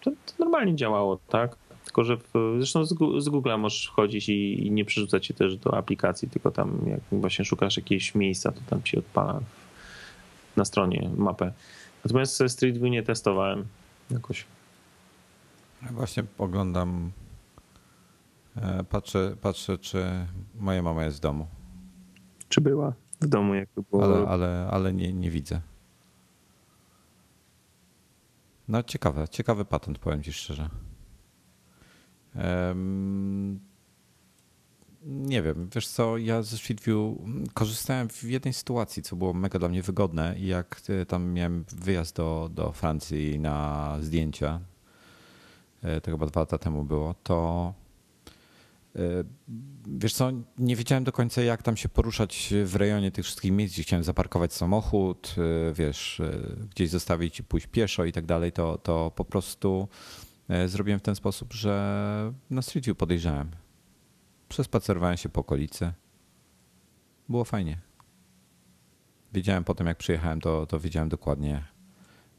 to, 0.00 0.10
to 0.10 0.32
normalnie 0.38 0.76
działało, 0.76 1.18
tak? 1.28 1.56
Tylko, 1.84 2.04
że 2.04 2.16
w, 2.16 2.56
zresztą 2.58 2.84
z, 2.84 2.88
z 3.18 3.28
Google'a 3.28 3.58
możesz 3.58 3.86
wchodzić 3.86 4.28
i, 4.28 4.66
i 4.66 4.70
nie 4.70 4.84
przerzucać 4.84 5.26
się 5.26 5.34
też 5.34 5.56
do 5.56 5.76
aplikacji, 5.76 6.28
tylko 6.28 6.50
tam 6.50 6.80
jak 6.86 7.00
właśnie 7.12 7.44
szukasz 7.44 7.76
jakiegoś 7.76 8.14
miejsca, 8.14 8.52
to 8.52 8.60
tam 8.70 8.82
ci 8.82 8.98
odpala 8.98 9.40
na 10.56 10.64
stronie 10.64 11.10
mapę. 11.16 11.52
Natomiast 12.04 12.42
Street 12.48 12.78
View 12.78 12.90
nie 12.90 13.02
testowałem 13.02 13.66
jakoś. 14.10 14.46
Ja 15.82 15.88
właśnie 15.88 16.24
oglądam, 16.38 17.12
e, 18.56 18.84
patrzę, 18.84 19.36
patrzę, 19.40 19.78
czy 19.78 20.26
moja 20.54 20.82
mama 20.82 21.04
jest 21.04 21.16
w 21.16 21.20
domu. 21.20 21.46
Czy 22.48 22.60
była 22.60 22.92
w 23.20 23.26
domu, 23.26 23.54
jak 23.54 23.68
to 23.74 23.82
było? 23.82 24.04
Ale, 24.04 24.28
ale, 24.28 24.68
ale 24.70 24.92
nie, 24.92 25.12
nie 25.12 25.30
widzę. 25.30 25.60
No 28.68 28.82
ciekawe, 28.82 29.28
ciekawy 29.28 29.64
patent, 29.64 29.98
powiem 29.98 30.22
ci 30.22 30.32
szczerze. 30.32 30.70
Nie 35.02 35.42
wiem, 35.42 35.68
wiesz 35.74 35.88
co, 35.88 36.16
ja 36.16 36.42
ze 36.42 36.58
Streetview 36.58 36.96
korzystałem 37.54 38.08
w 38.08 38.24
jednej 38.24 38.54
sytuacji, 38.54 39.02
co 39.02 39.16
było 39.16 39.32
mega 39.32 39.58
dla 39.58 39.68
mnie 39.68 39.82
wygodne 39.82 40.34
jak 40.38 40.80
e, 40.88 41.06
tam 41.06 41.32
miałem 41.32 41.64
wyjazd 41.68 42.16
do, 42.16 42.50
do 42.52 42.72
Francji 42.72 43.38
na 43.38 43.96
zdjęcia, 44.00 44.60
e, 45.82 46.00
to 46.00 46.10
chyba 46.10 46.26
dwa 46.26 46.40
lata 46.40 46.58
temu 46.58 46.84
było, 46.84 47.14
to 47.22 47.74
e, 48.96 49.00
wiesz 49.86 50.14
co, 50.14 50.30
nie 50.58 50.76
wiedziałem 50.76 51.04
do 51.04 51.12
końca 51.12 51.42
jak 51.42 51.62
tam 51.62 51.76
się 51.76 51.88
poruszać 51.88 52.54
w 52.64 52.76
rejonie 52.76 53.10
tych 53.10 53.24
wszystkich 53.24 53.52
miejsc, 53.52 53.74
gdzie 53.74 53.82
chciałem 53.82 54.04
zaparkować 54.04 54.52
samochód, 54.52 55.34
wiesz, 55.74 56.22
gdzieś 56.70 56.90
zostawić 56.90 57.40
i 57.40 57.44
pójść 57.44 57.66
pieszo 57.66 58.04
i 58.04 58.12
tak 58.12 58.26
dalej, 58.26 58.52
to, 58.52 58.78
to 58.78 59.12
po 59.16 59.24
prostu 59.24 59.88
zrobiłem 60.66 61.00
w 61.00 61.02
ten 61.02 61.14
sposób, 61.14 61.52
że 61.52 62.32
na 62.50 62.62
Street 62.62 62.86
View 62.86 62.96
podejrzałem 62.96 63.50
Przespacerowałem 64.48 65.16
się 65.16 65.28
po 65.28 65.40
okolicy. 65.40 65.92
Było 67.28 67.44
fajnie. 67.44 67.78
Wiedziałem 69.32 69.64
potem, 69.64 69.86
jak 69.86 69.96
przyjechałem, 69.96 70.40
to, 70.40 70.66
to 70.66 70.80
wiedziałem 70.80 71.08
dokładnie, 71.08 71.64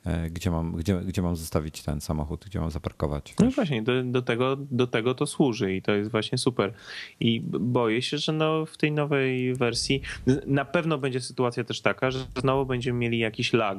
e, 0.05 0.29
gdzie 0.29 0.51
mam, 0.51 0.75
gdzie, 0.75 0.97
gdzie 0.97 1.21
mam 1.21 1.35
zostawić 1.35 1.83
ten 1.83 2.01
samochód, 2.01 2.45
gdzie 2.45 2.59
mam 2.59 2.71
zaparkować. 2.71 3.35
No 3.39 3.51
właśnie, 3.51 3.83
do, 3.83 4.03
do, 4.03 4.21
tego, 4.21 4.55
do 4.55 4.87
tego 4.87 5.15
to 5.15 5.25
służy 5.25 5.75
i 5.75 5.81
to 5.81 5.91
jest 5.91 6.11
właśnie 6.11 6.37
super. 6.37 6.73
I 7.19 7.41
boję 7.59 8.01
się, 8.01 8.17
że 8.17 8.31
no 8.31 8.65
w 8.65 8.77
tej 8.77 8.91
nowej 8.91 9.55
wersji 9.55 10.01
na 10.45 10.65
pewno 10.65 10.97
będzie 10.97 11.21
sytuacja 11.21 11.63
też 11.63 11.81
taka, 11.81 12.11
że 12.11 12.25
znowu 12.35 12.65
będziemy 12.65 12.99
mieli 12.99 13.19
jakiś 13.19 13.53
lag, 13.53 13.77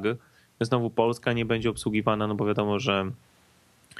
znowu 0.61 0.89
Polska 0.89 1.33
nie 1.33 1.45
będzie 1.45 1.69
obsługiwana, 1.69 2.27
no 2.27 2.35
bo 2.35 2.45
wiadomo, 2.45 2.79
że 2.79 3.11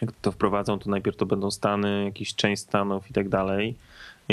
jak 0.01 0.11
to 0.11 0.31
wprowadzą, 0.31 0.79
to 0.79 0.89
najpierw 0.89 1.17
to 1.17 1.25
będą 1.25 1.51
Stany, 1.51 2.03
jakiś 2.05 2.35
część 2.35 2.61
Stanów 2.61 3.09
i 3.09 3.13
tak 3.13 3.29
dalej 3.29 3.75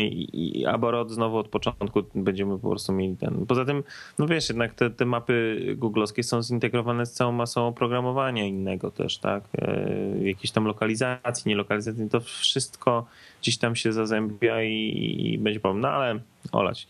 i, 0.07 0.61
i 0.61 0.67
Aborot 0.67 1.11
znowu 1.11 1.37
od 1.37 1.49
początku 1.49 2.03
będziemy 2.15 2.59
po 2.59 2.69
prostu 2.71 2.93
mieli 2.93 3.17
ten. 3.17 3.47
Poza 3.47 3.65
tym, 3.65 3.83
no 4.19 4.27
wiesz, 4.27 4.49
jednak 4.49 4.75
te, 4.75 4.91
te 4.91 5.05
mapy 5.05 5.67
googlowskie 5.77 6.23
są 6.23 6.43
zintegrowane 6.43 7.07
z 7.07 7.13
całą 7.13 7.33
masą 7.33 7.67
oprogramowania 7.67 8.45
innego 8.45 8.91
też, 8.91 9.19
tak? 9.19 9.45
E, 9.59 9.89
jakieś 10.23 10.51
tam 10.51 10.65
lokalizacji, 10.65 11.49
nielokalizacji, 11.49 12.11
to 12.11 12.21
wszystko 12.21 13.07
gdzieś 13.43 13.59
tam 13.59 13.77
się 13.77 13.93
zazębia 13.93 14.63
i, 14.63 15.17
i 15.35 15.39
będzie 15.39 15.61
problem. 15.61 15.81
No 15.81 15.89
ale 15.89 16.21
olać. 16.53 16.89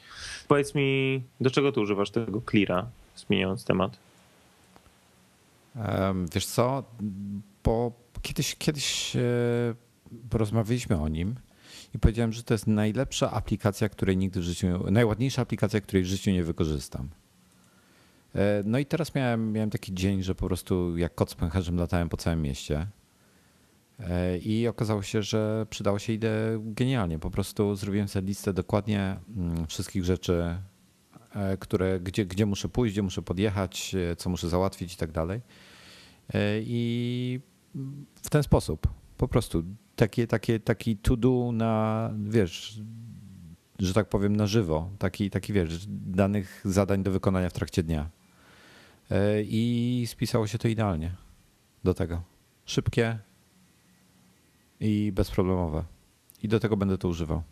Powiedz 0.48 0.74
mi, 0.74 1.22
do 1.40 1.50
czego 1.50 1.72
ty 1.72 1.80
używasz 1.80 2.10
tego 2.10 2.42
cleara, 2.50 2.86
zmieniając 3.16 3.64
temat? 3.64 3.98
wiesz 6.34 6.46
co, 6.46 6.82
bo 7.64 7.92
kiedyś, 8.22 8.54
kiedyś 8.54 9.16
e, 9.16 9.20
porozmawialiśmy 10.30 11.00
o 11.00 11.08
nim 11.08 11.34
i 11.94 11.98
powiedziałem, 11.98 12.32
że 12.32 12.42
to 12.42 12.54
jest 12.54 12.66
najlepsza 12.66 13.30
aplikacja, 13.30 13.88
której 13.88 14.16
nigdy 14.16 14.40
w 14.40 14.42
życiu, 14.42 14.90
najładniejsza 14.90 15.42
aplikacja, 15.42 15.80
której 15.80 16.02
w 16.02 16.06
życiu 16.06 16.30
nie 16.30 16.44
wykorzystam. 16.44 17.08
E, 18.34 18.62
no 18.64 18.78
i 18.78 18.86
teraz 18.86 19.14
miałem, 19.14 19.52
miałem 19.52 19.70
taki 19.70 19.94
dzień, 19.94 20.22
że 20.22 20.34
po 20.34 20.46
prostu 20.46 20.96
jak 20.96 21.14
kot 21.14 21.30
z 21.30 21.34
pęcherzem 21.34 21.76
latałem 21.76 22.08
po 22.08 22.16
całym 22.16 22.42
mieście. 22.42 22.86
E, 24.00 24.38
I 24.38 24.68
okazało 24.68 25.02
się, 25.02 25.22
że 25.22 25.66
przydało 25.70 25.98
się 25.98 26.12
idę 26.12 26.58
genialnie. 26.62 27.18
Po 27.18 27.30
prostu 27.30 27.74
zrobiłem 27.74 28.08
sobie 28.08 28.28
listę 28.28 28.52
dokładnie 28.52 29.16
mm, 29.36 29.66
wszystkich 29.66 30.04
rzeczy, 30.04 30.58
e, 31.34 31.56
które, 31.56 32.00
gdzie, 32.00 32.26
gdzie 32.26 32.46
muszę 32.46 32.68
pójść, 32.68 32.94
gdzie 32.94 33.02
muszę 33.02 33.22
podjechać, 33.22 33.96
co 34.16 34.30
muszę 34.30 34.48
załatwić 34.48 34.94
i 34.94 34.96
tak 34.96 35.12
dalej. 35.12 35.40
I 36.60 37.40
w 38.22 38.30
ten 38.30 38.42
sposób 38.42 38.86
po 39.16 39.28
prostu 39.28 39.64
takie, 39.98 40.26
takie, 40.26 40.60
taki 40.60 40.96
to 40.96 41.16
do 41.16 41.50
na, 41.52 42.10
wiesz, 42.28 42.80
że 43.78 43.94
tak 43.94 44.08
powiem, 44.08 44.36
na 44.36 44.46
żywo. 44.46 44.90
Taki, 44.98 45.30
taki 45.30 45.52
wiesz, 45.52 45.86
danych 45.88 46.62
zadań 46.64 47.02
do 47.02 47.10
wykonania 47.10 47.48
w 47.48 47.52
trakcie 47.52 47.82
dnia. 47.82 48.10
E, 49.10 49.42
I 49.42 50.04
spisało 50.06 50.46
się 50.46 50.58
to 50.58 50.68
idealnie 50.68 51.14
do 51.84 51.94
tego. 51.94 52.22
Szybkie 52.64 53.18
i 54.80 55.12
bezproblemowe. 55.14 55.84
I 56.42 56.48
do 56.48 56.60
tego 56.60 56.76
będę 56.76 56.98
to 56.98 57.08
używał. 57.08 57.42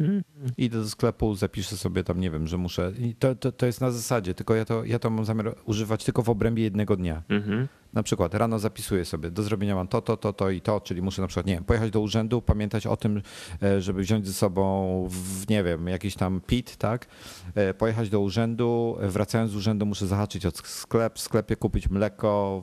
Mm. 0.00 0.22
Idę 0.58 0.78
do 0.78 0.88
sklepu, 0.88 1.34
zapiszę 1.34 1.76
sobie 1.76 2.04
tam, 2.04 2.20
nie 2.20 2.30
wiem, 2.30 2.46
że 2.46 2.58
muszę. 2.58 2.92
To, 3.18 3.34
to, 3.34 3.52
to 3.52 3.66
jest 3.66 3.80
na 3.80 3.90
zasadzie, 3.90 4.34
tylko 4.34 4.54
ja 4.54 4.64
to, 4.64 4.84
ja 4.84 4.98
to 4.98 5.10
mam 5.10 5.24
zamiar 5.24 5.54
używać 5.64 6.04
tylko 6.04 6.22
w 6.22 6.30
obrębie 6.30 6.62
jednego 6.62 6.96
dnia. 6.96 7.22
Mm 7.28 7.42
-hmm. 7.42 7.66
Na 7.96 8.02
przykład 8.02 8.34
rano 8.34 8.58
zapisuję 8.58 9.04
sobie, 9.04 9.30
do 9.30 9.42
zrobienia 9.42 9.74
mam 9.74 9.88
to, 9.88 10.02
to, 10.02 10.16
to, 10.16 10.32
to 10.32 10.50
i 10.50 10.60
to, 10.60 10.80
czyli 10.80 11.02
muszę 11.02 11.22
na 11.22 11.28
przykład, 11.28 11.46
nie 11.46 11.54
wiem, 11.54 11.64
pojechać 11.64 11.90
do 11.90 12.00
urzędu, 12.00 12.42
pamiętać 12.42 12.86
o 12.86 12.96
tym, 12.96 13.22
e, 13.62 13.80
żeby 13.80 14.02
wziąć 14.02 14.26
ze 14.26 14.32
sobą, 14.32 15.08
w, 15.10 15.48
nie 15.48 15.64
wiem, 15.64 15.88
jakiś 15.88 16.14
tam 16.14 16.40
PIT, 16.46 16.76
tak? 16.76 17.06
E, 17.54 17.74
pojechać 17.74 18.08
do 18.08 18.20
urzędu, 18.20 18.96
wracając 19.00 19.50
z 19.50 19.56
urzędu 19.56 19.86
muszę 19.86 20.06
zahaczyć 20.06 20.46
od 20.46 20.58
sklep, 20.58 21.14
w 21.14 21.20
sklepie 21.20 21.56
kupić 21.56 21.90
mleko, 21.90 22.62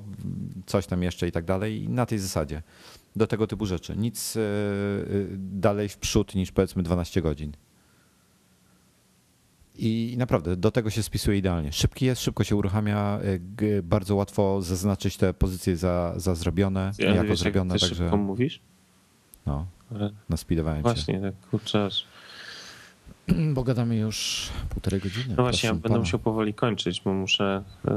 coś 0.65 0.87
tam 0.87 1.03
jeszcze 1.03 1.27
i 1.27 1.31
tak 1.31 1.45
dalej 1.45 1.83
i 1.83 1.89
na 1.89 2.05
tej 2.05 2.19
zasadzie. 2.19 2.61
Do 3.15 3.27
tego 3.27 3.47
typu 3.47 3.65
rzeczy. 3.65 3.97
Nic 3.97 4.37
dalej 5.37 5.89
w 5.89 5.97
przód 5.97 6.35
niż 6.35 6.51
powiedzmy 6.51 6.83
12 6.83 7.21
godzin. 7.21 7.51
I 9.75 10.15
naprawdę 10.17 10.55
do 10.55 10.71
tego 10.71 10.89
się 10.89 11.03
spisuje 11.03 11.37
idealnie. 11.37 11.71
Szybki 11.71 12.05
jest, 12.05 12.21
szybko 12.21 12.43
się 12.43 12.55
uruchamia, 12.55 13.19
y, 13.61 13.83
bardzo 13.83 14.15
łatwo 14.15 14.61
zaznaczyć 14.61 15.17
te 15.17 15.33
pozycje 15.33 15.77
za, 15.77 16.13
za 16.15 16.35
zrobione, 16.35 16.91
ja 16.99 17.09
jako 17.09 17.27
wiesz, 17.27 17.39
zrobione. 17.39 17.73
Jak 17.73 17.81
ty 17.81 17.87
także... 17.87 18.03
szybko 18.03 18.17
mówisz? 18.17 18.59
No, 19.45 19.65
Ale... 19.91 20.11
naspidowałem 20.29 20.81
Właśnie, 20.81 21.13
się. 21.13 21.19
Właśnie, 21.19 21.31
tak 21.31 21.49
kurczę. 21.49 21.89
Bo 23.55 23.63
gadamy 23.63 23.95
już 23.97 24.49
półtorej 24.69 25.01
godziny. 25.01 25.35
No 25.37 25.43
właśnie, 25.43 25.67
ja 25.67 25.75
będę 25.75 25.99
musiał 25.99 26.19
powoli 26.19 26.53
kończyć, 26.53 27.01
bo 27.01 27.13
muszę, 27.13 27.63
y, 27.85 27.89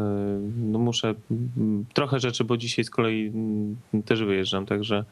no 0.56 0.78
muszę 0.78 1.14
mm, 1.30 1.84
trochę 1.94 2.20
rzeczy, 2.20 2.44
bo 2.44 2.56
dzisiaj 2.56 2.84
z 2.84 2.90
kolei 2.90 3.26
mm, 3.26 3.76
też 4.04 4.24
wyjeżdżam, 4.24 4.66
także, 4.66 5.04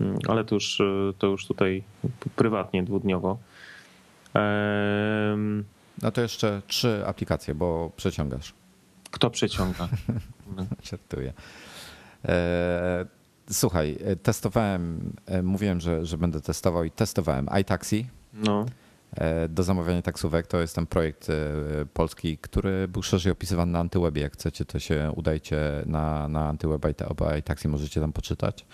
mm, 0.00 0.18
ale 0.28 0.44
to 0.44 0.54
już, 0.54 0.80
y, 0.80 1.12
to 1.18 1.26
już 1.26 1.46
tutaj 1.46 1.82
prywatnie, 2.36 2.82
dwudniowo. 2.82 3.38
No 6.02 6.10
to 6.10 6.20
jeszcze 6.20 6.62
trzy 6.66 7.02
aplikacje, 7.06 7.54
bo 7.54 7.92
przeciągasz. 7.96 8.54
Kto 9.10 9.30
przeciąga? 9.30 9.88
Żartuję. 10.90 11.32
E, 12.24 13.06
słuchaj, 13.50 13.98
e, 14.04 14.16
testowałem, 14.16 15.12
e, 15.26 15.42
mówiłem, 15.42 15.80
że, 15.80 16.06
że 16.06 16.18
będę 16.18 16.40
testował 16.40 16.84
i 16.84 16.90
testowałem 16.90 17.48
iTaxi. 17.60 18.06
No. 18.32 18.66
Do 19.48 19.62
zamawiania 19.62 20.02
taksówek 20.02 20.46
to 20.46 20.60
jest 20.60 20.74
ten 20.74 20.86
projekt 20.86 21.28
polski, 21.94 22.38
który 22.38 22.88
był 22.88 23.02
szerzej 23.02 23.32
opisywany 23.32 23.72
na 23.72 23.78
Antywebie. 23.78 24.22
Jak 24.22 24.32
chcecie, 24.32 24.64
to 24.64 24.78
się 24.78 25.12
udajcie 25.16 25.82
na, 25.86 26.28
na 26.28 26.48
Antyweb 26.48 26.86
iTaxi, 27.38 27.68
możecie 27.68 28.00
tam 28.00 28.12
poczytać. 28.12 28.66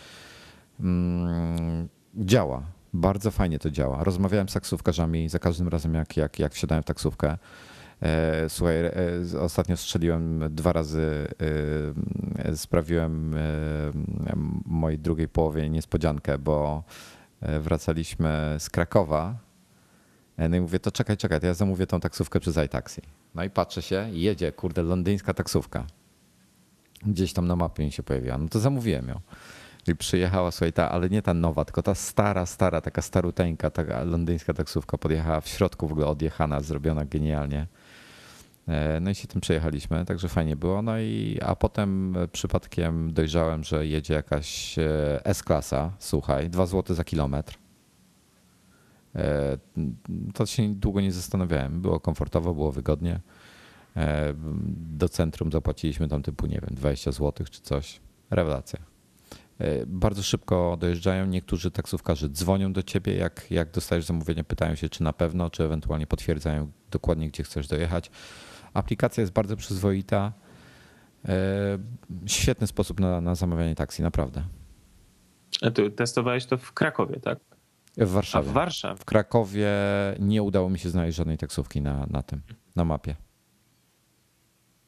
Mm, 0.81 1.89
działa 2.17 2.63
bardzo 2.93 3.31
fajnie 3.31 3.59
to 3.59 3.71
działa. 3.71 4.05
Rozmawiałem 4.05 4.49
z 4.49 4.53
taksówkarzami 4.53 5.29
za 5.29 5.39
każdym 5.39 5.69
razem, 5.69 5.95
jak, 5.95 6.17
jak, 6.17 6.39
jak 6.39 6.55
wsiadałem 6.55 6.83
w 6.83 6.87
taksówkę. 6.87 7.39
E, 8.03 8.49
słuchaj, 8.49 8.77
e, 8.77 8.93
ostatnio 9.41 9.77
strzeliłem 9.77 10.55
dwa 10.55 10.73
razy, 10.73 11.29
e, 12.45 12.57
sprawiłem 12.57 13.35
mojej 14.67 14.99
drugiej 14.99 15.29
połowie 15.29 15.71
niespodziankę, 15.71 16.39
bo 16.39 16.83
wracaliśmy 17.61 18.57
z 18.59 18.71
Krakowa. 18.71 19.39
No 20.51 20.57
i 20.57 20.61
mówię, 20.61 20.79
to 20.79 20.93
czekaj, 20.93 21.17
czekaj, 21.17 21.41
to 21.41 21.47
ja 21.47 21.55
zamówię 21.55 21.87
tą 21.87 22.01
taksówkę 22.01 22.41
przez 22.41 22.57
iTaxi. 22.57 23.03
No 23.35 23.45
i 23.45 23.51
patrzę 23.51 23.83
się, 23.83 24.09
jedzie, 24.13 24.53
kurde, 24.53 24.83
londyńska 24.83 25.35
taksówka. 25.35 25.87
Gdzieś 27.07 27.33
tam 27.33 27.47
na 27.47 27.57
mapie 27.57 27.85
mi 27.85 27.93
się 27.93 28.03
pojawiła. 28.03 28.39
No 28.39 28.49
to 28.49 28.59
zamówiłem 28.59 29.09
ją. 29.09 29.21
I 29.89 29.97
przyjechała, 29.97 30.51
słuchaj, 30.51 30.73
ta, 30.73 30.91
ale 30.91 31.09
nie 31.09 31.23
ta 31.23 31.35
nowa, 31.35 31.65
tylko 31.65 31.83
ta 31.83 31.95
stara, 31.95 32.47
stara, 32.47 32.81
taka 32.81 33.03
staruteńka, 33.03 33.71
taka 33.71 34.05
londyńska 34.05 34.55
taksówka 34.55 34.99
podjechała 34.99 35.41
w 35.41 35.49
środku 35.49 35.89
w 35.89 35.93
ogóle 35.93 36.07
odjechana, 36.07 36.61
zrobiona 36.61 37.05
genialnie. 37.05 37.67
E, 38.69 39.01
no 39.01 39.11
i 39.11 39.15
się 39.15 39.29
tym 39.29 39.41
przejechaliśmy, 39.41 40.05
także 40.05 40.29
fajnie 40.29 40.57
było. 40.57 40.83
No 40.83 40.99
i 40.99 41.39
a 41.43 41.57
potem 41.57 42.17
przypadkiem 42.33 43.13
dojrzałem, 43.13 43.65
że 43.65 43.87
jedzie 43.87 44.15
jakaś 44.15 44.79
e, 44.79 45.21
S-klasa, 45.25 45.93
słuchaj, 45.99 46.51
2 46.51 46.67
zł 46.67 46.97
za 46.97 47.05
kilometr. 47.05 47.59
E, 49.15 49.59
to 50.35 50.47
się 50.47 50.75
długo 50.75 51.01
nie 51.01 51.13
zastanawiałem. 51.13 51.81
Było 51.81 52.01
komfortowo, 52.01 52.55
było 52.55 52.73
wygodnie. 52.73 53.21
Do 54.77 55.09
centrum 55.09 55.53
zapłaciliśmy 55.53 56.09
tam 56.09 56.23
typu, 56.23 56.47
nie 56.47 56.61
wiem, 56.61 56.71
20 56.71 57.13
zł 57.13 57.47
czy 57.51 57.61
coś. 57.61 58.01
Rewelacja. 58.31 58.88
E, 59.59 59.87
bardzo 59.87 60.23
szybko 60.23 60.77
dojeżdżają. 60.81 61.27
Niektórzy 61.27 61.71
taksówkarze 61.71 62.29
dzwonią 62.29 62.73
do 62.73 62.83
ciebie, 62.83 63.15
jak, 63.15 63.51
jak 63.51 63.71
dostajesz 63.71 64.05
zamówienie, 64.05 64.45
pytają 64.45 64.75
się, 64.75 64.89
czy 64.89 65.03
na 65.03 65.13
pewno, 65.13 65.51
czy 65.51 65.65
ewentualnie 65.65 66.07
potwierdzają 66.07 66.71
dokładnie, 66.91 67.29
gdzie 67.29 67.43
chcesz 67.43 67.69
dojechać. 67.69 68.11
Aplikacja 68.75 69.21
jest 69.21 69.33
bardzo 69.33 69.57
przyzwoita. 69.57 70.33
E, 71.29 71.35
świetny 72.27 72.67
sposób 72.67 73.01
na, 73.01 73.21
na 73.21 73.35
zamawianie 73.35 73.75
taksi, 73.75 74.03
naprawdę. 74.03 74.43
A 75.63 75.71
ty 75.71 75.91
testowałeś 75.91 76.47
to 76.47 76.59
w 76.59 76.73
Krakowie, 76.73 77.21
tak? 77.21 77.39
W 77.97 78.11
Warszawie. 78.11 78.49
A 78.49 78.51
w 78.51 78.55
Warszawie. 78.55 78.97
W 78.97 79.05
Krakowie 79.05 79.69
nie 80.19 80.43
udało 80.43 80.71
mi 80.71 80.79
się 80.79 80.91
znaleźć 80.91 81.17
żadnej 81.19 81.39
taksówki 81.39 81.81
na, 81.81 82.07
na 82.11 82.23
tym, 82.23 82.41
na 82.77 82.85
mapie. 82.85 83.17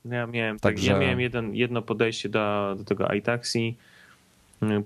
Ja 0.04 0.26
miałem, 0.26 0.58
Także... 0.58 0.86
tak, 0.86 0.94
ja 0.94 1.00
miałem 1.00 1.20
jeden, 1.20 1.54
jedno 1.54 1.82
podejście 1.82 2.28
do, 2.28 2.74
do 2.78 2.84
tego 2.84 3.12
iTaxi 3.12 3.76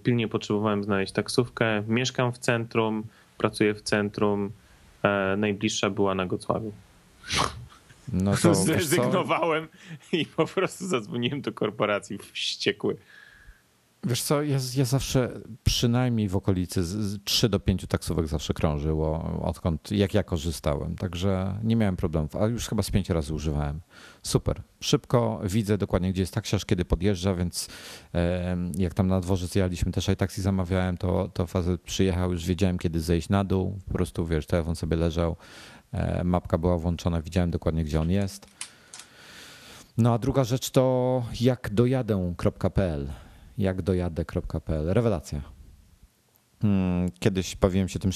pilnie 0.02 0.28
potrzebowałem 0.28 0.84
znaleźć 0.84 1.12
taksówkę. 1.12 1.82
Mieszkam 1.88 2.32
w 2.32 2.38
centrum, 2.38 3.04
pracuję 3.38 3.74
w 3.74 3.82
centrum. 3.82 4.50
E, 5.02 5.36
najbliższa 5.36 5.90
była 5.90 6.14
na 6.14 6.26
Gocławiu. 6.26 6.72
No 8.12 8.36
to, 8.36 8.54
Zrezygnowałem 8.64 9.68
i 10.12 10.26
po 10.26 10.46
prostu 10.46 10.86
zadzwoniłem 10.86 11.40
do 11.40 11.52
korporacji 11.52 12.18
wściekły. 12.18 12.96
Wiesz 14.06 14.22
co, 14.22 14.42
ja, 14.42 14.58
ja 14.76 14.84
zawsze 14.84 15.40
przynajmniej 15.64 16.28
w 16.28 16.36
okolicy 16.36 16.84
z 16.84 17.24
3 17.24 17.48
do 17.48 17.60
5 17.60 17.86
taksówek 17.88 18.26
zawsze 18.26 18.54
krążyło, 18.54 19.40
odkąd, 19.42 19.90
jak 19.90 20.14
ja 20.14 20.22
korzystałem. 20.22 20.96
Także 20.96 21.58
nie 21.62 21.76
miałem 21.76 21.96
problemów, 21.96 22.36
ale 22.36 22.50
już 22.50 22.68
chyba 22.68 22.82
z 22.82 22.90
5 22.90 23.10
razy 23.10 23.34
używałem. 23.34 23.80
Super. 24.22 24.62
Szybko 24.80 25.40
widzę 25.44 25.78
dokładnie, 25.78 26.12
gdzie 26.12 26.22
jest 26.22 26.34
taksiarz, 26.34 26.64
kiedy 26.64 26.84
podjeżdża, 26.84 27.34
więc 27.34 27.68
jak 28.78 28.94
tam 28.94 29.06
na 29.06 29.20
dworzec 29.20 29.54
jechaliśmy, 29.54 29.92
też 29.92 30.08
i 30.08 30.16
taksi 30.16 30.42
zamawiałem, 30.42 30.96
to, 30.96 31.28
to 31.34 31.46
fazę 31.46 31.78
przyjechał, 31.78 32.32
już 32.32 32.46
wiedziałem, 32.46 32.78
kiedy 32.78 33.00
zejść 33.00 33.28
na 33.28 33.44
dół. 33.44 33.78
Po 33.86 33.92
prostu, 33.92 34.26
wiesz, 34.26 34.46
telefon 34.46 34.76
sobie 34.76 34.96
leżał, 34.96 35.36
e, 35.92 36.24
mapka 36.24 36.58
była 36.58 36.78
włączona, 36.78 37.22
widziałem 37.22 37.50
dokładnie, 37.50 37.84
gdzie 37.84 38.00
on 38.00 38.10
jest. 38.10 38.46
No 39.98 40.14
a 40.14 40.18
druga 40.18 40.44
rzecz 40.44 40.70
to 40.70 41.22
jak 41.40 41.70
dojadę.pl 41.74 43.08
jakdojadę.pl. 43.58 44.86
Rewelacja. 44.86 45.42
Hmm, 46.62 47.10
kiedyś 47.18 47.56
bawiłem 47.56 47.88
się 47.88 47.98
tym 47.98 48.10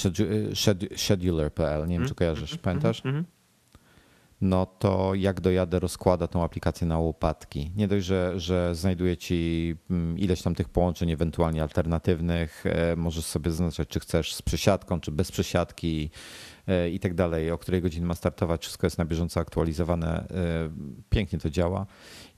scheduler.pl, 0.96 1.86
nie 1.86 1.98
wiem 1.98 2.08
czy 2.08 2.14
kojarzysz, 2.14 2.52
mhm, 2.52 2.62
pamiętasz? 2.62 2.98
Mhm, 2.98 3.16
mhm. 3.16 3.38
No 4.40 4.66
to 4.66 5.14
jak 5.14 5.40
dojadę 5.40 5.78
rozkłada 5.78 6.26
tą 6.26 6.44
aplikację 6.44 6.86
na 6.86 6.98
łopatki. 6.98 7.70
Nie 7.76 7.88
dość, 7.88 8.06
że, 8.06 8.40
że 8.40 8.74
znajduje 8.74 9.16
ci 9.16 9.74
mm, 9.90 10.18
ileś 10.18 10.42
tam 10.42 10.54
tych 10.54 10.68
połączeń 10.68 11.10
ewentualnie 11.10 11.62
alternatywnych, 11.62 12.64
e, 12.66 12.96
możesz 12.96 13.24
sobie 13.24 13.50
zaznaczać 13.50 13.88
czy 13.88 14.00
chcesz 14.00 14.34
z 14.34 14.42
przesiadką, 14.42 15.00
czy 15.00 15.12
bez 15.12 15.32
przesiadki 15.32 16.10
e, 16.66 16.90
i 16.90 17.00
tak 17.00 17.14
dalej, 17.14 17.50
o 17.50 17.58
której 17.58 17.82
godzinie 17.82 18.06
ma 18.06 18.14
startować, 18.14 18.62
wszystko 18.62 18.86
jest 18.86 18.98
na 18.98 19.04
bieżąco 19.04 19.40
aktualizowane. 19.40 20.08
E, 20.08 20.28
pięknie 21.10 21.38
to 21.38 21.50
działa 21.50 21.86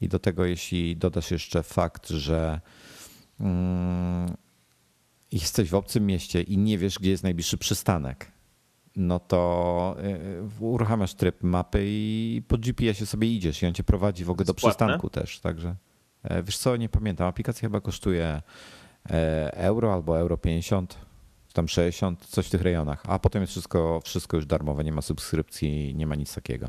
i 0.01 0.09
do 0.09 0.19
tego 0.19 0.45
jeśli 0.45 0.97
dodasz 0.97 1.31
jeszcze 1.31 1.63
fakt, 1.63 2.09
że 2.09 2.61
Mm, 2.61 2.61
jesteś 5.33 5.71
w 5.71 5.75
obcym 5.75 6.07
mieście 6.07 6.43
i 6.43 6.59
nie 6.59 6.79
wiesz, 6.79 6.99
gdzie 6.99 7.11
jest 7.11 7.23
najbliższy 7.23 7.59
przystanek, 7.59 8.33
no 8.97 9.19
to 9.19 9.97
y, 10.61 10.65
uruchamiasz 10.65 11.15
tryb 11.15 11.43
mapy 11.43 11.81
i 11.85 12.43
po 12.49 12.59
GPS-ie 12.59 13.07
sobie 13.07 13.29
idziesz 13.29 13.63
i 13.63 13.67
on 13.67 13.75
cię 13.75 13.85
prowadzi 13.85 14.25
w 14.25 14.31
ogóle 14.31 14.45
do 14.45 14.55
przystanku 14.55 15.11
też. 15.11 15.41
Także 15.41 15.77
e, 16.23 16.43
wiesz 16.43 16.59
co, 16.59 16.77
nie 16.77 16.89
pamiętam. 16.89 17.29
Aplikacja 17.29 17.61
chyba 17.69 17.81
kosztuje 17.81 18.43
e, 19.11 19.55
euro 19.55 19.93
albo 19.95 20.19
euro 20.19 20.37
50, 20.37 20.99
tam 21.53 21.69
60, 21.69 22.27
coś 22.27 22.47
w 22.47 22.51
tych 22.51 22.63
rejonach. 22.63 23.03
A 23.09 23.19
potem 23.19 23.43
jest 23.43 23.53
wszystko, 23.53 24.01
wszystko 24.05 24.37
już 24.37 24.47
darmowe, 24.47 24.85
nie 24.85 24.93
ma 24.93 25.03
subskrypcji, 25.03 25.95
nie 25.95 26.07
ma 26.07 26.15
nic 26.15 26.35
takiego. 26.35 26.69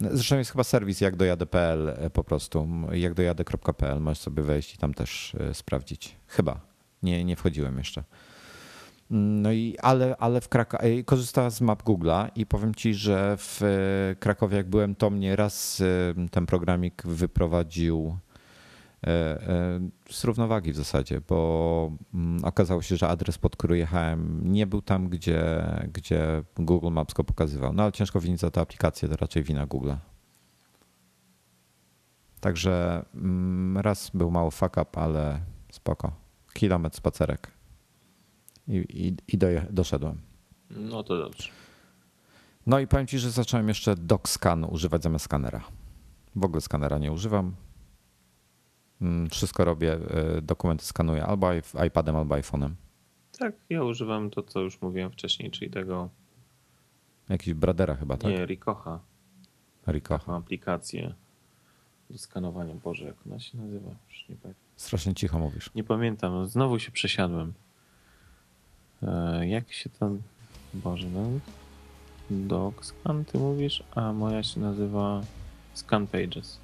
Zresztą 0.00 0.38
jest 0.38 0.50
chyba 0.50 0.64
serwis 0.64 1.00
jak 1.00 1.16
dojadę.pl 1.16 1.88
e, 1.88 2.10
po 2.10 2.24
prostu, 2.24 2.68
jak 2.92 3.14
dojadę.pl, 3.14 4.00
możesz 4.00 4.18
sobie 4.18 4.42
wejść 4.42 4.74
i 4.74 4.78
tam 4.78 4.94
też 4.94 5.34
e, 5.34 5.54
sprawdzić. 5.54 6.16
Chyba, 6.26 6.60
nie, 7.02 7.24
nie 7.24 7.36
wchodziłem 7.36 7.78
jeszcze. 7.78 8.04
No 9.10 9.52
i 9.52 9.76
ale, 9.82 10.16
ale 10.16 10.40
w 10.40 10.48
Krakowie 10.48 11.04
korzystałem 11.04 11.50
z 11.50 11.60
map 11.60 11.82
Google'a 11.82 12.28
i 12.34 12.46
powiem 12.46 12.74
ci, 12.74 12.94
że 12.94 13.36
w 13.38 13.62
e, 13.62 14.16
Krakowie 14.16 14.56
jak 14.56 14.70
byłem, 14.70 14.94
to 14.94 15.10
mnie 15.10 15.36
raz 15.36 15.82
ten 16.30 16.46
programik 16.46 17.02
wyprowadził 17.06 18.18
z 20.10 20.24
równowagi 20.24 20.72
w 20.72 20.76
zasadzie, 20.76 21.20
bo 21.28 21.90
mm, 22.14 22.44
okazało 22.44 22.82
się, 22.82 22.96
że 22.96 23.08
adres, 23.08 23.38
pod 23.38 23.56
który 23.56 23.78
jechałem, 23.78 24.52
nie 24.52 24.66
był 24.66 24.82
tam, 24.82 25.08
gdzie, 25.08 25.64
gdzie 25.92 26.42
Google 26.56 26.90
Maps 26.90 27.14
go 27.14 27.24
pokazywał. 27.24 27.72
No 27.72 27.82
ale 27.82 27.92
ciężko 27.92 28.20
winić 28.20 28.40
za 28.40 28.50
tę 28.50 28.60
aplikację, 28.60 29.08
to 29.08 29.16
raczej 29.16 29.42
wina 29.42 29.66
Google. 29.66 29.92
Także 32.40 33.04
mm, 33.14 33.78
raz 33.78 34.10
był 34.14 34.30
mały 34.30 34.50
fuck 34.50 34.76
up, 34.76 35.00
ale 35.00 35.40
spoko. 35.72 36.12
Kilometr 36.52 36.96
spacerek. 36.96 37.50
I, 38.68 38.76
i, 38.76 39.16
i 39.34 39.38
doszedłem. 39.70 40.20
No 40.70 41.02
to 41.02 41.18
dobrze. 41.18 41.48
No 42.66 42.78
i 42.78 42.86
powiem 42.86 43.06
ci, 43.06 43.18
że 43.18 43.30
zacząłem 43.30 43.68
jeszcze 43.68 43.96
DocScan 43.96 44.64
używać 44.64 45.02
zamiast 45.02 45.24
skanera. 45.24 45.60
W 46.36 46.44
ogóle 46.44 46.60
skanera 46.60 46.98
nie 46.98 47.12
używam. 47.12 47.54
Mm, 49.00 49.30
Wszystko 49.30 49.64
robię, 49.64 49.98
y, 50.38 50.42
dokumenty 50.42 50.84
skanuję 50.84 51.24
albo 51.26 51.50
iPadem, 51.86 52.16
albo 52.16 52.34
iPhone'em. 52.34 52.70
Tak, 53.38 53.54
ja 53.70 53.84
używam 53.84 54.30
to, 54.30 54.42
co 54.42 54.60
już 54.60 54.80
mówiłem 54.82 55.10
wcześniej, 55.10 55.50
czyli 55.50 55.70
tego, 55.70 56.08
Jakiś 57.28 57.54
Bradera 57.54 57.94
chyba, 57.94 58.16
tak? 58.16 58.30
nie, 58.32 58.46
Ricocha. 58.46 59.00
Ricoh. 59.88 60.26
Mam 60.26 60.36
aplikację 60.42 61.14
do 62.10 62.18
skanowania. 62.18 62.74
Boże, 62.74 63.04
jak 63.04 63.14
ona 63.26 63.40
się 63.40 63.58
nazywa? 63.58 63.90
Już 64.08 64.28
nie, 64.28 64.36
pamiętam. 64.36 64.62
Strasznie 64.76 65.14
cicho 65.14 65.38
mówisz. 65.38 65.70
nie 65.74 65.84
pamiętam, 65.84 66.46
znowu 66.46 66.78
się 66.78 66.90
przesiadłem. 66.90 67.52
E, 69.02 69.48
jak 69.48 69.72
się 69.72 69.90
tam... 69.90 70.22
Boże, 70.74 71.06
no... 71.10 71.22
DocScan 72.30 73.24
ty 73.24 73.38
mówisz, 73.38 73.82
a 73.94 74.12
moja 74.12 74.42
się 74.42 74.60
nazywa 74.60 75.20
Scan 75.74 76.06
Pages. 76.06 76.60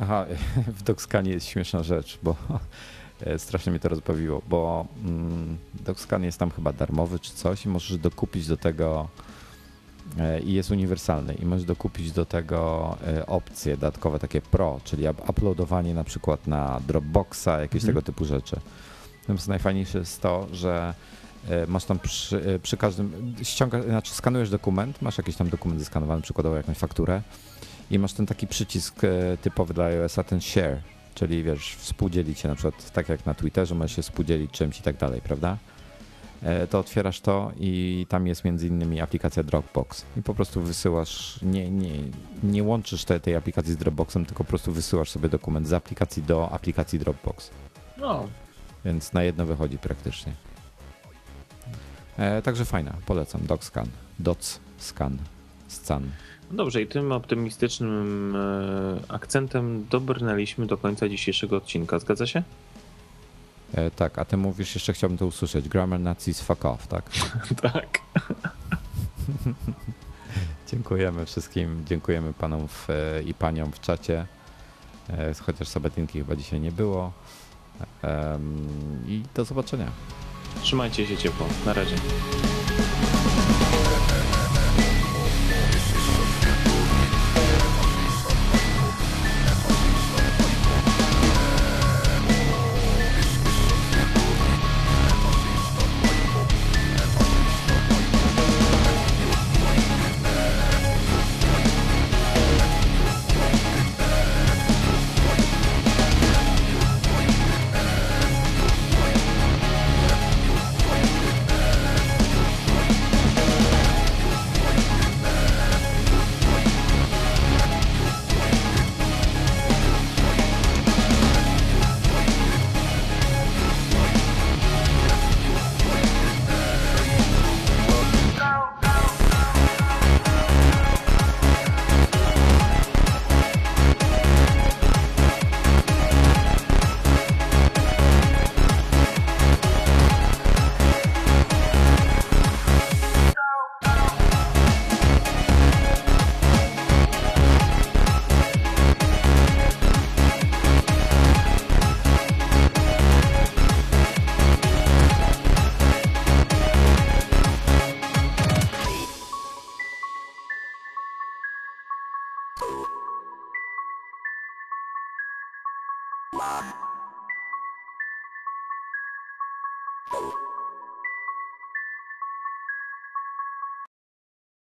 Aha, 0.00 0.26
w 0.78 0.82
DocScanie 0.82 1.30
jest 1.32 1.46
śmieszna 1.46 1.82
rzecz, 1.82 2.18
bo 2.22 2.36
e, 3.20 3.38
strasznie 3.38 3.70
mnie 3.70 3.80
to 3.80 3.88
rozbawiło, 3.88 4.42
bo 4.48 4.86
mm, 5.04 5.58
jest 6.22 6.38
tam 6.38 6.50
chyba 6.50 6.72
darmowy 6.72 7.18
czy 7.18 7.32
coś 7.32 7.66
i 7.66 7.68
możesz 7.68 7.98
dokupić 7.98 8.46
do 8.46 8.56
tego 8.56 9.08
e, 10.18 10.40
i 10.40 10.52
jest 10.52 10.70
uniwersalny 10.70 11.34
i 11.34 11.46
możesz 11.46 11.64
dokupić 11.66 12.12
do 12.12 12.24
tego 12.26 12.96
e, 13.06 13.26
opcje 13.26 13.76
dodatkowe 13.76 14.18
takie 14.18 14.40
pro, 14.40 14.80
czyli 14.84 15.08
up- 15.08 15.22
uploadowanie 15.28 15.94
na 15.94 16.04
przykład 16.04 16.46
na 16.46 16.80
Dropboxa, 16.88 17.46
jakieś 17.60 17.82
Mhm. 17.82 17.86
tego 17.94 18.02
typu 18.02 18.24
rzeczy. 18.24 18.56
Natomiast 19.20 19.48
najfajniejsze 19.48 19.98
jest 19.98 20.20
to, 20.22 20.46
że 20.52 20.94
masz 21.68 21.84
tam 21.84 21.98
przy, 21.98 22.60
przy 22.62 22.76
każdym, 22.76 23.34
ściągasz, 23.42 23.84
znaczy 23.84 24.14
skanujesz 24.14 24.50
dokument, 24.50 25.02
masz 25.02 25.18
jakiś 25.18 25.36
tam 25.36 25.48
dokument 25.48 25.80
zeskanowany, 25.80 26.22
przykładowo 26.22 26.56
jakąś 26.56 26.76
fakturę 26.78 27.22
i 27.90 27.98
masz 27.98 28.12
ten 28.12 28.26
taki 28.26 28.46
przycisk 28.46 29.04
e, 29.04 29.36
typowy 29.42 29.74
dla 29.74 29.84
iOS-a, 29.84 30.22
ten 30.24 30.40
share, 30.40 30.82
czyli 31.14 31.42
wiesz, 31.42 31.76
współdzielić 31.76 32.38
się 32.38 32.48
na 32.48 32.54
przykład, 32.54 32.90
tak 32.90 33.08
jak 33.08 33.26
na 33.26 33.34
Twitterze 33.34 33.74
możesz 33.74 33.96
się 33.96 34.02
współdzielić 34.02 34.50
czymś 34.50 34.78
i 34.78 34.82
tak 34.82 34.96
dalej, 34.96 35.20
prawda? 35.20 35.56
E, 36.42 36.66
To 36.66 36.78
otwierasz 36.78 37.20
to 37.20 37.52
i 37.60 38.06
tam 38.08 38.26
jest 38.26 38.44
między 38.44 38.66
innymi 38.68 39.00
aplikacja 39.00 39.42
Dropbox 39.42 40.04
i 40.16 40.22
po 40.22 40.34
prostu 40.34 40.62
wysyłasz, 40.62 41.38
nie, 41.42 41.70
nie, 41.70 41.90
nie 42.42 42.62
łączysz 42.62 43.04
te, 43.04 43.20
tej 43.20 43.36
aplikacji 43.36 43.72
z 43.72 43.76
Dropboxem, 43.76 44.26
tylko 44.26 44.44
po 44.44 44.48
prostu 44.48 44.72
wysyłasz 44.72 45.10
sobie 45.10 45.28
dokument 45.28 45.68
z 45.68 45.72
aplikacji 45.72 46.22
do 46.22 46.50
aplikacji 46.52 46.98
Dropbox. 46.98 47.50
No, 47.98 48.28
Więc 48.84 49.12
na 49.12 49.22
jedno 49.22 49.46
wychodzi 49.46 49.78
praktycznie. 49.78 50.32
E, 52.18 52.42
także 52.42 52.64
fajna, 52.64 52.94
polecam. 53.06 53.46
DocScan. 53.46 53.88
DocScan. 54.18 55.18
Scan. 55.68 56.10
Dobrze, 56.50 56.82
i 56.82 56.86
tym 56.86 57.12
optymistycznym 57.12 58.36
e, 58.36 59.00
akcentem 59.08 59.86
dobrnęliśmy 59.90 60.66
do 60.66 60.76
końca 60.76 61.08
dzisiejszego 61.08 61.56
odcinka. 61.56 61.98
Zgadza 61.98 62.26
się? 62.26 62.42
E, 63.74 63.90
tak, 63.90 64.18
a 64.18 64.24
ty 64.24 64.36
mówisz, 64.36 64.74
jeszcze 64.74 64.92
chciałbym 64.92 65.18
to 65.18 65.26
usłyszeć. 65.26 65.68
Grammar 65.68 66.00
Nazis 66.00 66.40
fuck 66.40 66.64
off, 66.64 66.86
tak? 66.86 67.10
tak. 67.72 67.98
Dziękujemy 70.72 71.26
wszystkim, 71.26 71.82
dziękujemy 71.86 72.32
panom 72.32 72.68
w, 72.68 72.90
e, 72.90 73.22
i 73.22 73.34
paniom 73.34 73.72
w 73.72 73.80
czacie. 73.80 74.26
E, 75.10 75.34
chociaż 75.34 75.68
Sabatynki 75.68 76.18
chyba 76.18 76.36
dzisiaj 76.36 76.60
nie 76.60 76.72
było. 76.72 77.12
Em, 78.02 78.68
I 79.06 79.22
do 79.34 79.44
zobaczenia. 79.44 79.90
Trzymajcie 80.62 81.06
się 81.06 81.16
ciepło. 81.16 81.46
Na 81.66 81.72
razie. 81.72 81.96